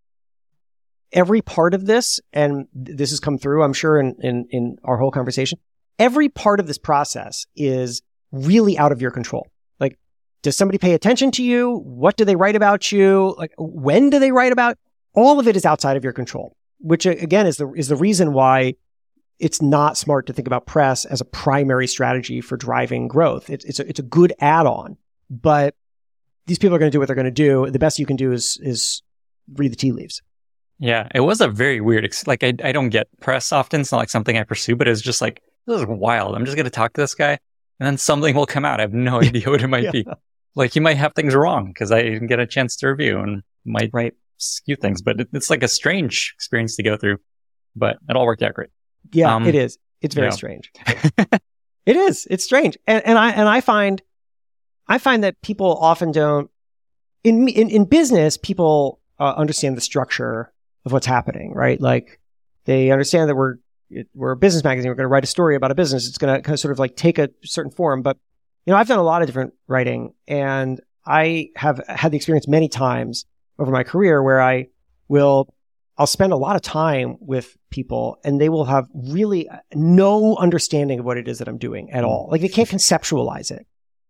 every 1.14 1.42
part 1.42 1.74
of 1.74 1.86
this, 1.86 2.20
and 2.34 2.68
this 2.74 3.12
has 3.12 3.22
come 3.22 3.38
through, 3.38 3.64
I'm 3.64 3.74
sure, 3.74 4.00
in 4.00 4.16
in, 4.22 4.48
in 4.50 4.78
our 4.84 4.98
whole 4.98 5.12
conversation 5.12 5.60
every 6.00 6.30
part 6.30 6.60
of 6.60 6.68
this 6.68 6.78
process 6.78 7.46
is 7.56 8.02
really 8.32 8.78
out 8.78 8.92
of 8.92 9.02
your 9.02 9.12
control. 9.12 9.48
Like, 9.80 9.98
does 10.42 10.58
somebody 10.58 10.78
pay 10.78 10.94
attention 10.94 11.32
to 11.32 11.44
you? 11.44 11.78
What 11.86 12.18
do 12.18 12.26
they 12.26 12.36
write 12.36 12.56
about 12.56 12.92
you? 12.92 13.36
Like, 13.38 13.54
when 13.58 14.10
do 14.10 14.20
they 14.20 14.32
write 14.32 14.52
about? 14.52 14.78
All 15.14 15.40
of 15.40 15.48
it 15.48 15.56
is 15.56 15.66
outside 15.66 15.96
of 15.96 16.04
your 16.04 16.14
control, 16.14 16.58
which 16.80 17.06
uh, 17.06 17.12
again 17.12 17.46
is 17.46 17.58
the, 17.58 17.72
is 17.74 17.88
the 17.88 17.96
reason 17.96 18.34
why 18.34 18.76
it's 19.40 19.62
not 19.62 19.98
smart 19.98 20.26
to 20.28 20.34
think 20.34 20.48
about 20.48 20.66
press 20.66 21.06
as 21.06 21.22
a 21.22 21.26
primary 21.26 21.88
strategy 21.88 22.42
for 22.42 22.58
driving 22.58 23.08
growth. 23.08 23.50
It's, 23.50 23.66
it's 23.66 23.80
a, 23.80 23.88
it's 23.88 24.00
a 24.00 24.04
good 24.04 24.34
add 24.40 24.66
on, 24.66 24.98
but 25.30 25.76
these 26.48 26.58
people 26.58 26.76
are 26.76 26.80
going 26.80 26.92
to 26.92 26.96
do 26.96 27.00
what 27.00 27.08
they're 27.08 27.16
going 27.16 27.26
to 27.26 27.32
do. 27.32 27.70
The 27.70 27.80
best 27.80 28.00
you 28.00 28.06
can 28.06 28.16
do 28.16 28.32
is, 28.32 28.58
is 28.62 29.04
read 29.54 29.72
the 29.72 29.76
tea 29.76 29.92
leaves. 29.92 30.22
Yeah, 30.84 31.08
it 31.16 31.22
was 31.22 31.40
a 31.40 31.48
very 31.48 31.80
weird. 31.80 32.04
Ex- 32.04 32.28
like 32.28 32.44
I, 32.44 32.54
I 32.62 32.74
don't 32.74 32.90
get 32.90 33.08
press 33.22 33.54
often. 33.54 33.80
It's 33.82 33.92
not 33.94 34.00
like 34.00 34.10
something 34.10 34.38
I 34.38 34.44
pursue, 34.44 34.76
but 34.76 34.88
it's 34.90 35.00
just 35.02 35.22
like 35.22 35.42
this 35.66 35.80
is 35.80 35.86
wild. 35.88 36.36
I'm 36.36 36.44
just 36.44 36.58
gonna 36.58 36.70
talk 36.70 36.92
to 36.94 37.02
this 37.02 37.16
guy, 37.16 37.32
and 37.80 37.88
then 37.88 37.98
something 37.98 38.36
will 38.36 38.46
come 38.46 38.66
out. 38.66 38.80
I 38.80 38.84
have 38.84 38.94
no 38.94 39.22
idea 39.22 39.50
what 39.50 39.62
it 39.62 39.68
might 39.68 39.84
Yeah. 39.84 39.92
be. 39.92 40.06
Like 40.56 40.74
he 40.74 40.82
might 40.82 40.98
have 40.98 41.14
things 41.14 41.34
wrong 41.34 41.68
because 41.68 41.92
I 41.92 42.02
didn't 42.04 42.28
get 42.28 42.40
a 42.40 42.46
chance 42.46 42.76
to 42.78 42.88
review 42.90 43.20
and 43.20 43.44
might 43.66 43.92
Right. 43.94 44.14
skew 44.38 44.76
things. 44.76 45.02
But 45.02 45.22
it, 45.22 45.30
it's 45.34 45.50
like 45.50 45.64
a 45.64 45.68
strange 45.70 46.34
experience 46.36 46.76
to 46.76 46.84
go 46.84 46.98
through. 46.98 47.18
But 47.76 47.98
it 48.10 48.16
all 48.18 48.26
worked 48.26 48.44
out 48.44 48.54
great. 48.54 48.70
Yeah, 49.14 49.34
Um, 49.34 49.48
it 49.48 49.56
is. 49.56 49.78
It's 50.02 50.14
very 50.16 50.32
strange. 50.34 50.70
it 51.86 51.96
is. 51.96 52.28
It's 52.30 52.44
strange. 52.44 52.78
And, 52.88 53.04
and 53.06 53.18
I, 53.18 53.32
and 53.32 53.48
I 53.50 53.62
find, 53.62 54.02
I 54.88 54.98
find 54.98 55.24
that 55.24 55.42
people 55.42 55.76
often 55.78 56.12
don't, 56.12 56.52
in, 57.24 57.48
in, 57.48 57.70
in 57.70 57.86
business, 57.86 58.38
people 58.38 59.00
uh, 59.20 59.34
understand 59.36 59.76
the 59.78 59.82
structure 59.82 60.53
of 60.86 60.92
what's 60.92 61.06
happening, 61.06 61.54
right? 61.54 61.80
Like 61.80 62.20
they 62.66 62.92
understand 62.92 63.30
that 63.30 63.36
we're, 63.36 63.56
we're 64.14 64.32
a 64.32 64.38
business 64.38 64.64
magazine. 64.64 64.90
We're 64.90 64.96
going 64.96 65.06
to 65.06 65.10
write 65.10 65.24
a 65.24 65.28
story 65.28 65.56
about 65.56 65.72
a 65.72 65.76
business. 65.76 66.08
It's 66.08 66.18
going 66.18 66.36
to 66.36 66.42
kind 66.42 66.54
of 66.54 66.60
sort 66.60 66.72
of 66.72 66.80
like 66.80 66.96
take 66.96 67.18
a 67.18 67.30
certain 67.44 67.72
form. 67.72 68.02
But, 68.02 68.18
you 68.66 68.72
know, 68.72 68.78
I've 68.78 68.88
done 68.88 69.00
a 69.00 69.04
lot 69.04 69.22
of 69.22 69.28
different 69.28 69.54
writing 69.68 70.14
and 70.28 70.82
I 71.06 71.50
have 71.56 71.82
had 71.88 72.12
the 72.12 72.18
experience 72.18 72.48
many 72.48 72.70
times 72.70 73.26
over 73.60 73.72
my 73.72 73.84
career 73.84 74.22
where 74.24 74.42
I 74.42 74.68
will 75.08 75.54
I'll 75.98 76.08
spend 76.08 76.34
a 76.34 76.38
lot 76.38 76.56
of 76.56 76.62
time 76.62 77.18
with 77.20 77.56
people 77.70 78.18
and 78.24 78.42
they 78.42 78.50
will 78.50 78.66
have 78.66 78.88
really 78.94 79.48
uh, 79.48 79.58
no 79.76 80.36
understanding 80.38 81.00
of 81.00 81.06
what 81.06 81.18
it 81.18 81.28
is 81.28 81.38
that 81.40 81.48
I'm 81.48 81.60
doing 81.60 81.92
at 81.92 82.04
mm. 82.04 82.08
all. 82.08 82.30
Like 82.32 82.42
they 82.42 82.50
can't 82.50 82.70
conceptualize 82.70 83.52
it. 83.52 83.68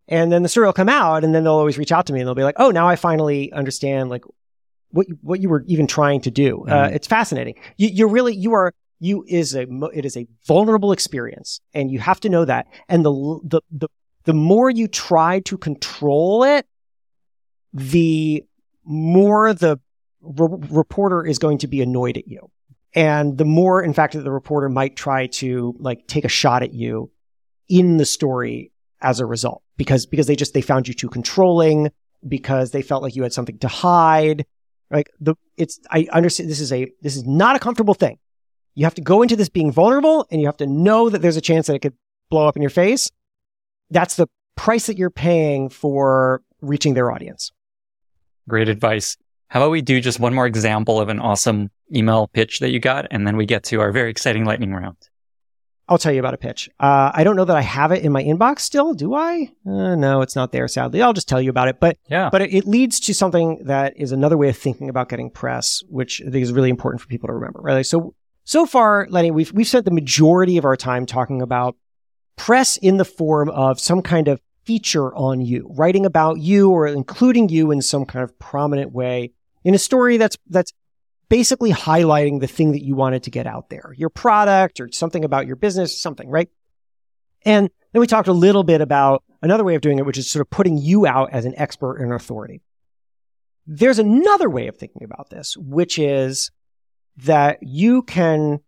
And 0.08 0.32
then 0.32 0.44
the 0.44 0.50
story 0.50 0.66
will 0.66 0.74
come 0.74 0.90
out 0.90 1.24
and 1.24 1.36
then 1.36 1.44
they'll 1.44 1.54
always 1.54 1.78
reach 1.78 1.92
out 1.92 2.06
to 2.08 2.14
me 2.14 2.20
and 2.20 2.28
they'll 2.28 2.36
be 2.36 2.44
like, 2.44 2.56
Oh, 2.58 2.72
now 2.72 2.88
I 2.88 2.96
finally 2.96 3.52
understand 3.52 4.10
like 4.10 4.24
what, 4.94 5.08
you- 5.10 5.18
what 5.22 5.42
you 5.42 5.50
were 5.50 5.64
even 5.68 5.86
trying 5.88 6.22
to 6.22 6.32
do. 6.32 6.64
Uh, 6.68 6.88
Mhm. 6.88 6.96
it's 6.96 7.08
fascinating. 7.08 7.56
You, 7.78 7.90
you're 7.90 8.08
really, 8.08 8.34
you 8.36 8.54
are, 8.54 8.74
you 9.00 9.26
is 9.28 9.54
a, 9.56 9.66
mo- 9.66 9.92
it 9.94 10.06
is 10.06 10.16
a 10.16 10.26
vulnerable 10.48 10.92
experience 10.94 11.60
and 11.74 11.92
you 11.92 12.00
have 12.00 12.20
to 12.22 12.30
know 12.30 12.46
that. 12.46 12.68
And 12.88 13.04
the, 13.04 13.12
the, 13.44 13.62
the, 13.72 13.88
the 14.24 14.34
more 14.34 14.70
you 14.70 14.88
try 14.88 15.40
to 15.42 15.58
control 15.58 16.44
it, 16.44 16.66
the 17.74 18.44
more 18.86 19.54
the 19.54 19.80
re- 20.22 20.68
reporter 20.70 21.26
is 21.26 21.40
going 21.40 21.58
to 21.60 21.68
be 21.68 21.82
annoyed 21.82 22.18
at 22.18 22.28
you. 22.28 22.50
And 22.96 23.38
the 23.38 23.46
more, 23.46 23.82
in 23.82 23.94
fact, 23.94 24.14
that 24.14 24.22
the 24.22 24.32
reporter 24.32 24.70
might 24.70 24.96
try 24.96 25.28
to 25.28 25.76
like 25.80 26.06
take 26.08 26.26
a 26.26 26.30
shot 26.30 26.62
at 26.64 26.74
you 26.74 27.10
in 27.68 27.98
the 27.98 28.06
story 28.06 28.72
as 29.02 29.20
a 29.20 29.26
result 29.26 29.64
because, 29.78 30.06
because 30.06 30.28
they 30.28 30.36
just, 30.36 30.54
they 30.54 30.62
found 30.62 30.88
you 30.88 30.94
too 30.94 31.10
controlling 31.10 31.92
because 32.28 32.72
they 32.72 32.82
felt 32.84 33.02
like 33.04 33.16
you 33.16 33.24
had 33.24 33.34
something 33.34 33.58
to 33.60 33.68
hide. 33.68 34.46
Like 34.92 35.12
the, 35.20 35.36
it's, 35.58 35.80
I 35.90 36.08
understand 36.12 36.50
this 36.50 36.60
is 36.60 36.72
a, 36.72 36.92
this 37.02 37.16
is 37.16 37.26
not 37.26 37.56
a 37.56 37.60
comfortable 37.60 37.94
thing. 37.94 38.20
You 38.76 38.86
have 38.86 38.96
to 38.96 39.02
go 39.02 39.22
into 39.22 39.36
this 39.36 39.50
being 39.50 39.72
vulnerable 39.72 40.26
and 40.32 40.42
you 40.42 40.48
have 40.48 40.58
to 40.58 40.68
know 40.68 41.10
that 41.10 41.22
there's 41.22 41.38
a 41.38 41.42
chance 41.42 41.68
that 41.68 41.76
it 41.76 41.82
could 41.82 41.94
blow 42.30 42.48
up 42.48 42.56
in 42.56 42.62
your 42.62 42.70
face. 42.70 43.10
That's 43.90 44.16
the 44.16 44.28
price 44.56 44.88
that 44.88 44.98
you're 44.98 45.10
paying 45.10 45.70
for 45.70 46.42
reaching 46.62 46.94
their 46.94 47.12
audience. 47.12 47.52
Great 48.48 48.70
advice. 48.70 49.18
How 49.48 49.62
about 49.62 49.72
we 49.72 49.82
do 49.82 50.02
just 50.02 50.20
one 50.20 50.34
more 50.34 50.48
example 50.48 51.00
of 51.00 51.10
an 51.10 51.20
awesome 51.20 51.70
email 51.96 52.28
pitch 52.28 52.60
that 52.60 52.72
you 52.72 52.80
got, 52.80 53.06
and 53.12 53.28
then 53.28 53.38
we 53.38 53.46
get 53.46 53.64
to 53.66 53.82
our 53.82 53.92
very 53.92 54.10
exciting 54.10 54.46
lightning 54.46 54.74
round. 54.74 54.98
I'll 55.90 55.98
tell 55.98 56.14
you 56.14 56.20
about 56.20 56.34
a 56.34 56.38
pitch. 56.38 56.70
Uh, 56.80 57.12
I 57.14 57.24
don't 57.26 57.36
know 57.36 57.44
that 57.46 57.58
I 57.58 57.62
have 57.62 57.92
it 57.92 58.04
in 58.04 58.12
my 58.12 58.24
inbox 58.24 58.60
still. 58.62 58.94
Do 58.94 59.14
I? 59.14 59.52
Uh, 59.68 59.96
no, 59.96 60.22
it's 60.22 60.36
not 60.36 60.52
there. 60.54 60.68
Sadly, 60.70 61.02
I'll 61.02 61.12
just 61.14 61.28
tell 61.28 61.42
you 61.42 61.50
about 61.50 61.68
it. 61.68 61.80
But 61.80 61.98
Yeah. 62.10 62.30
but 62.32 62.42
it, 62.42 62.54
it 62.54 62.66
leads 62.66 63.00
to 63.02 63.14
something 63.14 63.64
that 63.66 63.94
is 63.98 64.12
another 64.14 64.38
way 64.38 64.48
of 64.50 64.58
thinking 64.58 64.88
about 64.90 65.10
getting 65.10 65.30
press, 65.30 65.84
which 65.90 66.22
I 66.26 66.30
think 66.30 66.42
is 66.44 66.54
really 66.54 66.70
important 66.70 67.02
for 67.02 67.08
people 67.08 67.28
to 67.28 67.34
remember. 67.34 67.60
Right. 67.62 67.86
So 67.86 68.16
so 68.46 68.66
far, 68.66 69.08
Lenny, 69.10 69.32
we've 69.32 69.52
we've 69.52 69.68
spent 69.68 69.86
the 69.86 69.92
majority 69.92 70.58
of 70.58 70.66
our 70.66 70.78
time 70.78 71.06
talking 71.06 71.42
about 71.42 71.76
press 72.38 72.78
in 72.78 72.98
the 72.98 73.06
form 73.06 73.50
of 73.50 73.80
some 73.80 74.02
kind 74.02 74.28
of 74.28 74.42
feature 74.64 75.14
on 75.16 75.42
you, 75.42 75.68
writing 75.76 76.06
about 76.06 76.40
you 76.40 76.70
or 76.72 76.88
including 76.88 77.50
you 77.50 77.72
in 77.72 77.82
some 77.82 78.06
kind 78.06 78.24
of 78.24 78.38
prominent 78.40 78.94
way 78.94 79.32
in 79.66 79.74
a 79.76 79.78
story 79.78 80.16
that's 80.18 80.38
that's 80.50 80.72
basically 81.30 81.72
highlighting 81.72 82.40
the 82.40 82.48
thing 82.48 82.72
that 82.72 82.84
you 82.84 82.96
wanted 82.96 83.24
to 83.24 83.32
get 83.32 83.48
out 83.48 83.70
there, 83.70 83.94
your 83.98 84.10
product 84.10 84.80
or 84.80 84.90
something 84.92 85.24
about 85.24 85.48
your 85.48 85.56
business, 85.56 86.00
something, 86.00 86.30
right? 86.30 86.50
And 87.46 87.70
then 87.92 88.00
we 88.00 88.08
talked 88.08 88.28
a 88.28 88.34
little 88.34 88.64
bit 88.64 88.82
about 88.82 89.24
another 89.42 89.64
way 89.64 89.76
of 89.76 89.82
doing 89.82 90.00
it, 90.00 90.06
which 90.06 90.18
is 90.18 90.30
sort 90.30 90.42
of 90.42 90.50
putting 90.50 90.78
you 90.78 91.06
out 91.06 91.32
as 91.32 91.46
an 91.46 91.54
expert 91.58 91.98
and 91.98 92.14
authority. 92.14 92.62
There's 93.66 94.00
another 94.00 94.50
way 94.50 94.68
of 94.68 94.78
thinking 94.78 95.04
about 95.04 95.30
this, 95.30 95.56
which 95.58 95.98
is 95.98 96.52
that 97.18 97.60
you 97.62 98.02
can 98.04 98.60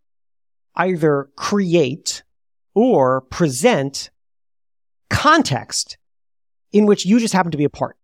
either 0.75 1.29
create 1.35 2.23
or 2.73 3.21
present 3.21 4.11
context 5.09 5.97
in 6.71 6.85
which 6.85 7.05
you 7.05 7.19
just 7.19 7.33
happen 7.33 7.51
to 7.51 7.57
be 7.57 7.63
a 7.63 7.69
part. 7.69 7.97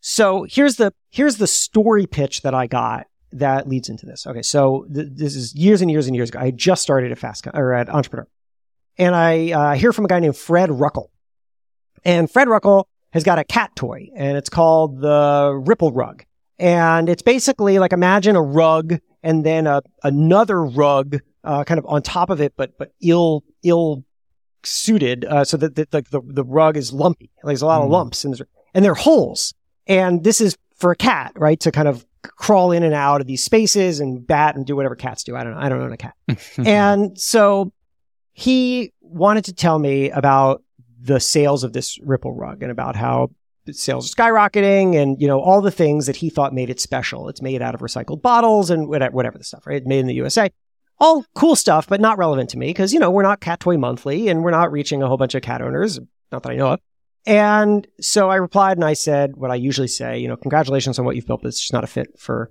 So 0.00 0.46
here's 0.48 0.76
the 0.76 0.92
here's 1.10 1.36
the 1.36 1.46
story 1.46 2.06
pitch 2.06 2.42
that 2.42 2.54
I 2.54 2.66
got 2.66 3.06
that 3.32 3.68
leads 3.68 3.88
into 3.88 4.06
this. 4.06 4.26
Okay, 4.26 4.42
so 4.42 4.86
th- 4.92 5.08
this 5.10 5.34
is 5.36 5.54
years 5.54 5.82
and 5.82 5.90
years 5.90 6.06
and 6.06 6.16
years 6.16 6.30
ago. 6.30 6.38
I 6.40 6.50
just 6.50 6.82
started 6.82 7.12
at 7.12 7.18
Fast 7.18 7.46
or 7.52 7.74
at 7.74 7.88
Entrepreneur, 7.88 8.26
and 8.96 9.14
I 9.14 9.50
uh, 9.52 9.74
hear 9.74 9.92
from 9.92 10.04
a 10.04 10.08
guy 10.08 10.20
named 10.20 10.36
Fred 10.36 10.70
Ruckel, 10.70 11.08
and 12.04 12.30
Fred 12.30 12.48
Ruckel 12.48 12.84
has 13.12 13.24
got 13.24 13.38
a 13.38 13.44
cat 13.44 13.74
toy, 13.76 14.08
and 14.16 14.36
it's 14.36 14.48
called 14.50 15.00
the 15.00 15.60
Ripple 15.66 15.92
Rug, 15.92 16.24
and 16.58 17.08
it's 17.08 17.22
basically 17.22 17.78
like 17.78 17.92
imagine 17.92 18.36
a 18.36 18.42
rug 18.42 18.98
and 19.22 19.44
then 19.44 19.66
a 19.66 19.82
another 20.04 20.64
rug 20.64 21.18
uh, 21.44 21.64
kind 21.64 21.78
of 21.78 21.86
on 21.86 22.02
top 22.02 22.30
of 22.30 22.40
it, 22.40 22.54
but 22.56 22.76
but 22.78 22.92
ill 23.02 23.44
ill 23.62 24.04
suited 24.64 25.24
uh, 25.24 25.44
so 25.44 25.56
that 25.56 25.76
the, 25.76 25.86
like 25.92 26.10
the, 26.10 26.20
the 26.24 26.44
rug 26.44 26.76
is 26.76 26.92
lumpy. 26.92 27.30
Like 27.42 27.52
there's 27.52 27.62
a 27.62 27.66
lot 27.66 27.80
of 27.80 27.88
Mm. 27.88 27.92
lumps 27.92 28.24
and 28.24 28.34
there's, 28.34 28.42
and 28.74 28.84
there 28.84 28.92
are 28.92 28.96
holes. 28.96 29.54
And 29.86 30.24
this 30.24 30.40
is 30.40 30.56
for 30.76 30.90
a 30.90 30.96
cat, 30.96 31.32
right? 31.36 31.58
To 31.60 31.70
kind 31.70 31.86
of 31.88 32.04
crawl 32.22 32.72
in 32.72 32.82
and 32.82 32.94
out 32.94 33.20
of 33.20 33.26
these 33.26 33.42
spaces 33.42 34.00
and 34.00 34.26
bat 34.26 34.56
and 34.56 34.66
do 34.66 34.76
whatever 34.76 34.94
cats 34.94 35.24
do. 35.24 35.36
I 35.36 35.44
don't 35.44 35.54
know. 35.54 35.60
I 35.60 35.68
don't 35.68 35.80
own 35.80 35.92
a 35.92 35.96
cat. 35.96 36.14
and 36.58 37.18
so 37.18 37.72
he 38.32 38.92
wanted 39.00 39.44
to 39.46 39.52
tell 39.52 39.78
me 39.78 40.10
about 40.10 40.62
the 41.00 41.20
sales 41.20 41.64
of 41.64 41.72
this 41.72 41.98
Ripple 42.02 42.34
rug 42.34 42.62
and 42.62 42.70
about 42.70 42.96
how 42.96 43.30
sales 43.70 44.10
are 44.10 44.14
skyrocketing 44.14 44.96
and, 44.96 45.20
you 45.20 45.28
know, 45.28 45.40
all 45.40 45.60
the 45.60 45.70
things 45.70 46.06
that 46.06 46.16
he 46.16 46.30
thought 46.30 46.54
made 46.54 46.70
it 46.70 46.80
special. 46.80 47.28
It's 47.28 47.42
made 47.42 47.62
out 47.62 47.74
of 47.74 47.80
recycled 47.80 48.22
bottles 48.22 48.70
and 48.70 48.88
whatever, 48.88 49.14
whatever 49.14 49.38
the 49.38 49.44
stuff, 49.44 49.66
right? 49.66 49.84
Made 49.84 50.00
in 50.00 50.06
the 50.06 50.14
USA. 50.14 50.50
All 51.00 51.24
cool 51.34 51.54
stuff, 51.54 51.86
but 51.86 52.00
not 52.00 52.18
relevant 52.18 52.50
to 52.50 52.58
me 52.58 52.68
because, 52.68 52.92
you 52.92 52.98
know, 52.98 53.10
we're 53.10 53.22
not 53.22 53.40
Cat 53.40 53.60
Toy 53.60 53.76
Monthly 53.76 54.28
and 54.28 54.42
we're 54.42 54.50
not 54.50 54.72
reaching 54.72 55.02
a 55.02 55.06
whole 55.06 55.16
bunch 55.16 55.34
of 55.34 55.42
cat 55.42 55.62
owners, 55.62 56.00
not 56.32 56.42
that 56.42 56.52
I 56.52 56.56
know 56.56 56.72
of. 56.72 56.80
And 57.26 57.86
so 58.00 58.30
I 58.30 58.36
replied 58.36 58.78
and 58.78 58.84
I 58.84 58.94
said 58.94 59.36
what 59.36 59.50
I 59.50 59.56
usually 59.56 59.88
say, 59.88 60.18
you 60.18 60.28
know, 60.28 60.36
congratulations 60.36 60.98
on 60.98 61.04
what 61.04 61.16
you've 61.16 61.26
built, 61.26 61.42
but 61.42 61.48
it's 61.48 61.60
just 61.60 61.72
not 61.72 61.84
a 61.84 61.88
fit 61.88 62.18
for 62.18 62.50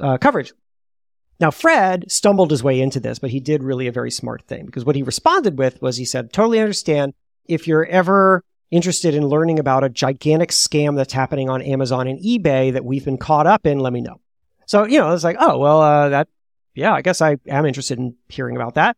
uh, 0.00 0.18
coverage. 0.18 0.52
Now, 1.40 1.50
Fred 1.50 2.10
stumbled 2.10 2.50
his 2.50 2.62
way 2.62 2.80
into 2.80 3.00
this, 3.00 3.18
but 3.18 3.30
he 3.30 3.40
did 3.40 3.62
really 3.62 3.86
a 3.86 3.92
very 3.92 4.10
smart 4.10 4.42
thing 4.42 4.66
because 4.66 4.84
what 4.84 4.96
he 4.96 5.02
responded 5.02 5.58
with 5.58 5.82
was 5.82 5.96
he 5.96 6.04
said, 6.04 6.32
totally 6.32 6.60
understand 6.60 7.12
if 7.46 7.66
you're 7.66 7.86
ever 7.86 8.44
interested 8.70 9.14
in 9.14 9.26
learning 9.26 9.58
about 9.58 9.84
a 9.84 9.88
gigantic 9.88 10.50
scam 10.50 10.96
that's 10.96 11.12
happening 11.12 11.48
on 11.48 11.62
Amazon 11.62 12.06
and 12.06 12.20
eBay 12.20 12.72
that 12.72 12.84
we've 12.84 13.04
been 13.04 13.18
caught 13.18 13.46
up 13.46 13.66
in, 13.66 13.78
let 13.78 13.92
me 13.92 14.00
know. 14.00 14.20
So, 14.66 14.84
you 14.86 14.98
know, 14.98 15.12
it's 15.12 15.24
like, 15.24 15.36
oh, 15.38 15.58
well, 15.58 15.80
uh, 15.80 16.08
that, 16.10 16.28
yeah, 16.74 16.92
I 16.92 17.02
guess 17.02 17.20
I 17.20 17.36
am 17.46 17.66
interested 17.66 17.98
in 17.98 18.16
hearing 18.28 18.56
about 18.56 18.74
that. 18.74 18.96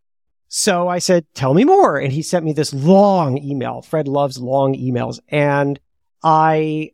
So 0.48 0.89
I 0.89 0.98
said, 0.98 1.27
tell 1.35 1.55
me 1.55 1.64
more. 1.64 1.98
And 1.98 2.12
he 2.12 2.23
sent 2.23 2.44
me 2.44 2.52
this 2.52 2.73
long 2.73 3.39
email. 3.39 3.82
Fred 3.82 4.09
loves 4.09 4.39
long 4.39 4.74
emails. 4.74 5.18
And 5.28 5.78
I 6.23 6.93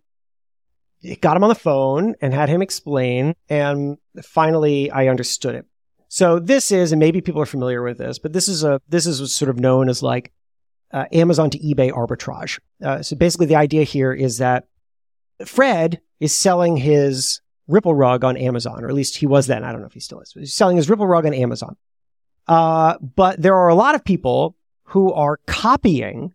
got 1.21 1.37
him 1.37 1.45
on 1.45 1.49
the 1.49 1.55
phone 1.55 2.15
and 2.21 2.33
had 2.33 2.49
him 2.49 2.63
explain. 2.63 3.35
And 3.49 3.99
finally, 4.23 4.91
I 4.91 5.09
understood 5.09 5.55
it. 5.55 5.67
So 6.09 6.39
this 6.39 6.71
is, 6.71 6.93
and 6.93 7.01
maybe 7.01 7.21
people 7.21 7.41
are 7.41 7.47
familiar 7.47 7.83
with 7.83 7.99
this, 7.99 8.19
but 8.19 8.33
this 8.33 8.47
is 8.47 8.65
a, 8.65 8.81
this 8.89 9.07
is 9.07 9.35
sort 9.35 9.49
of 9.49 9.59
known 9.59 9.89
as 9.89 10.03
like 10.03 10.33
uh, 10.93 11.07
Amazon 11.13 11.49
to 11.51 11.59
eBay 11.59 11.91
arbitrage. 11.91 12.59
Uh, 12.85 13.03
so 13.03 13.17
basically 13.17 13.47
the 13.47 13.57
idea 13.57 13.83
here 13.83 14.13
is 14.13 14.39
that 14.39 14.67
Fred 15.47 16.01
is 16.21 16.39
selling 16.39 16.77
his 16.77 17.41
Ripple 17.67 17.95
rug 17.95 18.25
on 18.25 18.37
Amazon, 18.37 18.85
or 18.85 18.89
at 18.89 18.95
least 18.95 19.17
he 19.17 19.27
was 19.27 19.47
then. 19.47 19.65
I 19.65 19.73
don't 19.73 19.81
know 19.81 19.87
if 19.87 19.95
he 19.95 20.01
still 20.01 20.21
is. 20.21 20.33
He's 20.33 20.53
selling 20.53 20.77
his 20.77 20.91
Ripple 20.91 21.07
rug 21.07 21.25
on 21.25 21.33
Amazon. 21.33 21.77
Uh, 22.49 22.99
but 22.99 23.41
there 23.41 23.57
are 23.57 23.69
a 23.69 23.75
lot 23.75 23.95
of 23.95 24.05
people 24.05 24.57
who 24.85 25.13
are 25.13 25.39
copying 25.47 26.35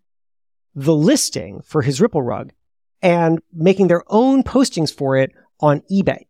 the 0.73 0.95
listing 0.95 1.61
for 1.65 1.81
his 1.81 1.99
Ripple 1.99 2.21
rug 2.21 2.53
and 3.01 3.39
making 3.53 3.87
their 3.87 4.03
own 4.07 4.43
postings 4.43 4.93
for 4.93 5.17
it 5.17 5.31
on 5.59 5.81
eBay. 5.91 6.25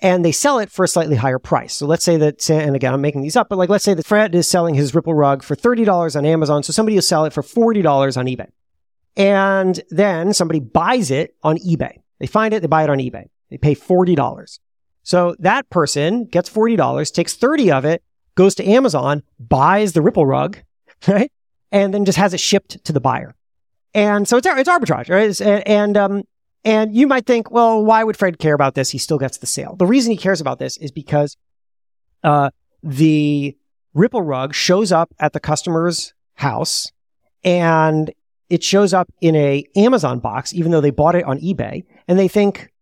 And 0.00 0.24
they 0.24 0.32
sell 0.32 0.58
it 0.58 0.70
for 0.70 0.84
a 0.84 0.88
slightly 0.88 1.16
higher 1.16 1.38
price. 1.38 1.74
So 1.74 1.86
let's 1.86 2.04
say 2.04 2.16
that, 2.16 2.50
and 2.50 2.74
again, 2.76 2.92
I'm 2.92 3.00
making 3.00 3.22
these 3.22 3.36
up, 3.36 3.48
but 3.48 3.58
like, 3.58 3.68
let's 3.68 3.84
say 3.84 3.94
that 3.94 4.06
Fred 4.06 4.34
is 4.34 4.48
selling 4.48 4.74
his 4.74 4.94
Ripple 4.94 5.14
rug 5.14 5.42
for 5.42 5.54
$30 5.54 6.16
on 6.16 6.26
Amazon. 6.26 6.62
So 6.62 6.72
somebody 6.72 6.96
will 6.96 7.02
sell 7.02 7.24
it 7.24 7.32
for 7.32 7.42
$40 7.42 8.16
on 8.16 8.26
eBay. 8.26 8.50
And 9.16 9.80
then 9.90 10.34
somebody 10.34 10.60
buys 10.60 11.10
it 11.10 11.36
on 11.42 11.56
eBay. 11.58 12.00
They 12.18 12.26
find 12.26 12.52
it, 12.52 12.60
they 12.60 12.66
buy 12.66 12.84
it 12.84 12.90
on 12.90 12.98
eBay. 12.98 13.28
They 13.50 13.58
pay 13.58 13.74
$40. 13.74 14.58
So 15.02 15.36
that 15.38 15.70
person 15.70 16.24
gets 16.24 16.50
$40, 16.50 17.12
takes 17.12 17.34
30 17.34 17.70
of 17.70 17.84
it, 17.84 18.02
goes 18.34 18.54
to 18.56 18.64
Amazon, 18.64 19.22
buys 19.38 19.92
the 19.92 20.02
Ripple 20.02 20.26
rug, 20.26 20.58
right? 21.08 21.30
And 21.72 21.92
then 21.92 22.04
just 22.04 22.18
has 22.18 22.34
it 22.34 22.40
shipped 22.40 22.84
to 22.84 22.92
the 22.92 23.00
buyer. 23.00 23.34
And 23.94 24.26
so 24.26 24.36
it's, 24.36 24.46
it's 24.46 24.68
arbitrage, 24.68 25.08
right? 25.08 25.30
It's- 25.30 25.40
and, 25.40 25.96
um, 25.96 26.22
and 26.64 26.94
you 26.94 27.06
might 27.06 27.26
think, 27.26 27.50
well, 27.50 27.84
why 27.84 28.02
would 28.02 28.16
Fred 28.16 28.38
care 28.38 28.54
about 28.54 28.74
this? 28.74 28.90
He 28.90 28.98
still 28.98 29.18
gets 29.18 29.38
the 29.38 29.46
sale. 29.46 29.76
The 29.76 29.86
reason 29.86 30.10
he 30.10 30.16
cares 30.16 30.40
about 30.40 30.58
this 30.58 30.76
is 30.78 30.90
because, 30.90 31.36
uh, 32.22 32.50
the 32.82 33.56
Ripple 33.92 34.22
rug 34.22 34.54
shows 34.54 34.90
up 34.90 35.14
at 35.20 35.32
the 35.32 35.40
customer's 35.40 36.14
house 36.34 36.90
and 37.44 38.12
it 38.50 38.62
shows 38.62 38.92
up 38.92 39.08
in 39.20 39.36
a 39.36 39.64
Amazon 39.76 40.18
box, 40.18 40.52
even 40.52 40.72
though 40.72 40.80
they 40.80 40.90
bought 40.90 41.14
it 41.14 41.24
on 41.24 41.38
eBay 41.38 41.84
and 42.08 42.18
they 42.18 42.28
think, 42.28 42.72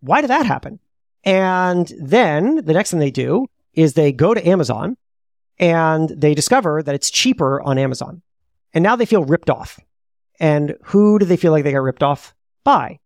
why 0.00 0.20
did 0.20 0.30
that 0.30 0.46
happen? 0.46 0.78
And 1.24 1.92
then 2.00 2.64
the 2.64 2.72
next 2.72 2.90
thing 2.90 3.00
they 3.00 3.10
do 3.10 3.46
is 3.76 3.92
they 3.92 4.10
go 4.10 4.34
to 4.34 4.48
Amazon 4.48 4.96
and 5.58 6.08
they 6.08 6.34
discover 6.34 6.82
that 6.82 6.94
it's 6.94 7.10
cheaper 7.10 7.62
on 7.62 7.78
Amazon. 7.78 8.22
And 8.74 8.82
now 8.82 8.96
they 8.96 9.06
feel 9.06 9.24
ripped 9.24 9.50
off. 9.50 9.78
And 10.40 10.74
who 10.84 11.18
do 11.18 11.24
they 11.24 11.36
feel 11.36 11.52
like 11.52 11.64
they 11.64 11.72
got 11.72 11.78
ripped 11.78 12.02
off 12.02 12.34
by? 12.64 12.98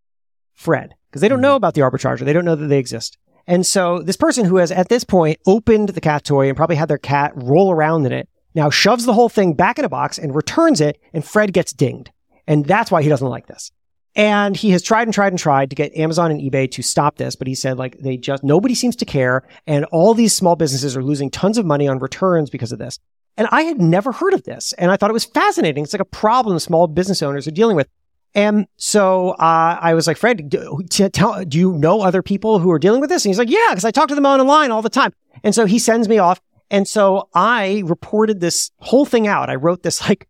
Fred. 0.53 0.95
Because 1.09 1.21
they 1.21 1.27
don't 1.27 1.37
mm-hmm. 1.37 1.43
know 1.43 1.55
about 1.55 1.75
the 1.75 1.81
arbitrager. 1.81 2.25
They 2.25 2.33
don't 2.33 2.45
know 2.45 2.55
that 2.55 2.67
they 2.67 2.79
exist. 2.79 3.17
And 3.47 3.65
so 3.65 4.01
this 4.01 4.17
person 4.17 4.45
who 4.45 4.57
has 4.57 4.71
at 4.71 4.89
this 4.89 5.03
point 5.03 5.39
opened 5.45 5.89
the 5.89 6.01
cat 6.01 6.23
toy 6.23 6.47
and 6.47 6.57
probably 6.57 6.75
had 6.75 6.89
their 6.89 6.97
cat 6.97 7.33
roll 7.35 7.71
around 7.71 8.05
in 8.05 8.11
it 8.11 8.29
now 8.53 8.69
shoves 8.69 9.05
the 9.05 9.13
whole 9.13 9.29
thing 9.29 9.53
back 9.53 9.79
in 9.79 9.85
a 9.85 9.89
box 9.89 10.17
and 10.17 10.35
returns 10.35 10.81
it 10.81 10.99
and 11.13 11.25
Fred 11.25 11.53
gets 11.53 11.73
dinged. 11.73 12.11
And 12.47 12.65
that's 12.65 12.91
why 12.91 13.01
he 13.01 13.09
doesn't 13.09 13.27
like 13.27 13.47
this. 13.47 13.71
And 14.15 14.57
he 14.57 14.71
has 14.71 14.81
tried 14.81 15.03
and 15.03 15.13
tried 15.13 15.31
and 15.31 15.39
tried 15.39 15.69
to 15.69 15.75
get 15.75 15.95
Amazon 15.95 16.31
and 16.31 16.41
eBay 16.41 16.69
to 16.71 16.81
stop 16.81 17.15
this, 17.17 17.35
but 17.35 17.47
he 17.47 17.55
said 17.55 17.77
like 17.77 17.97
they 17.99 18.17
just, 18.17 18.43
nobody 18.43 18.75
seems 18.75 18.95
to 18.97 19.05
care. 19.05 19.47
And 19.65 19.85
all 19.85 20.13
these 20.13 20.33
small 20.33 20.55
businesses 20.57 20.97
are 20.97 21.03
losing 21.03 21.29
tons 21.29 21.57
of 21.57 21.65
money 21.65 21.87
on 21.87 21.99
returns 21.99 22.49
because 22.49 22.71
of 22.71 22.79
this. 22.79 22.99
And 23.37 23.47
I 23.51 23.61
had 23.63 23.79
never 23.79 24.11
heard 24.11 24.33
of 24.33 24.43
this. 24.43 24.73
And 24.73 24.91
I 24.91 24.97
thought 24.97 25.09
it 25.09 25.13
was 25.13 25.25
fascinating. 25.25 25.83
It's 25.83 25.93
like 25.93 26.01
a 26.01 26.05
problem 26.05 26.59
small 26.59 26.87
business 26.87 27.21
owners 27.21 27.47
are 27.47 27.51
dealing 27.51 27.77
with. 27.77 27.87
And 28.33 28.67
so 28.77 29.31
uh, 29.31 29.77
I 29.79 29.93
was 29.93 30.07
like, 30.07 30.17
Fred, 30.17 30.49
do, 30.49 30.81
t- 30.89 31.09
tell, 31.09 31.43
do 31.43 31.57
you 31.57 31.73
know 31.73 32.01
other 32.01 32.21
people 32.21 32.59
who 32.59 32.71
are 32.71 32.79
dealing 32.79 33.01
with 33.01 33.09
this? 33.09 33.25
And 33.25 33.29
he's 33.29 33.39
like, 33.39 33.49
yeah, 33.49 33.67
because 33.69 33.85
I 33.85 33.91
talk 33.91 34.07
to 34.09 34.15
them 34.15 34.25
online 34.25 34.71
all 34.71 34.81
the 34.81 34.89
time. 34.89 35.13
And 35.43 35.53
so 35.53 35.65
he 35.65 35.79
sends 35.79 36.07
me 36.07 36.17
off. 36.17 36.39
And 36.69 36.87
so 36.87 37.27
I 37.33 37.83
reported 37.85 38.39
this 38.39 38.71
whole 38.77 39.05
thing 39.05 39.27
out. 39.27 39.49
I 39.49 39.55
wrote 39.55 39.83
this 39.83 40.07
like 40.07 40.27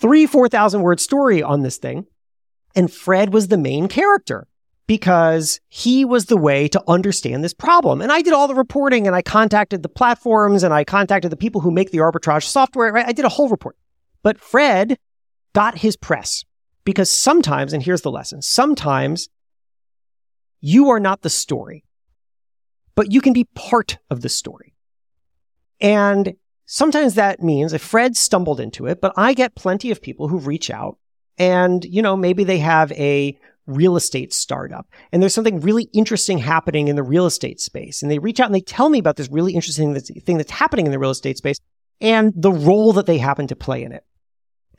three, 0.00 0.26
4,000 0.26 0.82
word 0.82 1.00
story 1.00 1.42
on 1.42 1.62
this 1.62 1.78
thing. 1.78 2.06
And 2.74 2.92
Fred 2.92 3.32
was 3.32 3.48
the 3.48 3.58
main 3.58 3.88
character 3.88 4.46
because 4.86 5.60
he 5.68 6.04
was 6.04 6.26
the 6.26 6.36
way 6.36 6.68
to 6.68 6.82
understand 6.88 7.42
this 7.42 7.54
problem. 7.54 8.00
And 8.00 8.10
I 8.10 8.22
did 8.22 8.32
all 8.32 8.48
the 8.48 8.54
reporting 8.54 9.06
and 9.06 9.14
I 9.14 9.22
contacted 9.22 9.82
the 9.82 9.88
platforms 9.88 10.62
and 10.62 10.74
I 10.74 10.84
contacted 10.84 11.30
the 11.30 11.36
people 11.36 11.60
who 11.60 11.70
make 11.70 11.90
the 11.90 11.98
arbitrage 11.98 12.44
software, 12.44 12.92
right? 12.92 13.06
I 13.06 13.12
did 13.12 13.24
a 13.24 13.30
whole 13.30 13.48
report. 13.48 13.76
But 14.22 14.38
Fred 14.38 14.98
got 15.52 15.78
his 15.78 15.96
press 15.96 16.44
because 16.84 17.10
sometimes, 17.10 17.72
and 17.72 17.82
here's 17.82 18.02
the 18.02 18.10
lesson, 18.10 18.42
sometimes 18.42 19.28
you 20.60 20.90
are 20.90 21.00
not 21.00 21.22
the 21.22 21.30
story, 21.30 21.84
but 22.94 23.12
you 23.12 23.20
can 23.20 23.32
be 23.32 23.44
part 23.54 23.98
of 24.10 24.20
the 24.20 24.28
story. 24.28 24.74
And 25.80 26.34
sometimes 26.66 27.14
that 27.14 27.42
means 27.42 27.72
if 27.72 27.82
Fred 27.82 28.16
stumbled 28.16 28.60
into 28.60 28.86
it, 28.86 29.00
but 29.00 29.12
I 29.16 29.34
get 29.34 29.54
plenty 29.54 29.90
of 29.90 30.02
people 30.02 30.28
who 30.28 30.38
reach 30.38 30.70
out 30.70 30.98
and, 31.38 31.84
you 31.84 32.02
know, 32.02 32.16
maybe 32.16 32.44
they 32.44 32.58
have 32.58 32.92
a 32.92 33.38
real 33.66 33.96
estate 33.96 34.32
startup 34.32 34.86
and 35.12 35.22
there's 35.22 35.34
something 35.34 35.60
really 35.60 35.84
interesting 35.92 36.38
happening 36.38 36.88
in 36.88 36.96
the 36.96 37.02
real 37.02 37.26
estate 37.26 37.60
space. 37.60 38.02
And 38.02 38.10
they 38.10 38.18
reach 38.18 38.40
out 38.40 38.46
and 38.46 38.54
they 38.54 38.60
tell 38.60 38.88
me 38.88 38.98
about 38.98 39.16
this 39.16 39.28
really 39.30 39.54
interesting 39.54 39.94
thing 39.94 40.36
that's 40.36 40.50
happening 40.50 40.86
in 40.86 40.92
the 40.92 40.98
real 40.98 41.10
estate 41.10 41.38
space 41.38 41.58
and 42.00 42.32
the 42.36 42.52
role 42.52 42.92
that 42.94 43.06
they 43.06 43.18
happen 43.18 43.46
to 43.46 43.56
play 43.56 43.82
in 43.82 43.92
it. 43.92 44.04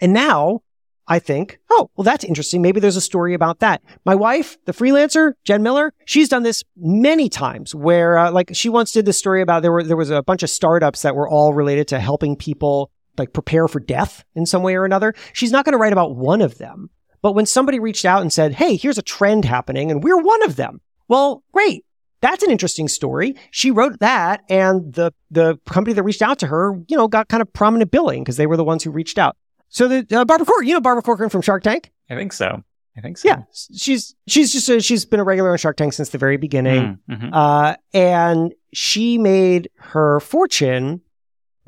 And 0.01 0.13
now 0.13 0.61
I 1.07 1.19
think, 1.19 1.59
oh, 1.69 1.89
well, 1.95 2.03
that's 2.03 2.23
interesting. 2.23 2.61
Maybe 2.61 2.79
there's 2.79 2.95
a 2.95 3.01
story 3.01 3.33
about 3.33 3.59
that. 3.59 3.81
My 4.05 4.15
wife, 4.15 4.57
the 4.65 4.71
freelancer, 4.71 5.33
Jen 5.43 5.63
Miller, 5.63 5.93
she's 6.05 6.29
done 6.29 6.43
this 6.43 6.63
many 6.77 7.27
times 7.29 7.75
where, 7.75 8.17
uh, 8.17 8.31
like, 8.31 8.51
she 8.53 8.69
once 8.69 8.91
did 8.91 9.05
this 9.05 9.17
story 9.17 9.41
about 9.41 9.61
there 9.61 9.71
were, 9.71 9.83
there 9.83 9.97
was 9.97 10.09
a 10.09 10.23
bunch 10.23 10.43
of 10.43 10.49
startups 10.49 11.01
that 11.01 11.15
were 11.15 11.27
all 11.27 11.53
related 11.53 11.89
to 11.89 11.99
helping 11.99 12.37
people 12.37 12.89
like 13.17 13.33
prepare 13.33 13.67
for 13.67 13.79
death 13.79 14.23
in 14.35 14.45
some 14.45 14.63
way 14.63 14.75
or 14.75 14.85
another. 14.85 15.13
She's 15.33 15.51
not 15.51 15.65
going 15.65 15.73
to 15.73 15.77
write 15.77 15.93
about 15.93 16.15
one 16.15 16.41
of 16.41 16.57
them. 16.57 16.89
But 17.21 17.33
when 17.33 17.45
somebody 17.45 17.79
reached 17.79 18.05
out 18.05 18.21
and 18.21 18.33
said, 18.33 18.53
Hey, 18.53 18.75
here's 18.75 18.97
a 18.97 19.01
trend 19.03 19.45
happening 19.45 19.89
and 19.91 20.03
we're 20.03 20.17
one 20.17 20.43
of 20.43 20.55
them. 20.55 20.81
Well, 21.07 21.43
great. 21.53 21.85
That's 22.21 22.43
an 22.43 22.51
interesting 22.51 22.87
story. 22.87 23.35
She 23.51 23.69
wrote 23.71 23.99
that 23.99 24.43
and 24.49 24.93
the, 24.93 25.13
the 25.31 25.57
company 25.69 25.93
that 25.93 26.03
reached 26.03 26.21
out 26.21 26.39
to 26.39 26.47
her, 26.47 26.73
you 26.87 26.95
know, 26.97 27.07
got 27.07 27.27
kind 27.27 27.41
of 27.41 27.51
prominent 27.53 27.91
billing 27.91 28.23
because 28.23 28.37
they 28.37 28.47
were 28.47 28.57
the 28.57 28.63
ones 28.63 28.83
who 28.83 28.91
reached 28.91 29.17
out. 29.17 29.35
So 29.69 29.87
the 29.87 29.99
uh, 30.11 30.23
Barbara 30.25 30.45
Corcoran, 30.45 30.67
you 30.67 30.73
know 30.73 30.81
Barbara 30.81 31.01
Corcoran 31.01 31.29
from 31.29 31.41
Shark 31.41 31.63
Tank? 31.63 31.91
I 32.09 32.15
think 32.15 32.31
so. 32.31 32.63
I 32.95 33.01
think 33.01 33.17
so. 33.17 33.27
Yeah, 33.27 33.41
she's 33.75 34.13
she's 34.27 34.53
just 34.53 34.69
a, 34.69 34.79
she's 34.79 35.03
been 35.03 35.19
a 35.19 35.23
regular 35.23 35.49
on 35.51 35.57
Shark 35.57 35.77
Tank 35.77 35.93
since 35.93 36.09
the 36.09 36.19
very 36.19 36.37
beginning, 36.37 36.99
Mm-hmm. 37.09 37.33
uh, 37.33 37.73
and 37.91 38.53
she 38.71 39.17
made 39.17 39.69
her 39.79 40.19
fortune 40.19 41.01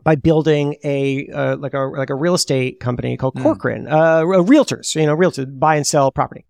by 0.06 0.16
building 0.16 0.76
a 0.86 1.28
uh, 1.30 1.58
like 1.58 1.74
a 1.74 1.80
like 1.80 2.10
a 2.10 2.16
real 2.16 2.36
estate 2.36 2.80
company 2.80 3.18
called 3.18 3.36
Mm. 3.36 3.44
Corcoran, 3.44 3.88
uh, 3.88 4.22
realtors, 4.22 4.96
you 4.96 5.06
know, 5.06 5.18
realtors 5.18 5.60
buy 5.60 5.76
and 5.76 5.86
sell 5.86 6.12
property, 6.12 6.46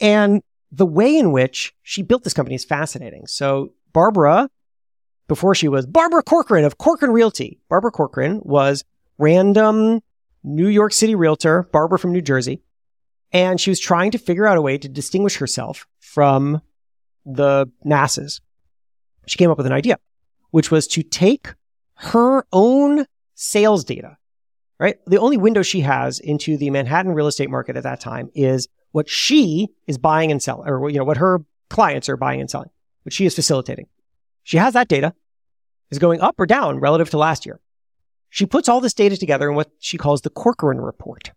and 0.00 0.42
the 0.70 0.84
way 0.84 1.16
in 1.16 1.32
which 1.32 1.74
she 1.82 2.02
built 2.02 2.24
this 2.24 2.34
company 2.34 2.56
is 2.56 2.64
fascinating. 2.64 3.26
So 3.26 3.72
Barbara, 3.94 4.50
before 5.28 5.54
she 5.54 5.68
was 5.68 5.86
Barbara 5.86 6.22
Corcoran 6.22 6.64
of 6.64 6.76
Corcoran 6.76 7.12
Realty, 7.12 7.58
Barbara 7.70 7.92
Corcoran 7.92 8.40
was 8.42 8.84
random 9.16 10.00
New 10.44 10.68
York 10.68 10.92
City 10.92 11.14
realtor, 11.14 11.68
Barbara 11.72 11.98
from 11.98 12.12
New 12.12 12.20
Jersey. 12.20 12.62
And 13.32 13.60
she 13.60 13.70
was 13.70 13.80
trying 13.80 14.10
to 14.12 14.18
figure 14.18 14.46
out 14.46 14.56
a 14.56 14.62
way 14.62 14.78
to 14.78 14.88
distinguish 14.88 15.36
herself 15.36 15.86
from 16.00 16.62
the 17.26 17.70
masses. 17.84 18.40
She 19.26 19.36
came 19.36 19.50
up 19.50 19.58
with 19.58 19.66
an 19.66 19.72
idea, 19.72 19.98
which 20.50 20.70
was 20.70 20.86
to 20.88 21.02
take 21.02 21.54
her 21.98 22.44
own 22.52 23.06
sales 23.34 23.84
data, 23.84 24.16
right? 24.78 24.96
The 25.06 25.18
only 25.18 25.36
window 25.36 25.62
she 25.62 25.80
has 25.80 26.20
into 26.20 26.56
the 26.56 26.70
Manhattan 26.70 27.12
real 27.12 27.26
estate 27.26 27.50
market 27.50 27.76
at 27.76 27.82
that 27.82 28.00
time 28.00 28.30
is 28.34 28.68
what 28.92 29.08
she 29.08 29.68
is 29.86 29.98
buying 29.98 30.30
and 30.30 30.42
selling, 30.42 30.68
or, 30.68 30.88
you 30.88 30.98
know, 30.98 31.04
what 31.04 31.16
her 31.16 31.40
clients 31.68 32.08
are 32.08 32.16
buying 32.16 32.40
and 32.40 32.50
selling, 32.50 32.70
what 33.02 33.12
she 33.12 33.26
is 33.26 33.34
facilitating. 33.34 33.86
She 34.44 34.56
has 34.56 34.74
that 34.74 34.88
data 34.88 35.12
is 35.90 35.98
going 35.98 36.20
up 36.20 36.38
or 36.38 36.46
down 36.46 36.78
relative 36.78 37.10
to 37.10 37.18
last 37.18 37.44
year. 37.44 37.60
She 38.30 38.46
puts 38.46 38.68
all 38.68 38.80
this 38.80 38.94
data 38.94 39.16
together 39.16 39.48
in 39.48 39.56
what 39.56 39.70
she 39.78 39.98
calls 39.98 40.20
the 40.20 40.30
Corcoran 40.30 40.80
report. 40.80 41.32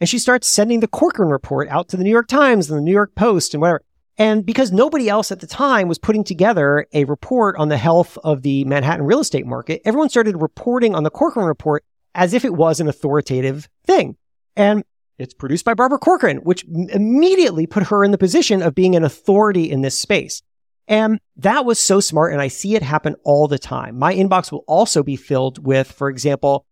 And 0.00 0.08
she 0.08 0.18
starts 0.18 0.48
sending 0.48 0.80
the 0.80 0.88
Corcoran 0.88 1.28
report 1.28 1.68
out 1.68 1.88
to 1.88 1.96
the 1.96 2.04
New 2.04 2.10
York 2.10 2.28
Times 2.28 2.70
and 2.70 2.78
the 2.78 2.82
New 2.82 2.92
York 2.92 3.14
Post 3.14 3.54
and 3.54 3.60
whatever. 3.60 3.82
And 4.18 4.44
because 4.44 4.72
nobody 4.72 5.08
else 5.08 5.32
at 5.32 5.40
the 5.40 5.46
time 5.46 5.88
was 5.88 5.98
putting 5.98 6.22
together 6.22 6.86
a 6.92 7.04
report 7.04 7.56
on 7.56 7.68
the 7.68 7.78
health 7.78 8.18
of 8.22 8.42
the 8.42 8.64
Manhattan 8.66 9.06
real 9.06 9.20
estate 9.20 9.46
market, 9.46 9.80
everyone 9.84 10.10
started 10.10 10.40
reporting 10.40 10.94
on 10.94 11.02
the 11.02 11.10
Corcoran 11.10 11.46
report 11.46 11.84
as 12.14 12.34
if 12.34 12.44
it 12.44 12.52
was 12.52 12.78
an 12.78 12.88
authoritative 12.88 13.68
thing. 13.86 14.16
And 14.54 14.84
it's 15.18 15.34
produced 15.34 15.64
by 15.64 15.74
Barbara 15.74 15.98
Corcoran, 15.98 16.38
which 16.38 16.64
immediately 16.64 17.66
put 17.66 17.84
her 17.84 18.04
in 18.04 18.10
the 18.10 18.18
position 18.18 18.60
of 18.60 18.74
being 18.74 18.96
an 18.96 19.04
authority 19.04 19.70
in 19.70 19.80
this 19.80 19.96
space. 19.96 20.42
And 20.88 21.20
that 21.36 21.64
was 21.64 21.78
so 21.78 22.00
smart. 22.00 22.32
And 22.32 22.42
I 22.42 22.48
see 22.48 22.74
it 22.74 22.82
happen 22.82 23.14
all 23.24 23.48
the 23.48 23.58
time. 23.58 23.98
My 23.98 24.14
inbox 24.14 24.52
will 24.52 24.64
also 24.66 25.02
be 25.02 25.16
filled 25.16 25.64
with, 25.64 25.90
for 25.90 26.08
example, 26.10 26.66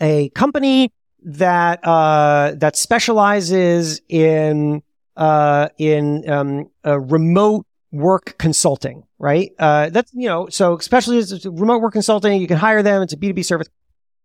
a 0.00 0.30
company 0.30 0.92
that, 1.24 1.84
uh, 1.84 2.54
that 2.56 2.76
specializes 2.76 4.00
in, 4.08 4.82
uh, 5.18 5.68
in, 5.76 6.28
um, 6.30 6.70
remote 6.84 7.66
work 7.92 8.36
consulting, 8.38 9.04
right? 9.18 9.52
Uh, 9.58 9.90
that's, 9.90 10.12
you 10.14 10.28
know, 10.28 10.48
so 10.48 10.76
especially 10.76 11.18
as 11.18 11.44
remote 11.46 11.80
work 11.80 11.92
consulting, 11.92 12.40
you 12.40 12.46
can 12.46 12.56
hire 12.56 12.82
them. 12.82 13.02
It's 13.02 13.12
a 13.12 13.16
B2B 13.16 13.44
service. 13.44 13.68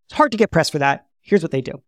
It's 0.07 0.13
hard 0.13 0.31
to 0.31 0.37
get 0.37 0.51
press 0.51 0.69
for 0.69 0.79
that. 0.79 1.07
Here's 1.21 1.41
what 1.41 1.51
they 1.51 1.61
do. 1.61 1.81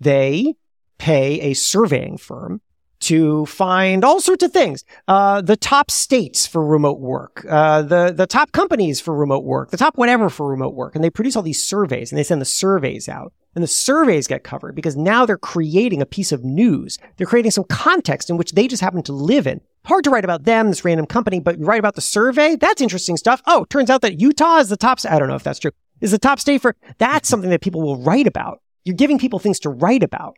They 0.00 0.54
pay 0.98 1.40
a 1.40 1.54
surveying 1.54 2.16
firm 2.18 2.60
to 3.02 3.46
find 3.46 4.04
all 4.04 4.20
sorts 4.20 4.42
of 4.42 4.52
things. 4.52 4.84
Uh, 5.08 5.40
the 5.40 5.56
top 5.56 5.90
states 5.90 6.46
for 6.46 6.64
remote 6.64 7.00
work, 7.00 7.44
uh, 7.48 7.82
the, 7.82 8.12
the 8.16 8.26
top 8.26 8.52
companies 8.52 9.00
for 9.00 9.14
remote 9.14 9.44
work, 9.44 9.70
the 9.70 9.76
top 9.76 9.96
whatever 9.96 10.30
for 10.30 10.48
remote 10.48 10.74
work. 10.74 10.94
And 10.94 11.04
they 11.04 11.10
produce 11.10 11.36
all 11.36 11.42
these 11.42 11.62
surveys 11.62 12.10
and 12.10 12.18
they 12.18 12.22
send 12.22 12.40
the 12.40 12.46
surveys 12.46 13.08
out 13.08 13.32
and 13.54 13.62
the 13.62 13.68
surveys 13.68 14.26
get 14.26 14.44
covered 14.44 14.74
because 14.74 14.96
now 14.96 15.26
they're 15.26 15.36
creating 15.36 16.00
a 16.00 16.06
piece 16.06 16.32
of 16.32 16.44
news. 16.44 16.98
They're 17.16 17.26
creating 17.26 17.50
some 17.50 17.64
context 17.64 18.30
in 18.30 18.36
which 18.36 18.52
they 18.52 18.66
just 18.66 18.82
happen 18.82 19.02
to 19.02 19.12
live 19.12 19.46
in. 19.46 19.60
Hard 19.84 20.04
to 20.04 20.10
write 20.10 20.24
about 20.24 20.44
them, 20.44 20.68
this 20.68 20.84
random 20.84 21.06
company, 21.06 21.40
but 21.40 21.58
you 21.58 21.66
write 21.66 21.80
about 21.80 21.96
the 21.96 22.00
survey. 22.00 22.56
That's 22.56 22.80
interesting 22.80 23.16
stuff. 23.16 23.42
Oh, 23.46 23.64
turns 23.64 23.90
out 23.90 24.00
that 24.02 24.20
Utah 24.20 24.58
is 24.58 24.68
the 24.68 24.76
top. 24.76 25.00
I 25.08 25.18
don't 25.18 25.28
know 25.28 25.34
if 25.34 25.42
that's 25.42 25.58
true. 25.58 25.72
Is 26.00 26.12
the 26.12 26.18
top 26.18 26.40
state 26.40 26.62
for 26.62 26.76
that's 26.98 27.28
something 27.28 27.50
that 27.50 27.60
people 27.60 27.82
will 27.82 28.02
write 28.02 28.26
about. 28.26 28.60
You're 28.84 28.96
giving 28.96 29.18
people 29.18 29.38
things 29.38 29.60
to 29.60 29.70
write 29.70 30.02
about. 30.02 30.36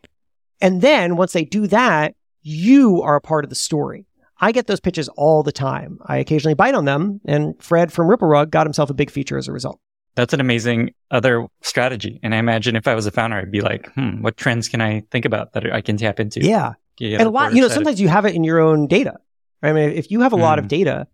And 0.61 0.81
then 0.81 1.15
once 1.15 1.33
they 1.33 1.45
do 1.45 1.67
that, 1.67 2.15
you 2.45 3.01
are 3.01 3.15
a 3.15 3.21
part 3.21 3.43
of 3.43 3.49
the 3.49 3.55
story. 3.55 4.05
I 4.39 4.51
get 4.51 4.67
those 4.67 4.79
pitches 4.79 5.09
all 5.09 5.41
the 5.41 5.51
time. 5.51 5.97
I 6.05 6.17
occasionally 6.17 6.53
bite 6.53 6.75
on 6.75 6.85
them, 6.85 7.19
and 7.25 7.55
Fred 7.61 7.91
from 7.91 8.07
Ripple 8.07 8.27
Rug 8.27 8.51
got 8.51 8.67
himself 8.67 8.89
a 8.91 8.93
big 8.93 9.09
feature 9.09 9.37
as 9.37 9.47
a 9.47 9.51
result. 9.51 9.79
That's 10.13 10.31
an 10.31 10.39
amazing 10.39 10.93
other 11.09 11.47
strategy. 11.61 12.19
And 12.21 12.35
I 12.35 12.37
imagine 12.37 12.75
if 12.75 12.87
I 12.87 12.93
was 12.93 13.07
a 13.07 13.11
founder, 13.11 13.37
I'd 13.37 13.51
be 13.51 13.61
like, 13.61 13.91
hmm, 13.93 14.21
what 14.21 14.37
trends 14.37 14.69
can 14.69 14.79
I 14.79 15.03
think 15.09 15.25
about 15.25 15.53
that 15.53 15.73
I 15.73 15.81
can 15.81 15.97
tap 15.97 16.19
into? 16.19 16.41
Yeah. 16.41 16.73
And 17.01 17.23
a 17.23 17.29
lot, 17.29 17.53
you 17.53 17.61
know, 17.61 17.67
sometimes 17.67 17.99
you 17.99 18.07
have 18.07 18.25
it 18.25 18.35
in 18.35 18.43
your 18.43 18.59
own 18.59 18.87
data. 18.87 19.15
I 19.63 19.73
mean, 19.73 19.89
if 19.89 20.11
you 20.11 20.21
have 20.21 20.31
a 20.31 20.37
mm. 20.37 20.41
lot 20.41 20.59
of 20.59 20.65
hmm. 20.65 20.69
data, 20.69 21.07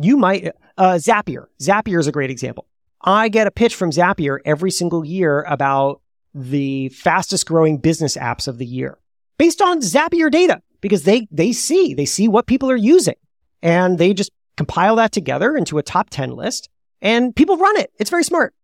you 0.00 0.16
might, 0.16 0.52
uh, 0.76 0.94
Zapier. 0.94 1.46
Zapier 1.60 1.98
is 1.98 2.06
a 2.06 2.12
great 2.12 2.30
example. 2.30 2.66
I 3.00 3.28
get 3.28 3.46
a 3.46 3.50
pitch 3.50 3.74
from 3.74 3.90
Zapier 3.90 4.38
every 4.44 4.70
single 4.70 5.04
year 5.04 5.42
about 5.42 6.02
the 6.34 6.90
fastest 6.90 7.46
growing 7.46 7.78
business 7.78 8.16
apps 8.16 8.46
of 8.46 8.58
the 8.58 8.66
year 8.66 8.98
based 9.42 9.60
on 9.60 9.80
Zapier 9.80 10.30
data 10.30 10.62
because 10.80 11.02
they, 11.02 11.26
they 11.32 11.50
see, 11.50 11.94
they 11.94 12.04
see 12.04 12.28
what 12.28 12.46
people 12.46 12.70
are 12.70 12.76
using 12.76 13.16
and 13.60 13.98
they 13.98 14.14
just 14.14 14.30
compile 14.56 14.94
that 14.94 15.10
together 15.10 15.56
into 15.56 15.78
a 15.78 15.82
top 15.82 16.10
10 16.10 16.30
list 16.36 16.68
and 17.00 17.34
people 17.34 17.56
run 17.56 17.76
it. 17.76 17.90
It's 17.98 18.08
very 18.08 18.22
smart. 18.22 18.54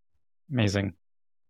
Amazing. 0.52 0.92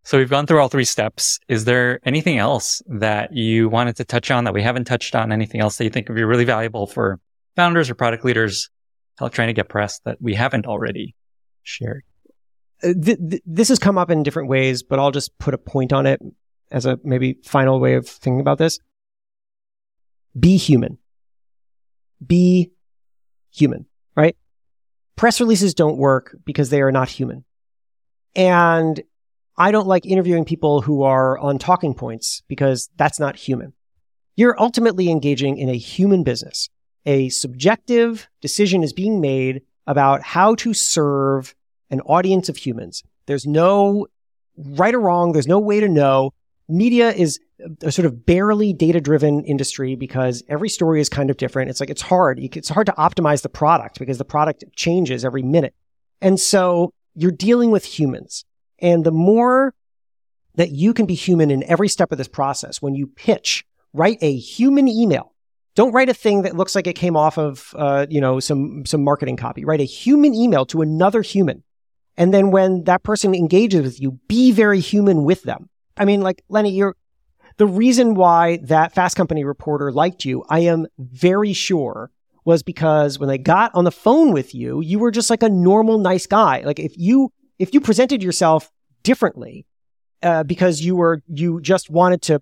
So 0.03 0.17
we've 0.17 0.31
gone 0.31 0.47
through 0.47 0.63
all 0.63 0.71
three 0.71 0.87
steps. 0.87 1.39
Is 1.47 1.67
there 1.67 2.01
anything 2.07 2.39
else 2.39 2.81
that 2.87 3.35
you 3.35 3.69
wanted 3.69 3.97
to 3.97 4.05
touch 4.07 4.31
on 4.31 4.45
that 4.45 4.55
we 4.55 4.63
haven't 4.63 4.87
touched 4.87 5.15
on? 5.15 5.31
Anything 5.31 5.61
else 5.61 5.77
that 5.77 5.85
you 5.85 5.91
think 5.91 6.09
would 6.09 6.15
be 6.15 6.25
really 6.25 6.47
valuable 6.47 6.87
for 6.87 7.21
founders 7.55 7.91
or 7.91 7.97
product 7.97 8.25
leaders 8.25 8.71
trying 9.31 9.49
to 9.49 9.53
get 9.53 9.69
press 9.69 10.01
that 10.07 10.17
we 10.23 10.33
haven't 10.37 10.65
already 10.65 11.15
shared? 11.65 12.03
Uh, 12.83 12.95
th- 12.95 13.19
th- 13.29 13.43
this 13.45 13.69
has 13.69 13.79
come 13.79 13.99
up 13.99 14.09
in 14.09 14.23
different 14.23 14.49
ways, 14.49 14.83
but 14.83 14.99
I'll 14.99 15.11
just 15.11 15.39
put 15.39 15.53
a 15.53 15.59
point 15.59 15.93
on 15.93 16.07
it 16.07 16.19
as 16.71 16.87
a 16.87 16.99
maybe 17.05 17.37
final 17.45 17.79
way 17.79 17.93
of 17.93 18.09
thinking 18.09 18.41
about 18.41 18.57
this. 18.57 18.79
Be 20.39 20.57
human. 20.57 20.99
Be 22.25 22.73
human, 23.51 23.87
right? 24.17 24.37
Press 25.17 25.41
releases 25.41 25.75
don't 25.75 25.97
work 25.97 26.37
because 26.45 26.71
they 26.71 26.81
are 26.81 26.93
not 26.93 27.09
human. 27.09 27.45
And 28.35 29.03
I 29.57 29.73
don't 29.73 29.89
like 29.89 30.07
interviewing 30.07 30.45
people 30.45 30.81
who 30.81 31.03
are 31.03 31.39
on 31.39 31.59
talking 31.59 31.95
points 31.95 32.43
because 32.47 32.89
that's 32.97 33.19
not 33.19 33.37
human. 33.37 33.73
You're 34.37 34.61
ultimately 34.61 35.11
engaging 35.11 35.59
in 35.59 35.69
a 35.69 35.77
human 35.77 36.23
business. 36.23 36.69
A 37.07 37.29
subjective 37.31 38.29
decision 38.41 38.85
is 38.85 38.93
being 38.93 39.21
made 39.21 39.63
about 39.87 40.23
how 40.23 40.55
to 40.57 40.75
serve 40.75 41.55
an 41.91 42.01
audience 42.03 42.49
of 42.49 42.57
humans. 42.57 43.03
There's 43.27 43.47
no 43.47 44.07
right 44.57 44.95
or 44.95 45.01
wrong. 45.01 45.33
There's 45.33 45.49
no 45.49 45.59
way 45.59 45.81
to 45.81 45.89
know. 45.89 46.33
Media 46.69 47.11
is 47.11 47.41
a 47.83 47.91
sort 47.91 48.07
of 48.07 48.27
barely 48.27 48.73
data 48.73 49.01
driven 49.01 49.43
industry 49.45 49.97
because 49.97 50.43
every 50.49 50.69
story 50.69 51.01
is 51.01 51.09
kind 51.09 51.31
of 51.31 51.37
different. 51.37 51.71
It's 51.71 51.81
like, 51.81 51.91
it's 51.91 52.03
hard. 52.03 52.39
It's 52.39 52.69
hard 52.69 52.87
to 52.87 52.93
optimize 52.93 53.43
the 53.43 53.49
product 53.49 53.99
because 53.99 54.19
the 54.19 54.25
product 54.25 54.65
changes 54.77 55.25
every 55.25 55.43
minute. 55.43 55.75
And 56.21 56.39
so 56.39 56.93
you're 57.15 57.31
dealing 57.31 57.71
with 57.71 57.85
humans. 57.85 58.45
And 58.81 59.05
the 59.05 59.11
more 59.11 59.75
that 60.55 60.71
you 60.71 60.93
can 60.93 61.07
be 61.07 61.15
human 61.15 61.51
in 61.51 61.63
every 61.65 61.89
step 61.89 62.13
of 62.13 62.19
this 62.19 62.29
process, 62.29 62.83
when 62.83 62.95
you 62.95 63.07
pitch, 63.07 63.65
write 63.93 64.19
a 64.21 64.37
human 64.37 64.89
email. 64.89 65.35
Don't 65.75 65.93
write 65.93 66.09
a 66.09 66.15
thing 66.15 66.43
that 66.43 66.57
looks 66.57 66.75
like 66.75 66.87
it 66.87 66.95
came 66.95 67.17
off 67.17 67.39
of, 67.39 67.73
uh, 67.77 68.07
you 68.11 68.21
know, 68.21 68.41
some, 68.41 68.85
some 68.85 69.05
marketing 69.05 69.37
copy. 69.37 69.65
Write 69.65 69.81
a 69.81 69.85
human 69.85 70.35
email 70.35 70.67
to 70.67 70.83
another 70.83 71.23
human. 71.23 71.63
And 72.17 72.35
then 72.35 72.51
when 72.51 72.85
that 72.85 73.05
person 73.05 73.35
engages 73.35 73.83
with 73.83 74.01
you, 74.01 74.19
be 74.27 74.51
very 74.51 74.81
human 74.81 75.23
with 75.23 75.45
them. 75.45 75.69
I 75.99 76.05
mean, 76.05 76.21
like, 76.21 76.43
Lenny, 76.49 76.71
you're, 76.71 76.97
the 77.57 77.67
reason 77.67 78.15
why 78.15 78.59
that 78.65 78.95
Fast 78.95 79.17
Company 79.17 79.45
reporter 79.45 79.93
liked 79.93 80.25
you, 80.25 80.45
I 80.49 80.61
am 80.61 80.87
very 80.99 81.53
sure 81.53 82.11
was 82.45 82.63
because 82.63 83.19
when 83.19 83.29
they 83.29 83.37
got 83.37 83.75
on 83.75 83.85
the 83.85 83.91
phone 83.91 84.33
with 84.33 84.55
you, 84.55 84.81
you 84.81 84.99
were 84.99 85.11
just 85.11 85.29
like 85.29 85.43
a 85.43 85.49
normal, 85.49 85.99
nice 85.99 86.27
guy. 86.27 86.63
Like 86.65 86.79
if 86.79 86.97
you, 86.97 87.33
if 87.59 87.75
you 87.75 87.81
presented 87.81 88.23
yourself 88.23 88.71
differently, 89.03 89.67
uh, 90.23 90.45
because 90.45 90.81
you 90.81 90.97
were, 90.97 91.21
you 91.29 91.61
just 91.61 91.91
wanted 91.91 92.23
to, 92.23 92.41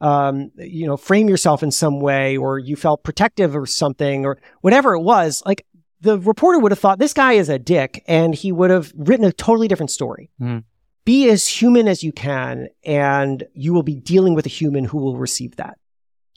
um, 0.00 0.50
you 0.56 0.86
know, 0.86 0.96
frame 0.96 1.28
yourself 1.28 1.62
in 1.62 1.70
some 1.70 2.00
way 2.00 2.36
or 2.36 2.58
you 2.58 2.76
felt 2.76 3.02
protective 3.02 3.56
or 3.56 3.66
something 3.66 4.26
or 4.26 4.38
whatever 4.60 4.94
it 4.94 5.00
was, 5.00 5.42
like 5.46 5.64
the 6.00 6.18
reporter 6.18 6.58
would 6.58 6.72
have 6.72 6.78
thought 6.78 6.98
this 6.98 7.14
guy 7.14 7.32
is 7.32 7.48
a 7.48 7.58
dick 7.58 8.04
and 8.06 8.34
he 8.34 8.52
would 8.52 8.70
have 8.70 8.92
written 8.94 9.24
a 9.24 9.32
totally 9.32 9.68
different 9.68 9.90
story. 9.90 10.30
Mm. 10.40 10.64
Be 11.06 11.30
as 11.30 11.46
human 11.46 11.86
as 11.86 12.02
you 12.02 12.10
can 12.10 12.68
and 12.84 13.44
you 13.54 13.72
will 13.72 13.84
be 13.84 13.94
dealing 13.94 14.34
with 14.34 14.44
a 14.44 14.48
human 14.48 14.84
who 14.84 14.98
will 14.98 15.16
receive 15.16 15.54
that. 15.54 15.78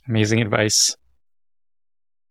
Amazing 0.08 0.40
advice. 0.40 0.96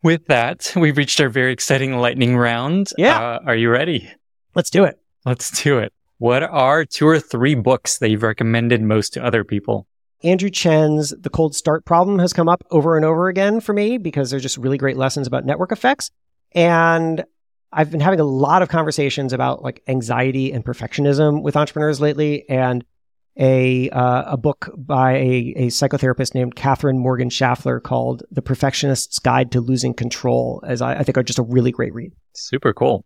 With 0.04 0.26
that, 0.28 0.72
we've 0.78 0.96
reached 0.96 1.20
our 1.20 1.28
very 1.28 1.52
exciting 1.52 1.98
lightning 1.98 2.38
round. 2.38 2.94
Yeah. 2.98 3.20
Uh, 3.20 3.40
are 3.46 3.58
you 3.58 3.70
ready? 3.70 4.10
Let's 4.56 4.70
do 4.70 4.86
it. 4.86 4.98
Let's 5.26 5.62
do 5.62 5.80
it. 5.80 5.92
What 6.18 6.42
are 6.44 6.86
two 6.86 7.08
or 7.08 7.20
three 7.20 7.56
books 7.56 7.98
that 7.98 8.10
you've 8.10 8.24
recommended 8.24 8.82
most 8.82 9.12
to 9.14 9.24
other 9.24 9.44
people? 9.44 9.86
Andrew 10.24 10.50
Chen's 10.50 11.14
The 11.20 11.30
Cold 11.30 11.56
Start 11.56 11.84
Problem 11.84 12.20
has 12.20 12.32
come 12.32 12.48
up 12.48 12.64
over 12.72 12.96
and 12.96 13.06
over 13.06 13.28
again 13.28 13.60
for 13.60 13.74
me 13.74 13.98
because 13.98 14.32
they're 14.32 14.40
just 14.40 14.58
really 14.58 14.78
great 14.78 14.96
lessons 14.96 15.28
about 15.28 15.46
network 15.46 15.74
effects. 15.74 16.10
And 16.54 17.26
I've 17.72 17.92
been 17.92 18.00
having 18.00 18.20
a 18.20 18.26
lot 18.26 18.62
of 18.62 18.70
conversations 18.70 19.34
about 19.34 19.64
like 19.64 19.84
anxiety 19.88 20.52
and 20.52 20.64
perfectionism 20.66 21.42
with 21.42 21.56
entrepreneurs 21.56 22.02
lately. 22.02 22.48
And 22.50 22.84
a 23.38 23.90
uh, 23.92 24.34
a 24.34 24.38
book 24.38 24.70
by 24.76 25.14
a, 25.14 25.54
a 25.56 25.68
psychotherapist 25.68 26.36
named 26.36 26.56
Katherine 26.56 27.00
Morgan 27.00 27.30
Schafler 27.30 27.82
called 27.82 28.24
The 28.32 28.42
Perfectionist's 28.42 29.20
Guide 29.20 29.52
to 29.54 29.62
Losing 29.62 29.94
Control, 29.94 30.62
as 30.68 30.82
I, 30.82 30.96
I 30.96 31.04
think 31.04 31.18
are 31.18 31.24
just 31.24 31.40
a 31.40 31.44
really 31.44 31.72
great 31.72 31.94
read. 31.94 32.12
Super 32.34 32.74
cool. 32.74 33.06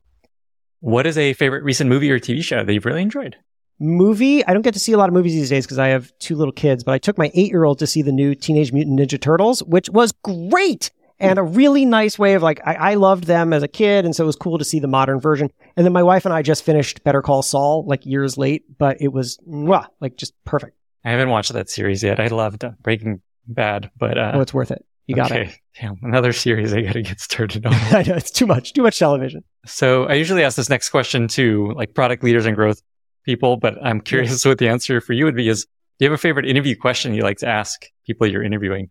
What 0.80 1.06
is 1.06 1.18
a 1.18 1.34
favorite 1.34 1.64
recent 1.64 1.90
movie 1.90 2.10
or 2.10 2.20
TV 2.20 2.44
show 2.44 2.64
that 2.64 2.74
you've 2.74 2.86
really 2.86 3.04
enjoyed? 3.04 3.36
movie, 3.80 4.46
I 4.46 4.54
don't 4.54 4.62
get 4.62 4.74
to 4.74 4.80
see 4.80 4.94
a 4.94 4.98
lot 4.98 5.10
of 5.10 5.14
movies 5.14 5.34
these 5.34 5.50
days 5.50 5.66
because 5.66 5.80
I 5.80 5.90
have 5.90 6.12
two 6.20 6.36
little 6.36 6.54
kids, 6.54 6.84
but 6.84 6.94
I 6.94 6.98
took 6.98 7.18
my 7.18 7.32
eight 7.34 7.52
year 7.52 7.64
old 7.66 7.80
to 7.80 7.88
see 7.88 8.02
the 8.02 8.12
new 8.12 8.34
Teenage 8.36 8.72
Mutant 8.72 9.00
Ninja 9.00 9.20
Turtles, 9.20 9.62
which 9.64 9.90
was 9.90 10.12
great 10.24 10.92
and 11.24 11.40
a 11.40 11.44
really 11.44 11.86
nice 11.86 12.20
way 12.20 12.34
of 12.34 12.44
like, 12.44 12.60
I, 12.66 12.74
I 12.76 12.94
loved 12.96 13.24
them 13.26 13.54
as 13.54 13.64
a 13.64 13.68
kid. 13.68 14.06
And 14.06 14.16
so 14.16 14.24
it 14.24 14.28
was 14.28 14.36
cool 14.36 14.58
to 14.58 14.66
see 14.66 14.80
the 14.80 14.88
modern 14.88 15.20
version. 15.20 15.50
And 15.76 15.86
then 15.86 15.94
my 15.94 16.04
wife 16.04 16.26
and 16.26 16.34
I 16.34 16.42
just 16.42 16.64
finished 16.64 17.04
Better 17.04 17.22
Call 17.22 17.42
Saul 17.42 17.86
like 17.86 18.06
years 18.06 18.38
late, 18.38 18.64
but 18.78 18.98
it 19.02 19.10
was 19.10 19.38
mwah, 19.50 19.88
like 20.00 20.18
just 20.18 20.34
perfect. 20.46 20.78
I 21.06 21.12
haven't 21.12 21.30
watched 21.30 21.52
that 21.54 21.70
series 21.70 22.04
yet. 22.04 22.20
I 22.20 22.28
loved 22.28 22.64
Breaking 22.82 23.22
Bad, 23.48 23.90
but 23.98 24.18
uh, 24.18 24.32
Oh, 24.36 24.42
it's 24.42 24.54
worth 24.54 24.72
it. 24.72 24.86
You 25.08 25.16
got 25.16 25.32
okay. 25.32 25.50
it. 25.50 25.60
Damn, 25.82 26.00
another 26.02 26.32
series 26.32 26.74
I 26.74 26.82
got 26.82 26.94
to 26.94 27.02
get 27.02 27.20
started 27.20 27.66
on. 27.66 27.74
I 27.92 28.04
know 28.04 28.16
it's 28.16 28.32
too 28.32 28.46
much, 28.46 28.72
too 28.74 28.84
much 28.84 29.00
television. 29.00 29.44
so 29.66 30.06
I 30.06 30.14
usually 30.14 30.44
ask 30.44 30.56
this 30.56 30.70
next 30.70 30.90
question 30.90 31.28
to 31.30 31.74
like 31.76 31.94
product 31.94 32.24
leaders 32.24 32.46
and 32.46 32.56
growth 32.56 32.82
people, 33.26 33.58
but 33.58 33.76
I'm 33.84 34.00
curious 34.00 34.46
what 34.46 34.60
the 34.60 34.70
answer 34.70 35.02
for 35.02 35.14
you 35.14 35.26
would 35.26 35.36
be. 35.36 35.50
Is 35.50 35.66
do 36.00 36.06
you 36.06 36.10
have 36.10 36.18
a 36.18 36.22
favorite 36.22 36.46
interview 36.46 36.76
question 36.76 37.14
you 37.14 37.22
like 37.24 37.38
to 37.40 37.48
ask 37.48 37.86
people 38.08 38.28
you're 38.28 38.44
interviewing? 38.44 38.90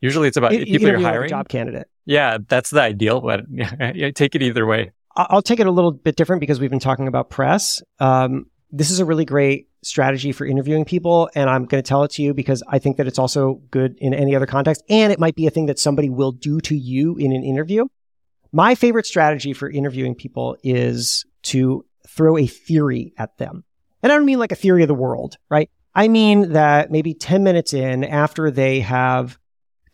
Usually 0.00 0.28
it's 0.28 0.36
about 0.36 0.52
you 0.52 0.64
people 0.64 0.88
you're 0.88 1.00
hiring. 1.00 1.28
job 1.28 1.48
candidate. 1.48 1.88
Yeah, 2.04 2.38
that's 2.46 2.70
the 2.70 2.80
ideal, 2.80 3.20
but 3.20 3.44
yeah, 3.50 4.10
take 4.10 4.34
it 4.34 4.42
either 4.42 4.66
way. 4.66 4.92
I'll 5.16 5.42
take 5.42 5.60
it 5.60 5.66
a 5.66 5.70
little 5.70 5.92
bit 5.92 6.16
different 6.16 6.40
because 6.40 6.60
we've 6.60 6.70
been 6.70 6.78
talking 6.78 7.08
about 7.08 7.30
press. 7.30 7.82
Um, 7.98 8.46
this 8.70 8.90
is 8.90 9.00
a 9.00 9.04
really 9.04 9.24
great 9.24 9.68
strategy 9.82 10.32
for 10.32 10.44
interviewing 10.44 10.84
people, 10.84 11.30
and 11.34 11.48
I'm 11.48 11.64
going 11.64 11.82
to 11.82 11.88
tell 11.88 12.02
it 12.02 12.10
to 12.12 12.22
you 12.22 12.34
because 12.34 12.62
I 12.68 12.78
think 12.78 12.98
that 12.98 13.06
it's 13.06 13.18
also 13.18 13.62
good 13.70 13.96
in 13.98 14.12
any 14.12 14.36
other 14.36 14.46
context, 14.46 14.82
and 14.90 15.12
it 15.12 15.18
might 15.18 15.34
be 15.34 15.46
a 15.46 15.50
thing 15.50 15.66
that 15.66 15.78
somebody 15.78 16.10
will 16.10 16.32
do 16.32 16.60
to 16.60 16.76
you 16.76 17.16
in 17.16 17.32
an 17.32 17.42
interview. 17.42 17.86
My 18.52 18.74
favorite 18.74 19.06
strategy 19.06 19.52
for 19.52 19.70
interviewing 19.70 20.14
people 20.14 20.56
is 20.62 21.24
to 21.44 21.84
throw 22.06 22.36
a 22.36 22.46
theory 22.46 23.12
at 23.16 23.36
them. 23.38 23.64
And 24.02 24.12
I 24.12 24.16
don't 24.16 24.26
mean 24.26 24.38
like 24.38 24.52
a 24.52 24.56
theory 24.56 24.82
of 24.82 24.88
the 24.88 24.94
world, 24.94 25.36
right? 25.50 25.70
I 25.94 26.08
mean 26.08 26.52
that 26.52 26.90
maybe 26.90 27.14
10 27.14 27.42
minutes 27.42 27.72
in 27.72 28.04
after 28.04 28.50
they 28.50 28.80
have 28.80 29.38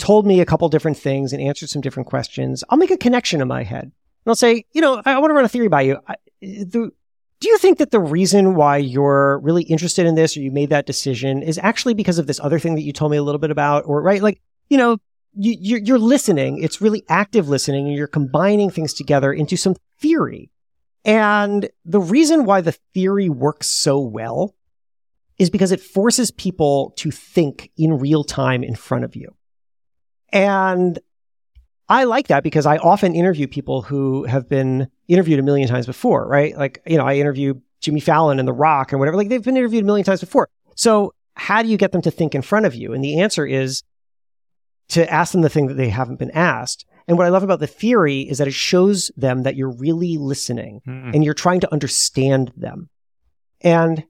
told 0.02 0.26
me 0.26 0.40
a 0.40 0.44
couple 0.44 0.68
different 0.68 0.98
things 0.98 1.32
and 1.32 1.40
answered 1.40 1.68
some 1.68 1.80
different 1.80 2.08
questions, 2.08 2.64
I'll 2.68 2.76
make 2.76 2.90
a 2.90 2.96
connection 2.96 3.40
in 3.40 3.46
my 3.46 3.62
head. 3.62 3.84
And 3.84 3.92
I'll 4.26 4.34
say, 4.34 4.64
you 4.72 4.80
know, 4.80 5.00
I, 5.06 5.12
I 5.12 5.18
want 5.18 5.30
to 5.30 5.34
run 5.34 5.44
a 5.44 5.48
theory 5.48 5.68
by 5.68 5.82
you. 5.82 5.96
I, 6.08 6.16
the, 6.40 6.90
do 7.38 7.48
you 7.48 7.56
think 7.58 7.78
that 7.78 7.92
the 7.92 8.00
reason 8.00 8.56
why 8.56 8.78
you're 8.78 9.38
really 9.38 9.62
interested 9.62 10.04
in 10.04 10.16
this 10.16 10.36
or 10.36 10.40
you 10.40 10.50
made 10.50 10.70
that 10.70 10.86
decision 10.86 11.40
is 11.40 11.56
actually 11.58 11.94
because 11.94 12.18
of 12.18 12.26
this 12.26 12.40
other 12.40 12.58
thing 12.58 12.74
that 12.74 12.82
you 12.82 12.92
told 12.92 13.12
me 13.12 13.16
a 13.16 13.22
little 13.22 13.38
bit 13.38 13.52
about? 13.52 13.84
Or, 13.86 14.02
right? 14.02 14.20
Like, 14.20 14.42
you 14.68 14.76
know, 14.76 14.98
you, 15.34 15.56
you're, 15.60 15.78
you're 15.78 15.98
listening. 16.00 16.60
It's 16.60 16.80
really 16.80 17.04
active 17.08 17.48
listening 17.48 17.86
and 17.86 17.94
you're 17.94 18.08
combining 18.08 18.70
things 18.70 18.94
together 18.94 19.32
into 19.32 19.56
some 19.56 19.76
theory. 20.00 20.50
And 21.04 21.70
the 21.84 22.00
reason 22.00 22.44
why 22.44 22.60
the 22.60 22.72
theory 22.92 23.28
works 23.28 23.68
so 23.68 24.00
well 24.00 24.56
is 25.38 25.48
because 25.48 25.70
it 25.70 25.80
forces 25.80 26.32
people 26.32 26.92
to 26.96 27.12
think 27.12 27.70
in 27.76 27.98
real 27.98 28.24
time 28.24 28.64
in 28.64 28.74
front 28.74 29.04
of 29.04 29.14
you. 29.14 29.36
And 30.32 30.98
I 31.88 32.04
like 32.04 32.28
that 32.28 32.42
because 32.42 32.64
I 32.66 32.78
often 32.78 33.14
interview 33.14 33.46
people 33.46 33.82
who 33.82 34.24
have 34.24 34.48
been 34.48 34.88
interviewed 35.08 35.38
a 35.38 35.42
million 35.42 35.68
times 35.68 35.86
before, 35.86 36.26
right? 36.26 36.56
Like, 36.56 36.80
you 36.86 36.96
know, 36.96 37.04
I 37.06 37.14
interview 37.16 37.54
Jimmy 37.80 38.00
Fallon 38.00 38.38
and 38.38 38.48
The 38.48 38.52
Rock 38.52 38.92
and 38.92 38.98
whatever. 38.98 39.16
Like, 39.16 39.28
they've 39.28 39.42
been 39.42 39.56
interviewed 39.56 39.82
a 39.82 39.86
million 39.86 40.04
times 40.04 40.20
before. 40.20 40.48
So, 40.74 41.12
how 41.34 41.62
do 41.62 41.68
you 41.68 41.76
get 41.76 41.92
them 41.92 42.02
to 42.02 42.10
think 42.10 42.34
in 42.34 42.42
front 42.42 42.66
of 42.66 42.74
you? 42.74 42.92
And 42.92 43.02
the 43.02 43.20
answer 43.20 43.46
is 43.46 43.82
to 44.88 45.10
ask 45.12 45.32
them 45.32 45.40
the 45.40 45.48
thing 45.48 45.66
that 45.66 45.74
they 45.74 45.88
haven't 45.88 46.18
been 46.18 46.30
asked. 46.30 46.84
And 47.08 47.18
what 47.18 47.26
I 47.26 47.30
love 47.30 47.42
about 47.42 47.58
the 47.60 47.66
theory 47.66 48.20
is 48.20 48.38
that 48.38 48.46
it 48.48 48.54
shows 48.54 49.10
them 49.16 49.42
that 49.42 49.56
you're 49.56 49.70
really 49.72 50.18
listening 50.18 50.80
Mm. 50.86 51.14
and 51.14 51.24
you're 51.24 51.34
trying 51.34 51.60
to 51.60 51.72
understand 51.72 52.52
them. 52.56 52.88
And, 53.60 54.04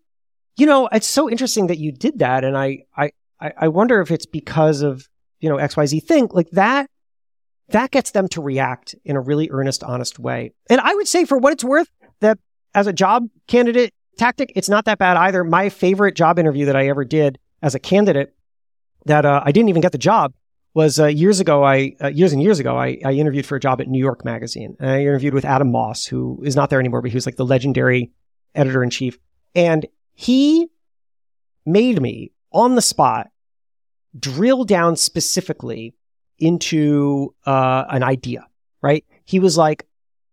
you 0.57 0.67
know, 0.67 0.89
it's 0.93 1.07
so 1.07 1.31
interesting 1.31 1.69
that 1.69 1.79
you 1.79 1.91
did 1.93 2.19
that. 2.19 2.45
And 2.45 2.57
I, 2.57 2.85
I 2.97 3.11
I 3.41 3.69
wonder 3.69 4.01
if 4.01 4.11
it's 4.13 4.27
because 4.27 4.83
of, 4.83 5.09
you 5.43 5.49
know, 5.49 5.57
XYZ 5.57 6.03
thing 6.05 6.29
like 6.31 6.49
that, 6.53 6.89
that 7.69 7.91
gets 7.91 8.13
them 8.13 8.29
to 8.29 8.41
react 8.41 8.95
in 9.05 9.17
a 9.17 9.21
really 9.21 9.51
earnest, 9.51 9.83
honest 9.83 10.19
way. 10.19 10.53
And 10.71 10.81
I 10.81 10.95
would 10.95 11.09
say 11.09 11.25
for 11.25 11.37
what 11.37 11.53
it's 11.53 11.65
worth 11.65 11.91
that 12.21 12.39
as 12.75 12.87
a 12.87 12.93
job 12.93 13.29
candidate 13.49 13.93
tactic, 14.17 14.53
it's 14.55 14.69
not 14.69 14.85
that 14.87 14.99
bad 14.99 15.17
either. 15.17 15.45
My 15.45 15.69
favorite 15.69 16.15
job 16.15 16.39
interview 16.39 16.67
that 16.67 16.77
I 16.77 16.89
ever 16.89 17.05
did 17.05 17.39
as 17.61 17.75
a 17.75 17.79
candidate 17.79 18.35
that 19.07 19.25
uh, 19.25 19.43
I 19.45 19.53
didn't 19.53 19.69
even 19.69 19.83
get 19.83 19.93
the 19.93 19.99
job 19.99 20.33
was 20.75 21.01
uh, 21.01 21.07
years 21.07 21.41
ago. 21.41 21.65
I 21.65 21.97
uh, 22.01 22.09
years 22.09 22.33
and 22.33 22.41
years 22.41 22.61
ago, 22.61 22.79
I, 22.79 22.99
I 23.05 23.13
interviewed 23.13 23.45
for 23.45 23.57
a 23.57 23.61
job 23.61 23.81
at 23.81 23.89
New 23.89 23.99
York 23.99 24.25
Magazine. 24.25 24.77
And 24.79 24.91
I 24.91 25.01
interviewed 25.01 25.35
with 25.35 25.45
Adam 25.45 25.73
Moss, 25.73 26.07
who 26.07 26.41
is 26.45 26.57
not 26.57 26.71
there 26.71 26.81
anymore, 26.81 27.03
but 27.03 27.11
he 27.11 27.17
was 27.17 27.27
like 27.27 27.37
the 27.37 27.45
legendary 27.45 28.13
editor 28.55 28.83
in 28.83 28.91
chief, 28.91 29.19
and 29.55 29.87
he 30.15 30.69
made 31.67 32.01
me 32.01 32.33
on 32.53 32.75
the 32.75 32.83
spot 32.83 33.32
drill 34.19 34.65
down 34.65 34.97
specifically 34.97 35.95
into 36.39 37.35
uh, 37.47 37.85
an 37.89 38.03
idea. 38.03 38.47
Right? 38.83 39.05
He 39.25 39.39
was 39.39 39.57
like, 39.57 39.87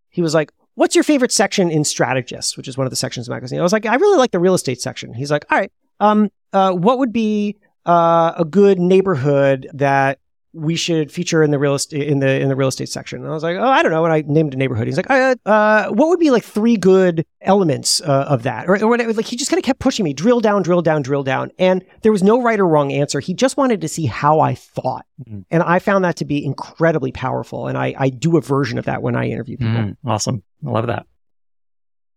he 0.09 0.21
was 0.21 0.33
like, 0.33 0.51
"What's 0.73 0.95
your 0.95 1.03
favorite 1.03 1.31
section 1.31 1.69
in 1.69 1.83
Strategist?" 1.83 2.57
Which 2.57 2.67
is 2.67 2.77
one 2.77 2.87
of 2.87 2.91
the 2.91 2.95
sections 2.95 3.27
of 3.27 3.31
the 3.31 3.35
magazine. 3.35 3.59
I 3.59 3.63
was 3.63 3.73
like, 3.73 3.85
"I 3.85 3.95
really 3.95 4.17
like 4.17 4.31
the 4.31 4.39
real 4.39 4.55
estate 4.55 4.81
section." 4.81 5.13
He's 5.13 5.29
like, 5.29 5.45
"All 5.51 5.57
right, 5.59 5.71
um, 5.99 6.29
uh, 6.51 6.71
what 6.71 6.97
would 6.97 7.13
be 7.13 7.57
uh, 7.85 8.33
a 8.37 8.45
good 8.45 8.79
neighborhood 8.79 9.69
that 9.73 10.19
we 10.53 10.75
should 10.75 11.11
feature 11.11 11.43
in 11.43 11.51
the 11.51 11.59
real 11.59 11.75
estate 11.75 12.07
in 12.07 12.19
the 12.19 12.39
in 12.41 12.49
the 12.49 12.55
real 12.55 12.67
estate 12.69 12.89
section. 12.89 13.19
And 13.21 13.27
I 13.29 13.33
was 13.33 13.43
like, 13.43 13.57
oh, 13.57 13.67
I 13.67 13.83
don't 13.83 13.91
know. 13.91 14.03
And 14.03 14.13
I 14.13 14.23
named 14.25 14.53
a 14.53 14.57
neighborhood. 14.57 14.87
He's 14.87 14.97
like, 14.97 15.09
uh, 15.09 15.35
uh, 15.45 15.89
what 15.89 16.07
would 16.09 16.19
be 16.19 16.31
like 16.31 16.43
three 16.43 16.75
good 16.75 17.25
elements 17.41 18.01
uh, 18.01 18.25
of 18.27 18.43
that, 18.43 18.67
or, 18.67 18.81
or 18.83 18.87
whatever. 18.87 19.13
Like 19.13 19.27
he 19.27 19.35
just 19.35 19.51
kind 19.51 19.59
of 19.59 19.63
kept 19.63 19.79
pushing 19.79 20.03
me, 20.03 20.13
drill 20.13 20.39
down, 20.39 20.63
drill 20.63 20.81
down, 20.81 21.01
drill 21.03 21.23
down, 21.23 21.51
and 21.59 21.85
there 22.01 22.11
was 22.11 22.23
no 22.23 22.41
right 22.41 22.59
or 22.59 22.67
wrong 22.67 22.91
answer. 22.91 23.19
He 23.19 23.33
just 23.33 23.57
wanted 23.57 23.81
to 23.81 23.87
see 23.87 24.05
how 24.07 24.39
I 24.39 24.55
thought, 24.55 25.05
Mhm. 25.29 25.45
and 25.51 25.61
I 25.63 25.79
found 25.79 26.03
that 26.05 26.15
to 26.17 26.25
be 26.25 26.43
incredibly 26.43 27.11
powerful. 27.11 27.67
And 27.67 27.77
I 27.77 27.93
I 27.97 28.09
do 28.09 28.35
a 28.37 28.41
version 28.41 28.77
of 28.79 28.85
that 28.85 29.01
when 29.01 29.15
I 29.15 29.29
interview 29.29 29.57
people. 29.57 29.73
Mm, 29.73 29.97
awesome. 30.05 30.41
I 30.65 30.71
love 30.71 30.87
that. 30.87 31.05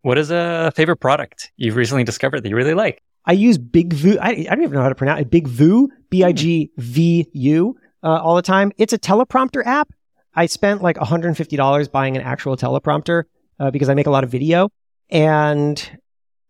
What 0.03 0.19
is 0.19 0.31
a 0.31 0.73
favorite 0.75 0.97
product 0.97 1.53
you've 1.57 1.77
recently 1.77 2.03
discovered 2.05 2.43
that 2.43 2.49
you 2.49 2.57
really 2.57 2.75
like? 2.75 3.03
I 3.25 3.33
use 3.35 3.57
Big 3.57 3.93
Vu. 3.93 4.19
I, 4.21 4.31
I 4.31 4.55
don't 4.55 4.63
even 4.65 4.73
know 4.73 4.83
how 4.83 4.89
to 4.89 4.97
pronounce 4.97 5.21
it. 5.21 5.31
Big 5.31 5.47
Vu, 5.47 5.89
B 6.11 6.25
I 6.25 6.33
G 6.33 6.73
V 6.77 7.29
U, 7.33 7.77
uh, 8.03 8.09
all 8.23 8.37
the 8.37 8.43
time. 8.43 8.73
It's 8.79 8.93
a 8.93 8.99
teleprompter 8.99 9.65
app. 9.67 9.93
I 10.35 10.47
spent 10.47 10.83
like 10.83 10.97
$150 10.97 11.91
buying 11.93 12.17
an 12.17 12.23
actual 12.23 12.57
teleprompter 12.57 13.25
uh, 13.61 13.71
because 13.71 13.89
I 13.89 13.95
make 13.95 14.07
a 14.07 14.11
lot 14.11 14.25
of 14.25 14.31
video, 14.31 14.71
and 15.11 15.99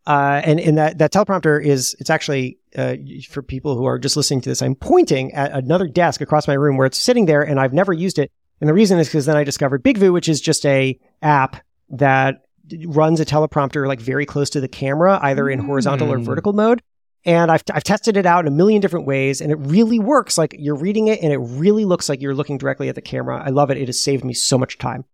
uh, 0.07 0.41
and 0.43 0.59
and 0.59 0.77
that 0.77 0.97
that 0.97 1.11
teleprompter 1.13 1.63
is 1.63 1.95
it's 1.99 2.09
actually 2.09 2.57
uh, 2.77 2.95
for 3.29 3.41
people 3.41 3.75
who 3.75 3.85
are 3.85 3.99
just 3.99 4.15
listening 4.17 4.41
to 4.41 4.49
this. 4.49 4.61
I'm 4.61 4.75
pointing 4.75 5.33
at 5.33 5.51
another 5.51 5.87
desk 5.87 6.21
across 6.21 6.47
my 6.47 6.53
room 6.55 6.77
where 6.77 6.87
it's 6.87 6.97
sitting 6.97 7.25
there, 7.25 7.41
and 7.41 7.59
I've 7.59 7.73
never 7.73 7.93
used 7.93 8.19
it. 8.19 8.31
And 8.61 8.69
the 8.69 8.73
reason 8.73 8.99
is 8.99 9.07
because 9.07 9.25
then 9.25 9.35
I 9.35 9.43
discovered 9.43 9.83
Big 9.83 9.97
Vu, 9.97 10.13
which 10.13 10.29
is 10.29 10.39
just 10.39 10.65
a 10.65 10.97
app 11.21 11.57
that 11.89 12.43
runs 12.85 13.19
a 13.19 13.25
teleprompter 13.25 13.85
like 13.87 13.99
very 13.99 14.25
close 14.25 14.49
to 14.51 14.61
the 14.61 14.69
camera, 14.69 15.19
either 15.21 15.49
in 15.49 15.59
horizontal 15.59 16.11
or 16.11 16.17
Mm. 16.17 16.23
vertical 16.25 16.53
mode. 16.53 16.81
And 17.25 17.49
I've, 17.51 17.63
I've 17.73 17.83
tested 17.83 18.17
it 18.17 18.25
out 18.25 18.45
in 18.45 18.51
a 18.51 18.55
million 18.55 18.81
different 18.81 19.05
ways 19.05 19.39
and 19.39 19.51
it 19.51 19.55
really 19.55 19.99
works. 19.99 20.37
Like 20.37 20.55
you're 20.59 20.75
reading 20.75 21.07
it 21.07 21.21
and 21.21 21.31
it 21.31 21.37
really 21.37 21.85
looks 21.85 22.09
like 22.09 22.21
you're 22.21 22.35
looking 22.35 22.57
directly 22.57 22.89
at 22.89 22.95
the 22.95 23.01
camera. 23.01 23.41
I 23.43 23.49
love 23.49 23.71
it. 23.71 23.77
It 23.77 23.87
has 23.87 24.01
saved 24.03 24.25
me 24.25 24.33
so 24.33 24.57
much 24.57 24.77
time. 24.77 25.05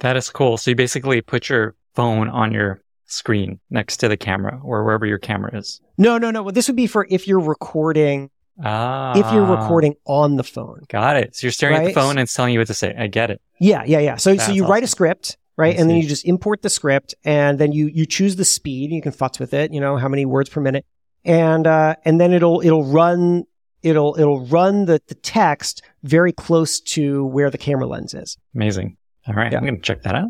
That 0.00 0.16
is 0.16 0.30
cool. 0.30 0.56
So 0.56 0.70
you 0.70 0.74
basically 0.76 1.20
put 1.20 1.48
your 1.48 1.74
phone 1.94 2.28
on 2.28 2.52
your 2.52 2.80
screen 3.06 3.58
next 3.70 3.98
to 3.98 4.08
the 4.08 4.16
camera 4.16 4.60
or 4.62 4.84
wherever 4.84 5.04
your 5.04 5.18
camera 5.18 5.56
is. 5.58 5.80
No, 5.98 6.16
no, 6.18 6.30
no. 6.30 6.42
Well, 6.42 6.52
this 6.52 6.68
would 6.68 6.76
be 6.76 6.86
for 6.86 7.06
if 7.10 7.26
you're 7.28 7.40
recording, 7.40 8.30
Ah. 8.64 9.18
if 9.18 9.30
you're 9.32 9.44
recording 9.44 9.94
on 10.06 10.36
the 10.36 10.44
phone. 10.44 10.82
Got 10.88 11.16
it. 11.16 11.36
So 11.36 11.46
you're 11.46 11.52
staring 11.52 11.76
at 11.76 11.84
the 11.84 11.92
phone 11.92 12.12
and 12.12 12.20
it's 12.20 12.32
telling 12.34 12.52
you 12.52 12.60
what 12.60 12.66
to 12.68 12.74
say. 12.74 12.94
I 12.96 13.06
get 13.08 13.30
it. 13.30 13.40
Yeah, 13.60 13.82
yeah, 13.86 13.98
yeah. 13.98 14.16
So, 14.16 14.36
so 14.36 14.52
you 14.52 14.66
write 14.66 14.84
a 14.84 14.88
script, 14.88 15.36
right? 15.56 15.76
And 15.78 15.88
then 15.90 15.96
you 15.98 16.08
just 16.08 16.24
import 16.24 16.62
the 16.62 16.70
script 16.70 17.14
and 17.24 17.58
then 17.58 17.72
you, 17.72 17.88
you 17.88 18.06
choose 18.06 18.36
the 18.36 18.44
speed. 18.44 18.90
You 18.92 19.02
can 19.02 19.12
futz 19.12 19.38
with 19.38 19.52
it, 19.52 19.72
you 19.72 19.80
know, 19.80 19.96
how 19.96 20.08
many 20.08 20.24
words 20.24 20.48
per 20.48 20.60
minute. 20.60 20.86
And, 21.24 21.66
uh, 21.66 21.96
and 22.04 22.20
then 22.20 22.32
it'll, 22.32 22.60
it'll 22.64 22.84
run, 22.84 23.44
it'll, 23.82 24.18
it'll 24.18 24.46
run 24.46 24.86
the, 24.86 25.00
the 25.08 25.14
text 25.14 25.82
very 26.02 26.32
close 26.32 26.80
to 26.80 27.24
where 27.26 27.50
the 27.50 27.58
camera 27.58 27.86
lens 27.86 28.14
is. 28.14 28.36
Amazing. 28.54 28.96
All 29.26 29.34
right. 29.34 29.52
Yeah. 29.52 29.58
I'm 29.58 29.64
going 29.64 29.76
to 29.76 29.82
check 29.82 30.02
that 30.02 30.14
out. 30.14 30.28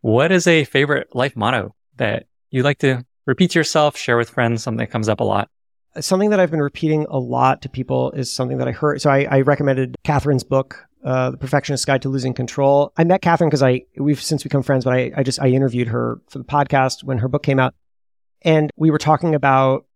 What 0.00 0.32
is 0.32 0.46
a 0.46 0.64
favorite 0.64 1.14
life 1.14 1.36
motto 1.36 1.74
that 1.96 2.26
you 2.50 2.62
like 2.62 2.78
to 2.78 3.04
repeat 3.26 3.50
to 3.50 3.58
yourself, 3.58 3.96
share 3.96 4.16
with 4.16 4.30
friends, 4.30 4.62
something 4.62 4.78
that 4.78 4.90
comes 4.90 5.08
up 5.08 5.20
a 5.20 5.24
lot? 5.24 5.50
something 6.00 6.30
that 6.30 6.40
I've 6.40 6.50
been 6.50 6.62
repeating 6.62 7.06
a 7.08 7.18
lot 7.18 7.62
to 7.62 7.68
people 7.68 8.10
is 8.12 8.32
something 8.32 8.58
that 8.58 8.68
I 8.68 8.72
heard. 8.72 9.00
So 9.00 9.10
I, 9.10 9.26
I 9.30 9.40
recommended 9.40 9.96
Katherine's 10.04 10.44
book, 10.44 10.86
uh, 11.04 11.30
The 11.30 11.36
Perfectionist's 11.36 11.84
Guide 11.84 12.02
to 12.02 12.08
Losing 12.08 12.34
Control. 12.34 12.92
I 12.96 13.04
met 13.04 13.22
Catherine 13.22 13.48
because 13.48 13.62
I, 13.62 13.82
we've 13.96 14.20
since 14.22 14.42
become 14.42 14.62
friends, 14.62 14.84
but 14.84 14.94
I, 14.94 15.12
I 15.16 15.22
just, 15.22 15.40
I 15.40 15.48
interviewed 15.48 15.88
her 15.88 16.20
for 16.28 16.38
the 16.38 16.44
podcast 16.44 17.04
when 17.04 17.18
her 17.18 17.28
book 17.28 17.42
came 17.42 17.58
out. 17.58 17.74
And 18.42 18.70
we 18.76 18.90
were 18.90 18.98
talking 18.98 19.34
about 19.34 19.86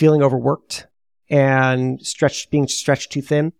feeling 0.00 0.22
overworked 0.22 0.86
and 1.28 2.00
stretched, 2.00 2.50
being 2.50 2.66
stretched 2.66 3.12
too 3.12 3.20
thin. 3.20 3.52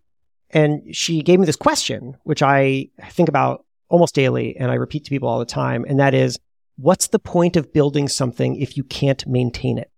And 0.48 0.96
she 0.96 1.20
gave 1.20 1.38
me 1.38 1.44
this 1.44 1.54
question, 1.54 2.16
which 2.24 2.42
I 2.42 2.88
think 3.10 3.28
about 3.28 3.66
almost 3.90 4.14
daily 4.14 4.56
and 4.56 4.70
I 4.70 4.74
repeat 4.74 5.04
to 5.04 5.10
people 5.10 5.28
all 5.28 5.38
the 5.38 5.44
time. 5.44 5.84
And 5.86 6.00
that 6.00 6.14
is, 6.14 6.38
what's 6.76 7.08
the 7.08 7.18
point 7.18 7.56
of 7.58 7.74
building 7.74 8.08
something 8.08 8.56
if 8.56 8.78
you 8.78 8.84
can't 8.84 9.24
maintain 9.26 9.76
it? 9.76 9.90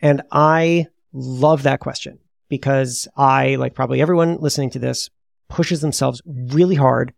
And 0.00 0.22
I 0.30 0.86
love 1.12 1.64
that 1.64 1.80
question 1.80 2.20
because 2.48 3.08
I, 3.16 3.56
like 3.56 3.74
probably 3.74 4.00
everyone 4.00 4.36
listening 4.36 4.70
to 4.70 4.78
this, 4.78 5.10
pushes 5.48 5.80
themselves 5.80 6.22
really 6.26 6.76
hard. 6.76 7.12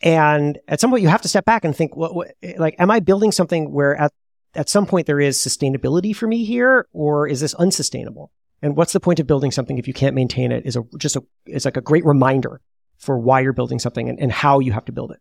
And 0.00 0.58
at 0.68 0.80
some 0.80 0.90
point 0.90 1.02
you 1.02 1.08
have 1.08 1.22
to 1.22 1.28
step 1.28 1.44
back 1.44 1.64
and 1.64 1.74
think, 1.74 1.96
what, 1.96 2.14
what 2.14 2.34
like, 2.56 2.76
am 2.78 2.90
I 2.90 3.00
building 3.00 3.32
something 3.32 3.72
where 3.72 3.96
at, 3.96 4.12
at 4.56 4.68
some 4.68 4.86
point 4.86 5.06
there 5.06 5.20
is 5.20 5.38
sustainability 5.38 6.14
for 6.14 6.26
me 6.26 6.44
here 6.44 6.86
or 6.92 7.28
is 7.28 7.40
this 7.40 7.54
unsustainable? 7.54 8.32
And 8.62 8.76
what's 8.76 8.92
the 8.92 9.00
point 9.00 9.20
of 9.20 9.26
building 9.26 9.50
something 9.50 9.78
if 9.78 9.86
you 9.86 9.94
can't 9.94 10.14
maintain 10.14 10.50
it 10.50 10.66
is 10.66 10.76
a, 10.76 10.82
just 10.98 11.16
a, 11.16 11.22
is 11.46 11.64
like 11.64 11.76
a 11.76 11.82
great 11.82 12.04
reminder 12.04 12.60
for 12.98 13.18
why 13.18 13.40
you're 13.40 13.52
building 13.52 13.78
something 13.78 14.08
and, 14.08 14.18
and 14.18 14.32
how 14.32 14.58
you 14.58 14.72
have 14.72 14.84
to 14.86 14.92
build 14.92 15.12
it. 15.12 15.20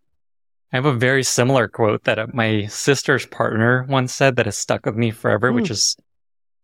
I 0.72 0.78
have 0.78 0.86
a 0.86 0.94
very 0.94 1.24
similar 1.24 1.68
quote 1.68 2.04
that 2.06 2.20
uh, 2.20 2.28
my 2.34 2.66
sister's 2.66 3.26
partner 3.26 3.86
once 3.88 4.14
said 4.14 4.36
that 4.38 4.46
has 4.46 4.58
stuck 4.58 4.86
with 4.86 4.96
me 4.96 5.12
forever, 5.12 5.52
mm. 5.52 5.56
which 5.56 5.68
hmm. 5.68 5.74
is 5.74 5.96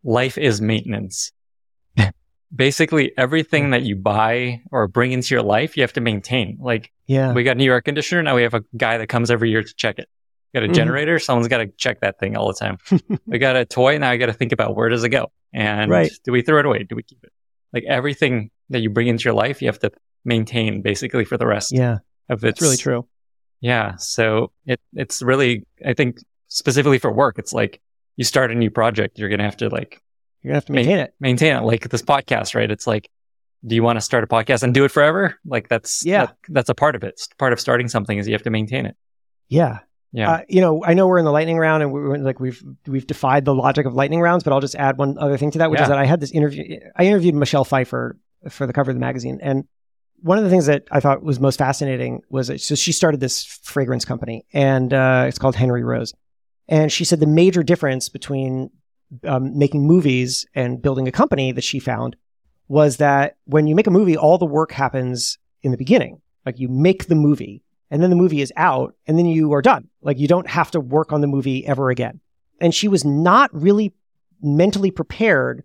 life 0.03 0.37
is 0.37 0.59
maintenance. 0.59 1.31
Basically, 2.55 3.11
everything 3.17 3.69
that 3.69 3.83
you 3.83 3.95
buy 3.95 4.61
or 4.71 4.87
bring 4.87 5.11
into 5.11 5.33
your 5.35 5.43
life, 5.43 5.77
you 5.77 5.83
have 5.83 5.93
to 5.93 6.01
maintain. 6.01 6.57
Like, 6.59 6.91
yeah, 7.05 7.31
we 7.31 7.43
got 7.43 7.51
a 7.51 7.55
new 7.55 7.71
air 7.71 7.81
conditioner. 7.81 8.23
Now 8.23 8.35
we 8.35 8.43
have 8.43 8.53
a 8.53 8.63
guy 8.75 8.97
that 8.97 9.07
comes 9.07 9.31
every 9.31 9.49
year 9.49 9.63
to 9.63 9.75
check 9.75 9.99
it. 9.99 10.09
Got 10.53 10.63
a 10.63 10.65
mm-hmm. 10.65 10.73
generator. 10.73 11.19
Someone's 11.19 11.47
got 11.47 11.59
to 11.59 11.67
check 11.67 12.01
that 12.01 12.19
thing 12.19 12.35
all 12.35 12.47
the 12.47 12.53
time. 12.53 12.77
we 13.25 13.37
got 13.37 13.55
a 13.55 13.65
toy. 13.65 13.97
Now 13.97 14.09
I 14.09 14.17
got 14.17 14.25
to 14.25 14.33
think 14.33 14.51
about 14.51 14.75
where 14.75 14.89
does 14.89 15.03
it 15.03 15.09
go? 15.09 15.31
And 15.53 15.89
right. 15.89 16.11
do 16.23 16.31
we 16.31 16.41
throw 16.41 16.59
it 16.59 16.65
away? 16.65 16.83
Do 16.83 16.95
we 16.95 17.03
keep 17.03 17.23
it? 17.23 17.31
Like 17.71 17.85
everything 17.87 18.51
that 18.69 18.79
you 18.79 18.89
bring 18.89 19.07
into 19.07 19.23
your 19.25 19.33
life, 19.33 19.61
you 19.61 19.67
have 19.67 19.79
to 19.79 19.91
maintain 20.25 20.81
basically 20.81 21.23
for 21.23 21.37
the 21.37 21.47
rest. 21.47 21.71
Yeah. 21.71 21.99
Of 22.29 22.43
its, 22.43 22.61
really 22.61 22.77
true. 22.77 23.07
Yeah. 23.61 23.95
So 23.95 24.51
it, 24.65 24.79
it's 24.93 25.21
really, 25.21 25.65
I 25.85 25.93
think 25.93 26.19
specifically 26.47 26.97
for 26.97 27.11
work, 27.11 27.39
it's 27.39 27.53
like 27.53 27.81
you 28.17 28.23
start 28.23 28.51
a 28.51 28.55
new 28.55 28.69
project, 28.69 29.19
you're 29.19 29.29
going 29.29 29.39
to 29.39 29.45
have 29.45 29.57
to 29.57 29.69
like, 29.69 30.01
you're 30.41 30.51
going 30.51 30.55
to 30.55 30.57
have 30.57 30.65
to 30.65 30.73
maintain 30.73 30.97
ma- 30.97 31.03
it. 31.03 31.13
Maintain 31.19 31.55
it. 31.55 31.61
Like 31.61 31.89
this 31.89 32.01
podcast, 32.01 32.55
right? 32.55 32.69
It's 32.69 32.87
like, 32.87 33.09
do 33.65 33.75
you 33.75 33.83
want 33.83 33.97
to 33.97 34.01
start 34.01 34.23
a 34.23 34.27
podcast 34.27 34.63
and 34.63 34.73
do 34.73 34.83
it 34.85 34.91
forever? 34.91 35.37
Like 35.45 35.69
that's, 35.69 36.05
yeah, 36.05 36.25
that, 36.25 36.35
that's 36.49 36.69
a 36.69 36.75
part 36.75 36.95
of 36.95 37.03
it. 37.03 37.09
It's 37.09 37.27
part 37.37 37.53
of 37.53 37.59
starting 37.59 37.87
something 37.87 38.17
is 38.17 38.27
you 38.27 38.33
have 38.33 38.43
to 38.43 38.49
maintain 38.49 38.85
it. 38.85 38.95
Yeah. 39.49 39.79
Yeah. 40.13 40.31
Uh, 40.31 40.41
you 40.49 40.59
know, 40.59 40.83
I 40.83 40.93
know 40.93 41.07
we're 41.07 41.19
in 41.19 41.25
the 41.25 41.31
lightning 41.31 41.57
round 41.57 41.83
and 41.83 41.91
we're 41.91 42.17
like 42.17 42.39
we've 42.39 42.61
we've 42.85 43.07
defied 43.07 43.45
the 43.45 43.55
logic 43.55 43.85
of 43.85 43.93
lightning 43.93 44.19
rounds, 44.19 44.43
but 44.43 44.51
I'll 44.51 44.59
just 44.59 44.75
add 44.75 44.97
one 44.97 45.17
other 45.17 45.37
thing 45.37 45.51
to 45.51 45.59
that, 45.59 45.71
which 45.71 45.79
yeah. 45.79 45.83
is 45.83 45.89
that 45.89 45.97
I 45.97 46.05
had 46.05 46.19
this 46.19 46.31
interview. 46.31 46.79
I 46.97 47.05
interviewed 47.05 47.33
Michelle 47.33 47.63
Pfeiffer 47.63 48.17
for 48.49 48.67
the 48.67 48.73
cover 48.73 48.91
of 48.91 48.95
the 48.95 48.99
magazine, 48.99 49.39
and 49.41 49.65
one 50.21 50.37
of 50.37 50.43
the 50.43 50.49
things 50.49 50.67
that 50.67 50.87
I 50.91 50.99
thought 50.99 51.23
was 51.23 51.39
most 51.39 51.57
fascinating 51.57 52.21
was 52.29 52.47
that, 52.47 52.61
so 52.61 52.75
she 52.75 52.91
started 52.91 53.19
this 53.19 53.43
fragrance 53.63 54.05
company 54.05 54.45
and 54.53 54.93
uh, 54.93 55.25
it's 55.27 55.39
called 55.39 55.55
Henry 55.55 55.83
Rose. 55.83 56.13
And 56.67 56.91
she 56.91 57.05
said 57.05 57.19
the 57.19 57.27
major 57.27 57.63
difference 57.63 58.07
between 58.07 58.69
um, 59.27 59.57
making 59.57 59.85
movies 59.85 60.45
and 60.53 60.81
building 60.81 61.07
a 61.07 61.11
company 61.11 61.51
that 61.51 61.63
she 61.63 61.79
found 61.79 62.15
was 62.67 62.97
that 62.97 63.37
when 63.45 63.67
you 63.67 63.75
make 63.75 63.87
a 63.87 63.91
movie, 63.91 64.15
all 64.15 64.37
the 64.37 64.45
work 64.45 64.71
happens 64.71 65.37
in 65.63 65.71
the 65.71 65.77
beginning. 65.77 66.21
Like 66.45 66.59
you 66.59 66.69
make 66.69 67.07
the 67.07 67.15
movie 67.15 67.63
and 67.91 68.01
then 68.01 68.09
the 68.09 68.15
movie 68.15 68.41
is 68.41 68.53
out 68.55 68.95
and 69.05 69.17
then 69.17 69.25
you 69.25 69.51
are 69.51 69.61
done. 69.61 69.89
Like 70.01 70.17
you 70.17 70.27
don't 70.27 70.49
have 70.49 70.71
to 70.71 70.79
work 70.79 71.11
on 71.11 71.21
the 71.21 71.27
movie 71.27 71.67
ever 71.67 71.89
again. 71.89 72.21
And 72.61 72.73
she 72.73 72.87
was 72.87 73.03
not 73.03 73.53
really 73.53 73.93
mentally 74.41 74.89
prepared 74.89 75.63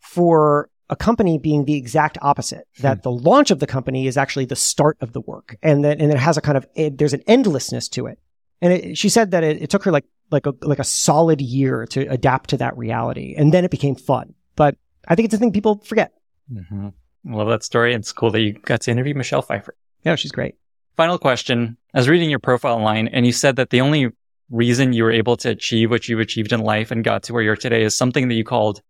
for 0.00 0.68
a 0.90 0.96
company 0.96 1.38
being 1.38 1.64
the 1.64 1.76
exact 1.76 2.18
opposite, 2.20 2.66
hmm. 2.76 2.82
that 2.82 3.02
the 3.04 3.10
launch 3.10 3.52
of 3.52 3.60
the 3.60 3.66
company 3.66 4.08
is 4.08 4.16
actually 4.16 4.46
the 4.46 4.56
start 4.56 4.98
of 5.00 5.12
the 5.12 5.20
work. 5.20 5.56
And 5.62 5.84
that, 5.84 6.00
and 6.00 6.10
it 6.10 6.18
has 6.18 6.36
a 6.36 6.40
kind 6.40 6.58
of, 6.58 6.66
it, 6.74 6.98
there's 6.98 7.14
an 7.14 7.22
endlessness 7.28 7.88
to 7.90 8.06
it. 8.06 8.18
And 8.60 8.72
it, 8.72 8.98
she 8.98 9.08
said 9.08 9.30
that 9.30 9.44
it, 9.44 9.62
it, 9.62 9.70
took 9.70 9.84
her 9.84 9.92
like, 9.92 10.04
like 10.30 10.46
a, 10.46 10.54
like 10.62 10.80
a 10.80 10.84
solid 10.84 11.40
year 11.40 11.86
to 11.86 12.00
adapt 12.08 12.50
to 12.50 12.56
that 12.56 12.76
reality. 12.76 13.34
And 13.38 13.54
then 13.54 13.64
it 13.64 13.70
became 13.70 13.94
fun. 13.94 14.34
But 14.56 14.76
I 15.06 15.14
think 15.14 15.26
it's 15.26 15.34
a 15.34 15.38
thing 15.38 15.52
people 15.52 15.80
forget. 15.84 16.12
Mm-hmm. 16.52 16.88
Love 17.26 17.48
that 17.48 17.62
story. 17.62 17.94
It's 17.94 18.12
cool 18.12 18.30
that 18.32 18.40
you 18.40 18.54
got 18.54 18.80
to 18.82 18.90
interview 18.90 19.14
Michelle 19.14 19.42
Pfeiffer. 19.42 19.76
Yeah, 20.04 20.16
she's 20.16 20.32
great. 20.32 20.56
Final 21.00 21.18
question. 21.18 21.78
I 21.94 21.98
was 21.98 22.10
reading 22.10 22.28
your 22.28 22.38
profile 22.38 22.76
online 22.76 23.08
and 23.08 23.24
you 23.24 23.32
said 23.32 23.56
that 23.56 23.70
the 23.70 23.80
only 23.80 24.10
reason 24.50 24.92
you 24.92 25.02
were 25.02 25.10
able 25.10 25.34
to 25.38 25.48
achieve 25.48 25.88
what 25.88 26.06
you've 26.06 26.20
achieved 26.20 26.52
in 26.52 26.60
life 26.60 26.90
and 26.90 27.02
got 27.02 27.22
to 27.22 27.32
where 27.32 27.42
you 27.42 27.50
are 27.50 27.56
today 27.56 27.84
is 27.84 27.96
something 27.96 28.28
that 28.28 28.34
you 28.34 28.44
called 28.44 28.82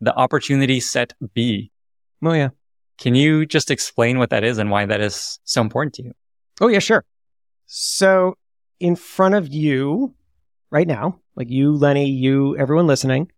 the 0.00 0.14
opportunity 0.14 0.78
set 0.78 1.12
B. 1.34 1.72
Oh, 2.22 2.34
yeah. 2.34 2.50
Can 2.98 3.16
you 3.16 3.46
just 3.46 3.68
explain 3.68 4.20
what 4.20 4.30
that 4.30 4.44
is 4.44 4.58
and 4.58 4.70
why 4.70 4.86
that 4.86 5.00
is 5.00 5.40
so 5.42 5.60
important 5.60 5.92
to 5.94 6.04
you? 6.04 6.12
Oh, 6.60 6.68
yeah, 6.68 6.78
sure. 6.78 7.04
So, 7.66 8.36
in 8.78 8.94
front 8.94 9.34
of 9.34 9.48
you 9.48 10.14
right 10.70 10.86
now, 10.86 11.18
like 11.34 11.50
you, 11.50 11.72
Lenny, 11.72 12.08
you, 12.08 12.56
everyone 12.58 12.86
listening, 12.86 13.28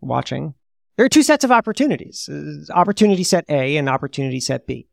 watching, 0.00 0.54
there 0.96 1.06
are 1.06 1.08
two 1.08 1.22
sets 1.22 1.44
of 1.44 1.52
opportunities 1.52 2.28
uh, 2.28 2.72
opportunity 2.72 3.22
set 3.22 3.44
A 3.48 3.76
and 3.76 3.88
opportunity 3.88 4.40
set 4.40 4.66
B. 4.66 4.88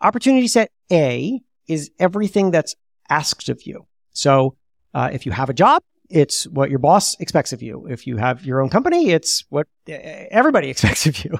Opportunity 0.00 0.46
set 0.46 0.70
A 0.92 1.42
is 1.66 1.90
everything 1.98 2.50
that's 2.50 2.74
asked 3.08 3.48
of 3.48 3.62
you. 3.62 3.86
So, 4.12 4.56
uh, 4.92 5.10
if 5.12 5.26
you 5.26 5.32
have 5.32 5.50
a 5.50 5.54
job, 5.54 5.82
it's 6.08 6.46
what 6.46 6.70
your 6.70 6.78
boss 6.78 7.18
expects 7.18 7.52
of 7.52 7.62
you. 7.62 7.86
If 7.86 8.06
you 8.06 8.16
have 8.16 8.44
your 8.44 8.62
own 8.62 8.68
company, 8.70 9.10
it's 9.10 9.44
what 9.48 9.66
everybody 9.88 10.68
expects 10.70 11.06
of 11.06 11.24
you. 11.24 11.38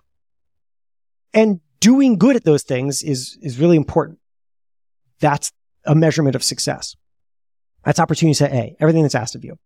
And 1.33 1.61
doing 1.81 2.19
good 2.19 2.37
at 2.37 2.45
those 2.45 2.63
things 2.63 3.03
is, 3.03 3.39
is 3.43 3.59
really 3.59 3.77
important. 3.77 4.19
That's 5.21 5.53
a 5.85 5.95
measurement 5.95 6.35
of 6.35 6.43
success. 6.43 6.97
That's 7.85 8.01
opportunity 8.01 8.35
set 8.35 8.53
A, 8.53 8.77
everything 8.81 9.03
that's 9.03 9.15
asked 9.15 9.35
of 9.35 9.45
you. 9.45 9.59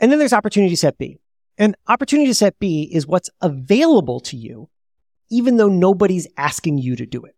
And 0.00 0.10
then 0.10 0.18
there's 0.18 0.32
opportunity 0.32 0.76
set 0.76 0.98
B. 0.98 1.18
And 1.56 1.76
opportunity 1.88 2.32
set 2.32 2.58
B 2.58 2.88
is 2.92 3.06
what's 3.06 3.30
available 3.40 4.20
to 4.20 4.36
you, 4.36 4.68
even 5.30 5.56
though 5.56 5.68
nobody's 5.68 6.26
asking 6.36 6.78
you 6.78 6.96
to 6.96 7.06
do 7.06 7.24
it. 7.24 7.34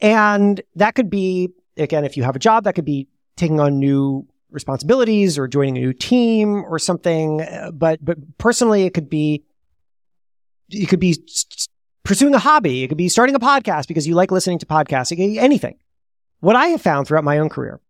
And 0.00 0.60
that 0.74 0.94
could 0.94 1.10
be, 1.10 1.50
again, 1.76 2.04
if 2.04 2.16
you 2.16 2.22
have 2.24 2.36
a 2.36 2.40
job, 2.40 2.64
that 2.64 2.74
could 2.74 2.84
be 2.84 3.08
taking 3.36 3.60
on 3.60 3.78
new 3.78 4.26
responsibilities 4.50 5.38
or 5.38 5.48
joining 5.48 5.76
a 5.76 5.80
new 5.80 5.92
team 5.92 6.64
or 6.64 6.78
something. 6.78 7.42
Uh, 7.42 7.70
but, 7.72 8.04
but 8.04 8.18
personally, 8.38 8.84
it 8.84 8.94
could 8.94 9.08
be, 9.08 9.42
it 10.70 10.86
could 10.86 11.00
be 11.00 11.16
pursuing 12.04 12.34
a 12.34 12.38
hobby. 12.38 12.82
It 12.82 12.88
could 12.88 12.98
be 12.98 13.08
starting 13.08 13.34
a 13.34 13.40
podcast 13.40 13.88
because 13.88 14.06
you 14.06 14.14
like 14.14 14.30
listening 14.30 14.58
to 14.60 14.66
podcasts. 14.66 15.10
It 15.10 15.16
could 15.16 15.26
be 15.26 15.38
anything. 15.38 15.78
What 16.40 16.56
I 16.56 16.68
have 16.68 16.82
found 16.82 17.06
throughout 17.06 17.24
my 17.24 17.38
own 17.38 17.48
career 17.48 17.80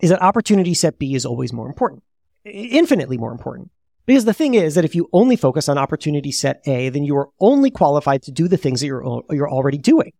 is 0.00 0.10
that 0.10 0.22
opportunity 0.22 0.74
set 0.74 0.98
B 0.98 1.14
is 1.14 1.24
always 1.24 1.52
more 1.52 1.66
important, 1.66 2.02
infinitely 2.44 3.18
more 3.18 3.32
important. 3.32 3.70
Because 4.06 4.24
the 4.24 4.32
thing 4.32 4.54
is 4.54 4.74
that 4.74 4.84
if 4.84 4.94
you 4.94 5.08
only 5.12 5.36
focus 5.36 5.68
on 5.68 5.76
opportunity 5.76 6.32
set 6.32 6.62
A, 6.66 6.88
then 6.88 7.04
you 7.04 7.16
are 7.16 7.28
only 7.40 7.70
qualified 7.70 8.22
to 8.22 8.30
do 8.30 8.48
the 8.48 8.56
things 8.56 8.80
that 8.80 8.86
you're, 8.86 9.22
you're 9.30 9.50
already 9.50 9.78
doing. 9.78 10.12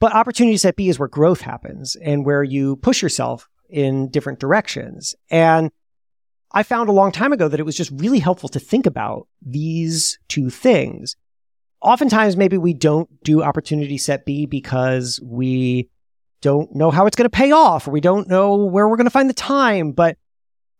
But 0.00 0.14
opportunity 0.14 0.56
set 0.56 0.76
B 0.76 0.88
is 0.88 0.98
where 0.98 1.08
growth 1.08 1.42
happens 1.42 1.94
and 1.94 2.24
where 2.24 2.42
you 2.42 2.76
push 2.76 3.02
yourself 3.02 3.48
in 3.68 4.10
different 4.10 4.40
directions. 4.40 5.14
And 5.30 5.70
I 6.52 6.62
found 6.62 6.88
a 6.88 6.92
long 6.92 7.12
time 7.12 7.32
ago 7.32 7.46
that 7.48 7.60
it 7.60 7.66
was 7.66 7.76
just 7.76 7.92
really 7.92 8.18
helpful 8.18 8.48
to 8.48 8.58
think 8.58 8.86
about 8.86 9.28
these 9.40 10.18
two 10.28 10.50
things. 10.50 11.16
Oftentimes, 11.82 12.36
maybe 12.36 12.58
we 12.58 12.74
don't 12.74 13.08
do 13.22 13.42
opportunity 13.42 13.98
set 13.98 14.24
B 14.24 14.46
because 14.46 15.20
we 15.22 15.88
don't 16.40 16.74
know 16.74 16.90
how 16.90 17.06
it's 17.06 17.16
going 17.16 17.30
to 17.30 17.30
pay 17.30 17.52
off 17.52 17.86
or 17.86 17.90
we 17.90 18.00
don't 18.00 18.28
know 18.28 18.56
where 18.56 18.88
we're 18.88 18.96
going 18.96 19.06
to 19.06 19.10
find 19.10 19.28
the 19.28 19.34
time. 19.34 19.92
But 19.92 20.16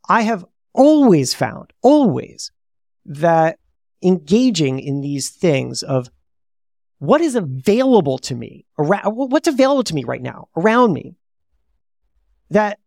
I 0.09 0.23
have 0.23 0.45
always 0.73 1.35
found, 1.35 1.73
always, 1.83 2.51
that 3.05 3.59
engaging 4.03 4.81
in 4.81 5.03
these 5.03 5.29
things 5.29 5.83
of 5.83 6.11
what 7.01 7.21
is 7.21 7.35
available 7.35 8.19
to 8.19 8.35
me 8.35 8.67
around, 8.79 9.17
what's 9.17 9.49
available 9.49 9.83
to 9.83 9.95
me 9.95 10.05
right 10.05 10.23
now 10.23 10.49
around 10.57 10.93
me 10.93 11.17
that 12.51 12.79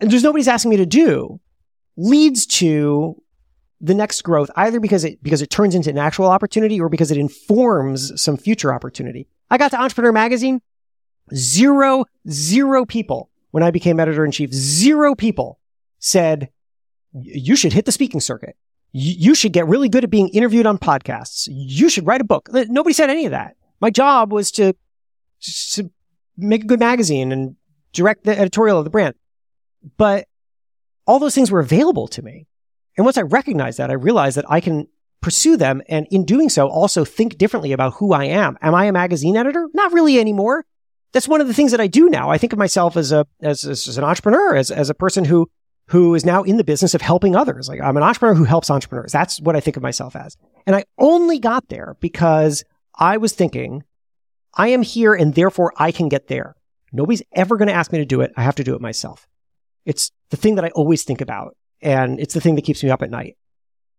and 0.00 0.10
there's 0.10 0.24
nobody's 0.24 0.48
asking 0.48 0.70
me 0.70 0.78
to 0.78 0.86
do 0.86 1.38
leads 1.96 2.46
to 2.46 3.22
the 3.80 3.94
next 3.94 4.22
growth 4.22 4.50
either 4.56 4.80
because 4.80 5.04
it 5.04 5.22
because 5.22 5.42
it 5.42 5.50
turns 5.50 5.74
into 5.74 5.90
an 5.90 5.98
actual 5.98 6.26
opportunity 6.26 6.80
or 6.80 6.88
because 6.88 7.10
it 7.10 7.18
informs 7.18 8.20
some 8.20 8.36
future 8.36 8.72
opportunity. 8.72 9.28
I 9.50 9.58
got 9.58 9.70
to 9.72 9.80
Entrepreneur 9.80 10.12
Magazine, 10.12 10.62
zero 11.34 12.06
zero 12.28 12.86
people 12.86 13.30
when 13.50 13.62
I 13.62 13.70
became 13.70 14.00
editor 14.00 14.24
in 14.24 14.32
chief, 14.32 14.50
zero 14.52 15.14
people 15.14 15.58
said 15.98 16.48
you 17.12 17.54
should 17.54 17.74
hit 17.74 17.84
the 17.84 17.92
speaking 17.92 18.20
circuit. 18.20 18.56
You 18.92 19.34
should 19.34 19.52
get 19.52 19.66
really 19.66 19.88
good 19.88 20.04
at 20.04 20.10
being 20.10 20.28
interviewed 20.28 20.66
on 20.66 20.76
podcasts. 20.76 21.48
You 21.50 21.88
should 21.88 22.06
write 22.06 22.20
a 22.20 22.24
book. 22.24 22.48
Nobody 22.52 22.92
said 22.92 23.08
any 23.08 23.24
of 23.24 23.30
that. 23.30 23.56
My 23.80 23.90
job 23.90 24.32
was 24.32 24.50
to, 24.52 24.74
to 25.72 25.90
make 26.36 26.64
a 26.64 26.66
good 26.66 26.78
magazine 26.78 27.32
and 27.32 27.56
direct 27.92 28.24
the 28.24 28.38
editorial 28.38 28.78
of 28.78 28.84
the 28.84 28.90
brand. 28.90 29.14
But 29.96 30.28
all 31.06 31.18
those 31.18 31.34
things 31.34 31.50
were 31.50 31.60
available 31.60 32.06
to 32.08 32.22
me. 32.22 32.46
And 32.96 33.04
once 33.06 33.16
I 33.16 33.22
recognized 33.22 33.78
that, 33.78 33.90
I 33.90 33.94
realized 33.94 34.36
that 34.36 34.50
I 34.50 34.60
can 34.60 34.86
pursue 35.22 35.56
them. 35.56 35.82
And 35.88 36.06
in 36.10 36.24
doing 36.26 36.50
so, 36.50 36.68
also 36.68 37.04
think 37.04 37.38
differently 37.38 37.72
about 37.72 37.94
who 37.94 38.12
I 38.12 38.24
am. 38.24 38.58
Am 38.60 38.74
I 38.74 38.84
a 38.84 38.92
magazine 38.92 39.36
editor? 39.36 39.68
Not 39.72 39.92
really 39.92 40.20
anymore. 40.20 40.66
That's 41.12 41.28
one 41.28 41.40
of 41.40 41.48
the 41.48 41.54
things 41.54 41.70
that 41.70 41.80
I 41.80 41.86
do 41.86 42.08
now. 42.08 42.30
I 42.30 42.38
think 42.38 42.52
of 42.52 42.58
myself 42.58 42.96
as 42.96 43.10
a, 43.10 43.26
as, 43.40 43.64
as 43.64 43.96
an 43.96 44.04
entrepreneur, 44.04 44.54
as, 44.54 44.70
as 44.70 44.90
a 44.90 44.94
person 44.94 45.24
who, 45.24 45.50
who 45.92 46.14
is 46.14 46.24
now 46.24 46.42
in 46.42 46.56
the 46.56 46.64
business 46.64 46.94
of 46.94 47.02
helping 47.02 47.36
others. 47.36 47.68
Like 47.68 47.82
I'm 47.82 47.98
an 47.98 48.02
entrepreneur 48.02 48.34
who 48.34 48.44
helps 48.44 48.70
entrepreneurs. 48.70 49.12
That's 49.12 49.38
what 49.42 49.56
I 49.56 49.60
think 49.60 49.76
of 49.76 49.82
myself 49.82 50.16
as. 50.16 50.38
And 50.66 50.74
I 50.74 50.86
only 50.96 51.38
got 51.38 51.68
there 51.68 51.98
because 52.00 52.64
I 52.94 53.18
was 53.18 53.34
thinking, 53.34 53.84
I 54.54 54.68
am 54.68 54.80
here 54.80 55.12
and 55.12 55.34
therefore 55.34 55.74
I 55.76 55.92
can 55.92 56.08
get 56.08 56.28
there. 56.28 56.56
Nobody's 56.92 57.22
ever 57.34 57.58
going 57.58 57.68
to 57.68 57.74
ask 57.74 57.92
me 57.92 57.98
to 57.98 58.06
do 58.06 58.22
it. 58.22 58.32
I 58.38 58.42
have 58.42 58.54
to 58.54 58.64
do 58.64 58.74
it 58.74 58.80
myself. 58.80 59.28
It's 59.84 60.10
the 60.30 60.38
thing 60.38 60.54
that 60.54 60.64
I 60.64 60.70
always 60.70 61.04
think 61.04 61.20
about. 61.20 61.58
And 61.82 62.18
it's 62.18 62.32
the 62.32 62.40
thing 62.40 62.54
that 62.54 62.64
keeps 62.64 62.82
me 62.82 62.88
up 62.88 63.02
at 63.02 63.10
night. 63.10 63.36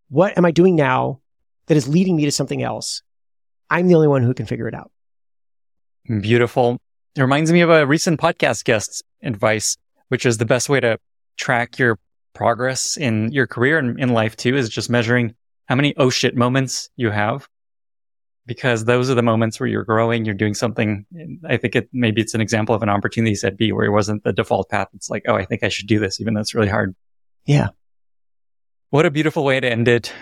What 0.10 0.36
am 0.36 0.46
I 0.46 0.52
doing 0.52 0.76
now 0.76 1.22
that 1.68 1.78
is 1.78 1.88
leading 1.88 2.16
me 2.16 2.26
to 2.26 2.32
something 2.32 2.64
else? 2.64 3.04
I'm 3.70 3.88
the 3.88 3.94
only 3.94 4.08
one 4.08 4.24
who 4.24 4.34
can 4.34 4.48
figure 4.48 4.68
it 4.68 4.74
out. 4.74 4.92
Beautiful. 6.08 6.80
It 7.16 7.22
reminds 7.22 7.52
me 7.52 7.62
of 7.62 7.70
a 7.70 7.86
recent 7.86 8.20
podcast 8.20 8.64
guest's 8.64 9.04
advice, 9.22 9.78
which 10.08 10.26
is 10.26 10.40
the 10.40 10.46
best 10.46 10.70
way 10.70 10.80
to 10.80 10.98
track 11.38 11.80
your 11.80 12.00
progress 12.34 12.98
in 12.98 13.32
your 13.32 13.48
career 13.48 13.78
and 13.78 14.00
in 14.00 14.10
life 14.10 14.36
too, 14.36 14.56
is 14.56 14.70
just 14.70 14.90
measuring 14.90 15.36
how 15.66 15.76
many 15.76 15.94
oh 15.98 16.10
shit 16.10 16.36
moments 16.36 16.90
you 16.96 17.10
have. 17.10 17.48
Because 18.46 18.84
those 18.84 19.10
are 19.10 19.16
the 19.16 19.24
moments 19.24 19.58
where 19.58 19.68
you're 19.68 19.86
growing, 19.86 20.26
you're 20.26 20.36
doing 20.36 20.54
something. 20.54 21.06
I 21.48 21.56
think 21.56 21.78
it 21.78 21.88
maybe 21.94 22.20
it's 22.20 22.34
an 22.34 22.42
example 22.42 22.76
of 22.76 22.84
an 22.84 22.90
opportunity 22.90 23.36
set 23.36 23.56
B 23.56 23.72
where 23.72 23.86
it 23.86 23.92
wasn't 23.92 24.26
the 24.26 24.34
default 24.34 24.70
path. 24.70 24.90
It's 24.94 25.10
like, 25.10 25.24
oh, 25.30 25.36
I 25.36 25.46
think 25.46 25.64
I 25.64 25.70
should 25.70 25.88
do 25.88 25.98
this, 25.98 26.20
even 26.20 26.34
though 26.34 26.42
it's 26.42 26.54
really 26.54 26.68
hard. 26.68 26.94
Yeah. 27.46 27.70
What 28.90 29.06
a 29.06 29.12
beautiful 29.12 29.46
way 29.46 29.62
to 29.62 29.72
end 29.72 29.88
it. 29.88 30.14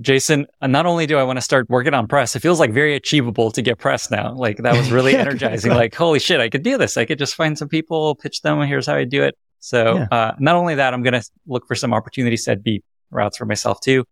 Jason, 0.00 0.46
not 0.62 0.86
only 0.86 1.06
do 1.06 1.18
I 1.18 1.22
want 1.22 1.36
to 1.36 1.40
start 1.40 1.68
working 1.68 1.94
on 1.94 2.08
press, 2.08 2.34
it 2.34 2.40
feels 2.40 2.58
like 2.58 2.72
very 2.72 2.94
achievable 2.96 3.50
to 3.52 3.62
get 3.62 3.78
press 3.78 4.10
now. 4.10 4.32
Like 4.32 4.58
that 4.58 4.76
was 4.76 4.90
really 4.92 5.14
energizing. 5.14 5.72
like, 5.72 5.94
holy 5.94 6.18
shit, 6.18 6.40
I 6.40 6.48
could 6.48 6.62
do 6.62 6.78
this. 6.78 6.96
I 6.96 7.04
could 7.04 7.18
just 7.18 7.34
find 7.34 7.56
some 7.56 7.68
people, 7.68 8.14
pitch 8.16 8.42
them. 8.42 8.60
Here's 8.62 8.86
how 8.86 8.94
I 8.94 9.04
do 9.04 9.22
it. 9.22 9.36
So, 9.64 9.96
yeah. 9.96 10.06
uh, 10.10 10.32
not 10.38 10.56
only 10.56 10.74
that, 10.74 10.92
I'm 10.92 11.02
going 11.02 11.14
to 11.14 11.30
look 11.46 11.66
for 11.66 11.74
some 11.74 11.94
opportunity 11.94 12.36
set 12.36 12.62
B 12.62 12.82
routes 13.10 13.38
for 13.38 13.46
myself 13.46 13.80
too. 13.80 14.04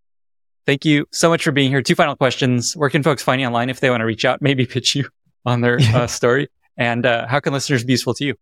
Thank 0.65 0.83
you 0.83 1.05
so 1.11 1.29
much 1.29 1.43
for 1.43 1.51
being 1.51 1.69
here. 1.69 1.81
Two 1.81 1.93
final 1.93 2.15
questions. 2.15 2.75
Where 2.75 2.89
can 2.89 3.03
folks 3.03 3.21
find 3.21 3.39
you 3.39 3.45
online 3.45 3.69
if 3.69 3.79
they 3.79 3.91
want 3.91 4.01
to 4.01 4.05
reach 4.05 4.25
out, 4.25 4.41
maybe 4.41 4.65
pitch 4.65 4.95
you 4.95 5.07
on 5.45 5.61
their 5.61 5.77
uh, 5.93 6.07
story? 6.07 6.49
And, 6.75 7.05
uh, 7.05 7.27
how 7.27 7.39
can 7.39 7.53
listeners 7.53 7.83
be 7.83 7.93
useful 7.93 8.15
to 8.15 8.25
you? 8.25 8.35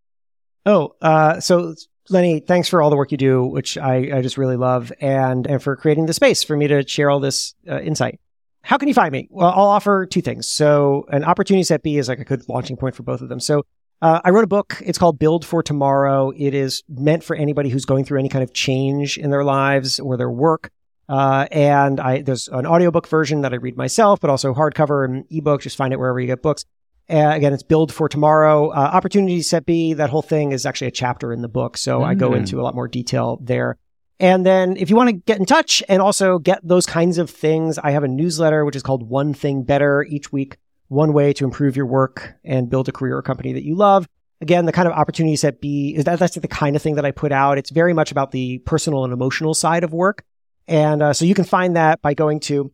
Oh, 0.64 0.94
uh, 1.02 1.38
so 1.40 1.74
Lenny, 2.08 2.40
thanks 2.40 2.68
for 2.68 2.80
all 2.80 2.88
the 2.88 2.96
work 2.96 3.12
you 3.12 3.18
do, 3.18 3.44
which 3.44 3.76
I, 3.76 4.10
I 4.14 4.22
just 4.22 4.38
really 4.38 4.56
love, 4.56 4.92
and 5.00 5.46
and 5.46 5.62
for 5.62 5.76
creating 5.76 6.06
the 6.06 6.12
space 6.12 6.42
for 6.42 6.56
me 6.56 6.68
to 6.68 6.86
share 6.86 7.10
all 7.10 7.20
this 7.20 7.54
uh, 7.68 7.80
insight. 7.80 8.20
How 8.62 8.78
can 8.78 8.88
you 8.88 8.94
find 8.94 9.12
me? 9.12 9.28
Well, 9.30 9.50
I'll 9.50 9.66
offer 9.66 10.06
two 10.06 10.22
things. 10.22 10.48
So, 10.48 11.04
an 11.10 11.24
opportunity 11.24 11.64
set 11.64 11.82
B 11.82 11.98
is 11.98 12.08
like 12.08 12.20
a 12.20 12.24
good 12.24 12.48
launching 12.48 12.76
point 12.76 12.94
for 12.94 13.02
both 13.02 13.20
of 13.20 13.28
them. 13.28 13.40
So, 13.40 13.64
uh, 14.02 14.20
I 14.24 14.30
wrote 14.30 14.44
a 14.44 14.48
book. 14.48 14.82
It's 14.84 14.98
called 14.98 15.20
Build 15.20 15.46
for 15.46 15.62
Tomorrow. 15.62 16.32
It 16.36 16.54
is 16.54 16.82
meant 16.88 17.22
for 17.22 17.36
anybody 17.36 17.70
who's 17.70 17.84
going 17.84 18.04
through 18.04 18.18
any 18.18 18.28
kind 18.28 18.42
of 18.42 18.52
change 18.52 19.16
in 19.16 19.30
their 19.30 19.44
lives 19.44 20.00
or 20.00 20.16
their 20.16 20.30
work. 20.30 20.70
Uh, 21.08 21.46
and 21.52 22.00
I, 22.00 22.22
there's 22.22 22.48
an 22.48 22.66
audiobook 22.66 23.06
version 23.06 23.42
that 23.42 23.52
I 23.52 23.56
read 23.56 23.76
myself, 23.76 24.18
but 24.18 24.28
also 24.28 24.54
hardcover 24.54 25.04
and 25.04 25.24
ebook. 25.30 25.62
Just 25.62 25.76
find 25.76 25.92
it 25.92 26.00
wherever 26.00 26.18
you 26.18 26.26
get 26.26 26.42
books. 26.42 26.64
Uh, 27.08 27.30
again, 27.32 27.52
it's 27.52 27.62
build 27.62 27.92
for 27.92 28.08
tomorrow. 28.08 28.70
Uh, 28.70 28.90
opportunity 28.92 29.40
set 29.40 29.66
B, 29.66 29.92
that 29.94 30.10
whole 30.10 30.22
thing 30.22 30.50
is 30.50 30.66
actually 30.66 30.88
a 30.88 30.92
chapter 30.92 31.32
in 31.32 31.42
the 31.42 31.48
book. 31.48 31.76
So 31.76 32.00
mm. 32.00 32.04
I 32.04 32.14
go 32.14 32.30
mm. 32.30 32.38
into 32.38 32.60
a 32.60 32.62
lot 32.62 32.74
more 32.74 32.88
detail 32.88 33.38
there. 33.40 33.76
And 34.18 34.44
then 34.46 34.76
if 34.76 34.90
you 34.90 34.96
want 34.96 35.10
to 35.10 35.14
get 35.14 35.38
in 35.38 35.46
touch 35.46 35.82
and 35.88 36.00
also 36.00 36.38
get 36.38 36.60
those 36.66 36.86
kinds 36.86 37.18
of 37.18 37.28
things, 37.30 37.78
I 37.78 37.90
have 37.90 38.04
a 38.04 38.08
newsletter, 38.08 38.64
which 38.64 38.76
is 38.76 38.82
called 38.82 39.08
One 39.08 39.34
Thing 39.34 39.62
Better 39.62 40.04
each 40.04 40.32
week. 40.32 40.56
One 40.92 41.14
way 41.14 41.32
to 41.32 41.44
improve 41.44 41.74
your 41.74 41.86
work 41.86 42.34
and 42.44 42.68
build 42.68 42.86
a 42.86 42.92
career 42.92 43.16
or 43.16 43.22
company 43.22 43.54
that 43.54 43.64
you 43.64 43.74
love. 43.74 44.06
Again, 44.42 44.66
the 44.66 44.72
kind 44.72 44.86
of 44.86 44.92
opportunity 44.92 45.36
set 45.36 45.58
B 45.58 45.94
is 45.96 46.04
that 46.04 46.18
that's 46.18 46.34
the 46.34 46.46
kind 46.46 46.76
of 46.76 46.82
thing 46.82 46.96
that 46.96 47.06
I 47.06 47.12
put 47.12 47.32
out. 47.32 47.56
It's 47.56 47.70
very 47.70 47.94
much 47.94 48.10
about 48.10 48.30
the 48.30 48.58
personal 48.58 49.04
and 49.04 49.12
emotional 49.12 49.54
side 49.54 49.84
of 49.84 49.94
work. 49.94 50.22
And 50.68 51.02
uh, 51.02 51.14
so 51.14 51.24
you 51.24 51.34
can 51.34 51.44
find 51.44 51.76
that 51.76 52.02
by 52.02 52.12
going 52.12 52.40
to 52.40 52.70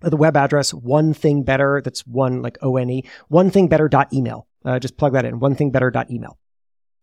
the 0.00 0.16
web 0.16 0.36
address 0.36 0.74
one 0.74 1.14
thing 1.14 1.44
better 1.44 1.80
that's 1.84 2.04
one 2.04 2.42
like 2.42 2.58
o-n-e 2.60 3.04
one 3.28 3.50
thing 3.50 3.68
better 3.68 3.88
dot 3.88 4.12
email 4.12 4.48
uh, 4.64 4.80
just 4.80 4.96
plug 4.96 5.12
that 5.12 5.24
in 5.24 5.38
one 5.38 5.54
thing 5.54 5.70
better 5.70 5.92
dot 5.92 6.10
email 6.10 6.36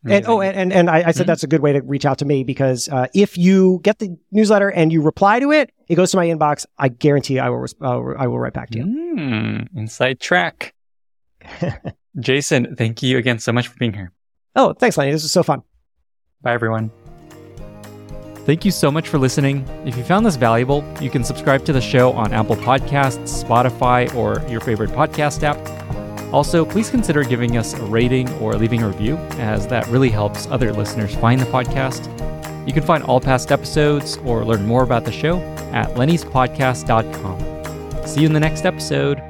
and 0.06 0.26
oh 0.28 0.42
and 0.42 0.56
and, 0.56 0.74
and 0.74 0.90
I, 0.90 0.98
I 0.98 1.02
said 1.02 1.14
mm-hmm. 1.14 1.28
that's 1.28 1.44
a 1.44 1.48
good 1.48 1.62
way 1.62 1.74
to 1.74 1.82
reach 1.82 2.06
out 2.06 2.20
to 2.20 2.26
me 2.26 2.44
because 2.44 2.88
uh, 2.90 3.08
if 3.14 3.38
you 3.38 3.80
get 3.84 4.00
the 4.00 4.18
newsletter 4.32 4.70
and 4.70 4.94
you 4.94 5.02
reply 5.02 5.40
to 5.40 5.52
it 5.52 5.72
it 5.88 5.96
goes 5.96 6.12
to 6.12 6.18
my 6.18 6.28
inbox. 6.28 6.66
I 6.78 6.90
guarantee 6.90 7.40
i 7.40 7.50
will 7.50 7.66
uh, 7.82 8.00
i 8.18 8.28
will 8.28 8.40
write 8.40 8.54
back 8.54 8.70
to 8.72 8.78
you. 8.80 8.86
Mm, 8.86 9.68
inside 9.76 10.20
track. 10.20 10.74
Jason 12.20 12.76
thank 12.76 13.04
you 13.04 13.18
again 13.18 13.40
so 13.40 13.52
much 13.52 13.68
for 13.68 13.78
being 13.78 13.94
here. 13.94 14.12
Oh 14.56 14.74
thanks 14.74 14.98
lenny. 14.98 15.12
This 15.12 15.24
was 15.24 15.32
so 15.32 15.44
fun. 15.44 15.64
Bye 16.42 16.54
everyone. 16.54 16.92
Thank 18.46 18.66
you 18.66 18.72
so 18.72 18.90
much 18.90 19.08
for 19.08 19.20
listening. 19.20 19.68
If 19.86 19.96
you 19.96 20.04
found 20.04 20.26
this 20.26 20.36
valuable, 20.36 20.84
you 21.00 21.12
can 21.12 21.24
subscribe 21.24 21.66
to 21.66 21.74
the 21.74 21.82
show 21.82 22.14
on 22.14 22.34
Apple 22.34 22.56
Podcasts, 22.56 23.44
Spotify, 23.44 24.12
or 24.16 24.44
your 24.50 24.60
favorite 24.60 24.90
podcast 24.90 25.44
app. 25.44 25.58
Also, 26.32 26.64
please 26.64 26.90
consider 26.90 27.24
giving 27.24 27.58
us 27.58 27.74
a 27.74 27.82
rating 27.84 28.30
or 28.34 28.56
leaving 28.56 28.84
a 28.84 28.88
review, 28.88 29.18
as 29.38 29.68
that 29.68 29.88
really 29.88 30.10
helps 30.10 30.48
other 30.48 30.72
listeners 30.72 31.16
find 31.16 31.42
the 31.42 31.46
podcast. 31.46 32.08
You 32.68 32.74
can 32.74 32.84
find 32.84 33.04
all 33.04 33.20
past 33.20 33.52
episodes 33.52 34.18
or 34.18 34.46
learn 34.46 34.66
more 34.66 34.84
about 34.84 35.06
the 35.06 35.12
show 35.12 35.40
at 35.72 35.90
lennyspodcast.com. 35.96 38.08
See 38.08 38.22
you 38.22 38.28
in 38.28 38.34
the 38.34 38.40
next 38.40 38.66
episode. 38.66 39.22